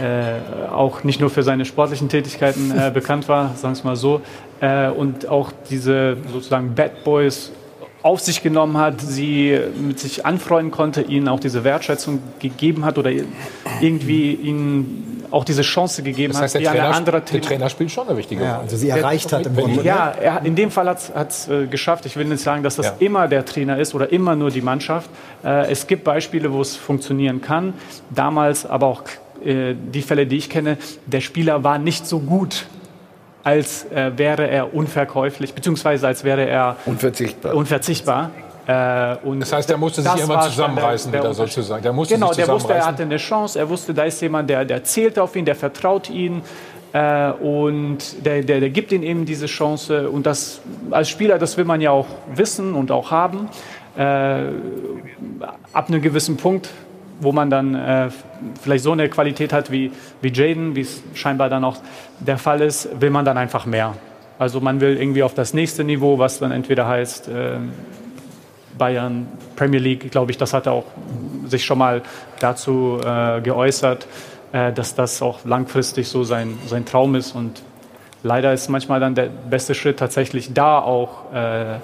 äh, 0.00 0.70
auch 0.70 1.04
nicht 1.04 1.20
nur 1.20 1.30
für 1.30 1.42
seine 1.42 1.64
sportlichen 1.64 2.08
Tätigkeiten 2.08 2.72
äh, 2.76 2.90
bekannt 2.94 3.28
war, 3.28 3.54
sagen 3.56 3.74
wir 3.74 3.78
es 3.78 3.84
mal 3.84 3.96
so, 3.96 4.20
äh, 4.60 4.88
und 4.88 5.28
auch 5.28 5.52
diese 5.70 6.16
sozusagen 6.32 6.74
Bad 6.74 7.04
Boys 7.04 7.52
auf 8.02 8.20
sich 8.20 8.42
genommen 8.42 8.76
hat, 8.76 9.00
sie 9.00 9.58
mit 9.80 9.98
sich 9.98 10.26
anfreunden 10.26 10.70
konnte, 10.70 11.00
ihnen 11.00 11.26
auch 11.26 11.40
diese 11.40 11.64
Wertschätzung 11.64 12.20
gegeben 12.38 12.84
hat 12.84 12.98
oder 12.98 13.10
irgendwie 13.80 14.32
ihnen 14.34 15.24
auch 15.30 15.44
diese 15.44 15.62
Chance 15.62 16.02
gegeben 16.02 16.34
Das 16.34 16.42
heißt, 16.42 16.54
hat, 16.54 16.62
der 16.62 16.72
wie 16.74 16.78
eine 16.78 16.80
Trainer, 16.80 16.96
andere 16.96 17.20
der 17.22 17.40
Trainer 17.40 17.68
spielt 17.70 17.90
schon 17.90 18.06
eine 18.06 18.16
wichtige 18.18 18.42
Rolle. 18.42 18.58
also 18.58 18.76
sie 18.76 18.90
erreicht 18.90 19.32
hat 19.32 19.46
im 19.46 19.56
Grunde. 19.56 19.82
ja, 19.82 20.10
er, 20.10 20.44
in 20.44 20.54
dem 20.54 20.70
Fall 20.70 20.86
hat 20.86 21.30
es 21.30 21.48
äh, 21.48 21.66
geschafft. 21.66 22.04
Ich 22.04 22.16
will 22.16 22.26
nicht 22.26 22.42
sagen, 22.42 22.62
dass 22.62 22.76
das 22.76 22.86
Ja. 22.86 22.94
immer 23.00 23.26
der 23.26 23.44
Trainer 23.44 23.78
ist 23.78 23.94
oder 23.94 24.12
immer 24.12 24.36
nur 24.36 24.50
die 24.50 24.60
Mannschaft. 24.60 25.08
Äh, 25.42 25.72
es 25.72 25.86
gibt 25.86 26.04
Beispiele, 26.04 26.52
wo 26.52 26.60
es 26.60 26.76
funktionieren 26.76 27.40
kann. 27.40 27.72
Damals 28.10 28.66
aber 28.66 28.86
auch 28.86 29.02
die 29.44 30.02
Fälle, 30.02 30.26
die 30.26 30.36
ich 30.38 30.48
kenne, 30.50 30.78
der 31.06 31.20
Spieler 31.20 31.62
war 31.64 31.78
nicht 31.78 32.06
so 32.06 32.18
gut, 32.20 32.66
als 33.42 33.84
äh, 33.92 34.12
wäre 34.16 34.48
er 34.48 34.74
unverkäuflich, 34.74 35.52
beziehungsweise 35.54 36.06
als 36.06 36.24
wäre 36.24 36.46
er 36.48 36.76
Unverzichtbar. 36.86 37.54
unverzichtbar. 37.54 38.30
Äh, 38.66 39.16
und 39.22 39.40
Das 39.40 39.52
heißt, 39.52 39.70
er 39.70 39.76
musste 39.76 40.00
sich 40.00 40.10
schon 40.10 40.40
zusammenreißen, 40.40 41.12
der- 41.12 41.20
der 41.20 41.30
wieder 41.30 41.34
sozusagen. 41.46 41.82
Der 41.82 41.92
musste 41.92 42.14
genau, 42.14 42.28
sich 42.32 42.36
der 42.44 42.48
wusste, 42.54 42.72
er 42.72 42.86
hatte 42.86 43.02
eine 43.02 43.18
Chance. 43.18 43.58
Er 43.58 43.68
wusste, 43.68 43.92
da 43.92 44.04
ist 44.04 44.22
jemand, 44.22 44.48
der, 44.48 44.64
der 44.64 44.82
zählt 44.84 45.18
auf 45.18 45.36
ihn, 45.36 45.44
der 45.44 45.54
vertraut 45.54 46.08
ihn. 46.08 46.40
Äh, 46.94 47.32
und 47.32 47.98
der, 48.24 48.42
der, 48.42 48.60
der 48.60 48.70
gibt 48.70 48.92
ihm 48.92 49.02
eben 49.02 49.26
diese 49.26 49.44
Chance. 49.46 50.08
Und 50.08 50.24
das 50.24 50.62
als 50.90 51.10
Spieler, 51.10 51.38
das 51.38 51.58
will 51.58 51.66
man 51.66 51.82
ja 51.82 51.90
auch 51.90 52.06
wissen 52.34 52.72
und 52.74 52.90
auch 52.90 53.10
haben. 53.10 53.50
Äh, 53.98 54.00
ab 55.74 55.88
einem 55.88 56.00
gewissen 56.00 56.36
Punkt, 56.38 56.70
wo 57.20 57.32
man 57.32 57.50
dann 57.50 57.74
äh, 57.74 58.08
vielleicht 58.60 58.84
so 58.84 58.92
eine 58.92 59.08
Qualität 59.08 59.52
hat 59.52 59.70
wie, 59.70 59.92
wie 60.20 60.32
Jaden, 60.32 60.76
wie 60.76 60.80
es 60.80 61.02
scheinbar 61.14 61.48
dann 61.48 61.64
auch 61.64 61.76
der 62.20 62.38
Fall 62.38 62.60
ist, 62.60 63.00
will 63.00 63.10
man 63.10 63.24
dann 63.24 63.38
einfach 63.38 63.66
mehr. 63.66 63.94
Also 64.38 64.60
man 64.60 64.80
will 64.80 64.96
irgendwie 64.96 65.22
auf 65.22 65.34
das 65.34 65.54
nächste 65.54 65.84
Niveau, 65.84 66.18
was 66.18 66.38
dann 66.40 66.50
entweder 66.50 66.88
heißt 66.88 67.28
äh, 67.28 67.58
Bayern, 68.76 69.28
Premier 69.54 69.78
League, 69.78 70.10
glaube 70.10 70.32
ich, 70.32 70.38
das 70.38 70.52
hat 70.52 70.66
er 70.66 70.72
auch 70.72 70.86
sich 71.46 71.64
schon 71.64 71.78
mal 71.78 72.02
dazu 72.40 72.98
äh, 73.04 73.40
geäußert, 73.40 74.06
äh, 74.52 74.72
dass 74.72 74.94
das 74.94 75.22
auch 75.22 75.44
langfristig 75.44 76.08
so 76.08 76.24
sein, 76.24 76.58
sein 76.66 76.84
Traum 76.84 77.14
ist. 77.14 77.32
Und 77.34 77.62
leider 78.24 78.52
ist 78.52 78.68
manchmal 78.68 78.98
dann 78.98 79.14
der 79.14 79.28
beste 79.28 79.74
Schritt 79.74 79.98
tatsächlich 79.98 80.52
da 80.52 80.80
auch 80.80 81.32
äh, 81.32 81.78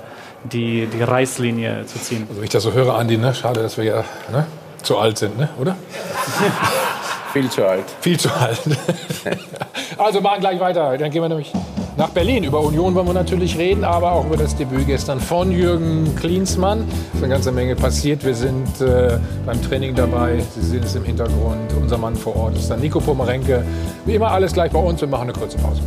die, 0.44 0.86
die 0.86 1.02
Reißlinie 1.02 1.86
zu 1.86 2.00
ziehen. 2.00 2.26
Also, 2.28 2.40
wenn 2.40 2.44
ich 2.44 2.50
das 2.50 2.62
so 2.62 2.72
höre, 2.72 2.96
Andi, 2.96 3.16
ne? 3.16 3.34
schade, 3.34 3.62
dass 3.62 3.76
wir 3.76 3.84
ja 3.84 4.04
ne? 4.32 4.46
Zu 4.82 4.98
alt 4.98 5.18
sind, 5.18 5.38
ne? 5.38 5.48
oder? 5.60 5.76
Viel 7.32 7.48
zu 7.48 7.64
alt. 7.64 7.84
Viel 8.00 8.18
zu 8.18 8.28
alt. 8.28 8.60
also 9.98 10.20
machen 10.20 10.40
gleich 10.40 10.58
weiter. 10.58 10.98
Dann 10.98 11.10
gehen 11.10 11.22
wir 11.22 11.28
nämlich 11.28 11.52
nach 11.96 12.08
Berlin. 12.08 12.42
Über 12.42 12.60
Union 12.60 12.94
wollen 12.94 13.06
wir 13.06 13.14
natürlich 13.14 13.56
reden, 13.56 13.84
aber 13.84 14.12
auch 14.12 14.26
über 14.26 14.36
das 14.36 14.56
Debüt 14.56 14.86
gestern 14.86 15.20
von 15.20 15.52
Jürgen 15.52 16.16
Klinsmann. 16.16 16.88
Es 16.88 17.18
ist 17.18 17.22
eine 17.22 17.32
ganze 17.32 17.52
Menge 17.52 17.76
passiert. 17.76 18.24
Wir 18.24 18.34
sind 18.34 18.80
äh, 18.80 19.18
beim 19.46 19.62
Training 19.62 19.94
dabei. 19.94 20.42
Sie 20.54 20.62
sehen 20.62 20.82
es 20.82 20.96
im 20.96 21.04
Hintergrund. 21.04 21.72
Unser 21.80 21.98
Mann 21.98 22.16
vor 22.16 22.34
Ort 22.34 22.56
ist 22.56 22.68
dann 22.68 22.80
Nico 22.80 22.98
Pomerenke. 23.00 23.64
Wie 24.06 24.14
immer 24.14 24.32
alles 24.32 24.52
gleich 24.52 24.72
bei 24.72 24.80
uns. 24.80 25.00
Wir 25.00 25.08
machen 25.08 25.24
eine 25.24 25.32
kurze 25.32 25.58
Pause. 25.58 25.82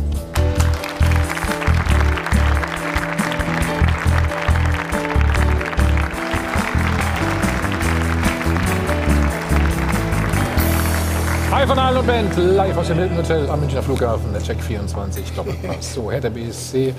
Hi 11.64 11.68
von 11.68 11.78
Aal 11.78 11.96
und 11.96 12.06
Band, 12.06 12.36
live 12.36 12.76
aus 12.76 12.88
dem 12.88 12.98
Hilton 12.98 13.16
Hotel 13.16 13.48
am 13.48 13.58
Münchner 13.60 13.82
Flughafen, 13.82 14.30
der 14.34 14.42
Check 14.42 14.62
24 14.62 15.32
Doppelpass. 15.34 15.94
So, 15.94 16.12
Hertha 16.12 16.28
BSC 16.28 16.92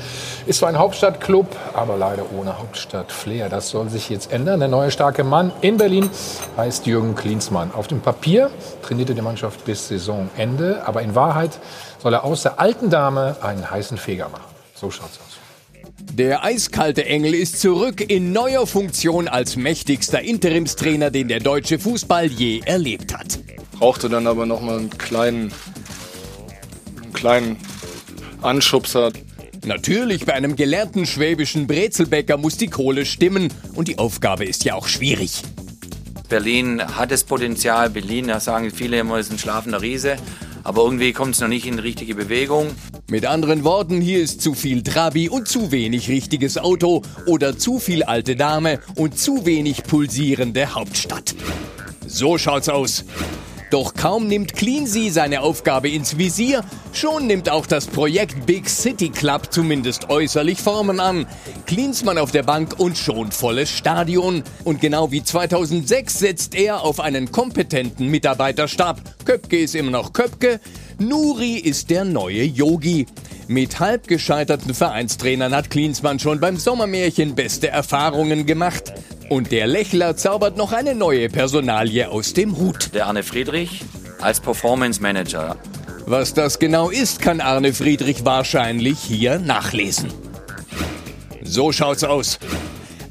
ist 0.48 0.58
zwar 0.58 0.70
ein 0.70 0.80
Hauptstadtclub, 0.80 1.46
aber 1.76 1.98
leider 1.98 2.24
ohne 2.36 2.58
Hauptstadt-Flair. 2.58 3.50
Das 3.50 3.70
soll 3.70 3.90
sich 3.90 4.10
jetzt 4.10 4.32
ändern. 4.32 4.60
Der 4.60 4.68
neue 4.68 4.90
starke 4.90 5.24
Mann 5.24 5.52
in 5.62 5.78
Berlin 5.78 6.10
heißt 6.58 6.88
Jürgen 6.88 7.14
Klinsmann. 7.14 7.76
Auf 7.76 7.86
dem 7.86 8.02
Papier 8.02 8.50
trainierte 8.82 9.14
die 9.14 9.22
Mannschaft 9.22 9.64
bis 9.66 9.88
Saisonende, 9.88 10.82
aber 10.84 11.04
in 11.04 11.14
Wahrheit 11.14 11.60
soll 12.02 12.16
er 12.16 12.24
aus 12.24 12.42
der 12.42 12.60
alten 12.60 12.90
Dame 12.90 13.36
einen 13.44 13.70
heißen 13.70 14.00
Feger 14.00 14.30
machen. 14.30 14.46
So 14.74 14.90
schaut's 14.90 15.20
aus. 15.24 15.35
Der 16.14 16.44
eiskalte 16.44 17.06
Engel 17.06 17.34
ist 17.34 17.60
zurück 17.60 18.02
in 18.10 18.32
neuer 18.32 18.66
Funktion 18.66 19.28
als 19.28 19.56
mächtigster 19.56 20.22
Interimstrainer, 20.22 21.12
den 21.12 21.28
der 21.28 21.40
deutsche 21.40 21.80
Fußball 21.80 22.28
je 22.28 22.62
erlebt 22.66 23.14
hat. 23.14 23.40
brauchte 23.78 24.08
dann 24.10 24.28
aber 24.28 24.46
noch 24.46 24.62
mal 24.62 24.80
einen 24.80 24.90
kleinen, 24.90 25.52
einen 27.02 27.14
kleinen 27.14 27.58
Anschubser. 28.42 29.12
Natürlich, 29.66 30.26
bei 30.26 30.34
einem 30.34 30.56
gelernten 30.56 31.06
schwäbischen 31.06 31.68
Brezelbäcker 31.68 32.38
muss 32.38 32.58
die 32.58 32.68
Kohle 32.68 33.06
stimmen 33.06 33.52
und 33.74 33.88
die 33.88 33.98
Aufgabe 33.98 34.46
ist 34.46 34.64
ja 34.64 34.76
auch 34.76 34.88
schwierig. 34.88 35.42
Berlin 36.30 36.82
hat 36.82 37.12
das 37.12 37.24
Potenzial. 37.24 37.90
Berlin, 37.90 38.28
da 38.28 38.40
sagen 38.40 38.72
viele 38.72 39.00
immer, 39.00 39.20
ist 39.20 39.32
ein 39.32 39.40
schlafender 39.40 39.82
Riese. 39.82 40.18
Aber 40.64 40.84
irgendwie 40.84 41.14
kommt 41.14 41.36
es 41.36 41.42
noch 41.42 41.48
nicht 41.48 41.68
in 41.68 41.78
die 41.78 41.84
richtige 41.84 42.16
Bewegung. 42.16 42.72
Mit 43.08 43.26
anderen 43.28 43.64
Worten, 43.64 44.02
hier 44.02 44.20
ist 44.20 44.42
zu 44.42 44.56
viel 44.56 44.82
Trabi 44.82 45.30
und 45.30 45.48
zu 45.48 45.72
wenig 45.72 46.10
richtiges 46.10 46.58
Auto 46.58 47.04
oder 47.28 47.56
zu 47.58 47.80
viel 47.80 48.04
alte 48.04 48.36
Dame 48.36 48.80
und 48.96 49.20
zu 49.20 49.46
wenig 49.46 49.84
pulsierende 49.84 50.74
Hauptstadt. 50.74 51.36
So 52.08 52.40
schaut's 52.40 52.68
aus. 52.68 53.06
Doch 53.72 53.96
kaum 53.96 54.28
nimmt 54.28 54.54
Cleansea 54.54 55.12
seine 55.12 55.42
Aufgabe 55.42 55.90
ins 55.90 56.18
Visier, 56.18 56.64
schon 56.94 57.26
nimmt 57.26 57.50
auch 57.50 57.66
das 57.66 57.88
Projekt 57.88 58.46
Big 58.46 58.70
City 58.70 59.10
Club 59.10 59.48
zumindest 59.52 60.10
äußerlich 60.10 60.62
Formen 60.62 61.00
an. 61.00 61.26
Klinsmann 61.66 62.20
auf 62.20 62.32
der 62.32 62.44
Bank 62.44 62.80
und 62.80 62.98
schon 62.98 63.32
volles 63.32 63.72
Stadion. 63.72 64.44
Und 64.64 64.82
genau 64.82 65.12
wie 65.12 65.24
2006 65.24 66.20
setzt 66.20 66.56
er 66.56 66.84
auf 66.84 67.00
einen 67.00 67.32
kompetenten 67.32 68.10
Mitarbeiterstab. 68.10 69.02
Köpke 69.26 69.58
ist 69.58 69.74
immer 69.74 69.92
noch 69.92 70.14
Köpke, 70.14 70.60
Nuri 71.00 71.56
ist 71.56 71.90
der 71.90 72.06
neue 72.06 72.44
Yogi. 72.44 73.08
Mit 73.48 73.80
halb 73.80 74.08
gescheiterten 74.08 74.74
Vereinstrainern 74.74 75.54
hat 75.54 75.70
Klinsmann 75.70 76.18
schon 76.18 76.40
beim 76.40 76.58
Sommermärchen 76.58 77.36
beste 77.36 77.68
Erfahrungen 77.68 78.48
gemacht. 78.48 78.92
Und 79.30 79.52
der 79.52 79.68
Lächler 79.68 80.18
zaubert 80.18 80.58
noch 80.58 80.72
eine 80.72 80.96
neue 80.96 81.30
Personalie 81.30 82.10
aus 82.10 82.34
dem 82.34 82.58
Hut. 82.58 82.94
Der 82.96 83.06
Arne 83.06 83.22
Friedrich 83.22 83.84
als 84.20 84.40
Performance 84.40 85.00
Manager. 85.00 85.58
Was 86.08 86.34
das 86.34 86.58
genau 86.58 86.90
ist, 86.90 87.22
kann 87.22 87.40
Arne 87.40 87.74
Friedrich 87.74 88.26
wahrscheinlich 88.26 89.00
hier 89.00 89.38
nachlesen. 89.38 90.12
So 91.44 91.72
schaut's 91.72 92.04
aus. 92.04 92.40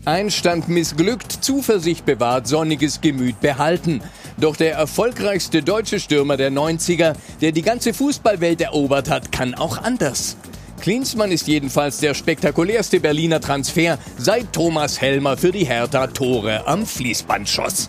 Einstand 0.05 0.69
missglückt, 0.69 1.45
Zuversicht 1.45 2.05
bewahrt, 2.05 2.49
sonniges 2.49 3.01
Gemüt 3.01 3.41
behalten. 3.41 4.03
Doch 4.39 4.57
der 4.57 4.75
erfolgreichste 4.75 5.63
deutsche 5.63 6.01
Stürmer 6.01 6.37
der 6.37 6.51
90er, 6.51 7.15
der 7.41 7.53
die 7.53 7.63
ganze 7.63 7.95
Fußballwelt 7.95 8.61
erobert 8.61 9.09
hat, 9.09 9.31
kann 9.33 9.55
auch 9.55 9.79
anders. 9.79 10.37
Klinsmann 10.81 11.31
ist 11.31 11.47
jedenfalls 11.47 11.99
der 11.99 12.15
spektakulärste 12.15 13.01
Berliner 13.01 13.41
Transfer, 13.41 13.99
seit 14.19 14.53
Thomas 14.53 15.01
Helmer 15.01 15.37
für 15.37 15.53
die 15.53 15.65
Hertha 15.65 16.09
Tore 16.09 16.67
am 16.67 16.85
Fließband 16.85 17.49
schoss. 17.49 17.89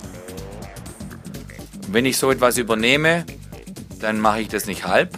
Wenn 1.89 2.05
ich 2.05 2.17
so 2.17 2.31
etwas 2.31 2.57
übernehme, 2.57 3.25
dann 3.99 4.19
mache 4.19 4.41
ich 4.41 4.47
das 4.47 4.65
nicht 4.65 4.87
halb, 4.87 5.17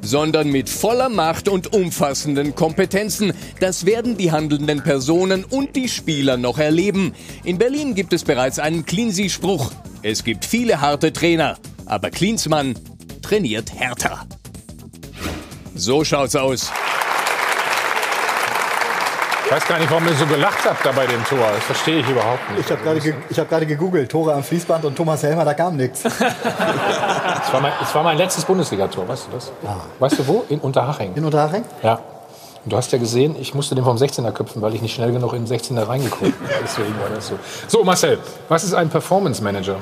sondern 0.00 0.50
mit 0.50 0.68
voller 0.68 1.08
Macht 1.08 1.48
und 1.48 1.72
umfassenden 1.72 2.54
Kompetenzen. 2.54 3.32
Das 3.60 3.84
werden 3.84 4.16
die 4.16 4.32
handelnden 4.32 4.82
Personen 4.82 5.44
und 5.44 5.76
die 5.76 5.88
Spieler 5.88 6.36
noch 6.36 6.58
erleben. 6.58 7.14
In 7.44 7.58
Berlin 7.58 7.94
gibt 7.94 8.12
es 8.12 8.24
bereits 8.24 8.58
einen 8.58 8.86
Cleansy-Spruch. 8.86 9.72
Es 10.10 10.24
gibt 10.24 10.46
viele 10.46 10.80
harte 10.80 11.12
Trainer, 11.12 11.58
aber 11.84 12.08
Klinsmann 12.08 12.74
trainiert 13.20 13.74
härter. 13.74 14.20
So 15.74 16.02
schaut's 16.02 16.34
aus. 16.34 16.72
Ich 19.44 19.52
weiß 19.52 19.68
gar 19.68 19.78
nicht, 19.78 19.90
warum 19.90 20.06
ihr 20.06 20.14
so 20.14 20.24
gelacht 20.24 20.64
habt 20.64 20.86
da 20.86 20.92
bei 20.92 21.06
dem 21.06 21.22
Tor. 21.24 21.46
Das 21.54 21.62
verstehe 21.62 22.00
ich 22.00 22.08
überhaupt 22.08 22.50
nicht. 22.52 22.64
Ich 22.64 22.70
habe 22.70 22.82
gerade 22.82 23.00
ge 23.00 23.14
hab 23.36 23.48
gerade 23.50 23.66
gegoogelt, 23.66 24.10
Tore 24.10 24.32
am 24.32 24.42
Fließband 24.42 24.86
und 24.86 24.96
Thomas 24.96 25.22
Helmer, 25.22 25.44
da 25.44 25.52
kam 25.52 25.76
nichts. 25.76 26.04
Es 27.44 27.52
war, 27.52 27.60
mein, 27.60 27.72
es 27.82 27.94
war 27.94 28.02
mein 28.02 28.18
letztes 28.18 28.44
Bundesligator, 28.44 29.08
weißt 29.08 29.26
du 29.26 29.30
das? 29.32 29.52
Weißt 29.98 30.18
du 30.18 30.26
wo? 30.26 30.44
In 30.48 30.58
Unterhaching. 30.60 31.14
In 31.14 31.24
Unterhaching? 31.24 31.64
Ja. 31.82 31.94
Und 32.64 32.72
du 32.72 32.76
hast 32.76 32.92
ja 32.92 32.98
gesehen, 32.98 33.36
ich 33.40 33.54
musste 33.54 33.74
den 33.74 33.84
vom 33.84 33.96
16er 33.96 34.32
köpfen, 34.32 34.60
weil 34.60 34.74
ich 34.74 34.82
nicht 34.82 34.94
schnell 34.94 35.12
genug 35.12 35.32
in 35.32 35.46
den 35.46 35.58
16er 35.58 35.88
reingeguckt 35.88 36.24
habe. 36.24 36.60
Deswegen 36.62 36.98
war 37.00 37.08
das 37.08 37.28
so. 37.28 37.38
So, 37.68 37.84
Marcel, 37.84 38.18
was 38.48 38.64
ist 38.64 38.74
ein 38.74 38.90
Performance 38.90 39.42
Manager? 39.42 39.76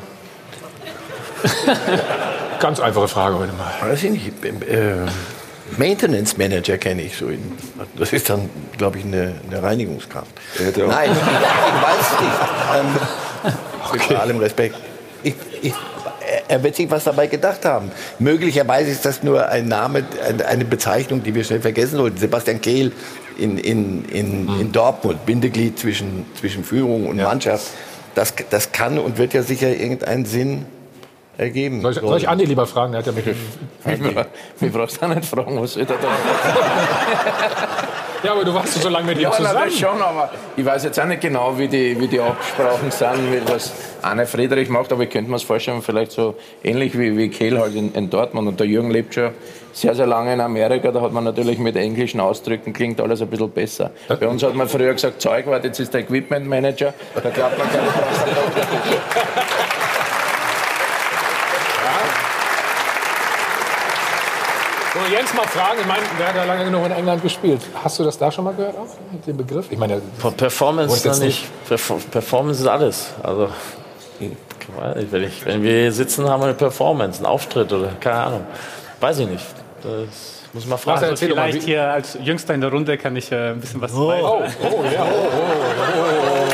Ganz 2.60 2.80
einfache 2.80 3.08
Frage 3.08 3.38
heute 3.38 3.52
mal. 3.52 3.90
Weiß 3.90 4.02
ich 4.02 4.10
nicht. 4.10 4.44
Äh, 4.44 5.06
Maintenance 5.76 6.36
Manager 6.36 6.78
kenne 6.78 7.02
ich 7.02 7.16
so. 7.16 7.28
In, 7.28 7.52
das 7.96 8.12
ist 8.12 8.30
dann, 8.30 8.48
glaube 8.78 8.98
ich, 8.98 9.04
eine, 9.04 9.34
eine 9.48 9.62
Reinigungskraft. 9.62 10.30
Nein, 10.58 10.70
ich, 10.74 10.78
ich 10.78 10.86
weiß 10.86 12.20
nicht. 12.20 12.38
Ähm, 12.76 13.52
okay. 13.92 14.06
Mit 14.10 14.18
allem 14.18 14.38
Respekt. 14.38 14.76
Ich, 15.22 15.34
ich, 15.62 15.74
er 16.48 16.62
wird 16.62 16.76
sich 16.76 16.90
was 16.90 17.04
dabei 17.04 17.26
gedacht 17.26 17.64
haben. 17.64 17.90
Möglicherweise 18.18 18.90
ist 18.90 19.04
das 19.04 19.22
nur 19.22 19.48
ein 19.48 19.68
Name, 19.68 20.04
eine 20.46 20.64
Bezeichnung, 20.64 21.22
die 21.22 21.34
wir 21.34 21.44
schnell 21.44 21.60
vergessen 21.60 21.96
sollten. 21.96 22.16
Sebastian 22.16 22.60
Kehl 22.60 22.92
in, 23.38 23.58
in, 23.58 24.04
in, 24.06 24.60
in 24.60 24.72
Dortmund, 24.72 25.26
Bindeglied 25.26 25.78
zwischen, 25.78 26.26
zwischen 26.38 26.64
Führung 26.64 27.06
und 27.06 27.18
ja. 27.18 27.24
Mannschaft. 27.24 27.66
Das, 28.14 28.32
das 28.50 28.72
kann 28.72 28.98
und 28.98 29.18
wird 29.18 29.34
ja 29.34 29.42
sicher 29.42 29.68
irgendeinen 29.68 30.24
Sinn 30.24 30.64
ergeben. 31.38 31.82
Soll 31.82 31.92
ich, 31.92 32.00
soll 32.00 32.18
ich 32.18 32.28
Andi 32.28 32.44
lieber 32.44 32.66
fragen? 32.66 32.92
Der 32.92 33.00
hat 33.00 33.06
ja 33.06 33.12
mit 33.12 33.26
Mir 34.60 34.70
brauchst 34.70 35.00
du 35.00 35.06
auch 35.06 35.14
nicht 35.14 35.24
fragen, 35.24 35.60
was 35.60 35.74
der 35.74 35.84
da? 35.84 35.94
ja, 38.24 38.32
aber 38.32 38.44
du 38.44 38.54
warst 38.54 38.74
so 38.74 38.88
lange 38.88 39.06
mit 39.06 39.18
ihm 39.18 39.24
ja, 39.24 39.32
zusammen. 39.32 39.60
Ja, 39.64 39.70
schon, 39.70 40.02
aber 40.02 40.30
ich 40.56 40.64
weiß 40.64 40.84
jetzt 40.84 40.98
auch 40.98 41.04
nicht 41.04 41.20
genau, 41.20 41.56
wie 41.58 41.68
die, 41.68 42.00
wie 42.00 42.08
die 42.08 42.20
Absprachen 42.20 42.90
sind, 42.90 43.50
was 43.50 43.72
Anne 44.02 44.26
Friedrich 44.26 44.68
macht, 44.68 44.92
aber 44.92 45.04
ich 45.04 45.10
könnte 45.10 45.30
mir 45.30 45.36
das 45.36 45.44
vorstellen, 45.44 45.82
vielleicht 45.82 46.12
so 46.12 46.34
ähnlich 46.64 46.98
wie, 46.98 47.16
wie 47.16 47.28
Kehl 47.28 47.58
halt 47.58 47.74
in, 47.74 47.92
in 47.94 48.10
Dortmund. 48.10 48.48
Und 48.48 48.58
der 48.58 48.66
Jürgen 48.66 48.90
lebt 48.90 49.14
schon 49.14 49.30
sehr, 49.72 49.94
sehr 49.94 50.06
lange 50.06 50.32
in 50.32 50.40
Amerika, 50.40 50.90
da 50.90 51.02
hat 51.02 51.12
man 51.12 51.24
natürlich 51.24 51.58
mit 51.58 51.76
englischen 51.76 52.18
Ausdrücken 52.18 52.72
klingt 52.72 52.98
alles 52.98 53.20
ein 53.20 53.28
bisschen 53.28 53.50
besser. 53.50 53.90
Bei 54.08 54.26
uns 54.26 54.42
hat 54.42 54.54
man 54.54 54.68
früher 54.68 54.94
gesagt, 54.94 55.20
Zeugwart, 55.20 55.64
jetzt 55.64 55.80
ist 55.80 55.92
der 55.92 56.00
Equipment 56.00 56.48
Manager, 56.48 56.94
da 57.14 57.28
glaubt 57.28 57.58
man 57.58 57.68
keine 57.68 57.86
So, 64.96 65.14
Jens 65.14 65.34
mal 65.34 65.46
fragen, 65.46 65.80
ich 65.80 65.86
meine, 65.86 66.02
der 66.18 66.28
hat 66.28 66.36
ja 66.36 66.44
lange 66.44 66.64
genug 66.64 66.86
in 66.86 66.92
England 66.92 67.22
gespielt. 67.22 67.60
Hast 67.84 67.98
du 67.98 68.04
das 68.04 68.16
da 68.16 68.32
schon 68.32 68.44
mal 68.44 68.54
gehört, 68.54 68.78
auch, 68.78 68.86
den 69.26 69.36
Begriff? 69.36 69.66
Ich 69.68 69.76
meine, 69.76 70.00
Performance 70.38 71.06
ist 71.06 71.20
nicht. 71.20 71.44
Performance 72.10 72.62
ist 72.62 72.66
alles. 72.66 73.12
Also, 73.22 73.50
wenn, 75.10 75.22
ich, 75.22 75.44
wenn 75.44 75.62
wir 75.62 75.70
hier 75.70 75.92
sitzen, 75.92 76.26
haben 76.26 76.40
wir 76.40 76.46
eine 76.46 76.54
Performance, 76.54 77.18
einen 77.18 77.26
Auftritt 77.26 77.70
oder 77.74 77.90
keine 78.00 78.16
Ahnung. 78.16 78.46
Weiß 78.98 79.18
ich 79.18 79.28
nicht. 79.28 79.44
Das 79.82 80.42
muss 80.54 80.66
man 80.66 80.78
fragen. 80.78 81.04
Also 81.04 81.26
vielleicht 81.26 81.62
hier 81.62 81.82
als 81.82 82.16
Jüngster 82.22 82.54
in 82.54 82.62
der 82.62 82.70
Runde 82.70 82.96
kann 82.96 83.14
ich 83.16 83.30
äh, 83.30 83.50
ein 83.50 83.60
bisschen 83.60 83.82
was 83.82 83.92
oh. 83.92 84.10
Oh, 84.10 84.42
oh, 84.62 84.84
ja. 84.90 85.02
oh, 85.04 85.28
oh, 85.30 85.66
oh, 85.66 86.46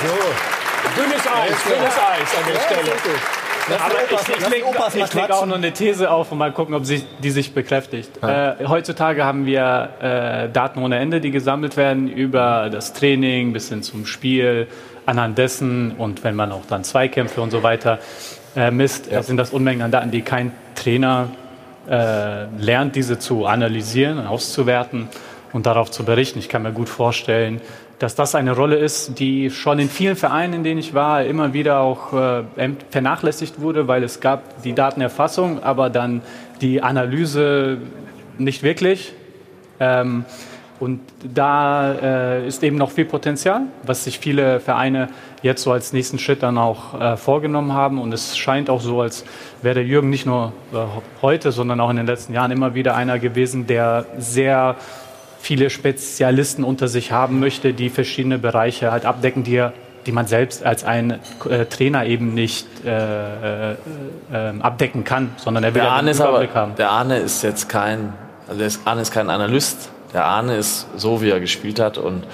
So. 0.00 1.02
Dünnes 1.02 1.26
Eis, 1.26 1.64
dünnes 1.64 1.96
Eis 1.96 2.36
an 2.36 2.52
der 2.52 2.60
Stelle. 2.60 3.41
Aber 3.66 3.94
ich, 4.10 4.28
ich, 4.28 4.50
leg, 4.50 4.64
ich 5.04 5.14
leg 5.14 5.30
auch 5.30 5.46
noch 5.46 5.56
eine 5.56 5.72
These 5.72 6.10
auf 6.10 6.32
und 6.32 6.38
mal 6.38 6.52
gucken, 6.52 6.74
ob 6.74 6.84
sich, 6.84 7.04
die 7.22 7.30
sich 7.30 7.54
bekräftigt. 7.54 8.10
Ja. 8.20 8.52
Äh, 8.52 8.66
heutzutage 8.66 9.24
haben 9.24 9.46
wir 9.46 9.90
äh, 10.00 10.48
Daten 10.52 10.82
ohne 10.82 10.98
Ende, 10.98 11.20
die 11.20 11.30
gesammelt 11.30 11.76
werden 11.76 12.08
über 12.08 12.70
das 12.70 12.92
Training 12.92 13.52
bis 13.52 13.68
hin 13.68 13.82
zum 13.82 14.06
Spiel, 14.06 14.66
anhand 15.06 15.38
dessen 15.38 15.92
und 15.92 16.24
wenn 16.24 16.36
man 16.36 16.52
auch 16.52 16.62
dann 16.68 16.84
Zweikämpfe 16.84 17.40
und 17.40 17.50
so 17.50 17.62
weiter 17.62 17.98
äh, 18.54 18.70
misst, 18.70 19.10
ja. 19.10 19.22
sind 19.22 19.36
das 19.36 19.50
Unmengen 19.50 19.82
an 19.82 19.90
Daten, 19.90 20.10
die 20.10 20.22
kein 20.22 20.52
Trainer 20.74 21.28
äh, 21.88 22.44
lernt, 22.58 22.94
diese 22.94 23.18
zu 23.18 23.46
analysieren, 23.46 24.24
auszuwerten 24.26 25.08
und 25.52 25.66
darauf 25.66 25.90
zu 25.90 26.04
berichten. 26.04 26.38
Ich 26.38 26.48
kann 26.48 26.62
mir 26.62 26.72
gut 26.72 26.88
vorstellen, 26.88 27.60
dass 28.02 28.16
das 28.16 28.34
eine 28.34 28.50
Rolle 28.56 28.76
ist, 28.76 29.20
die 29.20 29.48
schon 29.50 29.78
in 29.78 29.88
vielen 29.88 30.16
Vereinen, 30.16 30.54
in 30.54 30.64
denen 30.64 30.80
ich 30.80 30.92
war, 30.92 31.24
immer 31.24 31.52
wieder 31.52 31.78
auch 31.78 32.12
äh, 32.12 32.42
vernachlässigt 32.90 33.60
wurde, 33.60 33.86
weil 33.86 34.02
es 34.02 34.18
gab 34.18 34.60
die 34.64 34.72
Datenerfassung, 34.72 35.62
aber 35.62 35.88
dann 35.88 36.20
die 36.60 36.82
Analyse 36.82 37.78
nicht 38.38 38.64
wirklich. 38.64 39.12
Ähm, 39.78 40.24
und 40.80 40.98
da 41.22 41.92
äh, 41.92 42.48
ist 42.48 42.64
eben 42.64 42.76
noch 42.76 42.90
viel 42.90 43.04
Potenzial, 43.04 43.60
was 43.84 44.02
sich 44.02 44.18
viele 44.18 44.58
Vereine 44.58 45.08
jetzt 45.42 45.62
so 45.62 45.70
als 45.70 45.92
nächsten 45.92 46.18
Schritt 46.18 46.42
dann 46.42 46.58
auch 46.58 47.00
äh, 47.00 47.16
vorgenommen 47.16 47.72
haben. 47.72 48.00
Und 48.00 48.12
es 48.12 48.36
scheint 48.36 48.68
auch 48.68 48.80
so, 48.80 49.00
als 49.00 49.24
wäre 49.62 49.76
der 49.76 49.84
Jürgen 49.84 50.10
nicht 50.10 50.26
nur 50.26 50.52
heute, 51.20 51.52
sondern 51.52 51.78
auch 51.78 51.90
in 51.90 51.98
den 51.98 52.06
letzten 52.06 52.32
Jahren 52.32 52.50
immer 52.50 52.74
wieder 52.74 52.96
einer 52.96 53.20
gewesen, 53.20 53.68
der 53.68 54.06
sehr 54.18 54.74
viele 55.42 55.70
Spezialisten 55.70 56.62
unter 56.62 56.86
sich 56.86 57.10
haben 57.10 57.40
möchte, 57.40 57.74
die 57.74 57.90
verschiedene 57.90 58.38
Bereiche 58.38 58.92
halt 58.92 59.04
abdecken, 59.04 59.42
die, 59.42 59.66
die 60.06 60.12
man 60.12 60.28
selbst 60.28 60.64
als 60.64 60.84
ein 60.84 61.18
äh, 61.50 61.66
Trainer 61.66 62.06
eben 62.06 62.32
nicht 62.32 62.66
äh, 62.86 63.72
äh, 63.72 63.76
ähm, 64.32 64.62
abdecken 64.62 65.02
kann, 65.02 65.32
sondern 65.36 65.64
er 65.64 65.74
will 65.74 65.82
der 65.82 65.90
Arne 65.90 66.12
ist 66.12 66.20
aber, 66.20 66.46
haben. 66.54 66.76
Der 66.76 66.90
Arne 66.90 67.18
ist 67.18 67.42
jetzt 67.42 67.68
kein, 67.68 68.12
also 68.48 68.60
der 68.60 68.70
Arne 68.84 69.02
ist 69.02 69.12
kein 69.12 69.28
Analyst. 69.28 69.90
Der 70.14 70.26
Arne 70.26 70.56
ist 70.56 70.86
so, 70.96 71.22
wie 71.22 71.30
er 71.30 71.40
gespielt 71.40 71.80
hat 71.80 71.98
und 71.98 72.24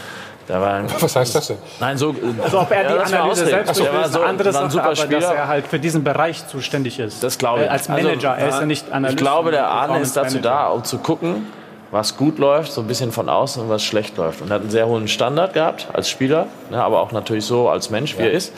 ein, 0.51 0.86
Was 1.01 1.16
heißt 1.16 1.35
das 1.35 1.47
denn? 1.48 1.59
Nein, 1.80 1.97
so, 1.97 2.14
also 2.43 2.60
ob 2.60 2.70
er 2.70 2.85
die 2.85 2.94
ja, 2.94 3.02
Analyse 3.02 3.47
selbst 3.47 3.74
so, 3.74 3.85
ist, 3.85 4.12
so, 4.12 4.20
eine 4.20 4.28
andere 4.28 4.52
Sache, 4.52 4.70
super 4.70 4.85
aber 4.85 5.06
dass 5.06 5.24
er 5.24 5.47
halt 5.47 5.66
für 5.66 5.78
diesen 5.78 6.05
Bereich 6.05 6.47
zuständig 6.47 6.98
ist. 6.98 7.22
Das 7.22 7.39
glaube 7.39 7.60
ich. 7.62 7.66
Äh, 7.66 7.70
als 7.70 7.89
Manager, 7.89 8.32
also, 8.32 8.43
er 8.43 8.48
ist 8.48 8.60
ja 8.60 8.66
nicht 8.66 8.93
Analyst. 8.93 9.20
Ich 9.20 9.24
glaube, 9.24 9.51
der 9.51 9.68
Arne 9.68 10.01
ist 10.01 10.16
dazu 10.16 10.39
da, 10.39 10.68
um 10.68 10.85
zu 10.85 10.98
gucken, 10.98 11.47
was 11.90 12.16
gut 12.16 12.39
läuft, 12.39 12.73
so 12.73 12.81
ein 12.81 12.86
bisschen 12.86 13.12
von 13.12 13.28
außen 13.28 13.62
und 13.62 13.69
was 13.69 13.82
schlecht 13.82 14.16
läuft. 14.16 14.43
Und 14.43 14.51
er 14.51 14.56
hat 14.56 14.62
einen 14.62 14.70
sehr 14.70 14.86
hohen 14.86 15.09
Standard 15.09 15.55
gehabt 15.55 15.89
als 15.93 16.09
Spieler, 16.09 16.47
ne, 16.70 16.82
aber 16.82 17.01
auch 17.01 17.12
natürlich 17.12 17.44
so 17.44 17.69
als 17.69 17.90
Mensch, 17.90 18.16
wie 18.19 18.23
ja. 18.23 18.28
er 18.28 18.32
ist. 18.32 18.52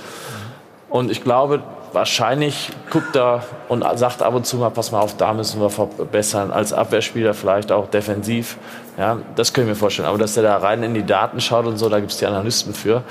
Und 0.89 1.11
ich 1.11 1.23
glaube, 1.23 1.63
wahrscheinlich 1.93 2.71
guckt 2.91 3.17
er 3.17 3.45
und 3.69 3.85
sagt 3.97 4.23
ab 4.23 4.35
und 4.35 4.47
zu 4.47 4.57
mal, 4.57 4.71
pass 4.71 4.93
mal 4.93 5.01
auf, 5.01 5.17
da 5.17 5.33
müssen 5.33 5.61
wir 5.61 5.71
verbessern. 5.71 6.51
Als 6.51 6.73
Abwehrspieler 6.73 7.35
vielleicht 7.35 7.73
auch 7.73 7.89
defensiv. 7.89 8.57
Ja, 8.99 9.19
das 9.37 9.53
können 9.53 9.67
wir 9.67 9.75
mir 9.75 9.79
vorstellen. 9.79 10.09
Aber 10.09 10.19
dass 10.19 10.37
er 10.37 10.43
da 10.43 10.57
rein 10.59 10.83
in 10.83 10.95
die 10.95 11.05
Daten 11.07 11.41
schaut 11.41 11.67
und 11.67 11.79
so, 11.79 11.89
da 11.89 12.01
gibt 12.01 12.13
es 12.13 12.19
die 12.19 12.27
Analysten 12.27 12.75
für. 12.75 13.03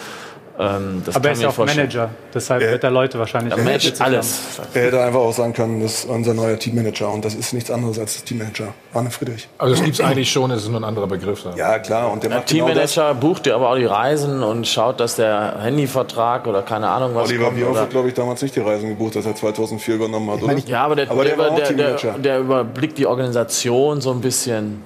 Ähm, 0.62 1.02
Aber 1.14 1.30
er 1.30 1.32
ist 1.32 1.42
ja 1.42 1.48
auch 1.48 1.58
Manager, 1.58 2.10
deshalb 2.34 2.60
wird 2.62 2.84
er 2.84 2.92
Leute 2.92 3.18
wahrscheinlich 3.18 3.54
er 3.54 3.64
managt 3.64 4.02
alles. 4.02 4.42
Er 4.74 4.82
hätte 4.82 5.02
einfach 5.02 5.22
auch 5.22 5.32
sagen 5.32 5.54
können, 5.54 5.82
das 5.82 6.00
ist 6.00 6.10
unser 6.10 6.34
neuer 6.34 6.60
Teammanager 6.60 7.14
und 7.14 7.24
das 7.24 7.34
ist 7.34 7.54
nichts 7.54 7.72
anderes 7.72 7.98
als 7.98 8.16
das 8.16 8.26
Teammanager. 8.26 8.74
Arne 8.94 9.10
Friedrich. 9.10 9.48
Also 9.58 9.76
das 9.76 9.84
gibt 9.86 9.98
es 9.98 10.06
eigentlich 10.06 10.30
schon, 10.30 10.52
es 10.52 10.64
ist 10.64 10.68
nur 10.68 10.82
ein 10.82 10.84
anderer 10.84 11.08
Begriff. 11.08 11.46
Ja, 11.56 11.80
klar. 11.80 12.12
Und 12.12 12.24
der, 12.24 12.32
der 12.32 12.46
Teammanager 12.46 13.14
genau 13.14 13.20
bucht 13.22 13.46
dir 13.46 13.56
aber 13.56 13.70
auch 13.70 13.78
die 13.78 13.86
Reisen 13.86 14.44
und 14.44 14.68
schaut, 14.68 15.00
dass 15.00 15.16
der 15.16 15.62
Handyvertrag 15.62 16.46
oder 16.46 16.62
keine 16.62 16.90
Ahnung 16.90 17.16
was 17.16 17.30
Oliver 17.30 17.46
kommt. 17.46 17.56
Bierhoff 17.56 17.80
hat, 17.80 17.92
glaube 17.92 18.10
ich, 18.10 18.14
damals 18.14 18.42
nicht 18.42 18.54
die 18.58 18.60
Reisen 18.60 18.90
gebucht, 18.90 19.16
dass 19.16 19.26
er 19.26 19.36
2004 19.36 19.96
übernommen 19.96 20.30
hat, 20.30 20.44
oder? 20.44 20.58
Ja, 20.68 20.84
aber 20.84 20.98
der, 20.98 21.10
aber 21.10 21.24
der, 21.24 21.38
der, 21.38 21.94
der, 21.94 22.18
der 22.18 22.40
überblickt 22.40 22.98
die 22.98 23.08
Organisation 23.08 24.02
so 24.02 24.12
ein 24.12 24.20
bisschen. 24.20 24.84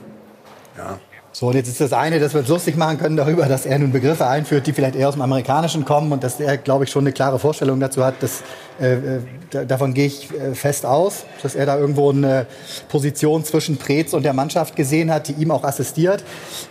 Ja. 0.77 0.99
So, 1.35 1.47
und 1.47 1.55
jetzt 1.55 1.67
ist 1.67 1.81
das 1.81 1.93
eine, 1.93 2.19
dass 2.19 2.33
wir 2.33 2.41
uns 2.41 2.49
lustig 2.49 2.77
machen 2.77 2.99
können 2.99 3.17
darüber, 3.17 3.47
dass 3.47 3.65
er 3.65 3.79
nun 3.79 3.91
Begriffe 3.91 4.27
einführt, 4.27 4.67
die 4.67 4.71
vielleicht 4.71 4.95
eher 4.95 5.07
aus 5.07 5.15
dem 5.15 5.23
Amerikanischen 5.23 5.83
kommen 5.83 6.11
und 6.11 6.23
dass 6.23 6.39
er, 6.39 6.57
glaube 6.57 6.83
ich, 6.83 6.91
schon 6.91 7.05
eine 7.05 7.11
klare 7.11 7.39
Vorstellung 7.39 7.79
dazu 7.79 8.05
hat. 8.05 8.21
Dass, 8.21 8.43
äh, 8.79 8.93
äh 8.93 9.65
davon 9.65 9.95
gehe 9.95 10.05
ich 10.05 10.29
äh, 10.31 10.53
fest 10.53 10.85
aus, 10.85 11.25
dass 11.41 11.55
er 11.55 11.65
da 11.65 11.75
irgendwo 11.79 12.11
eine 12.11 12.45
Position 12.87 13.43
zwischen 13.43 13.77
Preetz 13.77 14.13
und 14.13 14.21
der 14.21 14.33
Mannschaft 14.33 14.75
gesehen 14.75 15.11
hat, 15.11 15.27
die 15.27 15.33
ihm 15.33 15.49
auch 15.49 15.63
assistiert. 15.63 16.23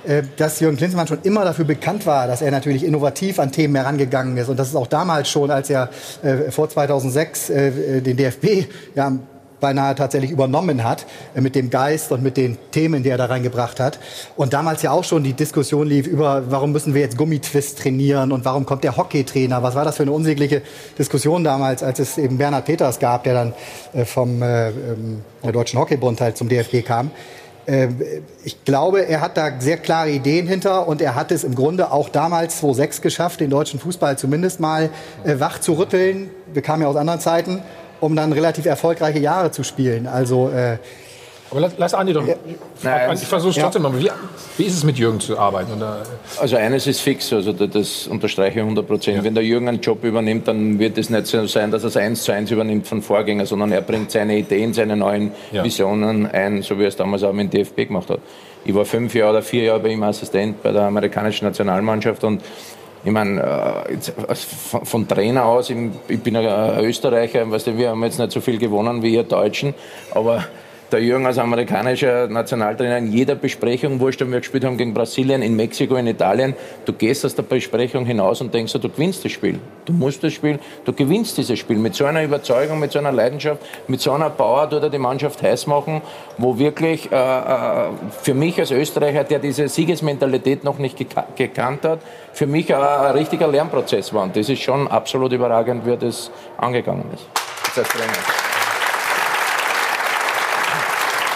Äh, 0.07 0.23
dass 0.37 0.61
Jürgen 0.61 0.77
Klinsmann 0.77 1.09
schon 1.09 1.23
immer 1.25 1.45
dafür 1.45 1.65
bekannt 1.65 2.07
war, 2.07 2.29
dass 2.29 2.41
er 2.41 2.53
natürlich 2.53 2.85
innovativ 2.85 3.41
an 3.41 3.51
Themen 3.51 3.75
herangegangen 3.75 4.37
ist 4.37 4.49
und 4.49 4.61
das 4.61 4.69
ist 4.69 4.77
auch 4.77 4.87
damals 4.87 5.29
schon, 5.29 5.51
als 5.51 5.71
er 5.71 5.91
äh, 6.23 6.53
vor 6.53 6.69
2006 6.69 7.51
äh, 7.51 8.01
den 8.01 8.17
DFB 8.17 8.69
ja, 8.95 9.13
beinahe 9.63 9.95
tatsächlich 9.95 10.31
übernommen 10.31 10.85
hat 10.85 11.07
äh, 11.35 11.41
mit 11.41 11.55
dem 11.55 11.71
Geist 11.71 12.13
und 12.13 12.23
mit 12.23 12.37
den 12.37 12.59
Themen, 12.73 13.03
die 13.03 13.09
er 13.09 13.17
da 13.17 13.27
reingebracht 13.27 13.81
hat. 13.81 13.99
Und 14.37 14.53
damals 14.53 14.83
ja 14.83 14.91
auch 14.91 15.05
schon 15.05 15.25
die 15.25 15.33
Diskussion 15.33 15.87
lief 15.87 16.07
über, 16.07 16.51
warum 16.51 16.73
müssen 16.73 16.93
wir 16.93 17.01
jetzt 17.01 17.17
Gummitwist 17.17 17.79
trainieren 17.79 18.33
und 18.33 18.45
warum 18.45 18.67
kommt 18.67 18.85
der 18.85 18.99
Hockeytrainer? 18.99 19.63
Was 19.63 19.75
war 19.75 19.87
das 19.87 19.97
für 19.97 20.03
eine 20.03 20.13
unsägliche 20.13 20.61
Diskussion 20.99 21.45
damals, 21.45 21.83
als 21.83 22.01
es 22.01 22.19
eben 22.19 22.37
Bernhard 22.37 22.67
Peters 22.67 22.99
gab, 22.99 23.25
der 23.25 23.35
dann 23.35 23.55
äh, 23.95 24.05
vom 24.05 24.43
äh, 24.43 24.69
ähm, 24.69 25.23
der 25.43 25.53
Deutschen 25.53 25.79
Hockeybund 25.79 26.21
halt 26.21 26.37
zum 26.37 26.49
DFB 26.49 26.85
kam. 26.85 27.11
Ich 28.45 28.65
glaube, 28.65 29.07
er 29.07 29.21
hat 29.21 29.37
da 29.37 29.61
sehr 29.61 29.77
klare 29.77 30.11
Ideen 30.11 30.49
hinter 30.49 30.89
und 30.89 31.01
er 31.01 31.15
hat 31.15 31.31
es 31.31 31.45
im 31.45 31.55
Grunde 31.55 31.93
auch 31.93 32.09
damals 32.09 32.59
2006 32.59 33.03
geschafft, 33.03 33.39
den 33.39 33.51
deutschen 33.51 33.79
Fußball 33.79 34.19
zumindest 34.19 34.59
mal 34.59 34.91
wach 35.25 35.61
zu 35.61 35.75
rütteln. 35.75 36.31
Wir 36.53 36.63
kamen 36.63 36.83
ja 36.83 36.89
aus 36.89 36.97
anderen 36.97 37.21
Zeiten 37.21 37.63
um 38.03 38.17
dann 38.17 38.33
relativ 38.33 38.67
erfolgreiche 38.67 39.21
Jahre 39.21 39.53
zu 39.53 39.63
spielen. 39.63 40.07
Also 40.07 40.51
äh, 40.51 40.79
aber 41.53 41.61
lass, 41.61 41.75
lass 41.77 41.95
Andi 41.95 42.15
doch. 42.15 42.27
Ja. 42.27 42.35
Nein, 42.83 43.13
ich 43.13 43.29
versuche 43.29 43.51
es 43.51 43.57
trotzdem 43.57 43.83
ja. 43.83 43.91
mal. 43.91 44.01
Wie, 44.01 44.09
wie, 44.57 44.65
ist 44.65 44.75
es 44.75 44.85
mit 44.85 44.97
Jürgen 44.97 45.21
zu 45.21 45.39
arbeiten? 45.39 45.73
Oder? 45.77 46.03
Also 46.41 46.57
eines 46.57 46.87
ist 46.87 47.01
fix, 47.01 47.31
also 47.31 47.53
das 47.53 48.07
unterstreiche 48.07 48.59
ich 48.59 48.63
100 48.63 48.87
Prozent. 48.87 49.19
Ja. 49.19 49.25
Wenn 49.25 49.35
der 49.35 49.45
Jürgen 49.45 49.69
einen 49.69 49.83
Job 49.83 50.03
übernimmt, 50.03 50.49
dann 50.49 50.79
wird 50.79 50.97
es 50.97 51.11
nicht 51.11 51.27
so 51.27 51.47
sein, 51.47 51.71
dass 51.71 51.85
er 51.85 51.89
es 51.89 51.97
eins 51.99 52.23
zu 52.23 52.33
eins 52.33 52.51
übernimmt 52.51 52.87
von 52.87 53.03
Vorgänger, 53.03 53.45
sondern 53.45 53.71
er 53.71 53.83
bringt 53.83 54.11
seine 54.11 54.39
Ideen, 54.39 54.73
seine 54.73 54.97
neuen 54.97 55.33
Visionen 55.53 56.27
ein, 56.27 56.63
so 56.63 56.79
wie 56.79 56.85
er 56.85 56.89
es 56.89 56.97
damals 56.97 57.23
auch 57.23 57.35
mit 57.35 57.53
dem 57.53 57.65
DFB 57.65 57.89
gemacht 57.89 58.09
hat. 58.09 58.21
Ich 58.65 58.75
war 58.75 58.87
fünf 58.87 59.15
Jahre 59.15 59.33
oder 59.33 59.43
vier 59.43 59.65
Jahre 59.65 59.81
bei 59.81 59.89
ihm 59.91 60.03
Assistent 60.05 60.63
bei 60.63 60.73
der 60.73 60.85
amerikanischen 60.85 61.45
Nationalmannschaft 61.45 62.25
und 62.25 62.41
ich 63.05 63.11
meine, 63.11 63.43
äh, 63.43 64.35
von 64.85 65.09
Trainer 65.09 65.45
aus, 65.45 65.71
ich 65.71 66.21
bin 66.21 66.37
ein 66.37 66.85
Österreicher, 66.85 67.47
wir 67.51 67.91
haben 67.91 68.05
jetzt 68.05 68.19
nicht 68.19 68.33
so 68.33 68.41
viel 68.41 68.59
gewonnen 68.59 69.03
wie 69.03 69.15
ihr 69.15 69.25
Deutschen, 69.25 69.75
aber 70.13 70.45
der 70.93 71.03
Jürgen 71.03 71.27
als 71.27 71.39
amerikanischer 71.39 72.29
Nationaltrainer 72.29 72.99
in 72.99 73.13
jeder 73.13 73.35
Besprechung, 73.35 74.01
wenn 74.01 74.33
wir 74.33 74.41
gespielt 74.41 74.65
haben 74.65 74.77
gegen 74.77 74.95
Brasilien, 74.95 75.43
in 75.43 75.57
Mexiko, 75.57 75.97
in 75.97 76.07
Italien, 76.07 76.55
du 76.85 76.93
gehst 76.93 77.25
aus 77.25 77.35
der 77.35 77.43
Besprechung 77.43 78.05
hinaus 78.05 78.41
und 78.41 78.53
denkst, 78.53 78.73
du 78.75 78.89
gewinnst 78.89 79.25
das 79.25 79.33
Spiel. 79.33 79.59
Du 79.85 79.93
musst 79.93 80.23
das 80.23 80.33
Spiel, 80.33 80.59
du 80.85 80.93
gewinnst 80.93 81.39
dieses 81.39 81.59
Spiel 81.59 81.77
mit 81.77 81.95
so 81.95 82.05
einer 82.05 82.23
Überzeugung, 82.23 82.79
mit 82.79 82.93
so 82.93 82.99
einer 82.99 83.13
Leidenschaft, 83.13 83.61
mit 83.89 84.01
so 84.01 84.13
einer 84.13 84.31
Power, 84.31 84.69
tut 84.69 84.83
er 84.83 84.91
die 84.91 84.99
Mannschaft 84.99 85.43
heiß 85.43 85.67
machen, 85.67 86.03
wo 86.39 86.59
wirklich 86.59 87.11
äh, 87.11 87.17
äh 87.17 87.89
für 88.23 88.35
mich 88.35 88.59
als 88.61 88.71
Österreicher, 88.71 89.25
der 89.25 89.39
diese 89.39 89.69
Siegesmentalität 89.69 90.63
noch 90.65 90.79
nicht 90.79 90.99
gekannt 91.37 91.85
hat, 91.85 92.01
für 92.33 92.47
mich 92.47 92.75
ein, 92.75 92.83
ein 92.83 93.13
richtiger 93.13 93.49
Lernprozess 93.49 94.13
war. 94.13 94.25
Und 94.25 94.37
das 94.37 94.49
ist 94.49 94.63
schon 94.63 94.87
absolut 94.89 95.33
überragend, 95.33 95.87
wie 95.87 95.97
das 95.97 96.31
angegangen 96.59 97.05
ist. 97.15 97.27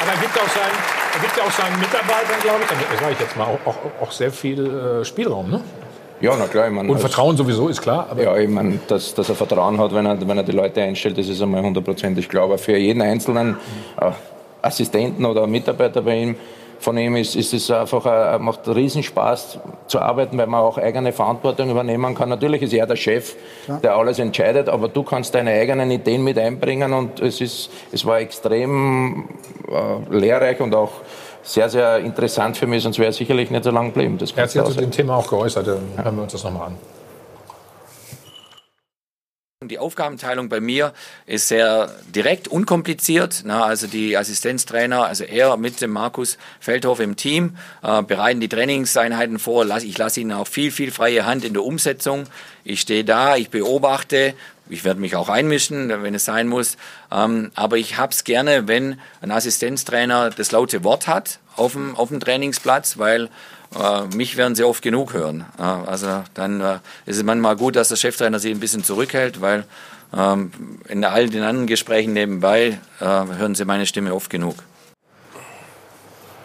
Aber 0.06 0.14
er 0.14 0.20
gibt 0.20 0.38
auch 0.38 0.48
seinen, 0.48 0.78
er 1.14 1.20
gibt 1.20 1.36
ja 1.36 1.42
auch 1.42 1.50
seinen 1.50 1.80
Mitarbeitern, 1.80 2.40
glaube 2.40 2.60
ich, 2.62 2.68
das 2.68 3.00
sage 3.00 3.12
ich 3.12 3.20
jetzt 3.20 3.36
mal, 3.36 3.44
auch, 3.44 3.66
auch, 3.66 4.02
auch 4.02 4.12
sehr 4.12 4.30
viel 4.30 5.00
äh, 5.00 5.04
Spielraum, 5.04 5.50
ne? 5.50 5.60
Ja, 6.20 6.34
na 6.38 6.46
klar. 6.46 6.68
Ich 6.68 6.72
mein, 6.72 6.88
und 6.88 6.98
Vertrauen 6.98 7.36
sowieso 7.36 7.68
ist 7.68 7.82
klar. 7.82 8.08
ja, 8.16 8.36
ich 8.36 8.48
meine, 8.48 8.78
dass, 8.86 9.14
dass 9.14 9.28
er 9.28 9.34
Vertrauen 9.34 9.78
hat, 9.78 9.92
wenn 9.92 10.06
er, 10.06 10.28
wenn 10.28 10.36
er 10.36 10.44
die 10.44 10.52
Leute 10.52 10.80
einstellt, 10.80 11.18
das 11.18 11.28
ist 11.28 11.42
einmal 11.42 11.62
hundertprozentig 11.62 12.28
klar. 12.28 12.44
Aber 12.44 12.56
für 12.56 12.76
jeden 12.76 13.02
einzelnen 13.02 13.56
äh, 14.00 14.12
Assistenten 14.62 15.24
oder 15.24 15.46
Mitarbeiter 15.46 16.02
bei 16.02 16.16
ihm 16.16 16.36
von 16.78 16.96
ihm 16.98 17.16
ist, 17.16 17.36
ist 17.36 17.52
es 17.52 17.70
einfach, 17.70 18.06
äh, 18.06 18.38
macht 18.38 18.68
Riesenspaß 18.68 19.58
zu 19.86 19.98
arbeiten, 20.00 20.38
weil 20.38 20.46
man 20.46 20.60
auch 20.60 20.78
eigene 20.78 21.12
Verantwortung 21.12 21.70
übernehmen 21.70 22.14
kann. 22.14 22.28
Natürlich 22.28 22.62
ist 22.62 22.72
er 22.72 22.86
der 22.86 22.96
Chef, 22.96 23.34
ja. 23.66 23.78
der 23.78 23.96
alles 23.96 24.18
entscheidet, 24.18 24.68
aber 24.68 24.88
du 24.88 25.02
kannst 25.02 25.34
deine 25.34 25.52
eigenen 25.52 25.90
Ideen 25.90 26.22
mit 26.24 26.38
einbringen 26.38 26.92
und 26.92 27.20
es, 27.20 27.40
ist, 27.40 27.70
es 27.92 28.04
war 28.04 28.20
extrem 28.20 29.28
äh, 29.68 30.16
lehrreich 30.16 30.60
und 30.60 30.74
auch 30.74 30.92
sehr, 31.42 31.68
sehr 31.68 31.98
interessant 31.98 32.56
für 32.56 32.66
mich, 32.66 32.82
sonst 32.82 32.98
wäre 32.98 33.10
er 33.10 33.12
sicherlich 33.12 33.50
nicht 33.50 33.64
so 33.64 33.70
lange 33.70 33.90
geblieben. 33.90 34.18
er 34.18 34.42
hat 34.42 34.50
sich 34.50 34.64
zu 34.64 34.74
dem 34.74 34.90
Thema 34.90 35.16
auch 35.16 35.28
geäußert, 35.28 35.66
dann 35.66 36.04
hören 36.04 36.16
wir 36.16 36.22
uns 36.24 36.32
das 36.32 36.44
nochmal 36.44 36.68
an. 36.68 36.76
Die 39.68 39.78
Aufgabenteilung 39.78 40.48
bei 40.48 40.60
mir 40.60 40.92
ist 41.26 41.48
sehr 41.48 41.94
direkt, 42.14 42.48
unkompliziert. 42.48 43.42
Na, 43.44 43.64
also 43.64 43.86
die 43.86 44.16
Assistenztrainer, 44.16 45.06
also 45.06 45.24
er 45.24 45.56
mit 45.56 45.80
dem 45.80 45.90
Markus 45.90 46.38
Feldhoff 46.60 47.00
im 47.00 47.16
Team, 47.16 47.56
äh, 47.82 48.02
bereiten 48.02 48.40
die 48.40 48.48
Trainingseinheiten 48.48 49.38
vor. 49.38 49.66
Ich 49.76 49.98
lasse 49.98 50.20
ihnen 50.20 50.32
auch 50.32 50.48
viel, 50.48 50.70
viel 50.70 50.90
freie 50.90 51.26
Hand 51.26 51.44
in 51.44 51.52
der 51.52 51.64
Umsetzung. 51.64 52.24
Ich 52.64 52.80
stehe 52.80 53.04
da, 53.04 53.36
ich 53.36 53.50
beobachte. 53.50 54.34
Ich 54.68 54.84
werde 54.84 55.00
mich 55.00 55.14
auch 55.14 55.28
einmischen, 55.28 56.02
wenn 56.02 56.14
es 56.14 56.24
sein 56.24 56.48
muss. 56.48 56.76
Ähm, 57.12 57.52
aber 57.54 57.76
ich 57.76 57.98
hab's 57.98 58.24
gerne, 58.24 58.66
wenn 58.66 58.98
ein 59.20 59.30
Assistenztrainer 59.30 60.30
das 60.30 60.50
laute 60.50 60.82
Wort 60.82 61.06
hat 61.06 61.38
auf 61.54 61.72
dem, 61.72 61.96
auf 61.96 62.08
dem 62.08 62.20
Trainingsplatz, 62.20 62.98
weil 62.98 63.28
mich 64.14 64.36
werden 64.36 64.54
sie 64.54 64.64
oft 64.64 64.82
genug 64.82 65.14
hören. 65.14 65.44
Äh, 65.58 65.62
also 65.62 66.22
dann 66.34 66.60
äh, 66.60 66.78
ist 67.06 67.16
es 67.16 67.22
manchmal 67.22 67.56
gut, 67.56 67.76
dass 67.76 67.88
der 67.88 67.96
Cheftrainer 67.96 68.38
sie 68.38 68.50
ein 68.50 68.60
bisschen 68.60 68.84
zurückhält, 68.84 69.40
weil 69.40 69.64
ähm, 70.16 70.50
in 70.88 71.04
all 71.04 71.28
den 71.28 71.42
anderen 71.42 71.66
Gesprächen 71.66 72.12
nebenbei 72.12 72.78
äh, 73.00 73.04
hören 73.04 73.54
sie 73.54 73.64
meine 73.64 73.86
Stimme 73.86 74.14
oft 74.14 74.30
genug. 74.30 74.56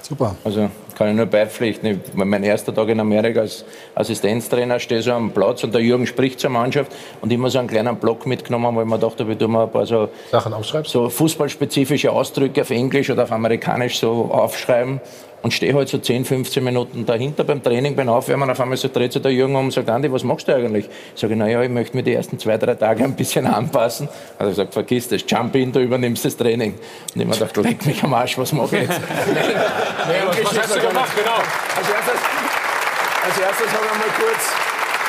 Super. 0.01 0.35
Also 0.43 0.69
kann 0.97 1.09
ich 1.09 1.15
nur 1.15 1.25
beipflichten. 1.25 2.01
Mein 2.13 2.43
erster 2.43 2.75
Tag 2.75 2.89
in 2.89 2.99
Amerika 2.99 3.41
als 3.41 3.63
Assistenztrainer 3.95 4.79
stehe 4.79 5.01
so 5.01 5.13
am 5.13 5.31
Platz 5.31 5.63
und 5.63 5.73
der 5.73 5.81
Jürgen 5.81 6.05
spricht 6.05 6.39
zur 6.39 6.49
Mannschaft 6.49 6.91
und 7.21 7.31
immer 7.31 7.49
so 7.49 7.59
einen 7.59 7.67
kleinen 7.67 7.95
Block 7.95 8.25
mitgenommen, 8.25 8.75
weil 8.75 8.83
ich 8.83 8.89
mir 8.89 8.99
dachte, 8.99 9.25
ich 9.27 9.37
tue 9.37 9.47
mal 9.47 9.63
ein 9.63 9.71
paar 9.71 9.85
so, 9.85 10.09
Sachen 10.31 10.53
aufschreiben. 10.53 10.87
so 10.87 11.09
fußballspezifische 11.09 12.11
Ausdrücke 12.11 12.61
auf 12.61 12.69
Englisch 12.71 13.09
oder 13.09 13.23
auf 13.23 13.31
Amerikanisch 13.31 13.99
so 13.99 14.29
aufschreiben 14.31 14.99
und 15.43 15.53
stehe 15.53 15.73
halt 15.73 15.89
so 15.89 15.97
10, 15.97 16.25
15 16.25 16.63
Minuten 16.63 17.05
dahinter 17.05 17.43
beim 17.43 17.63
Training, 17.63 17.95
beim 17.95 18.09
Aufwärmen. 18.09 18.49
Auf 18.49 18.59
einmal 18.59 18.77
so 18.77 18.87
dreht 18.87 19.11
sich 19.11 19.21
der 19.21 19.31
Jürgen 19.31 19.55
um 19.55 19.65
und 19.65 19.71
sagt, 19.71 19.89
Andi, 19.89 20.11
was 20.11 20.23
machst 20.23 20.47
du 20.47 20.55
eigentlich? 20.55 20.85
Ich 21.15 21.21
sage, 21.21 21.35
naja, 21.35 21.61
ich 21.63 21.69
möchte 21.69 21.95
mir 21.95 22.03
die 22.03 22.13
ersten 22.13 22.37
zwei, 22.37 22.57
drei 22.57 22.75
Tage 22.75 23.03
ein 23.03 23.15
bisschen 23.15 23.47
anpassen. 23.47 24.07
Also 24.37 24.51
ich 24.51 24.57
gesagt, 24.57 24.73
vergiss 24.73 25.07
das, 25.07 25.23
jump 25.27 25.55
in, 25.55 25.71
du 25.71 25.79
übernimmst 25.79 26.25
das 26.25 26.37
Training. 26.37 26.73
Und 27.15 27.21
ich 27.21 27.27
mir 27.27 27.33
gedacht, 27.33 27.57
leck 27.57 27.85
mich 27.85 28.03
am 28.03 28.13
Arsch, 28.13 28.37
was 28.37 28.53
mache 28.53 28.77
ich 28.77 28.81
jetzt? 28.83 28.99
nee, 29.27 30.43
was 30.43 30.59
hast 30.59 30.75
du 30.75 30.79
gemacht, 30.79 31.11
genau? 31.15 31.35
Als 31.35 31.89
erstes, 31.89 32.21
als 33.25 33.39
erstes 33.39 33.67
habe 33.67 33.85
ich 33.85 33.97
mal 33.97 34.25
kurz 34.25 34.60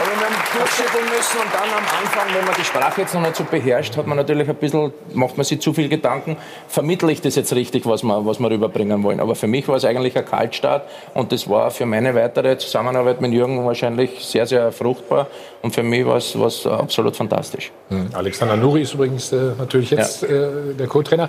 aber 0.03 0.21
wir 0.21 0.27
haben 0.27 0.59
durchschütteln 0.59 1.05
müssen 1.05 1.39
und 1.39 1.55
dann 1.55 1.71
am 1.71 1.85
Anfang, 1.85 2.35
wenn 2.35 2.45
man 2.45 2.55
die 2.59 2.65
Sprache 2.65 3.03
jetzt 3.03 3.15
noch 3.15 3.21
nicht 3.21 3.37
so 3.37 3.45
beherrscht, 3.45 3.97
hat 3.97 4.07
man 4.07 4.17
natürlich 4.17 4.49
ein 4.49 4.57
bisschen, 4.57 4.93
macht 5.15 5.37
man 5.37 5.45
sich 5.45 5.61
zu 5.61 5.73
viel 5.73 5.89
Gedanken, 5.89 6.37
vermittle 6.69 7.13
ich 7.13 7.21
das 7.21 7.37
jetzt 7.37 7.53
richtig, 7.55 7.87
was 7.87 8.03
wir, 8.03 8.27
was 8.27 8.41
wir 8.41 8.51
rüberbringen 8.51 9.03
wollen. 9.03 9.21
Aber 9.21 9.35
für 9.35 9.47
mich 9.47 9.69
war 9.69 9.77
es 9.77 9.85
eigentlich 9.85 10.17
ein 10.17 10.25
Kaltstart 10.25 10.89
und 11.15 11.31
das 11.31 11.49
war 11.49 11.71
für 11.71 11.87
meine 11.87 12.15
weitere 12.15 12.59
Zusammenarbeit 12.59 13.21
mit 13.21 13.33
Jürgen 13.33 13.65
wahrscheinlich 13.65 14.25
sehr, 14.25 14.47
sehr 14.47 14.73
fruchtbar 14.73 15.29
und 15.63 15.73
für 15.75 15.83
mich 15.83 16.05
war 16.05 16.17
es, 16.17 16.39
war 16.39 16.47
es 16.47 16.67
absolut 16.67 17.17
fantastisch. 17.17 17.71
Mhm. 17.89 18.09
Alexander 18.13 18.57
Nuri 18.57 18.83
ist 18.83 18.95
übrigens 18.95 19.33
äh, 19.33 19.53
natürlich 19.57 19.91
jetzt 19.91 20.23
ja. 20.23 20.29
äh, 20.29 20.75
der 20.75 20.89
Co-Trainer. 20.89 21.29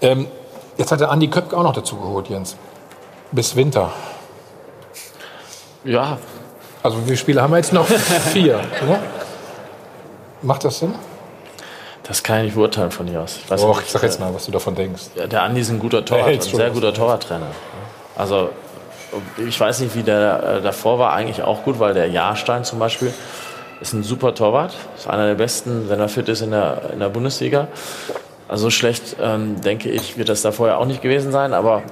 Ähm, 0.00 0.26
jetzt 0.78 0.90
hat 0.90 1.00
der 1.00 1.10
Andi 1.10 1.28
Köpke 1.28 1.56
auch 1.56 1.62
noch 1.62 1.74
dazu 1.74 1.96
geholt, 1.96 2.28
Jens. 2.28 2.56
Bis 3.32 3.54
Winter. 3.56 3.92
Ja, 5.84 6.18
also 6.86 6.98
wie 7.00 7.04
viele 7.04 7.16
Spiele 7.16 7.42
haben 7.42 7.52
wir 7.52 7.58
jetzt 7.58 7.72
noch? 7.72 7.86
Vier. 8.32 8.60
Oder? 8.86 9.00
Macht 10.42 10.64
das 10.64 10.78
Sinn? 10.78 10.94
Das 12.04 12.22
kann 12.22 12.38
ich 12.38 12.44
nicht 12.44 12.54
beurteilen 12.54 12.92
von 12.92 13.06
hier 13.08 13.20
aus. 13.20 13.38
Ich, 13.42 13.50
weiß 13.50 13.62
Och, 13.64 13.82
ich 13.82 13.90
sag 13.90 14.02
jetzt 14.04 14.20
mal, 14.20 14.32
was 14.32 14.46
du 14.46 14.52
davon 14.52 14.76
denkst. 14.76 15.02
Ja, 15.16 15.26
der 15.26 15.42
Andi 15.42 15.60
ist 15.60 15.70
ein 15.70 15.80
guter 15.80 16.04
Torwart, 16.04 16.28
ein 16.28 16.40
sehr 16.40 16.70
guter 16.70 16.94
Torwarttrainer. 16.94 17.48
Also 18.14 18.50
ich 19.44 19.58
weiß 19.58 19.80
nicht, 19.80 19.96
wie 19.96 20.04
der 20.04 20.58
äh, 20.58 20.62
davor 20.62 20.98
war, 21.00 21.12
eigentlich 21.12 21.42
auch 21.42 21.64
gut, 21.64 21.80
weil 21.80 21.94
der 21.94 22.08
Jahrstein 22.08 22.62
zum 22.62 22.78
Beispiel 22.78 23.12
ist 23.80 23.92
ein 23.92 24.04
super 24.04 24.34
Torwart, 24.34 24.74
ist 24.96 25.08
einer 25.08 25.26
der 25.26 25.34
besten, 25.34 25.88
wenn 25.88 25.98
er 25.98 26.08
fit 26.08 26.28
ist 26.28 26.40
in 26.40 26.52
der, 26.52 26.90
in 26.92 27.00
der 27.00 27.08
Bundesliga. 27.08 27.66
Also 28.48 28.70
schlecht, 28.70 29.16
ähm, 29.20 29.60
denke 29.60 29.90
ich, 29.90 30.16
wird 30.16 30.28
das 30.28 30.42
da 30.42 30.52
vorher 30.52 30.78
auch 30.78 30.86
nicht 30.86 31.02
gewesen 31.02 31.32
sein, 31.32 31.52
aber 31.52 31.82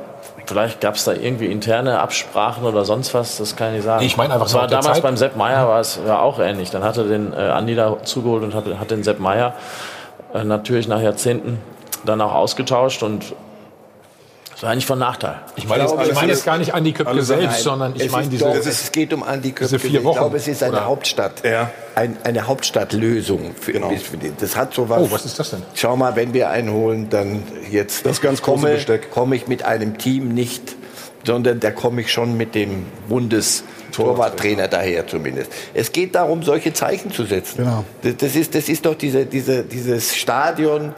vielleicht 0.46 0.80
gab 0.80 0.94
es 0.94 1.04
da 1.04 1.12
irgendwie 1.12 1.46
interne 1.46 2.00
Absprachen 2.00 2.64
oder 2.64 2.84
sonst 2.84 3.14
was, 3.14 3.38
das 3.38 3.56
kann 3.56 3.68
ich 3.68 3.74
nicht 3.76 3.84
sagen. 3.84 4.04
Ich 4.04 4.16
meine 4.16 4.34
einfach 4.34 4.46
das 4.46 4.52
so 4.52 4.58
war 4.58 4.66
damals 4.68 4.94
Zeit- 4.96 5.02
beim 5.02 5.16
Sepp 5.16 5.36
Meier 5.36 5.66
war 5.68 5.80
es 5.80 5.98
ja 6.06 6.20
auch 6.20 6.38
ähnlich. 6.38 6.70
Dann 6.70 6.82
hat 6.84 6.96
er 6.96 7.04
den 7.04 7.32
äh, 7.32 7.36
Andi 7.36 7.74
da 7.74 8.02
zugeholt 8.02 8.42
und 8.42 8.54
hat, 8.54 8.64
hat 8.78 8.90
den 8.90 9.02
Sepp 9.02 9.20
Meier 9.20 9.54
äh, 10.34 10.44
natürlich 10.44 10.88
nach 10.88 11.00
Jahrzehnten 11.00 11.58
dann 12.04 12.20
auch 12.20 12.34
ausgetauscht 12.34 13.02
und 13.02 13.34
das 14.54 14.62
war 14.62 14.70
eigentlich 14.70 14.86
von 14.86 15.00
Nachteil. 15.00 15.40
Ich 15.56 15.66
meine 15.66 15.82
jetzt, 15.82 15.94
ich 16.08 16.14
meine 16.14 16.32
jetzt 16.32 16.44
gar 16.44 16.58
nicht 16.58 16.72
Andi 16.74 16.92
Köpke 16.92 17.22
selbst, 17.22 17.64
sondern 17.64 17.96
ich 17.96 18.04
es 18.04 18.12
meine 18.12 18.24
ist 18.24 18.32
diese. 18.32 18.44
doch, 18.44 18.54
es 18.54 18.92
geht 18.92 19.12
um 19.12 19.24
Andi 19.24 19.50
Köpke. 19.50 19.80
vier 19.80 19.98
Ich 19.98 20.04
Wochen, 20.04 20.18
glaube, 20.18 20.36
es 20.36 20.46
ist 20.46 20.62
eine 20.62 20.74
oder? 20.74 20.86
Hauptstadt, 20.86 21.42
ein, 21.96 22.16
eine 22.22 22.46
Hauptstadtlösung. 22.46 23.54
Für, 23.60 23.72
bis 23.72 24.02
für 24.02 24.16
die. 24.16 24.32
Das 24.38 24.56
hat 24.56 24.72
sowas. 24.72 25.00
Oh, 25.02 25.10
was 25.10 25.24
ist 25.24 25.40
das 25.40 25.50
denn? 25.50 25.62
Schau 25.74 25.96
mal, 25.96 26.14
wenn 26.14 26.34
wir 26.34 26.50
einen 26.50 26.72
holen, 26.72 27.10
dann 27.10 27.42
jetzt. 27.68 28.06
Das 28.06 28.20
ganz 28.20 28.42
große 28.42 28.60
komme, 28.60 28.74
Besteck. 28.74 29.10
komme 29.10 29.34
ich 29.34 29.48
mit 29.48 29.64
einem 29.64 29.98
Team 29.98 30.28
nicht, 30.28 30.76
sondern 31.24 31.58
da 31.58 31.72
komme 31.72 32.02
ich 32.02 32.12
schon 32.12 32.36
mit 32.36 32.54
dem 32.54 32.86
Bundestorwarttrainer 33.08 34.68
daher 34.68 35.08
zumindest. 35.08 35.50
Es 35.74 35.90
geht 35.90 36.14
darum, 36.14 36.44
solche 36.44 36.72
Zeichen 36.72 37.10
zu 37.10 37.24
setzen. 37.24 37.64
Genau. 37.64 37.84
Das, 38.02 38.16
das, 38.18 38.36
ist, 38.36 38.54
das 38.54 38.68
ist 38.68 38.86
doch 38.86 38.94
diese, 38.94 39.26
diese, 39.26 39.64
dieses 39.64 40.14
Stadion 40.14 40.94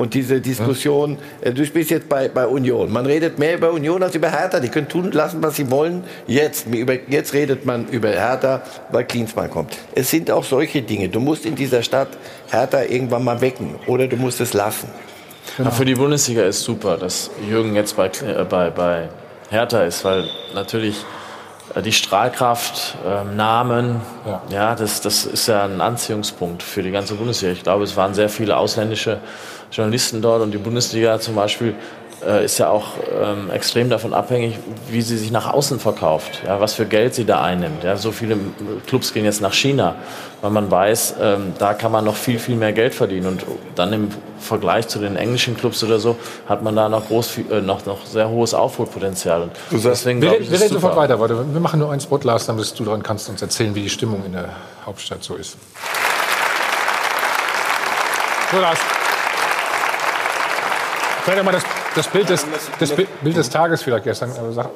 und 0.00 0.14
diese 0.14 0.40
Diskussion. 0.40 1.18
Äh, 1.42 1.52
Du 1.52 1.66
spielst 1.66 1.90
jetzt 1.90 2.08
bei, 2.08 2.28
bei 2.28 2.46
Union. 2.46 2.90
Man 2.90 3.04
redet 3.04 3.38
mehr 3.38 3.54
über 3.54 3.70
Union 3.70 4.02
als 4.02 4.14
über 4.14 4.30
Hertha. 4.30 4.60
Die 4.60 4.70
können 4.70 4.88
tun 4.88 5.04
und 5.04 5.14
lassen, 5.14 5.42
was 5.42 5.56
sie 5.56 5.70
wollen. 5.70 6.04
Jetzt, 6.26 6.66
über, 6.68 6.94
jetzt 7.08 7.34
redet 7.34 7.66
man 7.66 7.86
über 7.88 8.08
Hertha, 8.08 8.62
weil 8.90 9.04
Klinsmann 9.04 9.50
kommt. 9.50 9.76
Es 9.94 10.08
sind 10.08 10.30
auch 10.30 10.44
solche 10.44 10.80
Dinge. 10.80 11.10
Du 11.10 11.20
musst 11.20 11.44
in 11.44 11.54
dieser 11.54 11.82
Stadt 11.82 12.08
Hertha 12.50 12.82
irgendwann 12.82 13.24
mal 13.24 13.42
wecken 13.42 13.74
oder 13.86 14.06
du 14.06 14.16
musst 14.16 14.40
es 14.40 14.54
lassen. 14.54 14.88
Ja, 15.58 15.70
für 15.70 15.84
die 15.84 15.96
Bundesliga 15.96 16.44
ist 16.44 16.62
super, 16.62 16.96
dass 16.96 17.30
Jürgen 17.46 17.74
jetzt 17.74 17.94
bei, 17.96 18.06
äh, 18.06 18.44
bei, 18.48 18.70
bei 18.70 19.08
Hertha 19.50 19.82
ist, 19.82 20.02
weil 20.06 20.24
natürlich 20.54 21.04
äh, 21.74 21.82
die 21.82 21.92
Strahlkraft, 21.92 22.96
ähm, 23.06 23.36
Namen, 23.36 24.00
ja, 24.48 24.74
das, 24.74 25.02
das 25.02 25.26
ist 25.26 25.46
ja 25.46 25.64
ein 25.64 25.82
Anziehungspunkt 25.82 26.62
für 26.62 26.82
die 26.82 26.90
ganze 26.90 27.16
Bundesliga. 27.16 27.52
Ich 27.52 27.64
glaube, 27.64 27.84
es 27.84 27.96
waren 27.96 28.14
sehr 28.14 28.30
viele 28.30 28.56
ausländische 28.56 29.20
Journalisten 29.70 30.22
dort 30.22 30.42
und 30.42 30.50
die 30.52 30.58
Bundesliga 30.58 31.20
zum 31.20 31.34
Beispiel 31.34 31.74
äh, 32.26 32.44
ist 32.44 32.58
ja 32.58 32.68
auch 32.68 32.88
ähm, 33.22 33.50
extrem 33.50 33.88
davon 33.88 34.12
abhängig, 34.12 34.58
wie 34.88 35.00
sie 35.00 35.16
sich 35.16 35.30
nach 35.30 35.52
außen 35.52 35.80
verkauft, 35.80 36.42
ja, 36.46 36.60
was 36.60 36.74
für 36.74 36.86
Geld 36.86 37.14
sie 37.14 37.24
da 37.24 37.42
einnimmt. 37.42 37.84
Ja. 37.84 37.96
So 37.96 38.12
viele 38.12 38.36
Clubs 38.86 39.12
gehen 39.12 39.24
jetzt 39.24 39.40
nach 39.40 39.54
China, 39.54 39.94
weil 40.40 40.50
man 40.50 40.70
weiß, 40.70 41.14
ähm, 41.20 41.54
da 41.58 41.74
kann 41.74 41.92
man 41.92 42.04
noch 42.04 42.16
viel, 42.16 42.38
viel 42.38 42.56
mehr 42.56 42.72
Geld 42.72 42.94
verdienen. 42.94 43.26
Und 43.26 43.44
dann 43.74 43.92
im 43.92 44.08
Vergleich 44.38 44.88
zu 44.88 44.98
den 44.98 45.16
englischen 45.16 45.56
Clubs 45.56 45.82
oder 45.82 45.98
so 45.98 46.16
hat 46.48 46.62
man 46.62 46.76
da 46.76 46.88
noch, 46.88 47.08
groß, 47.08 47.38
äh, 47.50 47.60
noch, 47.60 47.86
noch 47.86 48.04
sehr 48.06 48.28
hohes 48.28 48.54
Aufholpotenzial. 48.54 49.42
Und 49.42 49.52
deswegen 49.72 50.20
wir 50.20 50.30
glaube 50.30 50.44
ich, 50.44 50.50
wir 50.50 50.60
reden 50.60 50.74
sofort 50.74 50.92
super. 50.92 51.02
weiter. 51.02 51.20
Warte, 51.20 51.44
wir 51.52 51.60
machen 51.60 51.80
nur 51.80 51.90
einen 51.90 52.00
Spot, 52.00 52.20
Lars, 52.22 52.46
dann 52.46 52.56
bist 52.56 52.78
du 52.78 52.84
dran, 52.84 53.02
kannst 53.02 53.28
uns 53.28 53.40
erzählen, 53.40 53.74
wie 53.74 53.82
die 53.82 53.90
Stimmung 53.90 54.24
in 54.26 54.32
der 54.32 54.50
Hauptstadt 54.84 55.22
so 55.22 55.36
ist. 55.36 55.56
So, 58.52 58.60
Lars. 58.60 58.99
Vielleicht 61.24 61.44
mal 61.44 61.52
das, 61.52 61.62
das, 61.94 62.08
Bild, 62.08 62.28
des, 62.28 62.46
das 62.78 62.90
Bi- 62.92 63.06
Bild 63.22 63.36
des 63.36 63.48
Tages 63.50 63.82
vielleicht 63.82 64.04
gestern. 64.04 64.30
Das 64.54 64.66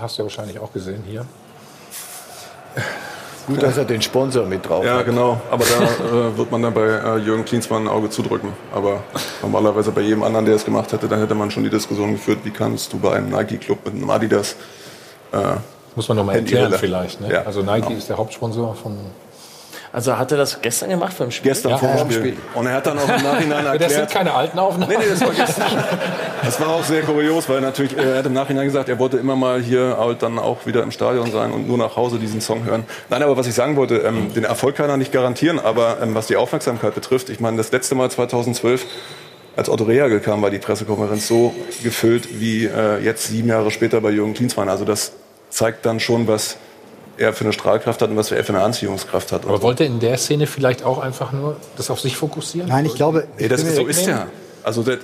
hast 0.00 0.16
du 0.18 0.22
ja 0.22 0.24
wahrscheinlich 0.26 0.58
auch 0.58 0.72
gesehen 0.72 1.02
hier. 1.06 1.24
Gut, 3.46 3.60
dass 3.60 3.76
er 3.76 3.84
den 3.84 4.00
Sponsor 4.00 4.46
mit 4.46 4.66
drauf 4.68 4.84
Ja, 4.84 4.98
hat. 4.98 5.04
genau. 5.06 5.40
Aber 5.50 5.64
da 5.64 5.82
äh, 6.28 6.36
wird 6.38 6.50
man 6.52 6.62
dann 6.62 6.72
bei 6.72 6.82
äh, 6.86 7.16
Jürgen 7.18 7.44
Klinsmann 7.44 7.82
ein 7.84 7.88
Auge 7.88 8.08
zudrücken. 8.08 8.52
Aber 8.72 9.02
normalerweise 9.42 9.90
bei 9.90 10.00
jedem 10.02 10.22
anderen, 10.22 10.46
der 10.46 10.54
es 10.54 10.64
gemacht 10.64 10.92
hätte, 10.92 11.08
dann 11.08 11.18
hätte 11.18 11.34
man 11.34 11.50
schon 11.50 11.64
die 11.64 11.70
Diskussion 11.70 12.12
geführt, 12.12 12.38
wie 12.44 12.52
kannst 12.52 12.92
du 12.92 12.98
bei 13.00 13.14
einem 13.16 13.30
Nike-Club 13.30 13.84
mit 13.86 13.94
einem 13.94 14.08
Adidas 14.10 14.54
äh, 15.32 15.38
Muss 15.96 16.06
man 16.08 16.18
noch 16.18 16.24
mal 16.24 16.36
Handy- 16.36 16.52
erklären 16.54 16.78
vielleicht. 16.78 17.20
Ne? 17.20 17.32
Ja, 17.32 17.42
also 17.42 17.62
Nike 17.62 17.86
genau. 17.88 17.98
ist 17.98 18.08
der 18.08 18.16
Hauptsponsor 18.18 18.76
von... 18.76 18.96
Also 19.92 20.16
hat 20.16 20.32
er 20.32 20.38
das 20.38 20.62
gestern 20.62 20.88
gemacht 20.88 21.14
beim 21.18 21.30
Spiel? 21.30 21.50
Gestern 21.50 21.72
Ja, 21.72 21.78
vor 21.78 21.94
dem 21.94 22.10
Spiel. 22.10 22.36
Und 22.54 22.66
er 22.66 22.74
hat 22.74 22.86
dann 22.86 22.98
auch 22.98 23.08
im 23.08 23.22
Nachhinein 23.22 23.66
erklärt... 23.66 23.82
Das 23.82 23.94
sind 23.94 24.10
keine 24.10 24.32
alten 24.32 24.58
Aufnahmen. 24.58 24.90
Nee, 24.90 24.98
nee, 24.98 25.10
das 25.10 25.20
war 25.20 25.34
gestern. 25.34 25.66
Das 26.44 26.60
war 26.60 26.70
auch 26.70 26.82
sehr 26.82 27.02
kurios, 27.02 27.48
weil 27.48 27.60
natürlich, 27.60 27.96
er 27.96 28.18
hat 28.18 28.26
im 28.26 28.32
Nachhinein 28.32 28.64
gesagt, 28.64 28.88
er 28.88 28.98
wollte 28.98 29.16
immer 29.16 29.36
mal 29.36 29.60
hier 29.60 29.96
halt 29.96 30.24
dann 30.24 30.40
auch 30.40 30.66
wieder 30.66 30.82
im 30.82 30.90
Stadion 30.90 31.30
sein 31.30 31.52
und 31.52 31.68
nur 31.68 31.78
nach 31.78 31.94
Hause 31.94 32.18
diesen 32.18 32.40
Song 32.40 32.64
hören. 32.64 32.84
Nein, 33.10 33.22
aber 33.22 33.36
was 33.36 33.46
ich 33.46 33.54
sagen 33.54 33.76
wollte, 33.76 33.98
ähm, 33.98 34.34
den 34.34 34.42
Erfolg 34.42 34.74
kann 34.74 34.90
er 34.90 34.96
nicht 34.96 35.12
garantieren, 35.12 35.60
aber 35.60 35.98
ähm, 36.02 36.16
was 36.16 36.26
die 36.26 36.34
Aufmerksamkeit 36.36 36.96
betrifft, 36.96 37.28
ich 37.28 37.38
meine, 37.38 37.58
das 37.58 37.70
letzte 37.70 37.94
Mal 37.94 38.10
2012, 38.10 38.86
als 39.54 39.68
Otto 39.68 39.84
Rehagel 39.84 40.18
kam, 40.18 40.42
war 40.42 40.50
die 40.50 40.58
Pressekonferenz 40.58 41.28
so 41.28 41.54
gefüllt 41.82 42.40
wie 42.40 42.64
äh, 42.64 42.98
jetzt 42.98 43.28
sieben 43.28 43.48
Jahre 43.48 43.70
später 43.70 44.00
bei 44.00 44.10
Jürgen 44.10 44.34
Klinsmann. 44.34 44.68
Also 44.68 44.84
das 44.84 45.12
zeigt 45.48 45.86
dann 45.86 46.00
schon, 46.00 46.26
was 46.26 46.56
er 47.18 47.32
für 47.32 47.44
eine 47.44 47.52
Strahlkraft 47.52 48.02
hat 48.02 48.10
und 48.10 48.16
was 48.16 48.30
er 48.30 48.42
für 48.44 48.54
eine 48.54 48.62
Anziehungskraft 48.62 49.32
hat. 49.32 49.44
Aber 49.44 49.62
wollte 49.62 49.84
er 49.84 49.90
in 49.90 50.00
der 50.00 50.16
Szene 50.18 50.46
vielleicht 50.46 50.84
auch 50.84 50.98
einfach 50.98 51.32
nur 51.32 51.56
das 51.76 51.90
auf 51.90 52.00
sich 52.00 52.16
fokussieren? 52.16 52.68
Nein, 52.68 52.86
ich 52.86 52.94
glaube. 52.94 53.26
Nee, 53.38 53.48
das 53.48 53.60
ich 53.60 53.66
bin 53.66 53.74
ist, 53.74 53.80
so 53.80 53.86
ist 53.86 54.08
er. 54.08 54.28
Also 54.64 54.82
der, 54.82 54.98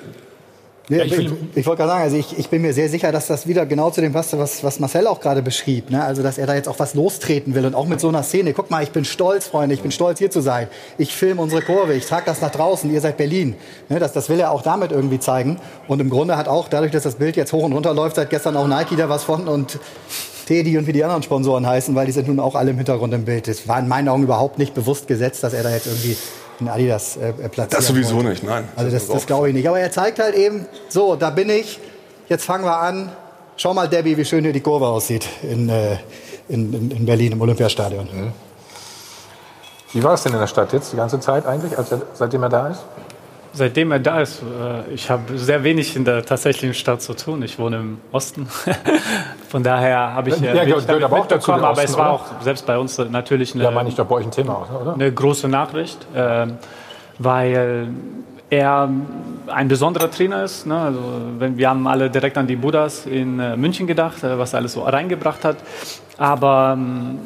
Nee, 0.89 0.99
Ja, 0.99 1.05
ich 1.05 1.19
ich 1.19 1.31
ich 1.55 1.67
wollte 1.67 1.83
gerade 1.83 1.91
sagen, 1.91 2.03
also 2.05 2.17
ich, 2.17 2.39
ich 2.39 2.49
bin 2.49 2.63
mir 2.63 2.73
sehr 2.73 2.89
sicher, 2.89 3.13
dass 3.13 3.27
das 3.27 3.47
wieder 3.47 3.67
genau 3.67 3.91
zu 3.91 4.01
dem 4.01 4.13
passt, 4.13 4.37
was, 4.39 4.65
was 4.65 4.81
Marcel 4.81 5.07
auch 5.07 5.21
gerade 5.21 5.43
beschrieb. 5.43 5.91
Ne? 5.91 6.03
Also, 6.03 6.23
dass 6.23 6.39
er 6.39 6.47
da 6.47 6.55
jetzt 6.55 6.69
auch 6.69 6.79
was 6.79 6.95
lostreten 6.95 7.55
will 7.55 7.67
und 7.67 7.75
auch 7.75 7.87
mit 7.87 8.01
so 8.01 8.09
einer 8.09 8.23
Szene. 8.23 8.55
Guck 8.55 8.71
mal, 8.71 8.83
ich 8.83 8.91
bin 8.91 9.05
stolz, 9.05 9.49
Freunde, 9.49 9.75
ich 9.75 9.83
bin 9.83 9.91
stolz, 9.91 10.19
hier 10.19 10.31
zu 10.31 10.41
sein. 10.41 10.69
Ich 10.97 11.15
filme 11.15 11.43
unsere 11.43 11.63
Kurve, 11.63 11.95
ich 11.95 12.07
trage 12.07 12.25
das 12.27 12.41
nach 12.41 12.51
draußen, 12.51 12.91
ihr 12.91 13.01
seid 13.01 13.19
Berlin. 13.19 13.55
Ne? 13.89 13.99
Das, 13.99 14.13
das 14.13 14.31
will 14.31 14.41
er 14.41 14.51
auch 14.51 14.63
damit 14.63 14.91
irgendwie 14.91 15.19
zeigen. 15.19 15.59
Und 15.89 16.01
im 16.01 16.09
Grunde 16.09 16.37
hat 16.37 16.49
auch, 16.49 16.69
dadurch, 16.69 16.93
dass 16.93 17.03
das 17.03 17.17
Bild 17.17 17.37
jetzt 17.37 17.53
hoch 17.53 17.65
und 17.65 17.73
runter 17.73 17.93
läuft, 17.93 18.17
seit 18.17 18.31
gestern 18.31 18.57
auch 18.57 18.67
Nike 18.67 18.97
da 18.97 19.09
was 19.09 19.25
von 19.25 19.47
und 19.47 19.79
Teddy 20.49 20.79
und 20.79 20.87
wie 20.87 20.93
die 20.93 21.05
anderen 21.05 21.23
Sponsoren 21.23 21.67
heißen, 21.67 21.95
weil 21.95 22.07
die 22.07 22.13
sind 22.13 22.27
nun 22.27 22.41
auch 22.41 22.55
alle 22.55 22.71
im 22.71 22.79
Hintergrund 22.79 23.13
im 23.13 23.27
Bild. 23.27 23.47
Das 23.49 23.69
war 23.69 23.79
in 23.79 23.87
meinen 23.87 24.09
Augen 24.09 24.23
überhaupt 24.23 24.59
nicht 24.59 24.73
bewusst 24.73 25.07
gesetzt, 25.07 25.45
dass 25.45 25.53
er 25.53 25.63
da 25.63 25.71
jetzt 25.71 25.87
irgendwie 25.87 26.17
einen 26.59 26.71
Adidas 26.71 27.19
äh, 27.19 27.33
platziert. 27.51 27.75
das 27.75 27.87
sowieso 27.87 28.23
nicht, 28.23 28.43
nein. 28.43 28.67
Also 28.75 28.91
das, 28.91 29.09
das 29.09 29.27
glaube 29.27 29.49
ich 29.51 29.55
nicht. 29.55 29.69
Aber 29.69 29.79
er 29.79 29.93
zeigt 29.93 30.19
halt 30.19 30.35
eben, 30.35 30.65
so, 30.89 31.17
da 31.17 31.29
bin 31.29 31.51
ich, 31.51 31.79
jetzt 32.31 32.47
fangen 32.47 32.65
wir 32.65 32.79
an. 32.79 33.13
Schau 33.59 33.75
mal, 33.75 33.89
Debbie, 33.89 34.17
wie 34.17 34.25
schön 34.25 34.43
hier 34.43 34.55
die 34.55 34.63
Kurve 34.63 34.87
aussieht 34.87 35.29
in, 35.43 35.69
äh, 35.69 35.99
in, 36.49 36.73
in, 36.73 36.91
in 36.93 37.05
Berlin 37.05 37.33
im 37.33 37.41
Olympiastadion. 37.43 38.09
Wie 39.93 40.03
war 40.03 40.15
es 40.15 40.23
denn 40.23 40.33
in 40.33 40.39
der 40.39 40.47
Stadt 40.47 40.73
jetzt 40.73 40.93
die 40.93 40.97
ganze 40.97 41.21
Zeit 41.21 41.45
eigentlich, 41.45 41.77
als 41.77 41.93
er, 41.93 42.01
seitdem 42.15 42.43
er 42.43 42.49
da 42.49 42.69
ist? 42.69 42.81
Seitdem 43.59 43.91
er 43.91 43.99
da 43.99 44.21
ist, 44.21 44.41
äh, 44.41 44.95
ich 44.95 45.11
habe 45.11 45.37
sehr 45.37 45.65
wenig 45.65 45.97
in 45.97 46.05
der 46.05 46.25
tatsächlichen 46.25 46.75
Stadt 46.75 47.03
zu 47.03 47.15
tun. 47.15 47.43
Ich 47.43 47.59
wohne 47.59 47.79
im 47.79 47.99
Osten. 48.13 48.47
Von 49.49 49.65
daher 49.65 50.15
habe 50.15 50.29
ich 50.31 50.39
Ja, 50.41 50.53
äh, 50.63 50.67
gehört 50.67 50.69
wenig 50.77 50.87
damit 50.87 51.03
aber 51.03 51.19
auch 51.19 51.27
dazu, 51.27 51.51
der 51.51 51.65
aber 51.65 51.83
es 51.83 51.91
Osten, 51.91 51.99
war 51.99 52.11
auch 52.11 52.25
selbst 52.41 52.67
bei 52.67 52.79
uns 52.79 52.97
natürlich 52.99 53.57
eine, 53.57 53.65
Ja, 53.65 53.73
meine 53.73 53.89
ich 53.89 53.97
doch 53.97 54.07
bei 54.07 54.15
euch 54.15 54.27
ein 54.27 54.31
Thema 54.31 54.65
oder? 54.81 54.95
eine 54.95 55.11
große 55.13 55.49
Nachricht, 55.49 56.07
ähm, 56.15 56.59
weil 57.19 57.89
er 58.49 58.89
ein 59.49 59.67
besonderer 59.67 60.09
Trainer 60.09 60.45
ist. 60.45 60.65
Ne? 60.65 60.79
Also, 60.79 61.01
wenn, 61.39 61.59
wir 61.59 61.69
haben 61.69 61.89
alle 61.89 62.11
direkt 62.11 62.39
an 62.39 62.47
die 62.47 62.57
Buddhas 62.57 63.07
in 63.07 63.41
äh, 63.41 63.57
München 63.57 63.89
gedacht, 63.89 64.23
äh, 64.23 64.39
was 64.39 64.53
er 64.53 64.61
alles 64.61 64.75
so 64.75 64.83
reingebracht 64.83 65.45
hat. 65.45 65.57
Aber 66.17 66.77
ähm, 66.79 67.19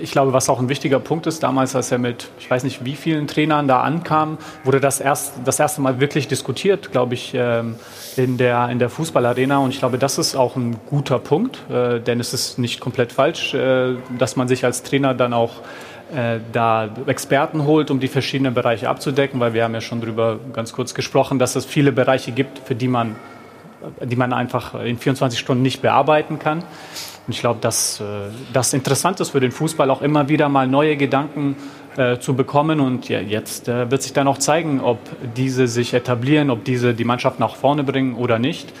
ich 0.00 0.12
glaube, 0.12 0.32
was 0.32 0.48
auch 0.48 0.58
ein 0.58 0.68
wichtiger 0.68 1.00
Punkt 1.00 1.26
ist, 1.26 1.42
damals, 1.42 1.76
als 1.76 1.92
er 1.92 1.98
mit, 1.98 2.28
ich 2.38 2.50
weiß 2.50 2.64
nicht, 2.64 2.84
wie 2.84 2.94
vielen 2.94 3.26
Trainern 3.26 3.68
da 3.68 3.82
ankam, 3.82 4.38
wurde 4.64 4.80
das 4.80 5.00
erst 5.00 5.34
das 5.44 5.58
erste 5.60 5.80
Mal 5.80 6.00
wirklich 6.00 6.28
diskutiert, 6.28 6.92
glaube 6.92 7.14
ich, 7.14 7.32
ähm, 7.34 7.76
in 8.16 8.36
der, 8.36 8.68
in 8.68 8.78
der 8.78 8.88
Fußballarena. 8.88 9.58
Und 9.58 9.70
ich 9.70 9.78
glaube, 9.78 9.98
das 9.98 10.18
ist 10.18 10.36
auch 10.36 10.56
ein 10.56 10.76
guter 10.88 11.18
Punkt, 11.18 11.58
äh, 11.70 12.00
denn 12.00 12.20
es 12.20 12.32
ist 12.32 12.58
nicht 12.58 12.80
komplett 12.80 13.12
falsch, 13.12 13.54
äh, 13.54 13.96
dass 14.18 14.36
man 14.36 14.48
sich 14.48 14.64
als 14.64 14.82
Trainer 14.82 15.14
dann 15.14 15.32
auch 15.32 15.60
äh, 16.14 16.40
da 16.52 16.90
Experten 17.06 17.64
holt, 17.64 17.90
um 17.90 17.98
die 17.98 18.08
verschiedenen 18.08 18.54
Bereiche 18.54 18.88
abzudecken, 18.88 19.40
weil 19.40 19.54
wir 19.54 19.64
haben 19.64 19.74
ja 19.74 19.80
schon 19.80 20.00
darüber 20.00 20.38
ganz 20.52 20.72
kurz 20.72 20.94
gesprochen, 20.94 21.38
dass 21.38 21.56
es 21.56 21.64
viele 21.64 21.90
Bereiche 21.92 22.32
gibt, 22.32 22.58
für 22.58 22.74
die 22.74 22.88
man, 22.88 23.16
die 24.02 24.16
man 24.16 24.32
einfach 24.32 24.74
in 24.74 24.98
24 24.98 25.38
Stunden 25.38 25.62
nicht 25.62 25.82
bearbeiten 25.82 26.38
kann. 26.38 26.58
Und 26.58 27.34
ich 27.34 27.40
glaube, 27.40 27.60
dass 27.60 28.00
äh, 28.00 28.04
das 28.52 28.72
interessant 28.72 29.20
ist 29.20 29.30
für 29.30 29.40
den 29.40 29.52
Fußball, 29.52 29.90
auch 29.90 30.02
immer 30.02 30.28
wieder 30.28 30.48
mal 30.48 30.66
neue 30.66 30.96
Gedanken 30.96 31.56
äh, 31.96 32.18
zu 32.18 32.34
bekommen. 32.34 32.80
Und 32.80 33.08
ja, 33.08 33.20
jetzt 33.20 33.68
äh, 33.68 33.90
wird 33.90 34.02
sich 34.02 34.12
dann 34.12 34.26
auch 34.26 34.38
zeigen, 34.38 34.80
ob 34.80 34.98
diese 35.36 35.68
sich 35.68 35.94
etablieren, 35.94 36.50
ob 36.50 36.64
diese 36.64 36.94
die 36.94 37.04
Mannschaft 37.04 37.38
nach 37.38 37.54
vorne 37.54 37.84
bringen 37.84 38.16
oder 38.16 38.38
nicht. 38.38 38.72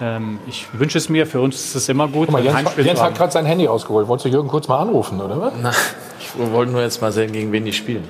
Ähm, 0.00 0.38
ich 0.48 0.66
wünsche 0.72 0.96
es 0.96 1.08
mir, 1.10 1.26
für 1.26 1.40
uns 1.40 1.56
ist 1.56 1.74
es 1.74 1.88
immer 1.88 2.08
gut, 2.08 2.28
Guck 2.28 2.32
mal, 2.32 2.44
Jens, 2.44 2.56
Heimspiel 2.56 2.86
Jens 2.86 2.98
zu 2.98 3.04
hat 3.04 3.14
gerade 3.16 3.32
sein 3.32 3.44
Handy 3.44 3.66
rausgeholt. 3.66 4.08
Wolltest 4.08 4.26
du 4.26 4.28
Jürgen 4.30 4.48
kurz 4.48 4.66
mal 4.66 4.78
anrufen, 4.78 5.20
oder 5.20 5.40
was? 5.40 5.52
Na, 5.60 5.72
ich 6.18 6.52
wollte 6.52 6.72
nur 6.72 6.80
jetzt 6.80 7.02
mal 7.02 7.12
sehen, 7.12 7.32
gegen 7.32 7.52
wen 7.52 7.64
die 7.66 7.72
spielen. 7.72 8.04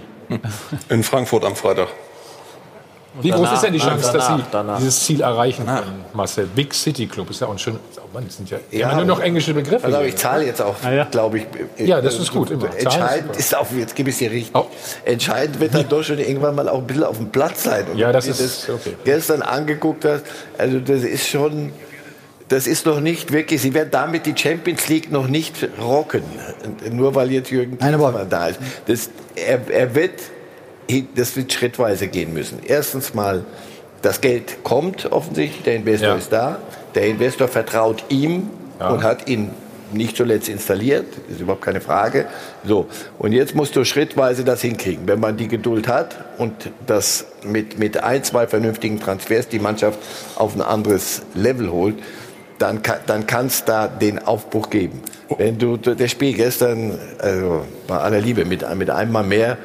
in 0.89 1.03
Frankfurt 1.03 1.45
am 1.45 1.57
Freitag. 1.57 1.89
Wie 3.21 3.31
groß 3.31 3.41
Danach, 3.41 3.55
ist 3.55 3.63
denn 3.65 3.73
die 3.73 3.79
Chance, 3.81 4.13
dass 4.13 4.25
danach, 4.27 4.37
Sie 4.39 4.45
danach. 4.53 4.79
dieses 4.79 5.01
Ziel 5.05 5.21
erreichen 5.21 5.67
können, 5.67 6.05
Marcel? 6.13 6.47
Big 6.47 6.73
City 6.73 7.07
Club 7.07 7.29
ist 7.31 7.41
ja 7.41 7.49
auch 7.49 7.53
ein 7.53 7.59
schön. 7.59 7.77
Oh 7.99 8.03
Mann, 8.15 8.25
das 8.27 8.37
sind 8.37 8.49
ja, 8.51 8.59
Ja, 8.71 8.87
immer 8.91 8.99
nur 9.05 9.17
noch 9.17 9.21
englische 9.21 9.53
Begriffe. 9.53 9.85
Also 9.85 10.01
ich 10.03 10.15
zahle 10.17 10.45
jetzt 10.47 10.63
auch, 10.63 10.77
glaube 11.11 11.39
ich. 11.39 11.47
äh, 11.77 11.85
Ja, 11.87 12.01
das 12.01 12.19
ist 12.19 12.31
gut, 12.33 12.51
immer. 12.53 12.63
Zahlen 12.71 12.77
ist 12.77 12.85
Entscheidend 12.85 13.27
super. 13.29 13.39
ist 13.39 13.57
auch, 13.57 13.67
jetzt 13.77 13.95
gebe 13.97 14.11
ich 14.11 14.15
es 14.15 14.19
dir 14.21 14.31
richtig. 14.31 14.63
Entscheidend 15.05 15.59
wird 15.59 15.75
dann 15.75 15.89
doch 15.89 16.03
schon 16.05 16.19
irgendwann 16.19 16.55
mal 16.55 16.69
auch 16.69 16.79
ein 16.79 16.87
bisschen 16.87 17.03
auf 17.05 17.17
dem 17.17 17.31
Platz 17.31 17.65
sein. 17.65 17.85
Und 17.91 17.99
Ja, 17.99 18.13
das 18.13 18.27
ist 18.29 18.69
okay. 18.71 18.95
gestern 19.05 19.43
angeguckt 19.43 20.05
hast, 20.05 20.25
also 20.57 20.79
das 20.79 21.03
ist 21.03 21.27
schon, 21.29 21.73
das 22.49 22.67
ist 22.69 22.87
noch 22.87 23.01
nicht 23.01 23.33
wirklich, 23.33 23.61
sie 23.61 23.75
werden 23.75 23.89
damit 23.91 24.27
die 24.27 24.35
Champions 24.37 24.89
League 24.89 25.11
noch 25.11 25.27
nicht 25.27 25.69
rocken. 25.83 26.23
Nur 26.93 27.15
weil 27.17 27.31
jetzt 27.33 27.51
Jürgen 27.51 27.77
Klinsmann 27.79 28.29
da 28.31 28.49
ist. 28.49 28.61
Das, 28.87 29.11
er, 29.35 29.61
er 29.69 29.95
wird, 29.95 30.13
das 31.15 31.37
wird 31.37 31.53
schrittweise 31.53 32.07
gehen 32.09 32.33
müssen. 32.35 32.59
Erstens 32.67 33.15
mal, 33.15 33.45
das 34.03 34.21
Geld 34.21 34.63
kommt 34.65 35.11
offensichtlich, 35.13 35.63
der 35.65 35.77
Investor 35.77 36.09
Ja. 36.11 36.17
ist 36.17 36.33
da. 36.33 36.59
Der 36.95 37.07
Investor 37.07 37.49
vertraut 37.49 38.05
ihm 38.09 38.49
und 38.79 39.03
hat 39.03 39.29
ihn 39.29 39.51
nicht 39.93 40.17
zuletzt 40.17 40.49
installiert, 40.49 41.05
ist 41.29 41.41
überhaupt 41.41 41.63
keine 41.63 41.81
Frage. 41.81 42.27
So, 42.65 42.87
und 43.19 43.33
jetzt 43.33 43.55
musst 43.57 43.75
du 43.77 43.85
schrittweise 43.85 44.45
das 44.45 44.63
hinkriegen. 44.63 45.07
Wenn 45.09 45.19
man 45.21 45.37
die 45.37 45.49
Geduld 45.49 45.89
hat 45.89 46.17
und 46.39 46.53
das 46.87 47.27
mit, 47.45 47.79
mit 47.79 48.03
ein, 48.03 48.23
zwei 48.23 48.47
vernünftigen 48.47 49.01
Transfers 49.01 49.49
die 49.49 49.59
Mannschaft 49.59 49.99
auf 50.37 50.55
ein 50.55 50.63
anderes 50.63 51.23
Level 51.35 51.71
holt, 51.73 51.97
dann, 52.59 52.83
kann- 52.83 53.01
dann 53.07 53.27
kann 53.27 53.47
es 53.47 53.65
da 53.65 53.89
den 53.89 54.19
Aufbruch 54.21 54.71
geben. 54.71 55.01
Wenn 55.39 55.59
du 55.59 55.77
das 55.77 56.11
Spiel 56.11 56.35
gestern, 56.35 56.99
also 57.19 57.63
bei 57.89 57.97
aller 57.99 58.21
Liebe, 58.21 58.45
mit, 58.45 58.63
mit 58.77 58.91
einem 58.91 59.11
Mal 59.13 59.25
mehr, 59.25 59.59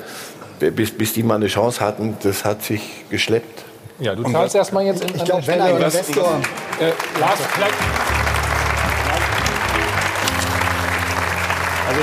bis, 0.60 0.92
bis 0.92 1.14
die 1.14 1.24
mal 1.24 1.36
eine 1.36 1.48
Chance 1.48 1.80
hatten, 1.82 2.18
das 2.24 2.44
hat 2.46 2.64
sich 2.64 2.82
geschleppt. 3.10 3.64
Ja, 4.00 4.14
du 4.16 4.24
zahlst 4.30 4.56
erstmal 4.56 4.86
jetzt 4.86 5.04
in 5.04 5.16
Ich 5.16 5.24
glaub, 5.24 5.46
wenn 5.48 5.62
ein 5.62 5.76
Investor- 5.78 6.42
Äh, 6.80 6.92
Lars, 7.20 7.40
vielleicht. 7.54 7.74
Also, 11.88 12.02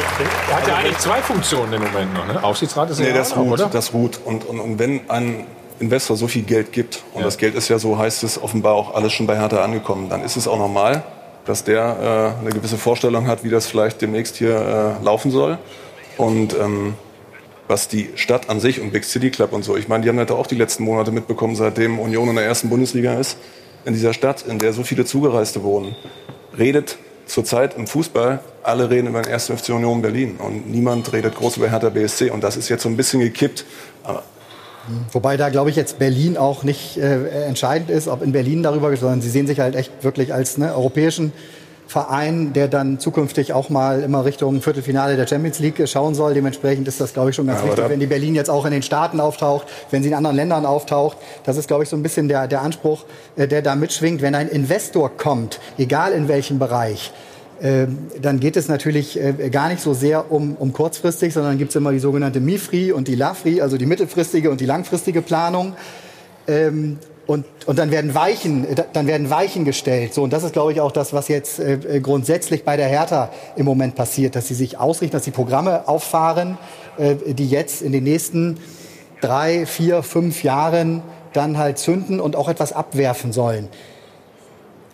er 0.50 0.56
hat 0.56 0.68
ja 0.68 0.76
eigentlich 0.76 0.98
zwei 0.98 1.20
Funktionen 1.20 1.72
im 1.74 1.82
Moment 1.82 2.14
noch. 2.14 2.26
Ne? 2.26 2.42
Aufsichtsrat 2.42 2.90
ist 2.90 3.00
Nee, 3.00 3.08
ja 3.08 3.14
das 3.14 3.32
auch 3.32 3.36
noch, 3.38 3.44
ruht, 3.44 3.52
oder? 3.60 3.68
das 3.68 3.92
ruht. 3.92 4.20
Und, 4.24 4.46
und, 4.48 4.60
und 4.60 4.78
wenn 4.78 5.10
ein 5.10 5.46
Investor 5.80 6.16
so 6.16 6.28
viel 6.28 6.42
Geld 6.42 6.72
gibt, 6.72 7.02
und 7.12 7.24
das 7.24 7.36
Geld 7.36 7.54
ist 7.54 7.68
ja 7.68 7.78
so, 7.78 7.98
heißt 7.98 8.22
es 8.22 8.40
offenbar 8.40 8.74
auch 8.74 8.94
alles 8.94 9.12
schon 9.12 9.26
bei 9.26 9.36
Hertha 9.36 9.62
angekommen, 9.62 10.08
dann 10.08 10.22
ist 10.22 10.36
es 10.36 10.46
auch 10.46 10.58
normal, 10.58 11.02
dass 11.44 11.64
der 11.64 12.34
äh, 12.38 12.40
eine 12.40 12.50
gewisse 12.50 12.78
Vorstellung 12.78 13.26
hat, 13.26 13.42
wie 13.42 13.50
das 13.50 13.66
vielleicht 13.66 14.00
demnächst 14.00 14.36
hier 14.36 14.96
äh, 15.00 15.04
laufen 15.04 15.30
soll. 15.32 15.58
Und 16.16 16.54
ähm, 16.54 16.94
was 17.72 17.88
die 17.88 18.10
Stadt 18.16 18.50
an 18.50 18.60
sich 18.60 18.80
und 18.82 18.92
Big 18.92 19.02
City 19.04 19.30
Club 19.30 19.54
und 19.54 19.64
so, 19.64 19.78
ich 19.78 19.88
meine, 19.88 20.02
die 20.02 20.10
haben 20.10 20.18
das 20.18 20.30
auch 20.30 20.46
die 20.46 20.56
letzten 20.56 20.84
Monate 20.84 21.10
mitbekommen, 21.10 21.56
seitdem 21.56 21.98
Union 21.98 22.28
in 22.28 22.36
der 22.36 22.44
ersten 22.44 22.68
Bundesliga 22.68 23.14
ist, 23.14 23.38
in 23.86 23.94
dieser 23.94 24.12
Stadt, 24.12 24.44
in 24.46 24.58
der 24.58 24.74
so 24.74 24.82
viele 24.82 25.06
Zugereiste 25.06 25.62
wohnen, 25.62 25.96
redet 26.58 26.98
zurzeit 27.24 27.74
im 27.78 27.86
Fußball, 27.86 28.40
alle 28.62 28.90
reden 28.90 29.08
über 29.08 29.22
den 29.22 29.32
1. 29.32 29.46
FC 29.46 29.70
Union 29.70 30.02
Berlin 30.02 30.36
und 30.36 30.70
niemand 30.70 31.10
redet 31.14 31.34
groß 31.34 31.56
über 31.56 31.70
Hertha 31.70 31.88
BSC 31.88 32.28
und 32.28 32.44
das 32.44 32.58
ist 32.58 32.68
jetzt 32.68 32.82
so 32.82 32.90
ein 32.90 32.96
bisschen 32.98 33.20
gekippt. 33.20 33.64
Aber 34.02 34.22
Wobei 35.12 35.38
da, 35.38 35.48
glaube 35.48 35.70
ich, 35.70 35.76
jetzt 35.76 35.98
Berlin 35.98 36.36
auch 36.36 36.64
nicht 36.64 36.98
äh, 36.98 37.44
entscheidend 37.46 37.88
ist, 37.88 38.06
ob 38.06 38.20
in 38.20 38.32
Berlin 38.32 38.62
darüber, 38.62 38.94
sondern 38.96 39.22
sie 39.22 39.30
sehen 39.30 39.46
sich 39.46 39.60
halt 39.60 39.76
echt 39.76 39.92
wirklich 40.02 40.34
als 40.34 40.58
ne, 40.58 40.74
europäischen 40.74 41.32
Verein, 41.86 42.52
der 42.52 42.68
dann 42.68 42.98
zukünftig 42.98 43.52
auch 43.52 43.68
mal 43.68 44.02
immer 44.02 44.24
Richtung 44.24 44.62
Viertelfinale 44.62 45.16
der 45.16 45.26
Champions 45.26 45.58
League 45.58 45.86
schauen 45.86 46.14
soll. 46.14 46.34
Dementsprechend 46.34 46.88
ist 46.88 47.00
das, 47.00 47.12
glaube 47.12 47.30
ich, 47.30 47.36
schon 47.36 47.46
ganz 47.46 47.60
Ja, 47.60 47.68
wichtig, 47.68 47.84
wenn 47.88 48.00
die 48.00 48.06
Berlin 48.06 48.34
jetzt 48.34 48.48
auch 48.48 48.64
in 48.64 48.72
den 48.72 48.82
Staaten 48.82 49.20
auftaucht, 49.20 49.66
wenn 49.90 50.02
sie 50.02 50.08
in 50.08 50.14
anderen 50.14 50.36
Ländern 50.36 50.64
auftaucht. 50.64 51.18
Das 51.44 51.56
ist, 51.56 51.68
glaube 51.68 51.82
ich, 51.82 51.88
so 51.88 51.96
ein 51.96 52.02
bisschen 52.02 52.28
der, 52.28 52.48
der 52.48 52.62
Anspruch, 52.62 53.04
äh, 53.36 53.46
der 53.46 53.62
da 53.62 53.74
mitschwingt. 53.74 54.22
Wenn 54.22 54.34
ein 54.34 54.48
Investor 54.48 55.10
kommt, 55.10 55.60
egal 55.76 56.12
in 56.12 56.28
welchem 56.28 56.58
Bereich, 56.58 57.12
ähm, 57.60 57.98
dann 58.20 58.40
geht 58.40 58.56
es 58.56 58.68
natürlich 58.68 59.20
äh, 59.20 59.50
gar 59.50 59.68
nicht 59.68 59.80
so 59.80 59.94
sehr 59.94 60.32
um, 60.32 60.56
um 60.56 60.72
kurzfristig, 60.72 61.32
sondern 61.34 61.58
gibt 61.58 61.70
es 61.70 61.76
immer 61.76 61.92
die 61.92 62.00
sogenannte 62.00 62.40
MIFRI 62.40 62.92
und 62.92 63.06
die 63.06 63.14
LAFRI, 63.14 63.60
also 63.60 63.76
die 63.76 63.86
mittelfristige 63.86 64.50
und 64.50 64.60
die 64.60 64.66
langfristige 64.66 65.22
Planung. 65.22 65.74
Und, 67.32 67.46
und 67.64 67.78
dann 67.78 67.90
werden 67.90 68.14
Weichen, 68.14 68.68
äh, 68.68 68.84
dann 68.92 69.06
werden 69.06 69.30
Weichen 69.30 69.64
gestellt. 69.64 70.12
So, 70.12 70.22
und 70.22 70.34
das 70.34 70.44
ist, 70.44 70.52
glaube 70.52 70.72
ich, 70.72 70.82
auch 70.82 70.92
das, 70.92 71.14
was 71.14 71.28
jetzt 71.28 71.60
äh, 71.60 71.76
äh, 71.76 72.00
grundsätzlich 72.00 72.62
bei 72.62 72.76
der 72.76 72.88
Hertha 72.88 73.30
im 73.56 73.64
Moment 73.64 73.94
passiert, 73.94 74.36
dass 74.36 74.48
sie 74.48 74.54
sich 74.54 74.78
ausrichten, 74.78 75.16
dass 75.16 75.24
sie 75.24 75.30
Programme 75.30 75.88
auffahren, 75.88 76.58
äh, 76.98 77.14
die 77.32 77.48
jetzt 77.48 77.80
in 77.80 77.92
den 77.92 78.04
nächsten 78.04 78.58
drei, 79.22 79.64
vier, 79.64 80.02
fünf 80.02 80.44
Jahren 80.44 81.02
dann 81.32 81.56
halt 81.56 81.78
zünden 81.78 82.20
und 82.20 82.36
auch 82.36 82.50
etwas 82.50 82.74
abwerfen 82.74 83.32
sollen. 83.32 83.70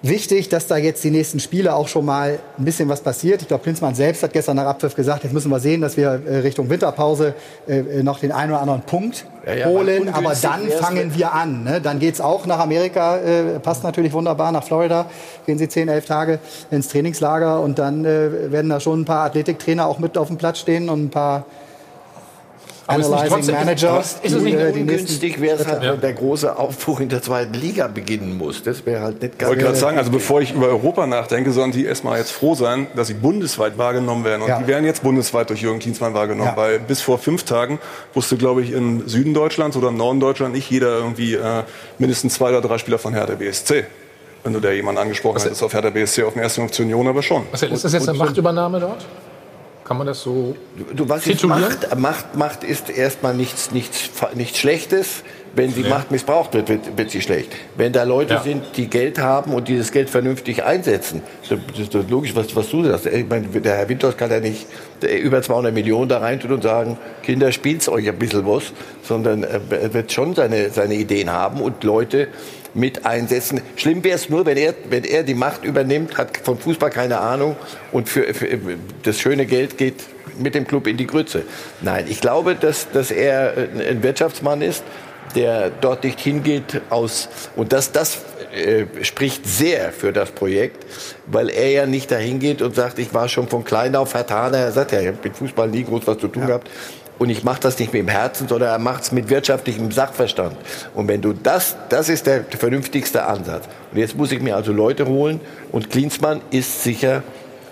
Wichtig, 0.02 0.48
dass 0.48 0.68
da 0.68 0.76
jetzt 0.76 1.02
die 1.02 1.10
nächsten 1.10 1.40
Spiele 1.40 1.74
auch 1.74 1.88
schon 1.88 2.04
mal 2.04 2.38
ein 2.56 2.64
bisschen 2.64 2.88
was 2.88 3.00
passiert. 3.00 3.42
Ich 3.42 3.48
glaube, 3.48 3.64
Klinsmann 3.64 3.96
selbst 3.96 4.22
hat 4.22 4.32
gestern 4.32 4.54
nach 4.54 4.66
Abpfiff 4.66 4.94
gesagt, 4.94 5.24
jetzt 5.24 5.32
müssen 5.32 5.50
wir 5.50 5.58
sehen, 5.58 5.80
dass 5.80 5.96
wir 5.96 6.22
äh, 6.24 6.36
Richtung 6.38 6.70
Winterpause 6.70 7.34
äh, 7.66 7.78
äh, 7.78 8.02
noch 8.04 8.20
den 8.20 8.30
einen 8.30 8.52
oder 8.52 8.60
anderen 8.60 8.82
Punkt 8.82 9.24
Ja, 9.44 9.54
ja, 9.54 9.66
holen. 9.66 10.08
Aber 10.10 10.34
dann 10.40 10.68
fangen 10.68 11.16
wir 11.16 11.32
an. 11.32 11.64
Ne? 11.64 11.80
Dann 11.80 11.98
geht's 11.98 12.20
auch 12.20 12.46
nach 12.46 12.60
Amerika, 12.60 13.16
äh, 13.16 13.58
passt 13.58 13.82
natürlich 13.82 14.12
wunderbar, 14.12 14.52
nach 14.52 14.62
Florida. 14.62 15.06
Gehen 15.46 15.58
Sie 15.58 15.68
zehn, 15.68 15.88
elf 15.88 16.06
Tage 16.06 16.38
ins 16.70 16.86
Trainingslager 16.86 17.60
und 17.60 17.80
dann 17.80 18.04
äh, 18.04 18.52
werden 18.52 18.70
da 18.70 18.78
schon 18.78 19.00
ein 19.00 19.04
paar 19.04 19.24
Athletiktrainer 19.24 19.86
auch 19.86 19.98
mit 19.98 20.16
auf 20.16 20.28
dem 20.28 20.36
Platz 20.36 20.60
stehen 20.60 20.90
und 20.90 21.06
ein 21.06 21.10
paar 21.10 21.44
Analyzing 22.88 23.28
trotzdem- 23.28 23.54
Managers. 23.54 24.16
Ist 24.22 24.32
es 24.32 24.42
nicht 24.42 24.58
die 24.58 24.80
ungünstig, 24.80 25.40
wäre 25.40 25.58
es 25.60 25.66
halt, 25.66 25.82
wenn 25.82 26.00
der 26.00 26.12
große 26.14 26.56
Aufbruch 26.56 27.00
in 27.00 27.08
der 27.08 27.20
zweiten 27.22 27.54
Liga 27.54 27.86
beginnen 27.86 28.36
muss. 28.38 28.62
Das 28.62 28.84
wäre 28.86 29.02
halt 29.02 29.20
nicht 29.22 29.34
Ich 29.34 29.38
ganz... 29.38 29.50
wollte 29.50 29.62
gerade 29.64 29.76
sagen, 29.76 29.98
also 29.98 30.10
bevor 30.10 30.40
ich 30.40 30.52
über 30.54 30.68
Europa 30.68 31.06
nachdenke, 31.06 31.52
sollen 31.52 31.70
die 31.70 31.84
erstmal 31.84 32.18
jetzt 32.18 32.30
froh 32.32 32.54
sein, 32.54 32.86
dass 32.96 33.08
sie 33.08 33.14
bundesweit 33.14 33.76
wahrgenommen 33.78 34.24
werden. 34.24 34.42
Und 34.42 34.48
Ja. 34.48 34.58
die 34.58 34.66
werden 34.66 34.84
jetzt 34.86 35.02
bundesweit 35.02 35.50
durch 35.50 35.60
Jürgen 35.60 35.78
Klinsmann 35.80 36.14
wahrgenommen, 36.14 36.50
Ja. 36.50 36.56
weil 36.56 36.78
bis 36.80 37.00
vor 37.02 37.18
fünf 37.18 37.44
Tagen 37.44 37.78
wusste, 38.14 38.36
glaube 38.36 38.62
ich, 38.62 38.72
im 38.72 39.06
Süden 39.06 39.34
Deutschlands 39.34 39.76
oder 39.76 39.88
im 39.88 39.96
Norden 39.98 40.18
Deutschland 40.20 40.54
nicht 40.54 40.70
jeder 40.70 40.98
irgendwie 40.98 41.34
äh, 41.34 41.64
mindestens 41.98 42.34
zwei 42.34 42.48
oder 42.50 42.62
drei 42.62 42.78
Spieler 42.78 42.98
von 42.98 43.12
Hertha 43.12 43.34
BSC. 43.34 43.84
Wenn 44.44 44.52
du 44.54 44.60
da 44.60 44.70
jemanden 44.70 45.00
angesprochen 45.00 45.42
hättest 45.42 45.62
auf 45.62 45.74
Hertha 45.74 45.90
BSC, 45.90 46.22
auf 46.22 46.32
den 46.32 46.42
ersten 46.42 46.62
Funktion 46.62 46.86
Union 46.86 47.08
aber 47.08 47.22
schon. 47.22 47.42
Was, 47.50 47.62
ist 47.62 47.84
das 47.84 47.92
jetzt 47.92 48.08
eine 48.08 48.16
Machtübernahme 48.16 48.80
dort? 48.80 49.04
Kann 49.88 49.96
man 49.96 50.06
das 50.06 50.20
so 50.22 50.54
Du, 50.94 51.08
was 51.08 51.26
ist? 51.26 51.42
Macht? 51.46 51.96
Macht, 51.98 52.36
Macht 52.36 52.62
ist 52.62 52.90
erstmal 52.90 53.32
nichts, 53.34 53.70
nichts, 53.72 54.10
nichts 54.34 54.58
Schlechtes. 54.58 55.22
Wenn 55.54 55.74
die 55.74 55.80
Ja. 55.80 55.88
Macht 55.88 56.10
missbraucht 56.10 56.52
wird, 56.52 56.68
wird, 56.68 56.98
wird 56.98 57.10
sie 57.10 57.22
schlecht. 57.22 57.50
Wenn 57.74 57.90
da 57.94 58.02
Leute 58.02 58.34
Ja. 58.34 58.42
sind, 58.42 58.62
die 58.76 58.86
Geld 58.86 59.18
haben 59.18 59.54
und 59.54 59.66
dieses 59.66 59.90
Geld 59.90 60.10
vernünftig 60.10 60.62
einsetzen, 60.62 61.22
das 61.48 61.78
ist 61.78 61.94
logisch, 62.10 62.36
was, 62.36 62.54
was 62.54 62.68
du 62.68 62.84
sagst. 62.84 63.06
Ich 63.06 63.26
meine, 63.26 63.46
der 63.48 63.76
Herr 63.76 63.88
Winters 63.88 64.14
kann 64.18 64.30
ja 64.30 64.40
nicht 64.40 64.66
über 65.00 65.40
200 65.40 65.72
Millionen 65.72 66.10
da 66.10 66.18
reintun 66.18 66.52
und 66.52 66.62
sagen, 66.62 66.98
Kinder, 67.22 67.50
spielt's 67.50 67.88
euch 67.88 68.06
ein 68.08 68.18
bisschen 68.18 68.46
was, 68.46 68.64
sondern 69.02 69.42
äh, 69.42 69.58
er 69.70 69.94
wird 69.94 70.12
schon 70.12 70.34
seine, 70.34 70.68
seine 70.70 70.94
Ideen 70.94 71.30
haben 71.32 71.62
und 71.62 71.82
Leute 71.82 72.28
mit 72.78 73.04
einsetzen. 73.04 73.60
Schlimm 73.76 74.04
wäre 74.04 74.16
es 74.16 74.28
nur, 74.28 74.46
wenn 74.46 74.56
er, 74.56 74.74
wenn 74.88 75.04
er 75.04 75.22
die 75.22 75.34
Macht 75.34 75.64
übernimmt, 75.64 76.16
hat 76.16 76.36
vom 76.38 76.58
Fußball 76.58 76.90
keine 76.90 77.18
Ahnung 77.18 77.56
und 77.92 78.08
für, 78.08 78.32
für 78.32 78.46
das 79.02 79.20
schöne 79.20 79.46
Geld 79.46 79.76
geht 79.76 80.04
mit 80.38 80.54
dem 80.54 80.66
Club 80.66 80.86
in 80.86 80.96
die 80.96 81.06
Grütze. 81.06 81.42
Nein, 81.80 82.06
ich 82.08 82.20
glaube, 82.20 82.54
dass, 82.54 82.90
dass 82.90 83.10
er 83.10 83.54
ein 83.88 84.02
Wirtschaftsmann 84.02 84.62
ist, 84.62 84.84
der 85.34 85.70
dort 85.70 86.04
nicht 86.04 86.20
hingeht 86.20 86.80
aus 86.90 87.28
und 87.56 87.72
dass 87.72 87.92
das 87.92 88.18
äh, 88.54 88.86
spricht 89.02 89.46
sehr 89.46 89.92
für 89.92 90.12
das 90.12 90.30
Projekt, 90.30 90.86
weil 91.26 91.50
er 91.50 91.70
ja 91.70 91.86
nicht 91.86 92.10
dahin 92.10 92.38
geht 92.38 92.62
und 92.62 92.74
sagt, 92.74 92.98
ich 92.98 93.12
war 93.12 93.28
schon 93.28 93.48
von 93.48 93.64
klein 93.64 93.94
auf 93.94 94.10
Vertaner. 94.10 94.58
Er 94.58 94.72
sagt 94.72 94.92
ja, 94.92 95.00
ich 95.00 95.08
habe 95.08 95.18
mit 95.22 95.36
Fußball 95.36 95.68
nie 95.68 95.84
groß 95.84 96.06
was 96.06 96.18
zu 96.18 96.28
tun 96.28 96.46
gehabt. 96.46 96.70
Und 97.18 97.30
ich 97.30 97.42
mache 97.42 97.60
das 97.60 97.78
nicht 97.78 97.92
mit 97.92 98.02
dem 98.02 98.08
Herzen, 98.08 98.46
sondern 98.46 98.70
er 98.70 98.78
macht 98.78 99.02
es 99.02 99.12
mit 99.12 99.28
wirtschaftlichem 99.28 99.90
Sachverstand. 99.90 100.56
Und 100.94 101.08
wenn 101.08 101.20
du 101.20 101.32
das, 101.32 101.76
das 101.88 102.08
ist 102.08 102.26
der 102.26 102.44
vernünftigste 102.44 103.26
Ansatz. 103.26 103.64
Und 103.92 103.98
jetzt 103.98 104.16
muss 104.16 104.30
ich 104.30 104.40
mir 104.40 104.54
also 104.54 104.72
Leute 104.72 105.06
holen. 105.06 105.40
Und 105.72 105.90
Klinsmann 105.90 106.40
ist 106.50 106.84
sicher 106.84 107.22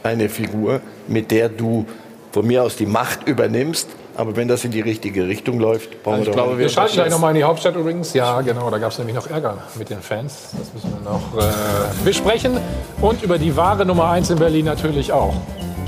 eine 0.03 0.29
Figur, 0.29 0.81
mit 1.07 1.31
der 1.31 1.49
du 1.49 1.87
von 2.33 2.47
mir 2.47 2.63
aus 2.65 2.77
die 2.77 2.87
Macht 2.87 3.27
übernimmst. 3.27 3.89
Aber 4.17 4.35
wenn 4.35 4.49
das 4.49 4.65
in 4.65 4.71
die 4.71 4.81
richtige 4.81 5.29
Richtung 5.29 5.61
läuft, 5.61 6.03
brauchen 6.03 6.21
Also 6.21 6.27
wir 6.27 6.31
ich 6.31 6.37
doch 6.37 6.45
glaube, 6.45 6.59
wir 6.59 6.69
schalten 6.71 6.95
gleich 6.95 7.11
nochmal 7.11 7.31
in 7.33 7.37
die 7.37 7.45
Hauptstadt 7.45 7.77
übrigens. 7.77 8.15
Ja, 8.15 8.41
genau, 8.41 8.71
da 8.71 8.79
gab 8.79 8.91
es 8.91 8.99
nämlich 8.99 9.15
noch 9.15 9.29
Ärger 9.29 9.59
mit 9.75 9.91
den 9.91 10.01
Fans. 10.01 10.49
Das 10.59 10.73
müssen 10.73 10.93
wir 10.93 11.11
noch 11.11 11.39
äh, 11.39 12.05
besprechen. 12.05 12.59
Und 13.01 13.23
über 13.23 13.39
die 13.39 13.55
wahre 13.57 13.85
Nummer 13.85 14.11
1 14.11 14.31
in 14.31 14.39
Berlin 14.39 14.65
natürlich 14.65 15.13
auch. 15.13 15.35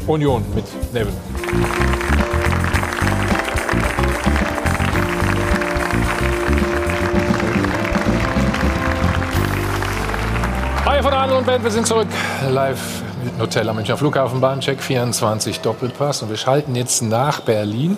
Union 0.07 0.45
mit 0.55 0.65
Neville. 0.93 1.98
Band, 11.49 11.65
wir 11.65 11.71
sind 11.71 11.87
zurück 11.87 12.09
live 12.51 12.79
im 13.25 13.41
Hotel 13.41 13.67
am 13.71 13.77
Münchner 13.77 13.97
Flughafen, 13.97 14.39
Bahncheck 14.39 14.83
24 14.83 15.61
Doppelpass 15.61 16.21
und 16.21 16.29
wir 16.29 16.37
schalten 16.37 16.75
jetzt 16.75 17.01
nach 17.01 17.41
Berlin. 17.41 17.97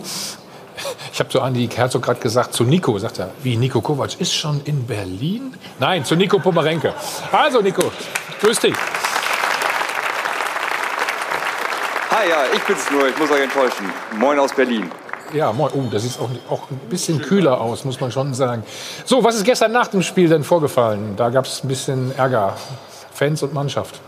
Ich 1.13 1.19
habe 1.19 1.31
zu 1.31 1.41
Andi 1.41 1.67
Herzog 1.67 2.03
gerade 2.03 2.21
gesagt, 2.21 2.55
zu 2.55 2.63
Nico, 2.63 2.97
sagt 3.01 3.19
er, 3.19 3.31
wie 3.43 3.57
Nico 3.57 3.81
Kovac 3.81 4.21
ist 4.21 4.33
schon 4.33 4.61
in 4.67 4.87
Berlin? 4.87 5.53
Nein, 5.81 6.05
zu 6.05 6.15
Nico 6.15 6.39
Pomerenke. 6.39 6.95
Also 7.33 7.61
Nico, 7.61 7.91
grüß 8.41 8.61
dich. 8.61 8.75
Hi, 12.13 12.29
ja, 12.29 12.45
ich 12.55 12.63
bin's 12.63 12.89
nur, 12.93 13.09
ich 13.09 13.19
muss 13.19 13.33
euch 13.33 13.43
enttäuschen. 13.43 13.93
Moin 14.17 14.39
aus 14.39 14.53
Berlin. 14.53 14.89
Ja, 15.33 15.53
moin. 15.53 15.73
Oh, 15.75 15.89
das 15.91 16.05
sieht 16.05 16.21
auch, 16.21 16.31
auch 16.49 16.71
ein 16.71 16.79
bisschen 16.89 17.21
kühler 17.21 17.61
aus, 17.61 17.85
muss 17.85 18.01
man 18.01 18.13
schon 18.13 18.33
sagen. 18.33 18.63
So, 19.05 19.25
was 19.25 19.35
ist 19.35 19.45
gestern 19.45 19.73
nach 19.73 19.89
dem 19.89 20.03
Spiel 20.03 20.29
denn 20.29 20.45
vorgefallen? 20.45 21.17
Da 21.17 21.31
gab 21.31 21.47
es 21.47 21.65
ein 21.65 21.69
bisschen 21.69 22.17
Ärger. 22.17 22.57
Fans 23.21 23.43
und 23.43 23.53
Mannschaft. 23.53 24.01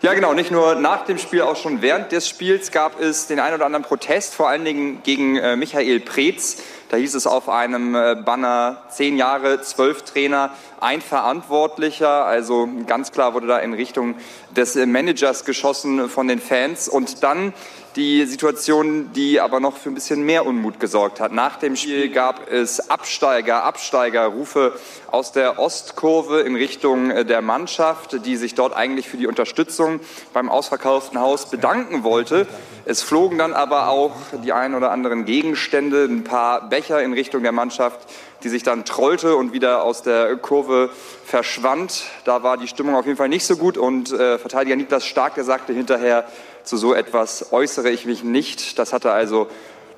Ja, 0.00 0.14
genau. 0.14 0.32
Nicht 0.32 0.52
nur 0.52 0.76
nach 0.76 1.04
dem 1.04 1.18
Spiel, 1.18 1.42
auch 1.42 1.56
schon 1.56 1.82
während 1.82 2.12
des 2.12 2.28
Spiels 2.28 2.70
gab 2.70 3.00
es 3.00 3.26
den 3.26 3.40
einen 3.40 3.56
oder 3.56 3.66
anderen 3.66 3.84
Protest, 3.84 4.32
vor 4.36 4.48
allen 4.48 4.64
Dingen 4.64 5.02
gegen 5.02 5.36
äh, 5.38 5.56
Michael 5.56 5.98
Preetz. 5.98 6.62
Da 6.88 6.98
hieß 6.98 7.16
es 7.16 7.26
auf 7.26 7.48
einem 7.48 7.96
äh, 7.96 8.14
Banner 8.14 8.84
zehn 8.90 9.16
Jahre, 9.16 9.60
zwölf 9.62 10.02
Trainer, 10.02 10.50
ein 10.80 11.00
Verantwortlicher. 11.00 12.24
Also 12.24 12.68
ganz 12.86 13.10
klar 13.10 13.34
wurde 13.34 13.48
da 13.48 13.58
in 13.58 13.74
Richtung 13.74 14.14
des 14.50 14.76
äh, 14.76 14.86
Managers 14.86 15.44
geschossen 15.44 16.08
von 16.08 16.28
den 16.28 16.38
Fans. 16.38 16.88
Und 16.88 17.24
dann 17.24 17.52
die 17.98 18.24
Situation, 18.26 19.12
die 19.12 19.40
aber 19.40 19.58
noch 19.58 19.76
für 19.76 19.90
ein 19.90 19.94
bisschen 19.94 20.22
mehr 20.22 20.46
Unmut 20.46 20.78
gesorgt 20.78 21.18
hat. 21.18 21.32
Nach 21.32 21.56
dem 21.56 21.74
Spiel 21.74 22.10
gab 22.10 22.48
es 22.48 22.90
Absteiger, 22.90 23.64
Absteigerrufe 23.64 24.72
aus 25.10 25.32
der 25.32 25.58
Ostkurve 25.58 26.42
in 26.42 26.54
Richtung 26.54 27.10
äh, 27.10 27.24
der 27.24 27.42
Mannschaft, 27.42 28.24
die 28.24 28.36
sich 28.36 28.54
dort 28.54 28.76
eigentlich 28.76 29.08
für 29.08 29.16
die 29.16 29.26
Unterstützung 29.26 29.98
beim 30.32 30.48
ausverkauften 30.48 31.18
Haus 31.18 31.50
bedanken 31.50 32.04
wollte. 32.04 32.46
Es 32.84 33.02
flogen 33.02 33.36
dann 33.36 33.52
aber 33.52 33.88
auch 33.88 34.14
die 34.44 34.52
ein 34.52 34.76
oder 34.76 34.92
anderen 34.92 35.24
Gegenstände, 35.24 36.04
ein 36.04 36.22
paar 36.22 36.68
Becher 36.68 37.02
in 37.02 37.12
Richtung 37.12 37.42
der 37.42 37.52
Mannschaft, 37.52 37.98
die 38.44 38.48
sich 38.48 38.62
dann 38.62 38.84
trollte 38.84 39.34
und 39.34 39.52
wieder 39.52 39.82
aus 39.82 40.02
der 40.02 40.36
Kurve 40.36 40.90
verschwand. 41.24 42.04
Da 42.24 42.44
war 42.44 42.56
die 42.56 42.68
Stimmung 42.68 42.94
auf 42.94 43.06
jeden 43.06 43.18
Fall 43.18 43.28
nicht 43.28 43.44
so 43.44 43.56
gut 43.56 43.76
und 43.76 44.12
äh, 44.12 44.38
Verteidiger 44.38 44.76
Niklas 44.76 45.04
Stark, 45.04 45.34
der 45.34 45.44
sagte 45.44 45.72
hinterher, 45.72 46.24
zu 46.68 46.76
so 46.76 46.94
etwas 46.94 47.52
äußere 47.52 47.90
ich 47.90 48.04
mich 48.04 48.22
nicht. 48.22 48.78
Das 48.78 48.92
hatte 48.92 49.10
also 49.10 49.48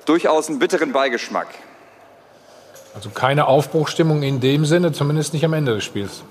durchaus 0.05 0.49
einen 0.49 0.59
bitteren 0.59 0.93
Beigeschmack. 0.93 1.47
Also 2.95 3.09
keine 3.09 3.47
Aufbruchstimmung 3.47 4.23
in 4.23 4.39
dem 4.39 4.65
Sinne, 4.65 4.91
zumindest 4.91 5.33
nicht 5.33 5.45
am 5.45 5.53
Ende 5.53 5.75
des 5.75 5.83
Spiels. 5.83 6.23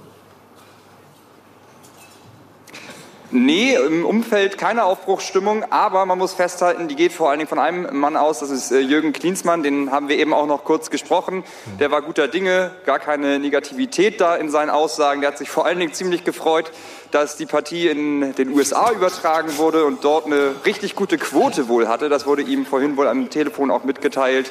Nee, 3.33 3.77
im 3.77 4.05
Umfeld 4.05 4.59
keine 4.59 4.83
Aufbruchsstimmung, 4.83 5.65
aber 5.71 6.05
man 6.05 6.19
muss 6.19 6.35
festhalten, 6.35 6.89
die 6.89 6.97
geht 6.97 7.13
vor 7.13 7.31
allen 7.31 7.39
Dingen 7.39 7.49
von 7.49 7.61
einem 7.61 7.87
Mann 7.97 8.17
aus, 8.17 8.41
das 8.41 8.51
ist 8.51 8.73
äh, 8.73 8.81
Jürgen 8.81 9.13
Klinsmann, 9.13 9.63
den 9.63 9.93
haben 9.93 10.09
wir 10.09 10.19
eben 10.19 10.35
auch 10.35 10.47
noch 10.47 10.65
kurz 10.65 10.91
gesprochen. 10.91 11.45
Der 11.79 11.93
war 11.93 12.03
guter 12.03 12.27
Dinge, 12.27 12.73
gar 12.87 12.99
keine 12.99 13.39
Negativität 13.39 14.21
da 14.21 14.35
in 14.35 14.51
seinen 14.51 14.71
Aussagen. 14.71 15.21
Der 15.21 15.31
hat 15.31 15.39
sich 15.39 15.49
vor 15.49 15.65
allen 15.65 15.79
Dingen 15.79 15.93
ziemlich 15.93 16.25
gefreut, 16.25 16.73
dass 17.13 17.37
die 17.37 17.47
Partie 17.47 17.87
in 17.87 18.35
den 18.35 18.53
USA 18.53 18.91
übertragen 18.91 19.59
wurde 19.59 19.85
und 19.85 20.03
dort 20.03 20.27
eine 20.27 20.57
richtig 20.67 20.97
gute 20.97 21.17
Quote 21.17 21.69
wohl 21.69 21.87
hatte. 21.87 22.09
Das 22.09 22.27
wurde 22.27 22.43
ihm 22.43 22.67
vorhin 22.67 22.97
wohl 22.97 23.07
am 23.07 23.31
Telefon 23.31 23.71
auch 23.71 23.85
mitgeteilt. 23.85 24.51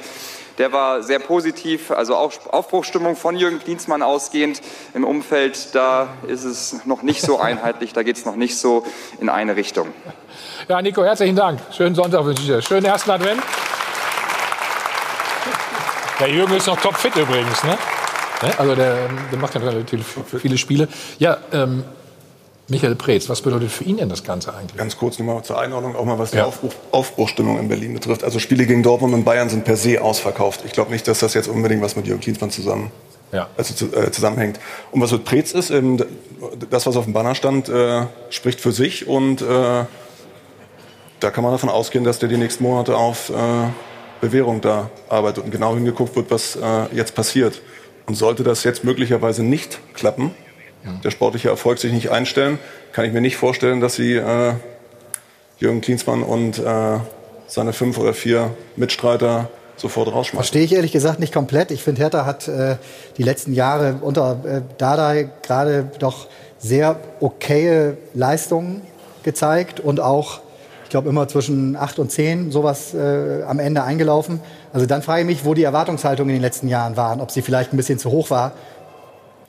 Der 0.60 0.74
war 0.74 1.02
sehr 1.04 1.20
positiv, 1.20 1.90
also 1.90 2.18
Aufbruchstimmung 2.18 3.16
von 3.16 3.38
Jürgen 3.38 3.60
Klinsmann 3.60 4.02
ausgehend. 4.02 4.62
Im 4.94 5.06
Umfeld, 5.06 5.74
da 5.74 6.10
ist 6.28 6.44
es 6.44 6.86
noch 6.86 7.02
nicht 7.02 7.22
so 7.22 7.40
einheitlich, 7.40 7.94
da 7.94 8.04
geht 8.04 8.18
es 8.18 8.26
noch 8.26 8.36
nicht 8.36 8.58
so 8.58 8.86
in 9.22 9.30
eine 9.30 9.56
Richtung. 9.56 9.88
Ja, 10.68 10.82
Nico, 10.82 11.02
herzlichen 11.02 11.38
Dank. 11.38 11.62
Schönen 11.72 11.96
Sonntag 11.96 12.26
wünsche 12.26 12.42
ich 12.42 12.50
dir. 12.50 12.62
Schönen 12.62 12.86
ersten 12.86 13.10
Advent. 13.10 13.42
Der 16.20 16.30
Jürgen 16.30 16.54
ist 16.54 16.68
noch 16.68 16.82
topfit 16.82 17.16
übrigens, 17.16 17.64
ne? 17.64 17.78
Also 18.58 18.76
der, 18.76 18.98
der 19.32 19.40
macht 19.40 19.56
ja 19.56 19.62
relativ 19.62 20.20
viele 20.40 20.58
Spiele. 20.58 20.90
Ja, 21.20 21.38
ähm, 21.54 21.86
Michael 22.70 22.96
Preetz, 22.96 23.28
was 23.30 23.42
bedeutet 23.42 23.72
für 23.72 23.84
ihn 23.84 23.98
denn 23.98 24.10
das 24.10 24.24
Ganze 24.24 24.54
eigentlich? 24.54 24.78
Ganz 24.78 24.96
kurz 24.96 25.18
nochmal 25.18 25.44
zur 25.44 25.60
Einordnung, 25.60 25.96
auch 25.96 26.06
mal 26.06 26.20
was 26.20 26.32
die 26.32 26.38
ja. 26.38 26.46
Aufbruch, 26.46 26.72
Aufbruchstimmung 26.92 27.58
in 27.58 27.68
Berlin 27.68 27.94
betrifft. 27.94 28.24
Also 28.24 28.38
Spiele 28.38 28.66
gegen 28.68 28.84
Dortmund 28.84 29.14
und 29.14 29.24
Bayern 29.24 29.50
sind 29.50 29.66
per 29.66 29.76
se 29.76 30.02
ausverkauft. 30.02 30.62
Ich 30.66 30.72
glaube 30.72 30.92
nicht, 30.92 31.08
dass 31.08 31.20
das 31.20 31.34
jetzt 31.34 31.48
unbedingt 31.48 31.82
was 31.82 31.96
mit 31.96 32.06
Jürgen 32.06 32.22
Klinsmann 32.22 32.52
zusammen, 32.52 32.92
ja. 33.32 33.50
also, 33.58 33.86
äh, 33.88 34.12
zusammenhängt. 34.12 34.60
Und 34.92 35.02
was 35.02 35.12
mit 35.12 35.26
Preetz 35.26 35.52
ist, 35.52 35.72
ähm, 35.72 35.98
das, 36.70 36.86
was 36.86 36.96
auf 36.96 37.06
dem 37.06 37.14
Banner 37.14 37.34
stand, 37.34 37.70
äh, 37.70 38.04
spricht 38.30 38.62
für 38.62 38.72
sich 38.72 39.08
und 39.08 39.42
äh, 39.42 39.86
da 41.20 41.32
kann 41.32 41.44
man 41.44 41.52
davon 41.52 41.70
ausgehen, 41.70 42.04
dass 42.04 42.20
der 42.20 42.30
die 42.30 42.38
nächsten 42.38 42.64
Monate 42.64 42.96
auf 42.96 43.30
äh, 43.30 43.34
Bewährung 44.22 44.62
da 44.62 44.92
arbeitet 45.10 45.44
und 45.44 45.52
genau 45.52 45.74
hingeguckt 45.74 46.16
wird, 46.16 46.30
was 46.30 46.56
äh, 46.56 46.96
jetzt 46.96 47.16
passiert. 47.16 47.62
Und 48.06 48.16
sollte 48.16 48.44
das 48.44 48.64
jetzt 48.64 48.84
möglicherweise 48.84 49.44
nicht 49.44 49.80
klappen, 49.94 50.36
der 51.04 51.12
sportliche 51.12 51.50
Erfolg 51.50 51.80
sich 51.80 51.92
nicht 51.92 52.10
einstellen, 52.10 52.60
kann 52.94 53.06
ich 53.06 53.14
mir 53.14 53.22
nicht 53.22 53.38
vorstellen, 53.38 53.82
dass 53.82 53.96
sie 53.96 54.16
äh, 54.16 54.54
Jürgen 55.58 55.82
Klinsmann 55.82 56.24
und 56.24 56.58
äh, 56.60 57.00
seine 57.48 57.74
fünf 57.74 57.98
oder 57.98 58.14
vier 58.14 58.52
Mitstreiter 58.76 59.50
sofort 59.76 60.08
rausschmeißen. 60.08 60.38
Verstehe 60.38 60.64
ich 60.64 60.74
ehrlich 60.74 60.92
gesagt 60.92 61.20
nicht 61.20 61.34
komplett. 61.34 61.72
Ich 61.72 61.84
finde, 61.84 62.02
Hertha 62.02 62.26
hat 62.26 62.48
äh, 62.48 62.78
die 63.18 63.24
letzten 63.24 63.54
Jahre 63.54 63.96
unter 64.02 64.40
äh, 64.46 64.62
Dardai 64.78 65.30
gerade 65.42 65.90
doch 66.00 66.28
sehr 66.58 66.98
okaye 67.20 67.98
Leistungen 68.14 68.82
gezeigt 69.24 69.80
und 69.80 70.00
auch, 70.00 70.42
ich 70.84 70.90
glaube, 70.90 71.10
immer 71.10 71.28
zwischen 71.28 71.76
acht 71.76 72.00
und 72.00 72.12
zehn 72.12 72.52
sowas 72.52 72.94
äh, 72.94 73.44
am 73.44 73.60
Ende 73.60 73.84
eingelaufen. 73.84 74.42
Also 74.74 74.86
dann 74.86 75.02
frage 75.02 75.22
ich 75.22 75.28
mich, 75.28 75.46
wo 75.46 75.54
die 75.54 75.64
Erwartungshaltung 75.64 76.28
in 76.28 76.36
den 76.36 76.42
letzten 76.42 76.68
Jahren 76.68 76.98
waren, 76.98 77.22
ob 77.22 77.32
sie 77.32 77.42
vielleicht 77.42 77.74
ein 77.74 77.78
bisschen 77.78 78.00
zu 78.00 78.12
hoch 78.12 78.30
war 78.30 78.54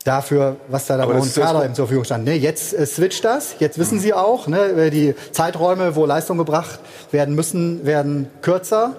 dafür, 0.05 0.57
was 0.69 0.87
da, 0.87 0.97
da 0.97 1.07
bei 1.07 1.15
uns 1.15 1.35
Kader 1.35 1.65
eben 1.65 1.75
zur 1.75 1.87
Verfügung 1.87 2.05
stand. 2.05 2.25
Ne, 2.25 2.35
jetzt 2.35 2.73
äh, 2.73 2.87
switcht 2.87 3.25
das, 3.25 3.57
jetzt 3.59 3.79
wissen 3.79 3.97
mhm. 3.97 4.01
Sie 4.01 4.15
auch, 4.15 4.47
ne, 4.47 4.91
die 4.91 5.15
Zeiträume, 5.33 5.97
wo 5.97 6.07
Leistung 6.07 6.39
gebracht 6.39 6.81
werden 7.11 7.35
müssen, 7.35 7.85
werden 7.85 8.31
kürzer. 8.43 8.97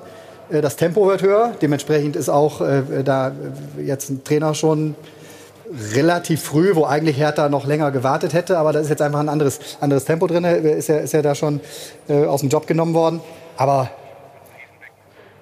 Äh, 0.52 0.62
das 0.62 0.76
Tempo 0.76 1.08
wird 1.08 1.22
höher. 1.22 1.54
Dementsprechend 1.62 2.16
ist 2.16 2.30
auch 2.30 2.62
äh, 2.62 3.04
da 3.04 3.32
jetzt 3.84 4.10
ein 4.10 4.24
Trainer 4.24 4.54
schon 4.54 4.96
relativ 5.96 6.44
früh, 6.44 6.76
wo 6.76 6.86
eigentlich 6.86 7.18
Hertha 7.18 7.50
noch 7.50 7.66
länger 7.66 7.92
gewartet 7.92 8.34
hätte, 8.34 8.58
aber 8.58 8.74
da 8.74 8.80
ist 8.80 8.90
jetzt 8.90 9.02
einfach 9.02 9.22
ein 9.22 9.30
anderes, 9.30 9.60
anderes 9.80 10.04
Tempo 10.04 10.28
drin, 10.28 10.44
ist 10.44 10.90
ja, 10.90 10.98
ist 10.98 11.14
ja 11.14 11.22
da 11.22 11.34
schon 11.34 11.62
äh, 12.10 12.26
aus 12.26 12.42
dem 12.42 12.50
Job 12.50 12.68
genommen 12.68 12.94
worden. 12.94 13.22
Aber 13.56 13.90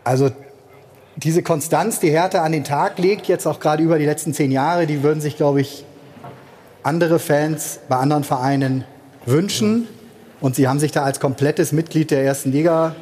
also 0.04 0.30
diese 1.24 1.44
Konstanz, 1.44 2.00
die 2.00 2.10
Hertha 2.10 2.44
an 2.44 2.52
den 2.52 2.64
Tag 2.64 2.98
legt, 2.98 3.28
jetzt 3.28 3.46
auch 3.46 3.60
gerade 3.60 3.84
über 3.84 4.00
die 4.00 4.06
letzten 4.06 4.34
zehn 4.34 4.52
Jahre, 4.52 4.88
die 4.88 5.04
würden 5.04 5.22
sich, 5.22 5.36
glaube 5.36 5.62
ich, 5.62 5.86
andere 6.84 7.20
Fans 7.20 7.80
bei 7.90 7.98
anderen 7.98 8.24
Vereinen 8.24 8.86
wünschen. 9.26 9.88
Und 10.40 10.56
sie 10.56 10.68
haben 10.68 10.80
sich 10.80 10.94
da 10.94 11.04
als 11.04 11.20
komplettes 11.20 11.74
Mitglied 11.74 12.12
der 12.12 12.24
ersten 12.24 12.52
Liga 12.52 12.96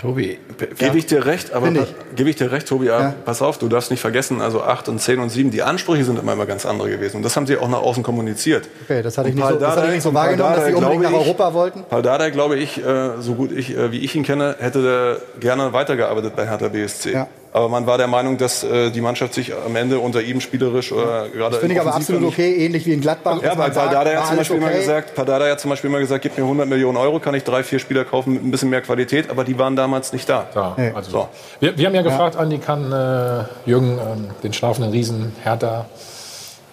Tobi, 0.00 0.38
gebe 0.78 0.96
ich 0.96 1.04
dir 1.04 1.26
recht, 1.26 1.52
aber 1.52 1.70
gebe 2.16 2.30
ich 2.30 2.36
dir 2.36 2.50
recht, 2.50 2.66
Tobi, 2.66 2.86
ja. 2.86 3.12
pass 3.26 3.42
auf, 3.42 3.58
du 3.58 3.68
darfst 3.68 3.90
nicht 3.90 4.00
vergessen, 4.00 4.40
also 4.40 4.62
8 4.62 4.88
und 4.88 4.98
10 4.98 5.18
und 5.18 5.28
7, 5.28 5.50
die 5.50 5.62
Ansprüche 5.62 6.04
sind 6.04 6.18
immer, 6.18 6.32
immer 6.32 6.46
ganz 6.46 6.64
andere 6.64 6.88
gewesen. 6.88 7.18
Und 7.18 7.22
das 7.22 7.36
haben 7.36 7.46
sie 7.46 7.58
auch 7.58 7.68
nach 7.68 7.82
außen 7.82 8.02
kommuniziert. 8.02 8.66
Okay, 8.84 9.02
das 9.02 9.18
hatte 9.18 9.28
ich 9.28 9.34
nicht, 9.34 9.46
so, 9.46 9.56
das 9.56 9.76
hatte 9.76 9.88
ich 9.88 9.92
nicht 9.92 10.02
so 10.02 10.14
wahrgenommen, 10.14 10.54
dass 10.54 10.64
sie 10.64 10.72
unbedingt 10.72 11.02
nach 11.02 11.12
Europa 11.12 11.52
wollten. 11.52 11.84
Paul 11.86 12.00
Dardai, 12.00 12.30
glaube 12.30 12.56
ich, 12.56 12.82
äh, 12.82 13.20
so 13.20 13.34
gut 13.34 13.52
ich, 13.52 13.76
äh, 13.76 13.92
wie 13.92 13.98
ich 13.98 14.14
ihn 14.14 14.22
kenne, 14.22 14.56
hätte 14.58 15.20
gerne 15.38 15.74
weitergearbeitet 15.74 16.34
bei 16.34 16.48
Hertha 16.48 16.68
BSC. 16.68 17.12
Ja. 17.12 17.28
Aber 17.52 17.68
man 17.68 17.84
war 17.86 17.98
der 17.98 18.06
Meinung, 18.06 18.38
dass 18.38 18.62
äh, 18.62 18.90
die 18.90 19.00
Mannschaft 19.00 19.34
sich 19.34 19.52
am 19.52 19.74
Ende 19.74 19.98
unter 19.98 20.22
ihm 20.22 20.40
spielerisch 20.40 20.92
oder 20.92 21.28
gerade. 21.28 21.52
Das 21.52 21.58
finde 21.58 21.74
ich 21.74 21.80
aber 21.80 21.94
absolut 21.94 22.28
okay, 22.28 22.64
ähnlich 22.64 22.86
wie 22.86 22.92
in 22.92 23.00
Gladbach. 23.00 23.42
Ja, 23.42 23.58
weil 23.58 23.72
Paldada 23.72 24.10
hat 24.10 24.26
zum 24.28 24.36
Beispiel 24.36 24.56
okay. 24.56 24.66
immer 24.66 24.76
gesagt, 24.76 25.14
Paldada 25.16 25.50
hat 25.50 25.60
zum 25.60 25.70
Beispiel 25.70 25.90
immer 25.90 25.98
gesagt, 25.98 26.22
gib 26.22 26.38
mir 26.38 26.44
100 26.44 26.68
Millionen 26.68 26.96
Euro, 26.96 27.18
kann 27.18 27.34
ich 27.34 27.42
drei, 27.42 27.64
vier 27.64 27.80
Spieler 27.80 28.04
kaufen 28.04 28.34
mit 28.34 28.44
ein 28.44 28.50
bisschen 28.52 28.70
mehr 28.70 28.82
Qualität, 28.82 29.30
aber 29.30 29.42
die 29.42 29.58
waren 29.58 29.74
damals 29.74 30.12
nicht 30.12 30.28
da. 30.28 30.46
Ja, 30.54 30.76
also 30.94 31.10
so. 31.10 31.28
wir, 31.58 31.76
wir, 31.76 31.86
haben 31.86 31.94
ja 31.94 32.02
gefragt, 32.02 32.36
ja. 32.36 32.40
Andi, 32.40 32.58
kann 32.58 32.92
äh, 32.92 33.68
Jürgen 33.68 33.98
äh, 33.98 34.42
den 34.44 34.52
schlafenden 34.52 34.92
Riesen 34.92 35.32
Hertha 35.42 35.86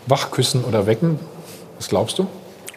wachküssen 0.05 0.63
oder 0.63 0.85
wecken? 0.85 1.19
Was 1.77 1.89
glaubst 1.89 2.19
du? 2.19 2.27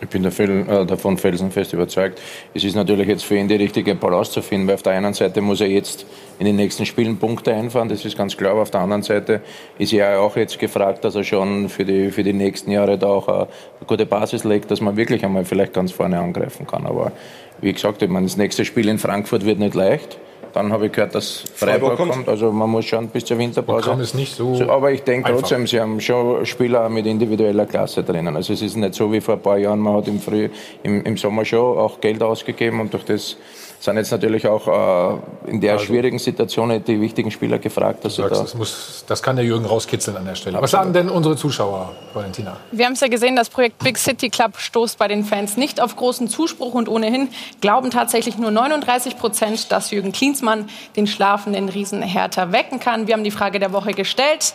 Ich 0.02 0.08
bin 0.08 0.24
äh, 0.24 0.86
davon 0.86 1.18
felsenfest 1.18 1.74
überzeugt. 1.74 2.18
Es 2.54 2.64
ist 2.64 2.74
natürlich 2.74 3.06
jetzt 3.06 3.24
für 3.24 3.36
ihn 3.36 3.48
die 3.48 3.56
richtige 3.56 3.94
Balance 3.94 4.32
zu 4.32 4.40
finden, 4.40 4.66
weil 4.66 4.76
auf 4.76 4.82
der 4.82 4.94
einen 4.94 5.12
Seite 5.12 5.42
muss 5.42 5.60
er 5.60 5.68
jetzt 5.68 6.06
in 6.40 6.46
den 6.46 6.56
nächsten 6.56 6.86
Spielen 6.86 7.18
Punkte 7.18 7.54
einfahren, 7.54 7.90
das 7.90 8.02
ist 8.06 8.16
ganz 8.16 8.34
klar. 8.34 8.52
Aber 8.52 8.62
auf 8.62 8.70
der 8.70 8.80
anderen 8.80 9.02
Seite 9.02 9.42
ist 9.78 9.92
er 9.92 10.22
auch 10.22 10.36
jetzt 10.36 10.58
gefragt, 10.58 11.04
dass 11.04 11.14
er 11.14 11.22
schon 11.22 11.68
für 11.68 11.84
die, 11.84 12.10
für 12.10 12.22
die 12.22 12.32
nächsten 12.32 12.70
Jahre 12.70 12.96
da 12.96 13.08
auch 13.08 13.28
eine, 13.28 13.46
gute 13.86 14.06
Basis 14.06 14.44
legt, 14.44 14.70
dass 14.70 14.80
man 14.80 14.96
wirklich 14.96 15.22
einmal 15.22 15.44
vielleicht 15.44 15.74
ganz 15.74 15.92
vorne 15.92 16.18
angreifen 16.18 16.66
kann. 16.66 16.86
Aber 16.86 17.12
wie 17.60 17.70
gesagt, 17.70 18.00
ich 18.00 18.08
meine, 18.08 18.24
das 18.24 18.38
nächste 18.38 18.64
Spiel 18.64 18.88
in 18.88 18.98
Frankfurt 18.98 19.44
wird 19.44 19.58
nicht 19.58 19.74
leicht. 19.74 20.16
Dann 20.54 20.72
habe 20.72 20.86
ich 20.86 20.92
gehört, 20.92 21.14
dass 21.14 21.44
Freiburg, 21.54 21.58
Freiburg 21.58 21.96
kommt. 21.96 22.12
kommt. 22.12 22.28
Also 22.28 22.50
man 22.50 22.70
muss 22.70 22.86
schauen 22.86 23.08
bis 23.08 23.26
zur 23.26 23.36
Winterpause. 23.36 23.90
Kann 23.90 24.00
es 24.00 24.14
nicht 24.14 24.34
so, 24.34 24.54
so 24.54 24.70
aber 24.70 24.92
ich 24.92 25.02
denke 25.02 25.30
trotzdem, 25.30 25.66
sie 25.66 25.78
haben 25.78 26.00
schon 26.00 26.46
Spieler 26.46 26.88
mit 26.88 27.04
individueller 27.04 27.66
Klasse 27.66 28.02
drinnen. 28.02 28.34
Also 28.34 28.54
es 28.54 28.62
ist 28.62 28.76
nicht 28.76 28.94
so 28.94 29.12
wie 29.12 29.20
vor 29.20 29.34
ein 29.34 29.42
paar 29.42 29.58
Jahren. 29.58 29.78
Man 29.78 29.94
hat 29.94 30.08
im, 30.08 30.18
Früh, 30.18 30.48
im, 30.82 31.04
im 31.04 31.18
Sommer 31.18 31.44
schon 31.44 31.78
auch 31.78 32.00
Geld 32.00 32.22
ausgegeben 32.22 32.80
und 32.80 32.94
durch 32.94 33.04
das 33.04 33.36
sind 33.80 33.96
jetzt 33.96 34.10
natürlich 34.10 34.46
auch 34.46 35.16
äh, 35.46 35.50
in 35.50 35.60
der 35.60 35.72
also, 35.72 35.86
schwierigen 35.86 36.18
Situation 36.18 36.84
die 36.84 37.00
wichtigen 37.00 37.30
Spieler 37.30 37.58
gefragt. 37.58 38.04
Dass 38.04 38.16
sagst, 38.16 38.36
da 38.36 38.42
das, 38.42 38.54
muss, 38.54 39.04
das 39.06 39.22
kann 39.22 39.36
der 39.36 39.44
Jürgen 39.46 39.64
rauskitzeln 39.64 40.18
an 40.18 40.26
der 40.26 40.34
Stelle. 40.34 40.60
Was 40.60 40.70
sagen 40.70 40.92
denn 40.92 41.08
unsere 41.08 41.34
Zuschauer, 41.34 41.92
Valentina? 42.12 42.58
Wir 42.72 42.84
haben 42.84 42.92
es 42.92 43.00
ja 43.00 43.08
gesehen, 43.08 43.36
das 43.36 43.48
Projekt 43.48 43.82
Big 43.82 43.96
City 43.96 44.28
Club 44.28 44.58
stoßt 44.58 44.98
bei 44.98 45.08
den 45.08 45.24
Fans 45.24 45.56
nicht 45.56 45.80
auf 45.80 45.96
großen 45.96 46.28
Zuspruch 46.28 46.74
und 46.74 46.90
ohnehin 46.90 47.30
glauben 47.62 47.90
tatsächlich 47.90 48.36
nur 48.36 48.50
39 48.50 49.16
Prozent, 49.16 49.72
dass 49.72 49.90
Jürgen 49.90 50.12
Klinsmann 50.12 50.68
den 50.96 51.06
schlafenden 51.06 51.70
Riesen 51.70 52.02
Hertha 52.02 52.52
wecken 52.52 52.80
kann. 52.80 53.06
Wir 53.06 53.14
haben 53.14 53.24
die 53.24 53.30
Frage 53.30 53.58
der 53.60 53.72
Woche 53.72 53.92
gestellt. 53.92 54.54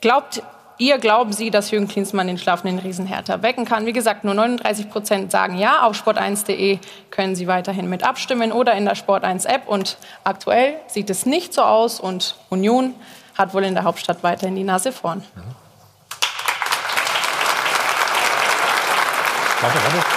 Glaubt 0.00 0.42
ihr, 0.78 0.98
glauben 0.98 1.32
Sie, 1.32 1.50
dass 1.50 1.70
Jürgen 1.70 1.88
Klinsmann 1.88 2.26
den 2.26 2.38
schlafenden 2.38 2.78
Riesen 2.78 3.06
Hertha 3.06 3.42
wecken 3.42 3.64
kann? 3.64 3.86
Wie 3.86 3.92
gesagt, 3.92 4.24
nur 4.24 4.34
39 4.34 4.90
Prozent 4.90 5.30
sagen 5.30 5.58
ja. 5.58 5.82
Auf 5.82 5.96
sport1.de 5.96 6.78
können 7.10 7.34
Sie 7.34 7.46
weiterhin 7.46 7.88
mit 7.88 8.02
abstimmen 8.04 8.52
oder 8.52 8.74
in 8.74 8.84
der 8.84 8.96
Sport1-App. 8.96 9.68
Und 9.68 9.98
aktuell 10.24 10.74
sieht 10.86 11.10
es 11.10 11.26
nicht 11.26 11.54
so 11.54 11.62
aus 11.62 12.00
und 12.00 12.36
Union 12.50 12.94
hat 13.36 13.54
wohl 13.54 13.64
in 13.64 13.74
der 13.74 13.84
Hauptstadt 13.84 14.22
weiterhin 14.22 14.56
die 14.56 14.64
Nase 14.64 14.92
vorn. 14.92 15.18
Mhm. 15.34 15.42
Warte, 19.60 19.78
warte. 19.78 20.15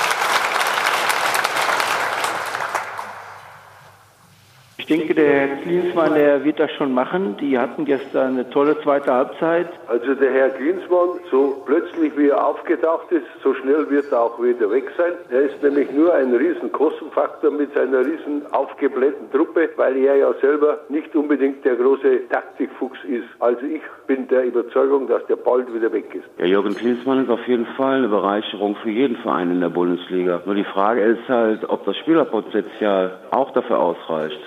Denke, 4.90 5.14
der 5.14 5.32
Herr 5.32 5.57
Klinsmann, 5.57 6.14
der 6.16 6.44
wird 6.44 6.60
das 6.60 6.72
schon 6.72 6.94
machen. 6.94 7.38
Die 7.40 7.57
hatten 7.57 7.86
gestern 7.86 8.34
eine 8.34 8.49
tolle 8.49 8.80
zweite 8.82 9.14
Halbzeit. 9.14 9.68
Also 9.88 10.16
der 10.16 10.32
Herr 10.32 10.49
Klinsmann, 10.49 11.20
so 11.32 11.61
plötzlich 11.66 12.18
wie 12.18 12.30
er 12.30 12.45
aufgetaucht 12.45 13.11
ist, 13.11 13.26
so 13.44 13.53
schnell 13.53 13.90
wird 13.90 14.11
er 14.11 14.22
auch 14.22 14.41
wieder 14.41 14.70
weg 14.72 14.91
sein. 14.98 15.14
Er 15.30 15.41
ist 15.41 15.61
nämlich 15.61 15.91
nur 15.91 16.14
ein 16.14 16.34
riesen 16.34 16.72
Kostenfaktor 16.72 17.52
mit 17.52 17.74
seiner 17.74 17.99
riesen 17.99 18.41
aufgeblähten 18.52 19.32
Truppe, 19.32 19.70
weil 19.78 19.98
er 19.98 20.16
ja 20.18 20.34
selber 20.41 20.80
nicht 20.90 21.16
unbedingt 21.16 21.64
der 21.64 21.76
große 21.76 22.28
Taktikfuchs 22.30 22.99
ist. 23.06 23.28
Also 23.40 23.66
ich 23.66 23.82
bin 24.07 24.28
der 24.28 24.45
Überzeugung, 24.45 25.07
dass 25.07 25.26
der 25.28 25.36
bald 25.36 25.74
wieder 25.74 25.91
weg 25.91 26.16
ist. 26.16 26.26
Ja, 26.38 26.45
Jürgen 26.45 26.76
Klinsmann 26.76 27.24
ist 27.24 27.30
auf 27.30 27.48
jeden 27.48 27.66
Fall 27.78 27.98
eine 27.98 28.07
Bereicherung 28.07 28.76
für 28.78 28.90
jeden 28.90 29.18
Verein 29.18 29.52
in 29.52 29.61
der 29.61 29.70
Bundesliga. 29.70 30.41
Nur 30.45 30.56
die 30.56 30.64
Frage 30.64 31.02
ist 31.02 31.28
halt, 31.28 31.70
ob 31.70 31.86
das 31.86 31.95
Spielerpotenzial 31.98 33.20
auch 33.32 33.52
dafür 33.52 33.80
ausreicht. 33.80 34.40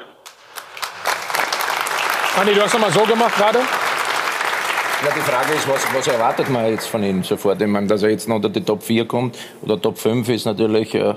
Andi, 2.35 2.55
du 2.55 2.63
hast 2.63 2.73
nochmal 2.73 2.91
so 2.91 3.03
gemacht 3.03 3.37
gerade? 3.37 3.59
Ja, 3.59 5.09
die 5.15 5.21
Frage 5.21 5.53
ist, 5.53 5.69
was, 5.69 5.87
was 5.95 6.07
erwartet 6.07 6.49
man 6.49 6.67
jetzt 6.71 6.87
von 6.87 7.03
ihm 7.03 7.23
sofort? 7.23 7.61
Ich 7.61 7.69
meine, 7.69 7.87
dass 7.87 8.03
er 8.03 8.09
jetzt 8.09 8.27
noch 8.27 8.37
unter 8.37 8.49
die 8.49 8.63
Top 8.63 8.83
4 8.83 9.07
kommt 9.07 9.37
oder 9.61 9.79
Top 9.79 9.99
5 9.99 10.27
ist 10.31 10.47
natürlich 10.47 10.95
äh, 10.95 11.13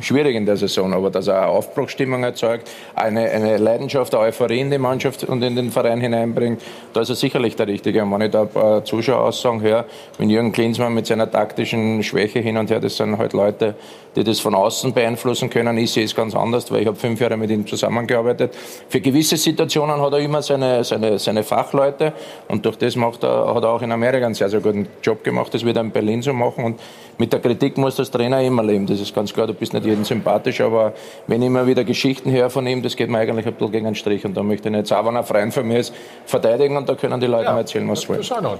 schwierig 0.00 0.34
in 0.34 0.46
der 0.46 0.56
Saison, 0.56 0.92
aber 0.92 1.10
dass 1.10 1.28
er 1.28 1.42
eine 1.42 1.46
Aufbruchstimmung 1.46 2.24
erzeugt, 2.24 2.68
eine, 2.96 3.30
eine 3.30 3.58
Leidenschaft, 3.58 4.12
eine 4.14 4.24
Euphorie 4.24 4.58
in 4.58 4.70
die 4.72 4.78
Mannschaft 4.78 5.22
und 5.24 5.42
in 5.42 5.54
den 5.54 5.70
Verein 5.70 6.00
hineinbringt, 6.00 6.60
da 6.92 7.02
ist 7.02 7.10
er 7.10 7.14
sicherlich 7.14 7.54
der 7.54 7.68
Richtige. 7.68 8.02
Und 8.02 8.12
wenn 8.12 8.22
ich 8.22 8.32
da 8.32 8.42
ein 8.42 8.48
paar 8.48 8.84
Zuschaueraussagen 8.84 9.60
höre, 9.60 9.84
wenn 10.18 10.28
Jürgen 10.28 10.50
Klinsmann 10.50 10.92
mit 10.92 11.06
seiner 11.06 11.30
taktischen 11.30 12.02
Schwäche 12.02 12.40
hin 12.40 12.56
und 12.56 12.68
her, 12.68 12.80
das 12.80 12.96
sind 12.96 13.16
halt 13.16 13.32
Leute, 13.32 13.76
die 14.18 14.24
das 14.24 14.40
von 14.40 14.54
außen 14.54 14.92
beeinflussen 14.92 15.48
können. 15.48 15.78
Ich 15.78 15.92
sehe 15.92 16.04
es 16.04 16.14
ganz 16.14 16.34
anders, 16.34 16.70
weil 16.72 16.80
ich 16.80 16.86
habe 16.88 16.96
fünf 16.96 17.20
Jahre 17.20 17.36
mit 17.36 17.50
ihm 17.50 17.66
zusammengearbeitet. 17.66 18.52
Für 18.88 19.00
gewisse 19.00 19.36
Situationen 19.36 20.00
hat 20.00 20.12
er 20.12 20.18
immer 20.18 20.42
seine, 20.42 20.82
seine, 20.82 21.18
seine 21.20 21.44
Fachleute 21.44 22.12
und 22.48 22.66
durch 22.66 22.76
das 22.76 22.96
macht 22.96 23.22
er, 23.22 23.54
hat 23.54 23.62
er 23.62 23.70
auch 23.70 23.82
in 23.82 23.92
Amerika 23.92 24.26
einen 24.26 24.34
sehr, 24.34 24.48
sehr 24.48 24.60
guten 24.60 24.88
Job 25.02 25.22
gemacht. 25.22 25.54
Das 25.54 25.64
wird 25.64 25.76
er 25.76 25.82
in 25.82 25.92
Berlin 25.92 26.20
so 26.20 26.32
machen 26.32 26.64
und 26.64 26.80
mit 27.16 27.32
der 27.32 27.40
Kritik 27.40 27.78
muss 27.78 27.94
das 27.94 28.10
Trainer 28.10 28.42
immer 28.42 28.64
leben. 28.64 28.86
Das 28.86 29.00
ist 29.00 29.14
ganz 29.14 29.32
klar, 29.32 29.46
du 29.46 29.54
bist 29.54 29.72
nicht 29.72 29.86
jedem 29.86 30.04
sympathisch, 30.04 30.60
aber 30.60 30.94
wenn 31.28 31.40
ich 31.40 31.46
immer 31.46 31.66
wieder 31.66 31.84
Geschichten 31.84 32.32
höre 32.32 32.50
von 32.50 32.66
ihm, 32.66 32.82
das 32.82 32.96
geht 32.96 33.08
mir 33.10 33.18
eigentlich 33.18 33.46
ein 33.46 33.52
bisschen 33.52 33.70
gegen 33.70 33.84
den 33.84 33.94
Strich 33.94 34.24
und 34.24 34.36
da 34.36 34.42
möchte 34.42 34.68
ich 34.68 34.74
nicht, 34.74 34.92
auch 34.92 35.06
wenn 35.06 35.14
er 35.14 35.22
Freund 35.22 35.54
von 35.54 35.66
mir 35.66 35.78
ist, 35.78 35.94
verteidigen 36.26 36.76
und 36.76 36.88
da 36.88 36.96
können 36.96 37.20
die 37.20 37.26
Leute 37.26 37.44
ja, 37.44 37.56
erzählen, 37.56 37.88
was 37.88 38.00
sie 38.00 38.08
wollen. 38.08 38.18
Das 38.18 38.26
ist 38.26 38.36
auch 38.36 38.42
noch. 38.42 38.58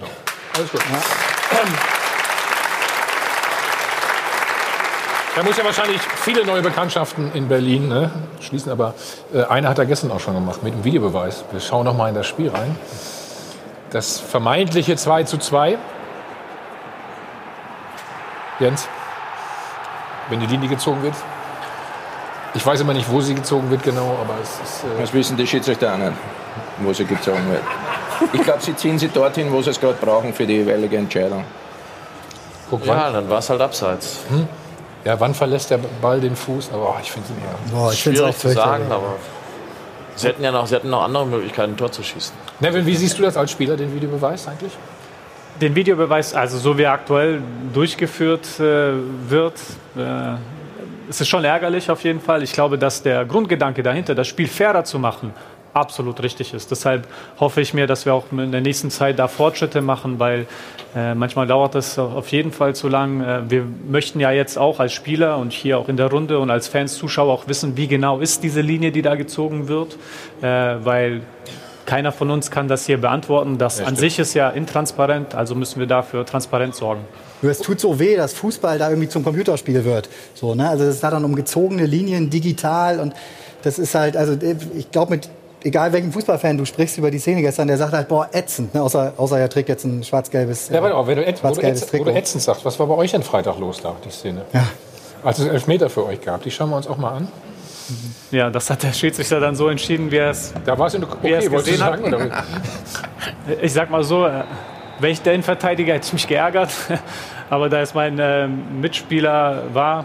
Alles 0.54 0.70
gut. 0.70 0.80
Ja. 0.80 1.97
Er 5.38 5.44
muss 5.44 5.56
ja 5.56 5.64
wahrscheinlich 5.64 6.00
viele 6.00 6.44
neue 6.44 6.62
Bekanntschaften 6.62 7.30
in 7.32 7.46
Berlin 7.46 7.86
ne, 7.86 8.10
schließen, 8.40 8.72
aber 8.72 8.94
äh, 9.32 9.44
eine 9.44 9.68
hat 9.68 9.78
er 9.78 9.86
gestern 9.86 10.10
auch 10.10 10.18
schon 10.18 10.34
gemacht 10.34 10.64
mit 10.64 10.74
dem 10.74 10.82
Videobeweis. 10.82 11.44
Wir 11.52 11.60
schauen 11.60 11.84
noch 11.84 11.96
mal 11.96 12.08
in 12.08 12.16
das 12.16 12.26
Spiel 12.26 12.50
rein. 12.50 12.76
Das 13.90 14.18
vermeintliche 14.18 14.96
2 14.96 15.22
zu 15.22 15.38
2. 15.38 15.78
Jens, 18.58 18.88
wenn 20.28 20.40
die 20.40 20.46
Linie 20.46 20.70
gezogen 20.70 21.04
wird. 21.04 21.14
Ich 22.54 22.66
weiß 22.66 22.80
immer 22.80 22.92
nicht, 22.92 23.08
wo 23.08 23.20
sie 23.20 23.36
gezogen 23.36 23.70
wird 23.70 23.84
genau, 23.84 24.18
aber 24.20 24.34
es 24.42 24.48
ist... 24.48 24.82
Äh 24.82 25.02
das 25.02 25.14
wissen 25.14 25.36
die 25.36 25.46
Schiedsrichter 25.46 25.94
auch 25.94 25.98
nicht, 25.98 26.14
wo 26.78 26.92
sie 26.92 27.04
gezogen 27.04 27.48
wird. 27.48 27.62
Ich 28.32 28.42
glaube, 28.42 28.60
sie 28.60 28.74
ziehen 28.74 28.98
sie 28.98 29.06
dorthin, 29.06 29.52
wo 29.52 29.62
sie 29.62 29.70
es 29.70 29.78
gerade 29.78 29.98
brauchen 30.00 30.34
für 30.34 30.48
die 30.48 30.54
jeweilige 30.54 30.96
Entscheidung. 30.96 31.44
Guck, 32.68 32.84
ja, 32.84 33.12
dann 33.12 33.30
war 33.30 33.38
es 33.38 33.48
halt 33.48 33.60
abseits. 33.60 34.18
Hm? 34.30 34.48
Ja, 35.04 35.18
wann 35.20 35.34
verlässt 35.34 35.70
der 35.70 35.78
Ball 36.02 36.20
den 36.20 36.36
Fuß? 36.36 36.70
Aber 36.72 36.96
oh, 36.96 37.00
ich 37.00 37.10
finde 37.10 37.28
es 37.28 37.72
ja. 37.72 37.92
schwierig 37.92 38.36
zu 38.36 38.48
sagen, 38.50 38.84
aber 38.90 39.16
sie 40.16 40.28
hätten 40.28 40.42
ja 40.42 40.52
noch, 40.52 40.66
sie 40.66 40.74
hätten 40.74 40.90
noch 40.90 41.02
andere 41.02 41.26
Möglichkeiten, 41.26 41.72
ein 41.72 41.76
Tor 41.76 41.92
zu 41.92 42.02
schießen. 42.02 42.34
Nevin, 42.60 42.84
wie 42.84 42.96
siehst 42.96 43.18
du 43.18 43.22
das 43.22 43.36
als 43.36 43.50
Spieler, 43.50 43.76
den 43.76 43.94
Videobeweis 43.94 44.48
eigentlich? 44.48 44.72
Den 45.60 45.74
Videobeweis, 45.74 46.34
also 46.34 46.58
so 46.58 46.78
wie 46.78 46.82
er 46.82 46.92
aktuell 46.92 47.42
durchgeführt 47.72 48.60
äh, 48.60 48.92
wird, 49.28 49.60
äh, 49.96 50.34
ist 51.08 51.20
es 51.20 51.28
schon 51.28 51.44
ärgerlich 51.44 51.90
auf 51.90 52.04
jeden 52.04 52.20
Fall. 52.20 52.42
Ich 52.42 52.52
glaube, 52.52 52.78
dass 52.78 53.02
der 53.02 53.24
Grundgedanke 53.24 53.82
dahinter, 53.82 54.14
das 54.14 54.28
Spiel 54.28 54.46
fairer 54.46 54.84
zu 54.84 54.98
machen, 54.98 55.32
absolut 55.78 56.22
richtig 56.22 56.54
ist. 56.54 56.70
Deshalb 56.70 57.06
hoffe 57.38 57.60
ich 57.60 57.74
mir, 57.74 57.86
dass 57.86 58.06
wir 58.06 58.14
auch 58.14 58.24
in 58.30 58.52
der 58.52 58.60
nächsten 58.60 58.90
Zeit 58.90 59.18
da 59.18 59.28
Fortschritte 59.28 59.80
machen, 59.80 60.18
weil 60.18 60.46
äh, 60.94 61.14
manchmal 61.14 61.46
dauert 61.46 61.74
das 61.74 61.98
auf 61.98 62.28
jeden 62.28 62.52
Fall 62.52 62.74
zu 62.74 62.88
lang. 62.88 63.20
Äh, 63.20 63.50
wir 63.50 63.64
möchten 63.88 64.20
ja 64.20 64.30
jetzt 64.30 64.58
auch 64.58 64.80
als 64.80 64.92
Spieler 64.92 65.38
und 65.38 65.52
hier 65.52 65.78
auch 65.78 65.88
in 65.88 65.96
der 65.96 66.10
Runde 66.10 66.38
und 66.38 66.50
als 66.50 66.68
Fans, 66.68 66.94
Zuschauer 66.94 67.32
auch 67.32 67.48
wissen, 67.48 67.76
wie 67.76 67.88
genau 67.88 68.20
ist 68.20 68.42
diese 68.42 68.60
Linie, 68.60 68.92
die 68.92 69.02
da 69.02 69.14
gezogen 69.14 69.68
wird, 69.68 69.96
äh, 70.40 70.46
weil 70.46 71.22
keiner 71.88 72.12
von 72.12 72.30
uns 72.30 72.50
kann 72.50 72.68
das 72.68 72.84
hier 72.84 73.00
beantworten. 73.00 73.56
Das 73.56 73.78
ja, 73.78 73.86
an 73.86 73.96
sich 73.96 74.18
ist 74.18 74.34
ja 74.34 74.50
intransparent, 74.50 75.34
also 75.34 75.54
müssen 75.54 75.80
wir 75.80 75.86
dafür 75.86 76.26
transparent 76.26 76.74
sorgen. 76.74 77.00
Es 77.42 77.60
tut 77.60 77.80
so 77.80 77.98
weh, 77.98 78.16
dass 78.16 78.34
Fußball 78.34 78.78
da 78.78 78.90
irgendwie 78.90 79.08
zum 79.08 79.24
Computerspiel 79.24 79.84
wird. 79.84 80.08
So, 80.34 80.54
ne? 80.54 80.68
Also 80.68 80.84
es 80.84 81.00
da 81.00 81.10
dann 81.10 81.24
um 81.24 81.34
gezogene 81.34 81.86
Linien, 81.86 82.28
digital 82.28 83.00
und 83.00 83.14
das 83.62 83.78
ist 83.78 83.94
halt, 83.94 84.16
also 84.16 84.36
ich 84.76 84.90
glaube, 84.90 85.12
mit 85.12 85.28
egal 85.64 85.92
welchen 85.92 86.12
Fußballfan 86.12 86.58
du 86.58 86.64
sprichst 86.64 86.98
über 86.98 87.10
die 87.10 87.18
Szene 87.18 87.42
gestern, 87.42 87.68
der 87.68 87.76
sagt 87.76 87.92
halt, 87.92 88.08
boah, 88.08 88.28
ätzend. 88.32 88.74
Ne? 88.74 88.82
Außer, 88.82 89.14
außer 89.16 89.38
er 89.38 89.48
trägt 89.48 89.68
jetzt 89.68 89.84
ein 89.84 90.04
schwarz-gelbes 90.04 90.68
Ja, 90.68 90.82
warte 90.82 90.94
mal, 90.94 91.06
wenn 91.06 91.16
du, 91.16 91.26
ätz, 91.26 91.42
wo 91.42 91.50
du, 91.52 91.60
ätz, 91.60 91.92
wo 91.92 92.04
du 92.04 92.14
ätzend 92.14 92.42
sagst, 92.42 92.64
was 92.64 92.78
war 92.78 92.86
bei 92.86 92.94
euch 92.94 93.10
denn 93.10 93.22
Freitag 93.22 93.58
los 93.58 93.80
da, 93.82 93.94
die 94.04 94.10
Szene? 94.10 94.42
Ja. 94.52 94.66
Als 95.22 95.38
es 95.38 95.46
Elfmeter 95.46 95.90
für 95.90 96.06
euch 96.06 96.20
gab, 96.20 96.42
die 96.42 96.50
schauen 96.50 96.70
wir 96.70 96.76
uns 96.76 96.86
auch 96.86 96.96
mal 96.96 97.16
an. 97.16 97.28
Ja, 98.30 98.50
das 98.50 98.68
hat 98.70 98.82
der 98.82 98.92
Schiedsrichter 98.92 99.40
dann 99.40 99.56
so 99.56 99.68
entschieden, 99.68 100.10
wie 100.10 100.16
er 100.16 100.30
es 100.30 100.52
Da 100.64 100.78
war 100.78 100.86
es 100.86 100.94
okay, 100.94 101.48
gesehen 101.48 101.82
hat. 101.82 101.98
Sagen, 101.98 102.30
ich 103.62 103.72
sag 103.72 103.90
mal 103.90 104.04
so, 104.04 104.26
äh, 104.26 104.44
wenn 105.00 105.10
ich 105.10 105.22
der 105.22 105.32
Innenverteidiger 105.32 105.94
hätte 105.94 106.06
ich 106.06 106.12
mich 106.12 106.28
geärgert. 106.28 106.70
Aber 107.50 107.70
da 107.70 107.80
es 107.80 107.94
mein 107.94 108.18
äh, 108.18 108.46
Mitspieler 108.46 109.62
war, 109.72 110.04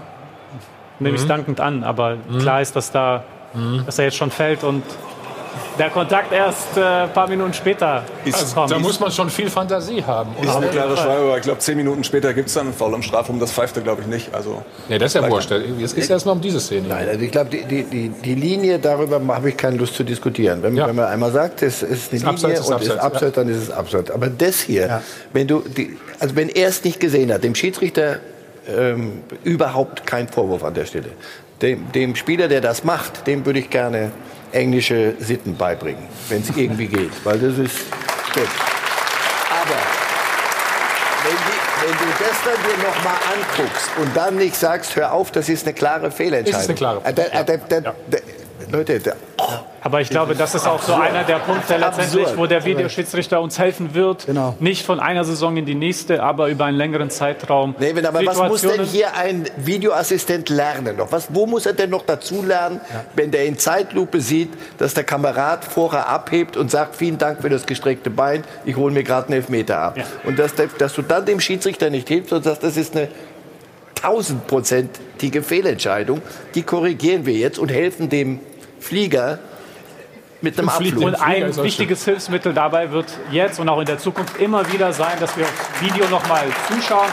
nehme 1.00 1.16
ich 1.16 1.22
es 1.22 1.26
mhm. 1.26 1.30
dankend 1.30 1.60
an. 1.60 1.84
Aber 1.84 2.16
mhm. 2.16 2.40
klar 2.40 2.62
ist, 2.62 2.76
dass, 2.76 2.92
da, 2.92 3.26
mhm. 3.54 3.84
dass 3.86 4.00
er 4.00 4.06
jetzt 4.06 4.18
schon 4.18 4.32
fällt 4.32 4.64
und 4.64 4.84
der 5.78 5.90
Kontakt 5.90 6.32
erst 6.32 6.78
ein 6.78 7.06
äh, 7.06 7.08
paar 7.08 7.28
Minuten 7.28 7.54
später 7.54 8.04
ist, 8.26 8.54
kommt. 8.54 8.72
Da 8.72 8.80
muss 8.80 9.00
man 9.00 9.12
schon 9.12 9.30
viel 9.30 9.50
Fantasie 9.50 10.04
haben. 10.04 10.32
Ist 10.42 10.56
eine 10.56 10.68
klare 10.68 10.96
Schreibe, 10.96 11.22
aber 11.24 11.38
ich 11.38 11.44
glaube, 11.44 11.60
zehn 11.60 11.78
Minuten 11.78 12.04
später 12.04 12.34
gibt 12.34 12.48
es 12.48 12.54
dann 12.54 12.68
einen 12.68 12.76
Foul 12.76 12.94
am 12.94 13.02
Strafraum. 13.02 13.40
Das 13.40 13.52
pfeift 13.52 13.76
er, 13.78 13.84
glaube 13.84 14.02
ich, 14.02 14.08
nicht. 14.08 14.34
Also, 14.34 14.64
nee, 14.90 14.98
das 14.98 15.16
ist 15.16 15.22
ja 15.22 15.30
wurscht. 15.30 15.52
Es 15.52 15.96
geht 15.96 16.10
erstmal 16.10 16.36
um 16.36 16.42
diese 16.42 16.60
Szene. 16.60 16.88
Nein, 16.88 17.08
also 17.08 17.22
ich 17.22 17.32
glaube, 17.32 17.50
die, 17.50 17.64
die, 17.64 17.84
die, 17.84 18.10
die, 18.10 18.36
Linie, 18.36 18.80
darüber 18.80 19.22
habe 19.34 19.50
ich 19.50 19.58
keine 19.58 19.78
Lust 19.78 19.96
zu 19.96 20.04
diskutieren. 20.04 20.62
Wenn, 20.62 20.76
ja. 20.76 20.88
wenn 20.88 20.96
man 20.96 21.06
einmal 21.06 21.32
sagt, 21.32 21.62
es 21.62 21.84
ist 21.84 22.12
eine 22.12 22.22
Linie 22.22 22.54
ist 22.54 22.70
und 22.70 22.82
ist 22.82 22.98
Abseits, 22.98 23.36
ja. 23.36 23.44
dann 23.44 23.50
ist 23.50 23.58
es 23.58 23.72
Abseits. 23.72 24.12
Aber 24.12 24.28
das 24.28 24.60
hier, 24.62 24.88
ja. 24.88 25.02
wenn 25.34 25.48
du, 25.48 25.60
die, 25.62 25.98
also 26.20 26.36
wenn 26.36 26.50
er 26.50 26.70
es 26.70 26.84
nicht 26.84 27.00
gesehen 27.00 27.32
hat, 27.34 27.44
dem 27.44 27.56
Schiedsrichter 27.56 28.20
ähm, 28.68 29.24
überhaupt 29.44 30.06
kein 30.06 30.28
Vorwurf 30.28 30.64
an 30.64 30.74
der 30.74 30.86
Stelle. 30.86 31.10
Dem, 31.62 31.92
dem 31.92 32.16
Spieler, 32.16 32.48
der 32.48 32.62
das 32.62 32.84
macht, 32.84 33.28
dem 33.28 33.46
würde 33.46 33.60
ich 33.60 33.70
gerne 33.70 34.12
englische 34.54 35.16
Sitten 35.20 35.56
beibringen, 35.56 36.04
wenn 36.30 36.42
es 36.42 36.56
irgendwie 36.56 36.88
geht. 36.88 37.12
Weil 37.24 37.40
das 37.40 37.58
ist 37.58 37.92
gut. 38.34 38.48
Aber 39.50 39.80
wenn, 41.24 41.36
die, 41.36 41.88
wenn, 41.88 41.98
du 41.98 42.14
das 42.20 42.38
dann 42.44 42.64
dir 42.64 42.84
noch 42.84 43.04
mal 43.04 43.18
anguckst 43.34 43.90
und 43.98 44.16
dann 44.16 44.36
nicht 44.36 44.56
sagst, 44.56 44.96
hör 44.96 45.14
auf, 45.14 45.32
das 45.32 45.50
ist 45.50 45.66
eine 45.66 45.74
klare 45.74 46.12
Fehlentscheidung. 46.12 46.52
Das 46.52 46.62
ist 46.64 46.70
eine 46.70 46.78
klare 46.78 47.02
Fehlentscheidung. 47.02 47.46
Äh, 47.46 47.58
da, 47.68 47.82
da, 47.82 47.94
da, 48.10 48.18
Leute, 48.74 49.16
oh, 49.38 49.44
Aber 49.82 50.02
ich 50.02 50.10
glaube, 50.10 50.34
das 50.34 50.56
ist 50.56 50.66
auch 50.66 50.82
so 50.82 50.96
einer 50.96 51.24
der 51.24 51.36
Punkte 51.36 51.78
letztendlich, 51.78 52.24
Absurd. 52.24 52.38
wo 52.40 52.48
der 52.48 52.66
Videoschiedsrichter 52.66 53.40
uns 53.40 53.60
helfen 53.60 53.94
wird. 53.94 54.26
Genau. 54.26 54.56
Nicht 54.60 54.84
von 54.84 55.00
einer 55.00 55.24
Saison 55.24 55.56
in 55.58 55.68
die 55.68 55.76
nächste, 55.76 56.24
aber 56.24 56.48
über 56.48 56.66
einen 56.66 56.78
längeren 56.78 57.12
Zeitraum. 57.12 57.76
David, 57.80 58.04
aber 58.04 58.26
was 58.26 58.40
muss 58.40 58.62
denn 58.62 58.84
hier 58.84 59.16
ein 59.16 59.46
Videoassistent 59.58 60.50
lernen 60.50 60.98
noch? 60.98 61.12
Was, 61.12 61.28
wo 61.30 61.46
muss 61.46 61.68
er 61.68 61.74
denn 61.74 61.92
noch 61.92 62.04
dazu 62.04 62.44
lernen, 62.44 62.82
wenn 63.16 63.30
der 63.30 63.46
in 63.46 63.60
Zeitlupe 63.60 64.22
sieht, 64.22 64.50
dass 64.80 64.96
der 64.96 65.04
Kamerad 65.04 65.64
vorher 65.64 66.10
abhebt 66.10 66.58
und 66.58 66.72
sagt, 66.72 66.96
vielen 66.96 67.20
Dank 67.20 67.44
für 67.44 67.50
das 67.50 67.68
gestreckte 67.68 68.10
Bein, 68.10 68.44
ich 68.66 68.76
hole 68.76 68.92
mir 68.92 69.04
gerade 69.04 69.28
einen 69.28 69.36
Elfmeter 69.36 69.78
ab. 69.78 70.00
Und 70.24 70.40
dass, 70.40 70.56
der, 70.56 70.68
dass 70.80 70.96
du 70.96 71.04
dann 71.04 71.28
dem 71.28 71.40
Schiedsrichter 71.40 71.92
nicht 71.92 72.08
hilfst 72.08 72.34
und 72.34 72.44
sagst, 72.44 72.64
das 72.64 72.76
ist 72.76 72.96
eine 72.96 73.08
tausendprozentige 74.04 75.42
Fehlentscheidung, 75.44 76.22
die 76.56 76.64
korrigieren 76.64 77.26
wir 77.26 77.34
jetzt 77.34 77.58
und 77.58 77.72
helfen 77.72 78.10
dem 78.10 78.40
Flieger 78.84 79.40
mit 80.42 80.60
einem 80.60 80.70
Abflug. 80.70 81.04
Und 81.04 81.16
ein 81.16 81.56
wichtiges 81.56 82.04
Hilfsmittel 82.04 82.54
dabei 82.54 82.92
wird 82.92 83.06
jetzt 83.32 83.60
und 83.60 83.70
auch 83.70 83.80
in 83.80 83.86
der 83.86 83.98
Zukunft 83.98 84.40
immer 84.40 84.72
wieder 84.72 84.92
sein, 84.92 85.18
dass 85.20 85.38
wir 85.38 85.46
auf 85.46 85.82
Video 85.82 86.08
nochmal 86.10 86.46
zuschauen, 86.68 87.08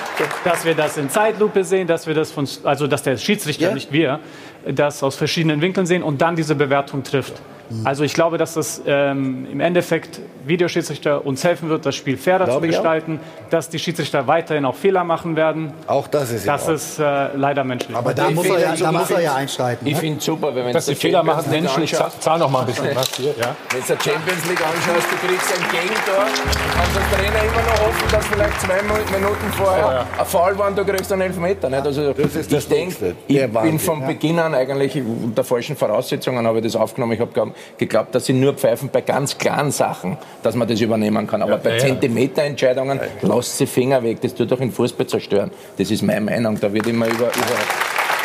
dass 0.45 0.65
wir 0.65 0.75
das 0.75 0.97
in 0.97 1.09
Zeitlupe 1.09 1.63
sehen, 1.63 1.87
dass 1.87 2.07
wir 2.07 2.15
das 2.15 2.33
von, 2.33 2.49
also 2.65 2.89
dass 2.89 3.05
der 3.05 3.17
Schiedsrichter, 3.17 3.73
nicht 3.73 3.93
wir, 3.93 4.19
das 4.67 5.03
aus 5.03 5.15
verschiedenen 5.15 5.61
Winkeln 5.61 5.87
sehen 5.87 6.03
und 6.03 6.21
dann 6.21 6.35
diese 6.35 6.57
Bewertung 6.57 7.05
trifft. 7.05 7.41
Mhm. 7.71 7.87
Also 7.87 8.05
ich 8.05 8.15
glaube, 8.15 8.39
dass 8.39 8.55
das 8.55 8.83
ähm, 8.87 9.47
im 9.51 9.61
Endeffekt 9.61 10.21
Videoschiedsrichter 10.45 11.25
uns 11.25 11.45
helfen 11.45 11.69
wird, 11.69 11.87
das 11.87 11.95
Spiel 11.95 12.17
fairer 12.17 12.45
zu 12.45 12.51
Glaube 12.51 12.67
auch. 12.67 12.71
gestalten, 12.71 13.21
dass 13.51 13.69
die 13.69 13.79
Schiedsrichter 13.79 14.27
weiterhin 14.27 14.65
auch 14.65 14.75
Fehler 14.75 15.05
machen 15.05 15.37
werden. 15.37 15.73
Auch 15.87 16.09
das 16.09 16.33
ist 16.33 16.47
Das 16.47 16.69
ist 16.69 16.99
äh, 16.99 17.29
leider 17.37 17.65
menschlich. 17.65 17.97
Aber 17.97 18.15
da 18.15 18.31
muss 18.31 18.47
er 18.47 18.59
ja, 18.59 18.75
da 18.77 18.93
muss 18.93 19.11
er 19.11 19.21
ja 19.21 19.35
einschreiten. 19.35 19.87
Ich 19.87 19.95
ne? 19.95 20.01
finde 20.01 20.19
es 20.19 20.25
super, 20.25 20.55
wenn 20.55 20.73
Dass 20.73 20.87
die 20.87 20.95
Fehler 20.95 21.23
machen, 21.23 21.51
menschlich. 21.51 21.95
Zahl, 21.95 22.11
zahl 22.19 22.39
noch 22.39 22.51
mal 22.51 22.61
ein 22.61 22.67
bisschen 22.67 22.95
was 22.95 23.15
hier. 23.15 23.35
Ja. 23.39 23.55
Wenn 23.71 23.81
du 23.81 23.87
die 23.87 24.11
Champions 24.11 24.49
League 24.49 24.61
anschaust, 24.61 25.07
du 25.11 25.27
kriegst 25.27 25.53
ein 25.55 25.71
Gegentor, 25.71 26.25
kannst 26.75 26.97
als 26.97 27.11
Trainer 27.11 27.43
immer 27.45 27.63
noch 27.63 27.81
hoffen, 27.87 28.09
dass 28.11 28.27
vielleicht 28.27 28.61
zwei 28.61 28.83
Minuten 28.83 29.53
vorher 29.57 30.07
ein 30.19 30.27
Foul 30.27 30.59
war 30.59 30.69
und 30.69 30.79
du 30.79 30.85
kriegst 30.85 31.13
einen 31.13 31.23
Elfmeter. 31.23 31.69
Nicht? 31.71 31.87
Also 31.87 32.13
Das 32.13 32.37
ist 32.37 32.53
das 32.53 32.65
ich 32.65 32.69
denke, 32.69 33.15
ich 33.27 33.37
Der 33.37 33.49
bin 33.49 33.79
von 33.79 34.01
ja. 34.01 34.07
Beginn 34.07 34.39
an 34.39 34.55
eigentlich 34.55 34.97
unter 34.97 35.45
falschen 35.45 35.77
Voraussetzungen 35.77 36.47
habe 36.47 36.59
ich 36.59 36.65
das 36.65 36.77
aufgenommen. 36.77 37.13
Ich 37.13 37.21
habe 37.21 37.53
geglaubt, 37.79 38.15
dass 38.15 38.27
sie 38.27 38.33
nur 38.33 38.55
pfeifen 38.55 38.89
bei 38.93 39.01
ganz 39.01 39.37
klaren 39.39 39.71
Sachen, 39.71 40.17
dass 40.43 40.55
man 40.55 40.69
das 40.69 40.81
übernehmen 40.81 41.27
kann. 41.27 41.43
Aber 41.43 41.59
bei 41.59 41.73
ja. 41.75 41.79
Zentimeterentscheidungen 41.79 43.01
lasst 43.23 43.59
sie 43.59 43.67
Finger 43.67 44.03
weg. 44.03 44.19
Das 44.21 44.35
tut 44.35 44.51
doch 44.51 44.59
den 44.59 44.73
Fußball 44.73 45.07
zerstören. 45.07 45.51
Das 45.79 45.91
ist 45.91 46.03
meine 46.03 46.21
Meinung. 46.21 46.59
Da 46.61 46.73
wird 46.73 46.87
immer 46.87 47.07
über, 47.07 47.27
über 47.27 47.59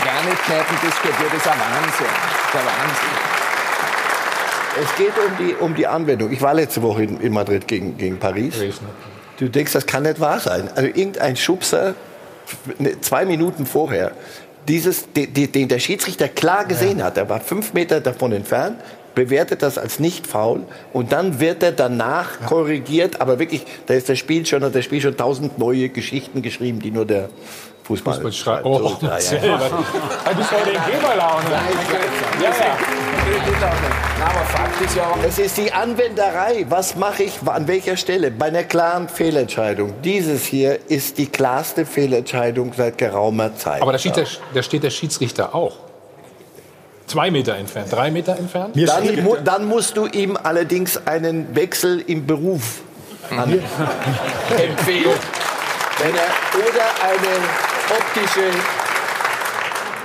Kleinigkeiten 0.01 0.75
diskutiert. 0.83 1.31
Das 1.33 1.37
ist 1.41 1.47
ein 1.47 1.59
Wahnsinn. 1.59 2.05
Der 2.53 2.61
Wahnsinn. 2.61 3.09
Es 4.83 4.95
geht 4.97 5.13
um 5.17 5.45
die, 5.45 5.53
um 5.55 5.73
die 5.75 5.87
Anwendung. 5.87 6.31
Ich 6.31 6.41
war 6.41 6.53
letzte 6.53 6.81
Woche 6.81 7.03
in, 7.03 7.21
in 7.21 7.31
Madrid 7.33 7.67
gegen, 7.67 7.97
gegen 7.97 8.17
Paris. 8.19 8.55
Du 9.37 9.47
denkst, 9.49 9.71
das 9.73 9.85
kann 9.85 10.03
nicht 10.03 10.19
wahr 10.19 10.39
sein. 10.39 10.69
Also 10.75 10.87
irgendein 10.87 11.35
Schubser, 11.37 11.93
ne, 12.77 12.99
zwei 12.99 13.25
Minuten 13.25 13.65
vorher, 13.65 14.11
dieses, 14.67 15.11
den, 15.13 15.33
den- 15.33 15.51
den 15.51 15.67
der 15.69 15.79
Schiedsrichter 15.79 16.27
klar 16.27 16.65
gesehen 16.65 17.01
hat, 17.03 17.17
er 17.17 17.29
war 17.29 17.39
fünf 17.39 17.73
Meter 17.73 18.01
davon 18.01 18.31
entfernt, 18.33 18.77
bewertet 19.15 19.61
das 19.61 19.77
als 19.77 19.99
nicht 19.99 20.27
faul 20.27 20.63
und 20.93 21.11
dann 21.11 21.39
wird 21.39 21.63
er 21.63 21.71
danach 21.71 22.45
korrigiert, 22.45 23.21
aber 23.21 23.39
wirklich, 23.39 23.65
da 23.87 23.93
ist 23.93 24.09
das 24.09 24.19
Spiel 24.19 24.45
schon, 24.45 24.63
hat 24.63 24.75
das 24.75 24.85
Spiel 24.85 25.01
schon 25.01 25.17
tausend 25.17 25.57
neue 25.57 25.89
Geschichten 25.89 26.41
geschrieben, 26.41 26.79
die 26.79 26.91
nur 26.91 27.05
der 27.05 27.29
Fußball, 27.85 28.15
Fußball 28.15 28.33
schreibt. 28.33 28.65
Oh, 28.65 28.79
So, 28.99 29.05
ja, 29.05 29.13
ja. 29.13 29.19
selber. 29.19 29.59
Du 30.29 30.35
bist 30.35 30.51
heute 30.51 30.69
in 30.71 30.75
Geberlaune. 30.91 31.43
Ja, 32.41 32.49
ja. 32.49 32.77
Aber 34.25 34.39
Fakt 34.45 34.81
ist 34.81 34.95
ja 34.95 35.03
auch, 35.03 35.17
Es 35.23 35.37
ist 35.37 35.57
die 35.57 35.71
Anwenderei. 35.71 36.65
Was 36.69 36.95
mache 36.95 37.23
ich 37.23 37.33
an 37.45 37.67
welcher 37.67 37.95
Stelle? 37.95 38.31
Bei 38.31 38.47
einer 38.47 38.63
klaren 38.63 39.07
Fehlentscheidung. 39.07 39.93
Dieses 40.03 40.45
hier 40.45 40.79
ist 40.89 41.17
die 41.19 41.27
klarste 41.27 41.85
Fehlentscheidung 41.85 42.73
seit 42.75 42.97
geraumer 42.97 43.55
Zeit. 43.55 43.81
Aber 43.83 43.91
da 43.91 43.99
steht, 43.99 44.17
der, 44.17 44.25
da 44.53 44.63
steht 44.63 44.83
der 44.83 44.89
Schiedsrichter 44.89 45.53
auch. 45.53 45.84
Zwei 47.07 47.29
Meter 47.31 47.55
entfernt, 47.55 47.91
drei 47.91 48.09
Meter 48.11 48.35
entfernt. 48.37 48.75
dann, 48.75 49.23
mu 49.23 49.35
dann 49.43 49.65
musst 49.65 49.95
du 49.95 50.07
ihm 50.07 50.37
allerdings 50.41 51.05
einen 51.05 51.55
Wechsel 51.55 52.03
im 52.07 52.25
Beruf 52.25 52.81
an 53.29 53.51
empfehlen. 54.57 55.11
Wenn 55.97 56.13
er, 56.15 56.59
oder 56.59 56.85
eine 57.03 57.97
optische 57.97 58.49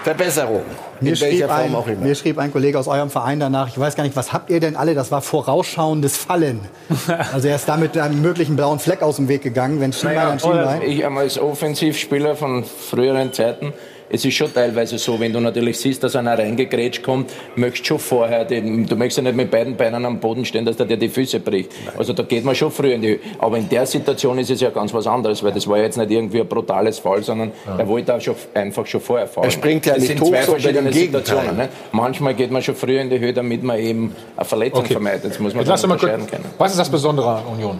Verbesserung. 0.05 0.63
Mir 1.01 1.13
in 1.15 1.21
welcher 1.21 1.37
schrieb, 1.39 1.47
Form 1.49 1.61
ein, 1.61 1.75
auch 1.75 1.87
immer. 1.87 2.01
mir 2.07 2.15
schrieb 2.15 2.39
ein 2.39 2.53
Kollege 2.53 2.79
aus 2.79 2.87
eurem 2.89 3.11
Verein 3.11 3.41
danach, 3.41 3.69
ich 3.69 3.79
weiß 3.79 3.97
gar 3.97 4.05
nicht, 4.05 4.17
was 4.17 4.33
habt 4.33 4.51
ihr 4.51 4.61
denn 4.61 4.77
alle? 4.77 4.95
Das 4.95 5.11
war 5.11 5.21
vorausschauendes 5.23 6.17
Fallen. 6.17 6.61
Also 7.33 7.49
er 7.49 7.57
ist 7.57 7.69
damit 7.69 7.97
einem 7.99 8.21
möglichen 8.23 8.57
blauen 8.57 8.79
Fleck 8.79 9.03
aus 9.03 9.17
dem 9.17 9.29
Weg 9.29 9.43
gegangen, 9.43 9.81
wenn 9.81 9.93
Schienbein 9.93 10.17
Naja, 10.17 10.31
an 10.31 10.39
Schienbein. 10.41 10.83
ich 10.83 11.05
einmal 11.05 11.25
als 11.25 11.39
Offensivspieler 11.39 12.35
von 12.37 12.65
früheren 12.65 13.33
Zeiten, 13.33 13.73
es 14.13 14.25
ist 14.25 14.35
schon 14.35 14.53
teilweise 14.53 14.99
so, 14.99 15.19
wenn 15.21 15.33
du 15.33 15.41
natürlich 15.41 15.79
siehst, 15.79 16.03
dass 16.03 16.17
einer 16.17 16.37
reingegrätscht 16.39 17.03
kommt, 17.03 17.31
möchtest 17.57 17.87
schon 17.87 17.99
vorher, 17.99 18.45
den, 18.45 18.87
du 18.87 18.97
möchtest 18.97 19.19
ja 19.19 19.23
nicht 19.25 19.37
mit 19.37 19.51
beiden 19.51 19.77
Beinen 19.77 20.05
am 20.05 20.19
Boden 20.19 20.45
stehen, 20.45 20.65
dass 20.65 20.77
der 20.77 20.87
dir 20.87 20.97
die 20.97 21.09
Füße 21.09 21.39
bricht. 21.41 21.71
Also 21.97 22.13
da 22.13 22.25
geht 22.25 22.45
man 22.45 22.55
schon 22.55 22.71
früh 22.71 22.93
in 22.93 23.03
die 23.03 23.09
Höhe. 23.09 23.19
Aber 23.39 23.57
in 23.59 23.69
der 23.69 23.87
Situation 23.87 24.39
ist 24.39 24.51
es 24.51 24.61
ja 24.61 24.71
ganz 24.71 24.93
was 24.93 25.07
anderes, 25.07 25.43
weil 25.43 25.53
das 25.53 25.67
war 25.69 25.79
ja 25.79 25.85
jetzt 25.85 25.97
nicht 25.97 26.11
irgendwie 26.11 26.41
ein 26.41 26.49
brutales 26.49 26.99
Fall, 26.99 27.23
sondern 27.23 27.53
er 27.79 27.87
wollte 27.87 28.15
auch 28.15 28.21
schon, 28.21 28.35
einfach 28.55 28.85
schon 28.87 29.01
vorher 29.01 29.29
fallen. 29.29 29.45
Er 29.47 29.51
springt 29.53 29.87
ja 29.87 29.93
das 29.95 30.03
nicht 30.03 30.09
sind 30.09 30.21
hoch, 30.23 30.29
zwei 30.31 30.43
verschiedene. 30.43 30.93
Situationen. 30.93 31.57
Ne? 31.57 31.69
Manchmal 31.93 32.35
geht 32.35 32.51
man 32.51 32.63
schon 32.63 32.75
früher 32.75 33.01
in 33.01 33.11
die 33.11 33.19
Höhe, 33.21 33.33
damit 33.33 33.63
man 33.63 33.79
eben 33.79 34.15
eine 34.37 34.45
Verletzung 34.45 34.81
Okay. 34.81 34.95
vermeidet. 34.95 35.25
Das 35.31 35.39
muss 35.39 35.55
man 35.55 35.65
Jetzt 35.65 35.83
dann 35.85 35.91
unterscheiden 35.93 36.27
können. 36.27 36.45
was 36.59 36.73
ist 36.73 36.79
das 36.79 36.89
Besondere 36.91 37.29
an 37.29 37.45
Union? 37.47 37.79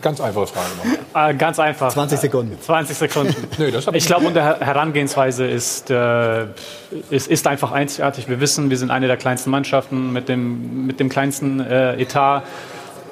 Ganz 0.00 0.20
einfache 0.20 0.46
Frage. 0.46 0.66
noch. 1.12 1.28
Äh, 1.28 1.34
ganz 1.38 1.58
einfach. 1.58 1.92
20 1.92 2.18
Sekunden. 2.18 2.60
20 2.60 2.96
Sekunden. 2.96 3.34
Nö, 3.58 3.70
das 3.70 3.86
ich 3.92 4.06
glaube, 4.06 4.26
unsere 4.26 4.60
Herangehensweise 4.60 5.46
ist, 5.46 5.90
äh, 5.90 6.44
ist, 7.10 7.28
ist 7.28 7.46
einfach 7.46 7.72
einzigartig. 7.72 8.28
Wir 8.28 8.40
wissen, 8.40 8.70
wir 8.70 8.76
sind 8.76 8.90
eine 8.90 9.06
der 9.06 9.16
kleinsten 9.16 9.50
Mannschaften 9.50 10.12
mit 10.12 10.28
dem, 10.28 10.86
mit 10.86 11.00
dem 11.00 11.08
kleinsten 11.08 11.60
äh, 11.60 12.00
Etat. 12.00 12.42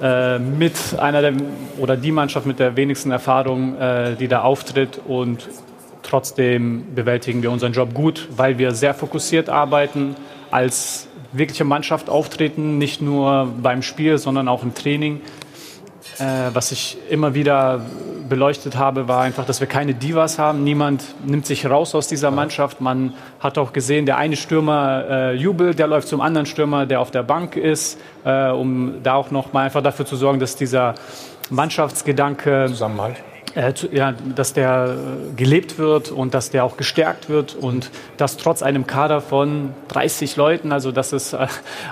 Äh, 0.01 0.39
mit 0.39 0.99
einer 0.99 1.21
der, 1.21 1.35
oder 1.79 1.97
die 1.97 2.11
Mannschaft 2.11 2.47
mit 2.47 2.59
der 2.59 2.75
wenigsten 2.75 3.11
Erfahrung, 3.11 3.79
äh, 3.79 4.17
die 4.17 4.29
da 4.29 4.43
auftritt. 4.43 5.01
Und 5.07 5.49
trotzdem 6.03 6.95
bewältigen 6.95 7.43
wir 7.43 7.51
unseren 7.51 7.73
Job 7.73 7.93
gut, 7.93 8.29
weil 8.35 8.59
wir 8.59 8.73
sehr 8.73 8.95
fokussiert 8.95 9.51
arbeiten, 9.51 10.17
als 10.51 11.07
wirkliche 11.33 11.65
Mannschaft 11.65 12.09
auftreten, 12.09 12.79
nicht 12.79 13.03
nur 13.03 13.53
beim 13.63 13.83
Spiel, 13.83 14.19
sondern 14.19 14.49
auch 14.49 14.63
im 14.63 14.75
Training. 14.75 15.21
Äh, 16.19 16.51
was 16.55 16.73
ich 16.73 16.99
immer 17.09 17.35
wieder 17.35 17.81
beleuchtet 18.29 18.77
habe, 18.77 19.09
war 19.09 19.23
einfach, 19.23 19.45
dass 19.45 19.61
wir 19.61 19.67
keine 19.67 19.95
Divas 19.95 20.39
haben. 20.39 20.65
Niemand 20.65 21.05
nimmt 21.27 21.47
sich 21.47 21.69
raus 21.69 21.95
aus 21.95 22.09
dieser 22.09 22.31
Mannschaft. 22.31 22.81
Man 22.81 23.15
hat 23.41 23.59
auch 23.59 23.73
gesehen, 23.73 24.07
der 24.07 24.17
eine 24.17 24.37
Stürmer 24.37 25.05
äh, 25.09 25.35
jubelt, 25.35 25.79
der 25.79 25.87
läuft 25.87 26.09
zum 26.09 26.21
anderen 26.21 26.47
Stürmer, 26.47 26.87
der 26.87 27.01
auf 27.01 27.11
der 27.11 27.23
Bank 27.23 27.57
ist, 27.57 27.99
äh, 28.25 28.49
um 28.51 29.03
da 29.03 29.15
auch 29.15 29.31
noch 29.31 29.53
mal 29.53 29.65
einfach 29.65 29.83
dafür 29.83 30.07
zu 30.07 30.17
sorgen, 30.17 30.41
dass 30.41 30.57
dieser 30.57 30.95
Mannschaftsgedanke 31.51 32.67
Zusammenhalt. 32.69 33.17
Äh, 33.55 33.73
zu, 33.75 33.89
ja, 33.93 34.15
dass 34.35 34.53
der 34.53 34.97
äh, 34.97 35.35
gelebt 35.35 35.79
wird 35.79 36.11
und 36.11 36.35
dass 36.35 36.51
der 36.51 36.65
auch 36.65 36.77
gestärkt 36.77 37.29
wird 37.29 37.55
und 37.55 37.91
das 38.17 38.37
trotz 38.37 38.63
einem 38.63 38.87
Kader 38.87 39.21
von 39.21 39.75
30 39.89 40.37
Leuten. 40.37 40.73
Also 40.73 40.93
das 40.93 41.13
ist 41.13 41.33
äh, 41.33 41.47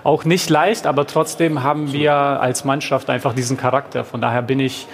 auch 0.05 0.25
nicht 0.25 0.51
leicht, 0.51 0.87
aber 0.87 1.07
trotzdem 1.07 1.63
haben 1.63 1.93
wir 1.93 2.13
als 2.15 2.65
Mannschaft 2.65 3.11
einfach 3.11 3.35
diesen 3.35 3.57
Charakter. 3.57 4.05
Von 4.05 4.21
daher 4.21 4.43
bin 4.43 4.61
ich 4.61 4.87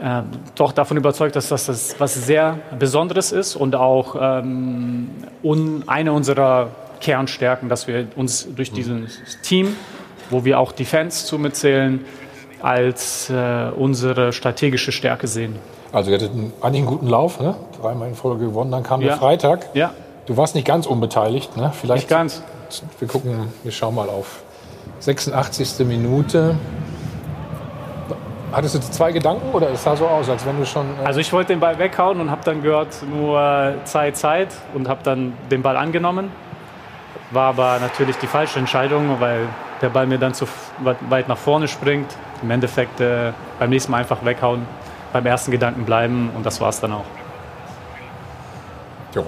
äh, 0.00 0.22
doch 0.56 0.72
davon 0.72 0.96
überzeugt, 0.96 1.36
dass 1.36 1.48
das, 1.48 1.66
das 1.66 1.96
was 1.98 2.14
sehr 2.14 2.58
Besonderes 2.78 3.32
ist 3.32 3.54
und 3.54 3.76
auch 3.76 4.16
ähm, 4.20 5.10
un, 5.42 5.84
eine 5.86 6.12
unserer 6.12 6.70
Kernstärken, 7.00 7.68
dass 7.68 7.86
wir 7.86 8.08
uns 8.16 8.48
durch 8.54 8.72
dieses 8.72 9.20
Team, 9.42 9.76
wo 10.30 10.44
wir 10.44 10.58
auch 10.58 10.72
die 10.72 10.84
Fans 10.84 11.26
zu 11.26 11.38
mitzählen, 11.38 12.04
als 12.64 13.28
äh, 13.28 13.70
unsere 13.76 14.32
strategische 14.32 14.90
Stärke 14.90 15.26
sehen. 15.26 15.56
Also 15.92 16.10
ihr 16.10 16.16
hattet 16.16 16.32
einen, 16.32 16.52
eigentlich 16.62 16.78
einen 16.80 16.86
guten 16.86 17.06
Lauf, 17.08 17.38
ne? 17.38 17.54
dreimal 17.80 18.08
in 18.08 18.14
Folge 18.14 18.46
gewonnen. 18.46 18.70
Dann 18.70 18.82
kam 18.82 19.02
Ja. 19.02 19.08
der 19.08 19.16
Freitag. 19.18 19.66
Ja. 19.74 19.90
Du 20.26 20.36
warst 20.38 20.54
nicht 20.54 20.66
ganz 20.66 20.86
unbeteiligt. 20.86 21.56
Ne? 21.58 21.70
Vielleicht 21.78 22.04
Nicht 22.04 22.08
ganz. 22.08 22.42
Wir 22.98 23.06
gucken, 23.06 23.52
wir 23.62 23.70
schauen 23.70 23.94
mal 23.94 24.08
auf 24.08 24.42
86. 25.00 25.86
Minute. 25.86 26.56
Hattest 28.50 28.76
du 28.76 28.80
zwei 28.80 29.12
Gedanken 29.12 29.52
oder 29.52 29.70
es 29.70 29.82
sah 29.82 29.94
so 29.94 30.06
aus, 30.06 30.28
als 30.30 30.46
wenn 30.46 30.58
du 30.58 30.64
schon... 30.64 30.86
Äh 31.02 31.06
Also 31.06 31.20
ich 31.20 31.32
wollte 31.32 31.52
den 31.52 31.60
Ball 31.60 31.78
weghauen 31.78 32.20
und 32.20 32.30
habe 32.30 32.40
dann 32.44 32.62
gehört, 32.62 32.96
nur 33.08 33.74
Zeit, 33.84 34.16
Zeit 34.16 34.48
und 34.74 34.88
habe 34.88 35.00
dann 35.02 35.34
den 35.50 35.60
Ball 35.60 35.76
angenommen. 35.76 36.30
War 37.30 37.48
aber 37.50 37.78
natürlich 37.80 38.16
die 38.16 38.26
falsche 38.28 38.58
Entscheidung, 38.58 39.16
weil 39.20 39.48
der 39.84 39.90
Ball 39.90 40.06
mir 40.06 40.18
dann 40.18 40.32
zu 40.34 40.46
weit 40.80 41.28
nach 41.28 41.36
vorne 41.36 41.68
springt. 41.68 42.16
Im 42.42 42.50
Endeffekt 42.50 43.00
äh, 43.00 43.32
beim 43.58 43.70
nächsten 43.70 43.92
Mal 43.92 43.98
einfach 43.98 44.24
weghauen, 44.24 44.66
beim 45.12 45.26
ersten 45.26 45.50
Gedanken 45.50 45.84
bleiben 45.84 46.30
und 46.34 46.44
das 46.44 46.60
war 46.60 46.70
es 46.70 46.80
dann 46.80 46.92
auch. 46.92 47.04
Ja. 49.14 49.22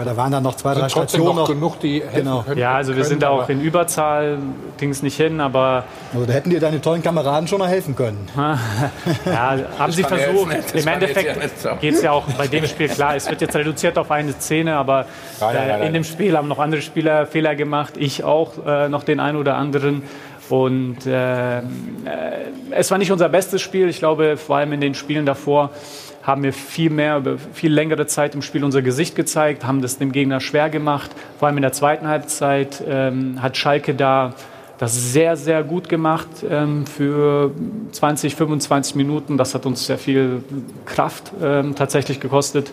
Weil 0.00 0.06
da 0.06 0.16
waren 0.16 0.32
dann 0.32 0.42
noch 0.42 0.54
zwei, 0.54 0.72
drei 0.72 0.88
Sind 0.88 0.92
Stationen. 0.92 1.36
noch 1.36 1.46
genug, 1.46 1.78
die 1.78 2.00
helfen 2.00 2.24
genau. 2.24 2.40
können. 2.40 2.58
Ja, 2.58 2.72
also 2.72 2.92
wir 2.92 3.02
können, 3.02 3.08
sind 3.10 3.22
da 3.22 3.28
auch 3.28 3.50
in 3.50 3.60
Überzahl, 3.60 4.38
ging 4.78 4.88
es 4.88 5.02
nicht 5.02 5.18
hin, 5.18 5.42
aber 5.42 5.84
Also 6.14 6.24
da 6.24 6.32
hätten 6.32 6.48
dir 6.48 6.58
deine 6.58 6.80
tollen 6.80 7.02
Kameraden 7.02 7.46
schon 7.46 7.58
noch 7.58 7.68
helfen 7.68 7.94
können. 7.94 8.26
ja, 8.34 9.58
haben 9.78 9.92
sie 9.92 10.02
versucht. 10.02 10.54
das 10.72 10.72
Im 10.72 10.88
Endeffekt 10.88 11.62
ja 11.62 11.74
geht 11.74 11.96
es 11.96 12.02
ja 12.02 12.12
auch 12.12 12.24
bei 12.38 12.46
dem 12.46 12.64
Spiel 12.64 12.88
klar. 12.88 13.14
Es 13.14 13.28
wird 13.28 13.42
jetzt 13.42 13.54
reduziert 13.54 13.98
auf 13.98 14.10
eine 14.10 14.32
Szene, 14.32 14.74
aber 14.74 15.04
Nein, 15.38 15.54
nein, 15.54 15.68
nein, 15.68 15.82
in 15.82 15.92
dem 15.92 16.04
Spiel 16.04 16.34
haben 16.34 16.48
noch 16.48 16.60
andere 16.60 16.80
Spieler 16.80 17.26
Fehler 17.26 17.54
gemacht. 17.54 17.98
Ich 17.98 18.24
auch 18.24 18.52
äh, 18.66 18.88
noch 18.88 19.02
den 19.02 19.20
einen 19.20 19.36
oder 19.36 19.56
anderen. 19.56 20.02
Und 20.48 21.04
äh, 21.04 21.58
äh, 21.58 21.62
es 22.70 22.90
war 22.90 22.96
nicht 22.96 23.12
unser 23.12 23.28
bestes 23.28 23.60
Spiel. 23.60 23.90
Ich 23.90 23.98
glaube, 23.98 24.38
vor 24.38 24.56
allem 24.56 24.72
in 24.72 24.80
den 24.80 24.94
Spielen 24.94 25.26
davor 25.26 25.68
haben 26.22 26.42
wir 26.42 26.52
viel 26.52 26.90
mehr, 26.90 27.18
über 27.18 27.38
viel 27.38 27.72
längere 27.72 28.06
Zeit 28.06 28.34
im 28.34 28.42
Spiel 28.42 28.62
unser 28.64 28.82
Gesicht 28.82 29.16
gezeigt, 29.16 29.64
haben 29.64 29.80
das 29.82 29.98
dem 29.98 30.12
Gegner 30.12 30.40
schwer 30.40 30.68
gemacht. 30.68 31.10
Vor 31.38 31.48
allem 31.48 31.56
in 31.56 31.62
der 31.62 31.72
zweiten 31.72 32.08
Halbzeit 32.08 32.82
ähm, 32.86 33.40
hat 33.40 33.56
Schalke 33.56 33.94
da 33.94 34.34
das 34.78 35.12
sehr, 35.12 35.36
sehr 35.36 35.62
gut 35.62 35.90
gemacht 35.90 36.28
ähm, 36.48 36.86
für 36.86 37.50
20, 37.92 38.34
25 38.34 38.94
Minuten. 38.94 39.36
Das 39.36 39.54
hat 39.54 39.66
uns 39.66 39.86
sehr 39.86 39.98
viel 39.98 40.42
Kraft 40.86 41.32
ähm, 41.42 41.74
tatsächlich 41.74 42.18
gekostet. 42.18 42.72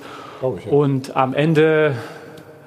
Ich, 0.58 0.66
ja. 0.66 0.72
Und 0.72 1.18
am 1.18 1.34
Ende 1.34 1.96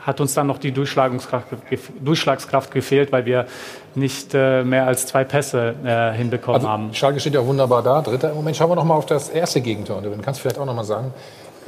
hat 0.01 0.20
uns 0.20 0.35
dann 0.35 0.47
noch 0.47 0.59
die 0.59 0.73
Durchschlagskraft 0.73 2.70
gefehlt, 2.70 3.12
weil 3.12 3.24
wir 3.24 3.47
nicht 3.95 4.35
äh, 4.35 4.62
mehr 4.62 4.87
als 4.87 5.07
zwei 5.07 5.25
Pässe 5.25 5.75
äh, 5.85 6.12
hinbekommen 6.17 6.62
haben. 6.67 6.83
Also, 6.89 6.95
Schalke 6.95 7.21
steht 7.21 7.35
ja 7.35 7.45
wunderbar 7.45 7.83
da, 7.83 8.03
dritter 8.03 8.31
im 8.31 8.37
Moment. 8.37 8.57
Schauen 8.57 8.71
wir 8.71 8.77
noch 8.77 8.85
mal 8.85 8.95
auf 8.95 9.07
das 9.07 9.29
erste 9.29 9.61
Gegentor. 9.61 9.99
Und 9.99 10.05
du 10.05 10.11
kannst 10.23 10.41
vielleicht 10.41 10.59
auch 10.59 10.65
noch 10.65 10.75
mal 10.75 10.85
sagen, 10.85 11.12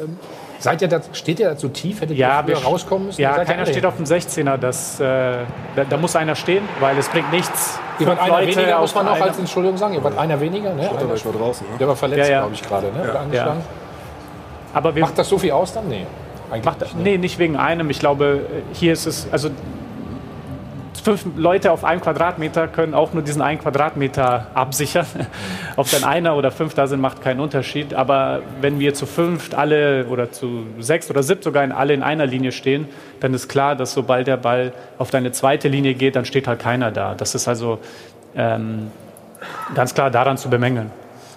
ähm, 0.01 0.17
seid 0.61 0.81
ihr 0.83 0.89
da, 0.89 1.01
steht 1.13 1.41
ihr 1.41 1.49
da 1.51 1.57
zu 1.57 1.69
tief? 1.69 2.01
Hättet 2.01 2.17
Ja, 2.17 2.45
ihr 2.47 2.57
rauskommen 2.57 3.07
müssen? 3.07 3.21
Ja, 3.21 3.45
keiner 3.45 3.67
steht 3.67 3.85
auf 3.85 3.97
dem 3.97 4.05
16er. 4.05 4.57
Das, 4.57 5.01
äh, 5.01 5.05
da, 5.75 5.85
da 5.89 5.97
muss 5.97 6.15
einer 6.15 6.35
stehen, 6.37 6.63
weil 6.81 6.97
es 6.97 7.09
bringt 7.09 7.33
nichts. 7.33 7.79
Ihr 7.99 8.07
wart 8.07 8.21
einer 8.21 8.41
Leute 8.41 8.57
weniger, 8.57 8.79
muss 8.81 8.95
man 8.95 9.07
noch 9.07 9.13
einer- 9.17 9.25
als 9.25 9.39
Entschuldigung 9.39 9.77
sagen. 9.77 9.95
Ihr 9.95 10.05
wart 10.05 10.17
einer 10.17 10.41
weniger, 10.41 10.73
ne? 10.75 10.89
Einer- 10.91 11.09
war 11.09 11.33
draußen, 11.33 11.67
ne? 11.71 11.79
Der 11.79 11.89
war 11.89 11.97
verletzt, 11.97 12.29
Ja, 12.29 12.33
ja. 12.35 12.41
glaube 12.41 12.55
ich, 12.55 12.63
gerade, 12.63 12.87
ne? 12.87 13.27
Ja. 13.33 13.57
Aber 14.75 14.95
wir 14.95 15.03
Macht 15.03 15.19
das 15.19 15.29
so 15.29 15.39
viel 15.39 15.51
aus 15.51 15.73
dann? 15.75 15.89
Nee. 15.89 16.07
Eigentlich 16.51 16.65
Macht, 16.65 16.81
nicht, 16.81 16.97
ne? 16.97 17.03
nee, 17.03 17.19
nicht 17.19 17.39
wegen 17.39 17.57
einem. 17.57 17.91
Ich 17.91 17.99
glaube, 17.99 18.41
hier 18.73 18.93
ist 18.93 19.07
es, 19.07 19.27
also 19.31 19.51
fünf 21.03 21.25
Leute 21.37 21.73
auf 21.73 21.85
einem 21.85 22.01
Quadratmeter 22.01 22.69
können 22.69 22.95
auch 22.95 23.13
nur 23.13 23.23
diesen 23.23 23.43
einen 23.43 23.59
Quadratmeter 23.59 24.47
absichern. 24.55 25.07
Ob 25.77 25.91
dann 25.91 26.05
einer 26.05 26.37
oder 26.37 26.51
fünf 26.51 26.75
da 26.75 26.87
sind, 26.87 27.01
macht 27.01 27.23
keinen 27.23 27.41
Unterschied. 27.41 27.95
Aber 27.95 28.43
wenn 28.61 28.79
wir 28.79 28.95
zu 28.95 29.07
fünft 29.07 29.55
alle 29.55 30.07
oder 30.07 30.31
zu 30.31 30.67
sechs 30.79 31.11
oder 31.11 31.23
sieben 31.23 31.43
sogar 31.43 31.65
in 31.65 31.73
alle 31.73 31.95
in 31.95 32.03
einer 32.03 32.27
Linie 32.27 32.53
stehen, 32.53 32.89
dann 33.21 33.35
ist 33.35 33.49
klar, 33.49 33.75
dass 33.75 33.93
sobald 33.93 34.27
der 34.27 34.37
Ball 34.37 34.73
auf 34.99 35.11
deine 35.11 35.33
zweite 35.33 35.69
Linie 35.69 35.95
geht, 35.95 36.17
dann 36.17 36.25
steht 36.25 36.47
halt 36.47 36.61
keiner 36.61 36.91
da. 36.91 37.15
Das 37.15 37.35
ist 37.35 37.49
also 37.49 37.81
ähm, 38.37 38.91
ganz 39.75 39.95
klar 39.95 40.11
daran 40.11 40.37
zu 40.37 40.49
bemängeln. 40.49 40.91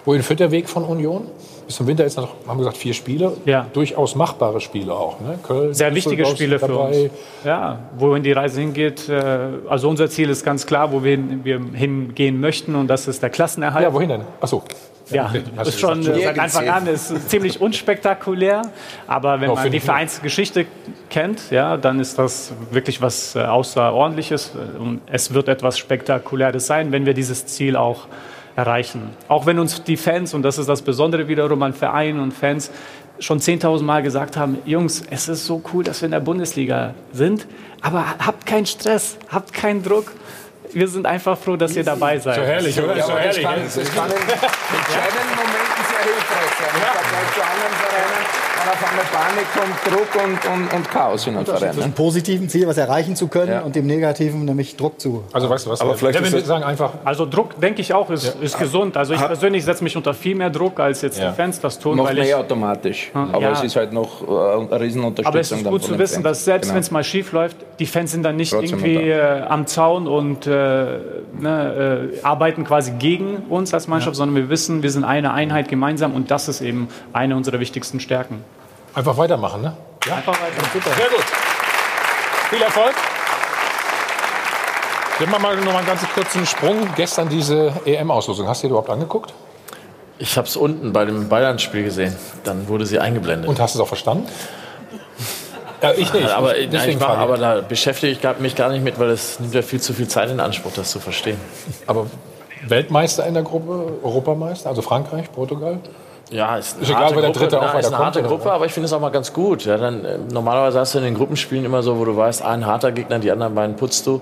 Wohin 0.06 0.22
führt 0.22 0.40
der 0.40 0.52
Weg 0.52 0.70
von 0.70 0.84
Union? 0.84 1.28
Bis 1.68 1.78
zum 1.78 1.88
Winter 1.88 2.06
ist 2.06 2.18
noch, 2.18 2.30
haben 2.48 2.58
wir 2.58 2.64
gesagt, 2.64 2.78
vier 2.78 2.94
Spiele. 2.94 3.36
Ja. 3.46 3.66
Durchaus 3.74 4.16
machbare 4.16 4.62
Spiele 4.62 4.94
auch. 4.94 5.20
Ne? 5.20 5.40
Köln, 5.42 5.74
Sehr 5.74 5.94
wichtige 5.96 6.26
Spiele 6.28 6.60
für 6.60 6.78
uns. 6.78 6.98
Ja, 7.44 7.80
wohin 7.98 8.22
die 8.22 8.32
Reise 8.34 8.60
hingeht. 8.62 9.10
äh, 9.10 9.48
Also 9.68 9.90
unser 9.90 10.10
Ziel 10.10 10.30
ist 10.30 10.46
ganz 10.46 10.66
klar, 10.68 10.92
wo 10.92 11.04
wir, 11.04 11.12
hin- 11.12 11.42
wir 11.44 11.60
hingehen 11.74 12.40
möchten 12.40 12.76
und 12.76 12.88
das 12.88 13.08
ist 13.08 13.24
der 13.24 13.30
Klassenerhalt. 13.32 13.84
Ja, 13.84 13.94
wohin 13.94 14.10
denn? 14.10 14.22
Achso. 14.42 14.64
Ja, 15.12 15.32
Hast 15.56 15.68
ist 15.68 15.76
du 15.84 15.88
schon 15.88 16.00
äh, 16.02 16.20
seit 16.24 16.40
Anfang 16.40 16.68
an 16.68 16.88
ist 16.88 17.30
ziemlich 17.30 17.62
unspektakulär, 17.62 18.64
aber 19.06 19.40
wenn 19.40 19.52
man 19.54 19.70
die. 19.72 19.80
Vereinsgeschichte 19.80 20.66
kennt, 21.12 21.52
ja, 21.52 21.78
dann 21.78 22.00
ist 22.00 22.18
das 22.18 22.54
wirklich 22.72 23.04
was 23.04 23.36
äh, 23.36 23.40
Außerordentliches 23.44 24.54
und 24.80 25.02
es 25.12 25.32
wird 25.32 25.48
etwas 25.48 25.78
Spektakuläres 25.78 26.66
sein, 26.66 26.92
wenn 26.92 27.06
wir 27.06 27.14
dieses 27.14 27.46
Ziel 27.46 27.76
auch 27.76 28.08
erreichen. 28.56 29.10
Auch 29.27 29.45
wenn 29.45 29.60
uns 29.60 29.84
die 29.84 29.98
Fans, 29.98 30.34
und 30.34 30.44
das 30.44 30.57
ist 30.57 30.69
das 30.69 30.82
Besondere 30.82 31.27
wiederum 31.27 31.61
an 31.64 31.73
Vereinen 31.73 32.19
und 32.19 32.34
Fans, 32.34 32.72
schon 33.19 33.40
10.000 33.40 33.84
Mal 33.84 34.03
gesagt 34.03 34.38
haben, 34.38 34.57
Jungs, 34.65 35.03
es 35.10 35.27
ist 35.27 35.45
so 35.45 35.61
cool, 35.73 35.84
dass 35.84 36.02
wir 36.02 36.06
in 36.07 36.11
der 36.11 36.19
Bundesliga 36.19 36.94
sind, 37.14 37.48
aber 37.82 38.06
habt 38.19 38.45
keinen 38.45 38.65
Stress, 38.65 39.18
habt 39.30 39.53
keinen 39.53 39.84
Druck. 39.84 40.11
Wir 40.73 40.88
sind 40.88 41.06
einfach 41.06 41.38
froh, 41.38 41.56
dass 41.56 41.76
ihr 41.76 41.84
dabei 41.84 42.19
seid. 42.19 42.36
So 42.36 42.41
herrlich, 42.41 42.82
oder? 42.82 42.98
Ja, 42.98 43.06
so 43.06 43.18
herrlich. 43.18 43.44
kann, 43.44 43.53
kann 43.53 43.61
in 43.61 43.69
entscheidenden 43.69 43.95
Momenten 45.36 45.84
sehr 45.88 46.03
hilfreich 46.03 46.52
sein. 46.60 46.72
Im 46.76 46.82
Vergleich 46.82 47.34
zu 47.34 47.41
anderen 47.41 47.76
Vereinen, 47.80 48.24
wenn 48.66 48.74
auf 48.74 48.90
einmal 48.90 49.06
Panik 49.06 49.46
kommt, 49.54 49.94
Druck 49.96 50.24
und, 50.24 50.54
und, 50.64 50.74
und 50.74 50.90
Chaos 50.92 51.28
in 51.28 51.36
einem 51.36 51.46
Zwischen 51.46 51.60
Verein. 51.60 51.80
dem 51.80 51.92
positiven 51.94 52.50
Ziel, 52.50 52.68
was 52.68 52.78
erreichen 52.78 53.16
zu 53.16 53.28
können, 53.28 53.62
und 53.64 53.76
dem 53.76 53.86
negativen, 53.86 54.46
nämlich 54.46 54.76
Druck 54.76 55.00
zu. 55.00 55.24
Also 55.34 55.50
weißt 55.50 55.66
du 55.66 55.70
was? 55.72 55.82
Aber 55.82 55.96
vielleicht 55.96 56.20
ja, 56.20 56.30
das- 56.30 56.46
sagen 56.46 56.64
einfach, 56.64 56.92
Also 57.04 57.26
Druck, 57.26 57.60
denke 57.60 57.82
ich 57.82 57.94
auch, 57.94 58.10
ist, 58.10 58.36
ist 58.42 58.58
gesund. 58.60 58.98
Also 58.98 59.14
ich 59.14 59.20
persönlich 59.22 59.64
setze 59.66 59.84
mich 59.84 59.96
unter 59.98 60.14
viel 60.14 60.36
mehr 60.36 60.50
Druck, 60.50 60.80
als 60.80 61.02
jetzt 61.02 61.20
Ja. 61.20 61.30
die 61.30 61.36
Fans 61.36 61.60
das 61.60 61.80
tun. 61.80 61.98
Noch 61.98 62.06
weil 62.06 62.18
ich, 62.18 62.26
mehr 62.26 62.40
automatisch. 62.40 63.12
Aber 63.14 63.42
Ja. 63.42 63.52
es 63.52 63.64
ist 63.64 63.76
halt 63.76 63.94
noch 63.94 64.22
äh, 64.22 64.26
eine 64.74 64.80
Riesenunterstützung. 64.80 65.26
aber 65.28 65.40
es 65.40 65.52
ist 65.52 65.66
dann 65.66 65.72
gut 65.72 65.84
zu 65.84 65.92
den 65.92 66.00
wissen, 66.00 66.14
Fans. 66.16 66.24
dass 66.24 66.46
selbst 66.46 66.68
Genau. 66.68 66.76
wenn 66.76 66.82
es 66.82 66.92
mal 66.92 67.04
schief 67.04 67.32
läuft, 67.32 67.58
die 67.80 67.86
Fans 67.86 68.12
sind 68.12 68.24
dann 68.24 68.36
nicht 68.36 68.52
Trotzdem 68.52 68.80
irgendwie 68.80 69.10
äh, 69.10 69.42
am 69.42 69.68
Zaun 69.68 70.08
und 70.08 70.48
äh, 70.48 70.52
ne, 71.40 72.10
äh, 72.14 72.20
arbeiten 72.24 72.64
quasi 72.64 72.92
gegen 72.98 73.38
uns 73.50 73.74
als 73.74 73.88
Mannschaft, 73.88 74.16
sondern 74.16 74.36
wir 74.36 74.50
wissen, 74.50 74.84
wir 74.84 74.92
sind 74.92 75.04
eine 75.04 75.34
Einheit 75.34 75.68
gemeinsam 75.68 76.14
und 76.14 76.32
das 76.32 76.48
ist 76.48 76.62
eben 76.62 76.88
eine 77.14 77.36
unserer 77.36 77.60
wichtigsten 77.60 78.00
Stärken. 78.00 78.44
Einfach 78.96 79.18
weitermachen, 79.18 79.62
ne? 79.62 79.74
Ja, 80.06 80.16
Einfach 80.16 80.34
weiter. 80.34 80.64
super. 80.74 80.96
Sehr 80.96 81.10
gut. 81.10 81.24
Viel 82.50 82.62
Erfolg. 82.62 82.94
Wir 85.18 85.28
machen 85.28 85.42
mal 85.44 85.56
noch 85.56 85.66
mal 85.72 85.78
einen 85.78 85.88
ganz 85.88 86.02
kurzen 86.14 86.46
Sprung. 86.46 86.88
Gestern 86.96 87.30
diese 87.30 87.74
EM-Auslosung. 87.86 88.48
Hast 88.48 88.64
du 88.64 88.68
dir 88.68 88.72
überhaupt 88.72 88.90
angeguckt? 88.90 89.34
Ich 90.18 90.38
habe 90.38 90.48
es 90.48 90.56
unten 90.56 90.94
bei 90.94 91.06
dem 91.06 91.30
Bayern-Spiel 91.30 91.84
gesehen. 91.84 92.16
Dann 92.44 92.68
wurde 92.68 92.86
sie 92.86 93.00
eingeblendet. 93.00 93.50
Und 93.50 93.60
hast 93.60 93.76
du 93.76 93.80
es 93.80 93.84
auch 93.84 93.88
verstanden? 93.88 94.28
Ja, 95.82 95.92
ich 95.92 96.12
nicht. 96.14 96.30
aber, 96.30 96.58
Ich- 96.58 96.72
nein, 96.72 96.90
ich 96.90 97.00
war, 97.00 97.18
aber 97.18 97.38
da 97.38 97.62
beschäftige 97.62 98.12
ich 98.12 98.40
mich 98.40 98.56
gar 98.56 98.70
nicht 98.70 98.84
mit, 98.84 99.00
weil 99.00 99.10
es 99.10 99.40
nimmt 99.40 99.54
ja 99.54 99.62
viel 99.62 99.82
zu 99.82 99.94
viel 99.94 100.08
Zeit 100.08 100.30
in 100.30 100.40
Anspruch, 100.40 100.72
das 100.76 100.90
zu 100.92 101.00
verstehen. 101.00 101.40
Aber 101.88 102.08
Weltmeister 102.68 103.26
in 103.26 103.34
der 103.36 103.44
Gruppe, 103.44 104.00
Europameister, 104.04 104.70
also 104.70 104.82
Frankreich, 104.82 105.32
Portugal? 105.32 105.80
Ja, 106.31 106.57
ist, 106.57 106.76
eine 106.76 106.84
Ist 106.84 106.89
egal, 106.89 107.03
harte 107.03 107.15
wer 107.15 107.22
der 107.22 107.31
Gruppe, 107.31 107.39
Dritte 107.39 107.60
auch 107.61 107.73
na, 107.73 107.80
ist 107.80 107.88
eine 107.88 107.97
harte 107.97 108.23
Gruppe, 108.23 108.52
aber 108.52 108.65
ich 108.65 108.72
finde 108.72 108.85
es 108.85 108.93
auch 108.93 108.99
mal 108.99 109.10
ganz 109.10 109.31
gut. 109.31 109.65
Ja, 109.65 109.77
dann, 109.77 110.03
äh, 110.06 110.18
normalerweise 110.31 110.80
hast 110.80 110.93
du 110.95 110.97
in 110.99 111.03
den 111.03 111.15
Gruppenspielen 111.15 111.65
immer 111.65 111.84
so, 111.84 111.99
wo 111.99 112.06
du 112.06 112.18
weißt, 112.18 112.43
ein 112.43 112.65
harter 112.65 112.91
Gegner, 112.91 113.19
die 113.19 113.31
anderen 113.31 113.53
beiden 113.53 113.76
putzt 113.76 114.07
du. 114.07 114.22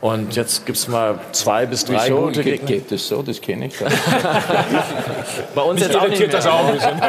Und 0.00 0.36
jetzt 0.36 0.64
gibt 0.64 0.78
es 0.78 0.86
mal 0.86 1.18
zwei 1.32 1.66
bis 1.66 1.84
drei 1.84 2.04
Wieso? 2.06 2.20
gute 2.20 2.44
Geht, 2.44 2.60
Gegner. 2.60 2.68
geht 2.68 2.92
das 2.92 3.08
so? 3.08 3.20
Das 3.22 3.40
kenne 3.40 3.66
ich. 3.66 3.74
Bei 5.56 5.62
uns 5.62 5.80
jetzt 5.80 5.96
auch 5.96 6.08
nicht 6.08 6.20
mehr. 6.20 6.28
das 6.28 6.46
auch 6.46 6.66
ein 6.68 6.74
bisschen. 6.74 7.00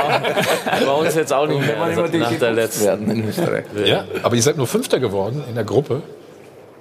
Bei 0.86 0.92
uns 0.92 1.16
jetzt 1.16 1.32
auch 1.32 1.46
nicht 1.46 1.62
mehr. 1.62 1.80
Also 1.80 2.02
nach 2.02 2.32
der 2.32 2.52
letzten. 2.52 2.86
werden 2.86 3.12
in 3.12 3.30
Österreich. 3.30 3.66
Ja, 3.86 4.06
aber 4.24 4.36
ihr 4.36 4.42
seid 4.42 4.58
nur 4.58 4.66
Fünfter 4.66 5.00
geworden 5.00 5.44
in 5.48 5.54
der 5.54 5.66
Gruppe 5.66 6.02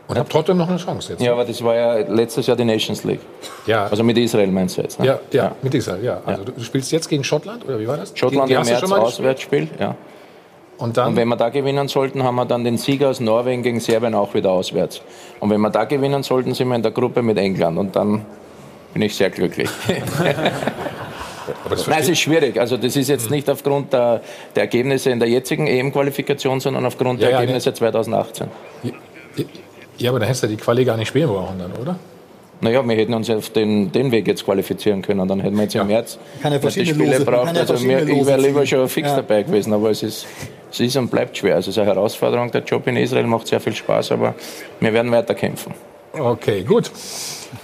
und 0.09 0.19
habt 0.19 0.33
trotzdem 0.33 0.57
noch 0.57 0.69
eine 0.69 0.79
Chance 0.79 1.13
jetzt. 1.13 1.23
Ja, 1.23 1.33
aber 1.33 1.45
das 1.45 1.63
war 1.63 1.75
ja 1.75 1.99
letztes 1.99 2.47
Jahr 2.47 2.57
die 2.57 2.65
Nations 2.65 3.05
League. 3.05 3.21
Ja. 3.67 3.87
Also 3.87 4.03
mit 4.03 4.17
Israel 4.17 4.47
meinst 4.49 4.79
du 4.79 4.83
jetzt? 4.83 4.99
Ne? 4.99 5.07
Ja, 5.07 5.21
ja, 5.31 5.53
mit 5.61 5.75
Israel, 5.75 6.03
ja. 6.03 6.23
Also 6.25 6.45
du 6.45 6.63
spielst 6.63 6.91
jetzt 6.93 7.09
gegen 7.09 7.25
Schottland, 7.25 7.67
oder 7.67 7.79
wie 7.79 7.87
war 7.87 7.99
das? 7.99 8.13
Schottland 8.15 8.49
Die 8.49 8.55
im 8.55 8.63
März? 8.63 8.91
Auswärtsspiel. 8.91 9.69
Ja. 9.79 9.95
Und 10.79 10.97
dann, 10.97 11.09
Und 11.09 11.17
wenn 11.17 11.29
wir 11.29 11.37
da 11.37 11.51
gewinnen 11.51 11.89
sollten, 11.89 12.23
haben 12.23 12.37
wir 12.37 12.47
dann 12.47 12.65
den 12.65 12.79
Sieger 12.79 13.11
aus 13.11 13.21
Norwegen 13.21 13.63
gegen 13.63 13.81
Serbien 13.81 14.15
auch 14.15 14.33
wieder 14.33 14.51
auswärts. 14.51 15.03
Und 15.41 15.51
wenn 15.51 15.61
wir 15.61 15.71
da 15.71 15.85
gewinnen 15.85 16.23
sollten, 16.23 16.55
sind 16.55 16.69
wir 16.69 16.77
in 16.77 16.83
der 16.83 16.93
Gruppe 16.93 17.21
mit 17.21 17.37
England. 17.37 17.79
Und 17.79 17.97
dann 17.97 18.25
bin 18.95 19.03
ich 19.03 19.15
sehr 19.15 19.29
glücklich. 19.29 19.69
aber 21.65 21.75
das 21.75 21.87
Nein, 21.87 21.99
es 22.01 22.09
ist 22.09 22.21
schwierig. 22.21 22.59
Also 22.59 22.77
das 22.77 22.95
ist 22.95 23.09
jetzt 23.09 23.29
nicht 23.29 23.51
aufgrund 23.51 23.93
der, 23.93 24.23
der 24.55 24.63
Ergebnisse 24.63 25.11
in 25.11 25.19
der 25.19 25.29
jetzigen 25.29 25.67
EM-Qualifikation, 25.67 26.61
sondern 26.61 26.87
aufgrund 26.87 27.21
Ja, 27.21 27.27
der 27.27 27.35
ja, 27.35 27.41
Ergebnisse 27.41 27.75
2018. 27.75 28.49
ja, 29.99 30.11
aber 30.11 30.19
dann 30.20 30.27
hättest 30.29 30.45
du 30.45 30.47
die 30.49 30.57
Quali 30.57 30.85
gar 30.85 30.97
nicht 30.97 31.09
spielen 31.09 31.29
brauchen 31.29 31.59
dann, 31.59 31.73
oder? 31.73 31.97
Naja, 32.61 32.83
wir 32.89 32.97
hätten 32.97 33.15
uns 33.15 33.31
auf 33.31 33.51
den, 33.51 33.93
den 33.93 34.11
Weg 34.11 34.27
jetzt 34.27 34.45
qualifizieren 34.45 35.01
können. 35.01 35.29
Dann 35.29 35.39
hätten 35.39 35.55
wir 35.55 35.62
jetzt 35.62 35.77
im 35.77 35.87
März 35.87 36.19
Kann 36.43 36.51
ja 36.53 36.59
nicht 36.59 36.65
die 36.65 36.73
verschiedene 36.83 36.95
Spiele 37.05 37.19
Lose- 37.19 37.25
braucht. 37.25 37.49
Also 37.57 37.66
verschiedene 37.75 38.05
mir, 38.05 38.20
ich 38.20 38.27
wäre 38.27 38.41
lieber 38.41 38.66
schon 38.66 38.89
fix 38.89 39.09
Ja. 39.11 39.16
dabei 39.16 39.45
gewesen. 39.45 39.73
Aber 39.73 39.91
es 39.91 40.03
ist, 40.03 40.27
es 40.73 40.81
ist 40.81 40.97
und 40.97 41.09
bleibt 41.09 41.37
schwer. 41.37 41.55
Also 41.55 41.70
es 41.70 41.77
ist 41.77 41.81
eine 41.81 41.95
Herausforderung. 41.95 42.51
Der 42.51 42.65
Job 42.65 42.85
in 42.89 42.97
Israel 42.97 43.29
macht 43.29 43.47
sehr 43.47 43.61
viel 43.61 43.75
Spaß, 43.77 44.11
aber 44.11 44.35
wir 44.81 44.93
werden 44.93 45.12
weiter 45.12 45.35
kämpfen. 45.37 45.73
Okay, 46.12 46.65
gut. 46.65 46.91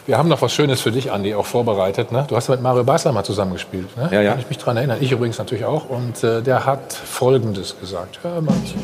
Wir 0.07 0.17
haben 0.17 0.29
noch 0.29 0.41
was 0.43 0.53
Schönes 0.53 0.81
für 0.81 0.93
dich, 0.93 1.11
Andi, 1.11 1.35
auch 1.35 1.47
vorbereitet. 1.47 2.13
Ne? 2.13 2.25
Du 2.29 2.37
hast 2.37 2.49
mit 2.49 2.63
Mario 2.63 2.85
Basler 2.85 3.11
mal 3.11 3.25
zusammengespielt. 3.25 3.97
Ne? 3.97 4.11
Ja, 4.13 4.21
ja. 4.23 4.31
Kann 4.33 4.41
ich 4.43 4.49
mich 4.49 4.59
daran 4.59 4.77
erinnern. 4.77 4.99
Ich 5.01 5.11
übrigens 5.11 5.39
natürlich 5.39 5.65
auch. 5.65 5.91
Und 5.91 6.23
äh, 6.23 6.41
der 6.41 6.65
hat 6.67 6.93
Folgendes 6.93 7.75
gesagt. 7.81 8.21
Hör 8.23 8.41
mal 8.43 8.55
zu. 8.65 8.75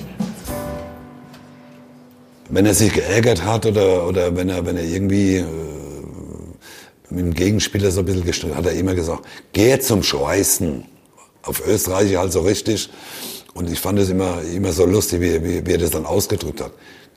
Wenn 2.50 2.66
er 2.66 2.74
sich 2.74 2.92
geärgert 2.92 3.44
hat 3.44 3.66
oder, 3.66 4.06
oder 4.06 4.36
wenn, 4.36 4.48
er, 4.48 4.66
wenn 4.66 4.76
er 4.76 4.84
irgendwie 4.84 5.36
äh, 5.36 5.46
mit 7.08 7.20
dem 7.20 7.34
Gegenspieler 7.34 7.90
so 7.90 8.00
ein 8.00 8.06
bisschen 8.06 8.24
gestritten 8.24 8.56
hat, 8.56 8.64
hat 8.64 8.72
er 8.72 8.78
immer 8.78 8.94
gesagt, 8.94 9.26
geh 9.52 9.78
zum 9.78 10.02
Schweißen. 10.02 10.84
Auf 11.42 11.66
Österreich 11.66 12.16
halt 12.16 12.32
so 12.32 12.40
richtig. 12.40 12.90
Und 13.54 13.70
ich 13.70 13.80
fand 13.80 13.98
es 13.98 14.10
immer, 14.10 14.42
immer 14.42 14.72
so 14.72 14.84
lustig, 14.84 15.20
wie, 15.20 15.42
wie, 15.42 15.66
wie 15.66 15.72
er 15.72 15.78
das 15.78 15.90
dann 15.90 16.06
ausgedrückt 16.06 16.60
hat. 16.60 16.72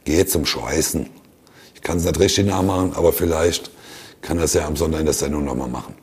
Geh 0.06 0.26
zum 0.26 0.46
Schweißen. 0.46 1.10
Ich 1.76 1.82
kann 1.82 1.98
es 1.98 2.06
nicht 2.06 2.20
richtig 2.20 2.46
nachmachen, 2.46 2.94
aber 2.94 3.12
vielleicht 3.12 3.70
kann 4.22 4.38
er 4.38 4.46
es 4.46 4.54
ja 4.54 4.66
am 4.66 4.76
Sonntag 4.76 5.00
in 5.02 5.06
der 5.06 5.14
Sendung 5.14 5.46
nochmal 5.46 5.68
machen. 5.68 5.96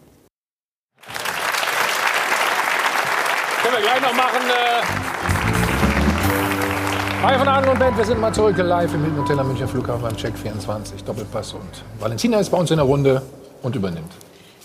Hi 7.22 7.36
von 7.36 7.48
Adel 7.48 7.68
und 7.68 7.78
Band, 7.78 7.98
wir 7.98 8.04
sind 8.06 8.18
mal 8.18 8.32
zurück 8.32 8.56
live 8.56 8.94
im 8.94 9.02
Hilton 9.02 9.20
Hotel 9.20 9.38
am 9.38 9.48
Münchner 9.48 9.68
Flughafen 9.68 10.00
beim 10.00 10.16
Check 10.16 10.38
24 10.38 11.04
Doppelpass 11.04 11.52
und 11.52 11.84
Valentina 11.98 12.40
ist 12.40 12.48
bei 12.48 12.56
uns 12.56 12.70
in 12.70 12.78
der 12.78 12.86
Runde 12.86 13.20
und 13.60 13.76
übernimmt. 13.76 14.10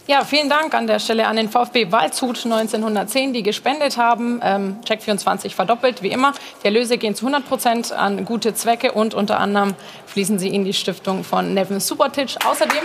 Ja, 0.07 0.23
vielen 0.23 0.47
Dank 0.49 0.73
an 0.73 0.87
der 0.87 0.99
Stelle 0.99 1.27
an 1.27 1.35
den 1.35 1.49
VfB 1.49 1.91
Waldshut 1.91 2.45
1910, 2.45 3.33
die 3.33 3.43
gespendet 3.43 3.97
haben. 3.97 4.39
Ähm, 4.41 4.77
Check 4.85 5.03
24 5.03 5.53
verdoppelt, 5.53 6.01
wie 6.01 6.11
immer. 6.11 6.31
Die 6.63 6.67
Erlöse 6.67 6.97
gehen 6.97 7.13
zu 7.13 7.25
100 7.25 7.49
Prozent 7.49 7.91
an 7.91 8.23
gute 8.23 8.53
Zwecke 8.53 8.93
und 8.93 9.13
unter 9.13 9.41
anderem 9.41 9.73
fließen 10.05 10.39
sie 10.39 10.47
in 10.47 10.63
die 10.63 10.73
Stiftung 10.73 11.25
von 11.25 11.53
Nevin 11.53 11.81
Subotic. 11.81 12.37
Außerdem 12.45 12.83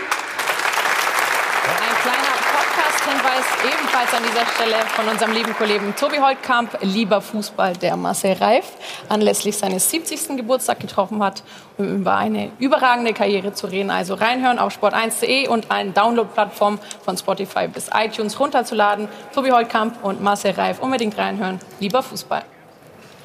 ebenfalls 4.00 4.14
an 4.14 4.28
dieser 4.28 4.46
Stelle 4.46 4.76
von 4.94 5.08
unserem 5.08 5.32
lieben 5.32 5.54
Kollegen 5.54 5.94
Tobi 5.96 6.18
Holtkamp, 6.18 6.78
lieber 6.82 7.20
Fußball, 7.20 7.74
der 7.74 7.96
Marcel 7.96 8.34
Reif, 8.34 8.64
anlässlich 9.08 9.56
seines 9.56 9.90
70. 9.90 10.36
Geburtstag 10.36 10.80
getroffen 10.80 11.22
hat, 11.22 11.42
um 11.76 11.96
über 11.96 12.16
eine 12.16 12.50
überragende 12.58 13.12
Karriere 13.12 13.52
zu 13.52 13.66
reden. 13.66 13.90
Also 13.90 14.14
reinhören 14.14 14.58
auf 14.58 14.76
sport1.de 14.78 15.48
und 15.48 15.70
eine 15.70 15.90
Download-Plattform 15.90 16.78
von 17.04 17.16
Spotify 17.16 17.68
bis 17.68 17.90
iTunes 17.92 18.38
runterzuladen. 18.38 19.08
Tobi 19.34 19.50
Holtkamp 19.50 20.02
und 20.02 20.22
Marcel 20.22 20.52
Reif 20.52 20.78
unbedingt 20.80 21.18
reinhören. 21.18 21.58
Lieber 21.80 22.02
Fußball. 22.02 22.42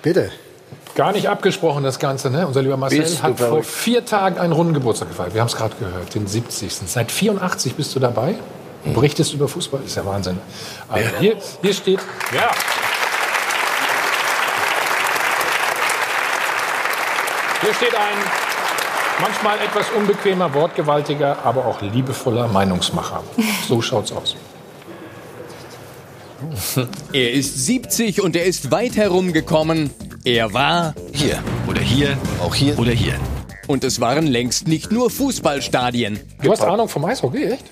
Bitte. 0.01 0.31
Gar 0.95 1.11
nicht 1.11 1.27
abgesprochen, 1.29 1.83
das 1.83 1.99
Ganze. 1.99 2.29
Ne? 2.29 2.47
Unser 2.47 2.61
lieber 2.61 2.77
Marcel 2.77 2.99
Bist 2.99 3.21
hat 3.21 3.39
vor 3.39 3.63
vier 3.63 4.05
Tagen 4.05 4.39
einen 4.39 4.53
runden 4.53 4.73
Geburtstag 4.73 5.09
gefeiert. 5.09 5.33
Wir 5.33 5.41
haben 5.41 5.47
es 5.47 5.55
gerade 5.55 5.75
gehört, 5.75 6.15
den 6.15 6.27
70. 6.27 6.73
Seit 6.73 7.11
84 7.11 7.75
bist 7.75 7.95
du 7.95 7.99
dabei. 7.99 8.35
Du 8.85 8.93
berichtest 8.93 9.33
über 9.33 9.47
Fußball. 9.47 9.81
Ist 9.85 9.95
ja 9.95 10.05
Wahnsinn. 10.05 10.39
Aber 10.87 11.01
hier, 11.19 11.37
hier 11.61 11.73
steht. 11.73 11.99
Ja. 12.33 12.51
Hier 17.61 17.73
steht 17.73 17.95
ein 17.95 18.17
manchmal 19.19 19.57
etwas 19.59 19.89
unbequemer, 19.97 20.53
wortgewaltiger, 20.53 21.37
aber 21.43 21.65
auch 21.65 21.81
liebevoller 21.81 22.47
Meinungsmacher. 22.47 23.23
So 23.67 23.81
schaut's 23.81 24.11
aus. 24.11 24.35
Er 27.11 27.31
ist 27.31 27.65
70 27.65 28.21
und 28.21 28.35
er 28.35 28.45
ist 28.45 28.69
weit 28.69 28.97
herumgekommen. 28.97 29.89
Er 30.23 30.53
war 30.53 30.93
hier 31.11 31.41
oder 31.67 31.81
hier, 31.81 32.17
auch 32.43 32.53
hier 32.53 32.77
oder 32.77 32.91
hier. 32.91 33.15
Und 33.67 33.83
es 33.83 33.99
waren 33.99 34.27
längst 34.27 34.67
nicht 34.67 34.91
nur 34.91 35.09
Fußballstadien. 35.09 36.19
Du 36.43 36.51
hast 36.51 36.61
Ahnung 36.61 36.87
vom 36.87 37.05
Eishockey, 37.05 37.45
echt? 37.45 37.65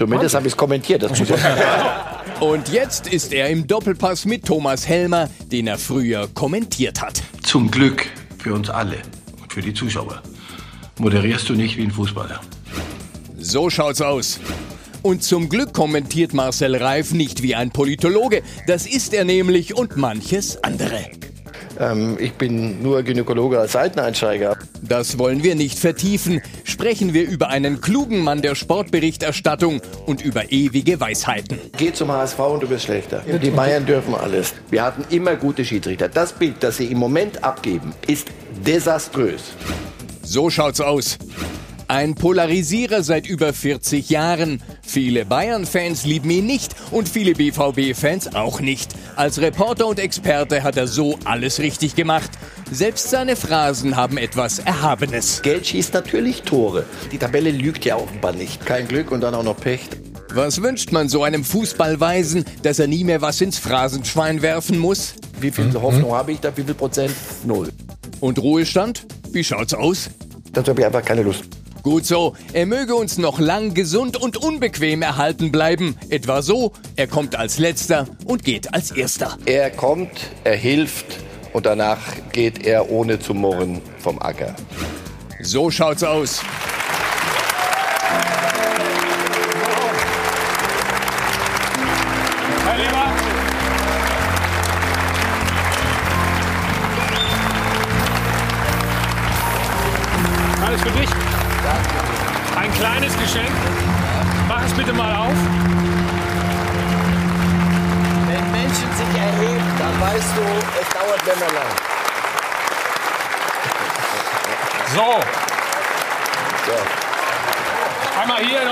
Zumindest 0.00 0.34
habe 0.34 0.46
ich 0.46 0.54
es 0.54 0.56
kommentiert. 0.56 1.02
Das 1.02 1.10
muss 1.10 1.28
ich 1.30 2.40
Und 2.40 2.70
jetzt 2.70 3.06
ist 3.06 3.34
er 3.34 3.50
im 3.50 3.66
Doppelpass 3.66 4.24
mit 4.24 4.46
Thomas 4.46 4.88
Helmer, 4.88 5.28
den 5.52 5.66
er 5.66 5.76
früher 5.76 6.26
kommentiert 6.32 7.02
hat. 7.02 7.22
Zum 7.42 7.70
Glück 7.70 8.06
für 8.38 8.54
uns 8.54 8.70
alle 8.70 8.96
und 9.42 9.52
für 9.52 9.60
die 9.60 9.74
Zuschauer 9.74 10.22
moderierst 10.98 11.50
du 11.50 11.52
nicht 11.52 11.76
wie 11.76 11.82
ein 11.82 11.90
Fußballer. 11.90 12.40
So 13.38 13.68
schaut's 13.68 14.00
aus. 14.00 14.40
Und 15.02 15.22
zum 15.22 15.50
Glück 15.50 15.74
kommentiert 15.74 16.32
Marcel 16.32 16.76
Reif 16.76 17.12
nicht 17.12 17.42
wie 17.42 17.54
ein 17.54 17.70
Politologe. 17.70 18.42
Das 18.66 18.86
ist 18.86 19.12
er 19.12 19.26
nämlich 19.26 19.76
und 19.76 19.98
manches 19.98 20.64
andere. 20.64 21.10
Ähm, 21.80 22.18
ich 22.20 22.34
bin 22.34 22.82
nur 22.82 23.02
Gynäkologe 23.02 23.58
als 23.58 23.72
Seiteneinsteiger. 23.72 24.56
Das 24.82 25.18
wollen 25.18 25.42
wir 25.42 25.54
nicht 25.54 25.78
vertiefen. 25.78 26.42
Sprechen 26.64 27.14
wir 27.14 27.26
über 27.26 27.48
einen 27.48 27.80
klugen 27.80 28.22
Mann 28.22 28.42
der 28.42 28.54
Sportberichterstattung 28.54 29.80
und 30.04 30.22
über 30.22 30.52
ewige 30.52 31.00
Weisheiten. 31.00 31.58
Geh 31.76 31.92
zum 31.92 32.12
HSV 32.12 32.38
und 32.38 32.62
du 32.62 32.70
wirst 32.70 32.84
schlechter. 32.84 33.22
Die 33.42 33.50
Bayern 33.50 33.86
dürfen 33.86 34.14
alles. 34.14 34.52
Wir 34.68 34.82
hatten 34.82 35.04
immer 35.14 35.36
gute 35.36 35.64
Schiedsrichter. 35.64 36.08
Das 36.08 36.34
Bild, 36.34 36.56
das 36.60 36.76
sie 36.76 36.86
im 36.86 36.98
Moment 36.98 37.42
abgeben, 37.42 37.94
ist 38.06 38.28
desaströs. 38.66 39.54
So 40.22 40.50
schaut's 40.50 40.80
aus. 40.80 41.18
Ein 41.90 42.14
Polarisierer 42.14 43.02
seit 43.02 43.26
über 43.26 43.52
40 43.52 44.10
Jahren. 44.10 44.62
Viele 44.80 45.24
Bayern-Fans 45.24 46.04
lieben 46.04 46.30
ihn 46.30 46.46
nicht 46.46 46.76
und 46.92 47.08
viele 47.08 47.32
BVB-Fans 47.32 48.36
auch 48.36 48.60
nicht. 48.60 48.92
Als 49.16 49.40
Reporter 49.40 49.88
und 49.88 49.98
Experte 49.98 50.62
hat 50.62 50.76
er 50.76 50.86
so 50.86 51.18
alles 51.24 51.58
richtig 51.58 51.96
gemacht. 51.96 52.30
Selbst 52.70 53.10
seine 53.10 53.34
Phrasen 53.34 53.96
haben 53.96 54.18
etwas 54.18 54.60
Erhabenes. 54.60 55.42
Geld 55.42 55.66
schießt 55.66 55.92
natürlich 55.92 56.42
Tore. 56.42 56.86
Die 57.10 57.18
Tabelle 57.18 57.50
lügt 57.50 57.84
ja 57.84 57.96
offenbar 57.96 58.34
nicht. 58.34 58.64
Kein 58.64 58.86
Glück 58.86 59.10
und 59.10 59.22
dann 59.22 59.34
auch 59.34 59.42
noch 59.42 59.56
Pech. 59.56 59.80
Was 60.32 60.62
wünscht 60.62 60.92
man 60.92 61.08
so 61.08 61.24
einem 61.24 61.42
Fußballweisen, 61.42 62.44
dass 62.62 62.78
er 62.78 62.86
nie 62.86 63.02
mehr 63.02 63.20
was 63.20 63.40
ins 63.40 63.58
Phrasenschwein 63.58 64.42
werfen 64.42 64.78
muss? 64.78 65.14
Wie 65.40 65.50
viel 65.50 65.74
Hoffnung 65.74 66.12
habe 66.12 66.30
ich 66.30 66.38
da? 66.38 66.56
Wie 66.56 66.62
viel 66.62 66.74
Prozent? 66.74 67.16
Null. 67.44 67.68
Und 68.20 68.38
Ruhestand? 68.38 69.08
Wie 69.32 69.42
schaut's 69.42 69.74
aus? 69.74 70.08
Dazu 70.52 70.70
habe 70.70 70.82
ich 70.82 70.86
einfach 70.86 71.04
keine 71.04 71.22
Lust. 71.22 71.59
Gut 71.82 72.04
so, 72.04 72.34
er 72.52 72.66
möge 72.66 72.94
uns 72.94 73.16
noch 73.16 73.38
lang 73.38 73.72
gesund 73.72 74.16
und 74.16 74.36
unbequem 74.36 75.00
erhalten 75.00 75.50
bleiben. 75.50 75.96
Etwa 76.10 76.42
so, 76.42 76.72
er 76.96 77.06
kommt 77.06 77.36
als 77.36 77.58
letzter 77.58 78.06
und 78.26 78.44
geht 78.44 78.74
als 78.74 78.90
erster. 78.90 79.38
Er 79.46 79.70
kommt, 79.70 80.10
er 80.44 80.56
hilft 80.56 81.18
und 81.54 81.64
danach 81.64 82.00
geht 82.32 82.66
er 82.66 82.90
ohne 82.90 83.18
zu 83.18 83.32
murren 83.32 83.80
vom 83.98 84.18
Acker. 84.20 84.54
So 85.40 85.70
schaut's 85.70 86.02
aus. 86.02 86.42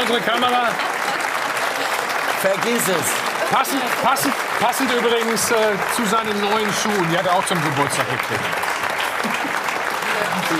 Unsere 0.08 0.20
Kamera. 0.22 0.70
Vergiss 2.40 2.88
es. 2.88 3.52
Passend, 3.52 3.82
passend, 4.02 4.34
passend 4.60 4.90
übrigens 4.92 5.50
äh, 5.50 5.54
zu 5.94 6.04
seinen 6.06 6.40
neuen 6.40 6.72
Schuhen. 6.72 7.10
Die 7.10 7.18
hat 7.18 7.26
er 7.26 7.34
auch 7.34 7.44
zum 7.44 7.62
Geburtstag 7.62 8.06
gekriegt. 8.08 8.40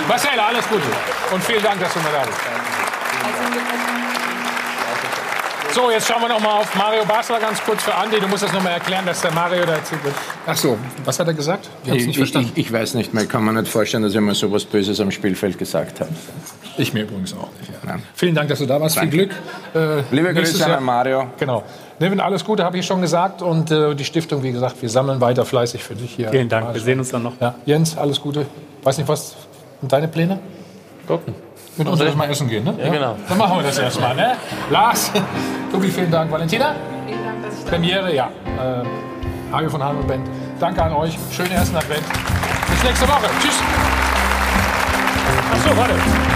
Marcel, 0.07 0.39
alles 0.39 0.67
Gute. 0.67 0.87
Und 1.31 1.43
vielen 1.43 1.63
Dank, 1.63 1.79
dass 1.79 1.93
du 1.93 1.99
mir 1.99 2.11
da 2.11 2.23
bist. 2.25 2.37
So, 5.73 5.91
jetzt 5.91 6.07
schauen 6.07 6.21
wir 6.21 6.29
noch 6.29 6.39
mal 6.41 6.59
auf 6.59 6.75
Mario 6.75 7.05
Basler 7.05 7.39
ganz 7.39 7.61
kurz 7.63 7.83
für 7.83 7.93
Andi. 7.93 8.19
Du 8.19 8.27
musst 8.27 8.41
das 8.43 8.51
noch 8.51 8.61
mal 8.63 8.71
erklären, 8.71 9.05
dass 9.05 9.21
der 9.21 9.31
Mario 9.31 9.65
da 9.65 9.73
erzählt 9.75 10.03
wird. 10.03 10.15
Ach 10.47 10.57
so, 10.57 10.77
was 11.05 11.19
hat 11.19 11.27
er 11.27 11.33
gesagt? 11.33 11.69
Ich 11.83 11.89
hab's 11.91 12.01
Ich, 12.01 12.07
nicht 12.07 12.15
ich, 12.15 12.17
verstanden. 12.17 12.51
ich, 12.55 12.65
ich 12.67 12.73
weiß 12.73 12.95
nicht 12.95 13.13
mehr, 13.13 13.23
ich 13.23 13.29
kann 13.29 13.43
mir 13.45 13.53
nicht 13.53 13.67
vorstellen, 13.71 14.03
dass 14.03 14.13
ich 14.13 14.19
mal 14.19 14.33
so 14.33 14.51
was 14.51 14.65
Böses 14.65 14.99
am 14.99 15.11
Spielfeld 15.11 15.57
gesagt 15.59 15.99
habe. 15.99 16.09
Ich 16.77 16.93
mir 16.93 17.03
übrigens 17.03 17.33
auch 17.33 17.49
nicht. 17.59 17.71
Ja. 17.85 17.97
Vielen 18.15 18.33
Dank, 18.35 18.49
dass 18.49 18.59
du 18.59 18.65
da 18.65 18.81
warst. 18.81 18.97
Danke. 18.97 19.11
Viel 19.11 19.27
Glück. 19.27 19.35
Äh, 19.75 20.03
Liebe 20.15 20.33
Grüße 20.33 20.57
Jahr- 20.59 20.77
an 20.77 20.83
Mario. 20.83 21.27
Genau. 21.37 21.63
Nevin, 21.99 22.19
alles 22.19 22.43
Gute, 22.43 22.63
habe 22.63 22.77
ich 22.79 22.85
schon 22.85 23.01
gesagt. 23.01 23.41
Und 23.41 23.69
äh, 23.69 23.93
die 23.95 24.05
Stiftung, 24.05 24.41
wie 24.41 24.51
gesagt, 24.51 24.81
wir 24.81 24.89
sammeln 24.89 25.21
weiter 25.21 25.45
fleißig 25.45 25.83
für 25.83 25.95
dich 25.95 26.15
hier. 26.15 26.29
Vielen 26.29 26.49
Dank, 26.49 26.73
wir 26.73 26.81
sehen 26.81 26.99
uns 26.99 27.09
dann 27.09 27.23
noch. 27.23 27.33
Ja. 27.39 27.55
Jens, 27.65 27.95
alles 27.97 28.19
Gute. 28.19 28.47
Weiß 28.83 28.97
nicht, 28.97 29.07
was 29.07 29.35
sind 29.81 29.91
deine 29.91 30.07
Pläne? 30.07 30.39
Gucken. 31.07 31.35
Mit 31.77 31.87
uns 31.87 32.01
erstmal 32.01 32.29
essen 32.29 32.47
gehen, 32.47 32.63
ne? 32.63 32.75
Ja, 32.77 32.89
genau. 32.89 33.15
Dann 33.27 33.37
machen 33.37 33.57
wir 33.57 33.63
das 33.63 33.77
erstmal, 33.77 34.15
ne? 34.15 34.35
Lars, 34.69 35.11
Tobi, 35.71 35.87
vielen 35.89 36.11
Dank. 36.11 36.31
Valentina? 36.31 36.75
Vielen 37.05 37.23
Dank, 37.23 37.43
dass 37.43 37.57
ich 37.57 37.63
da 37.63 37.69
Premiere, 37.69 38.13
ja. 38.13 38.29
Äh, 39.51 39.69
von 39.69 39.83
Hahn 39.83 39.97
und 39.97 40.07
Band. 40.07 40.27
Danke 40.59 40.83
an 40.83 40.93
euch. 40.93 41.17
Schönen 41.31 41.51
ersten 41.51 41.75
Advent. 41.75 42.03
Bis 42.69 42.83
nächste 42.83 43.07
Woche. 43.07 43.29
Tschüss. 43.41 43.59
Achso, 45.53 45.77
warte. 45.77 46.28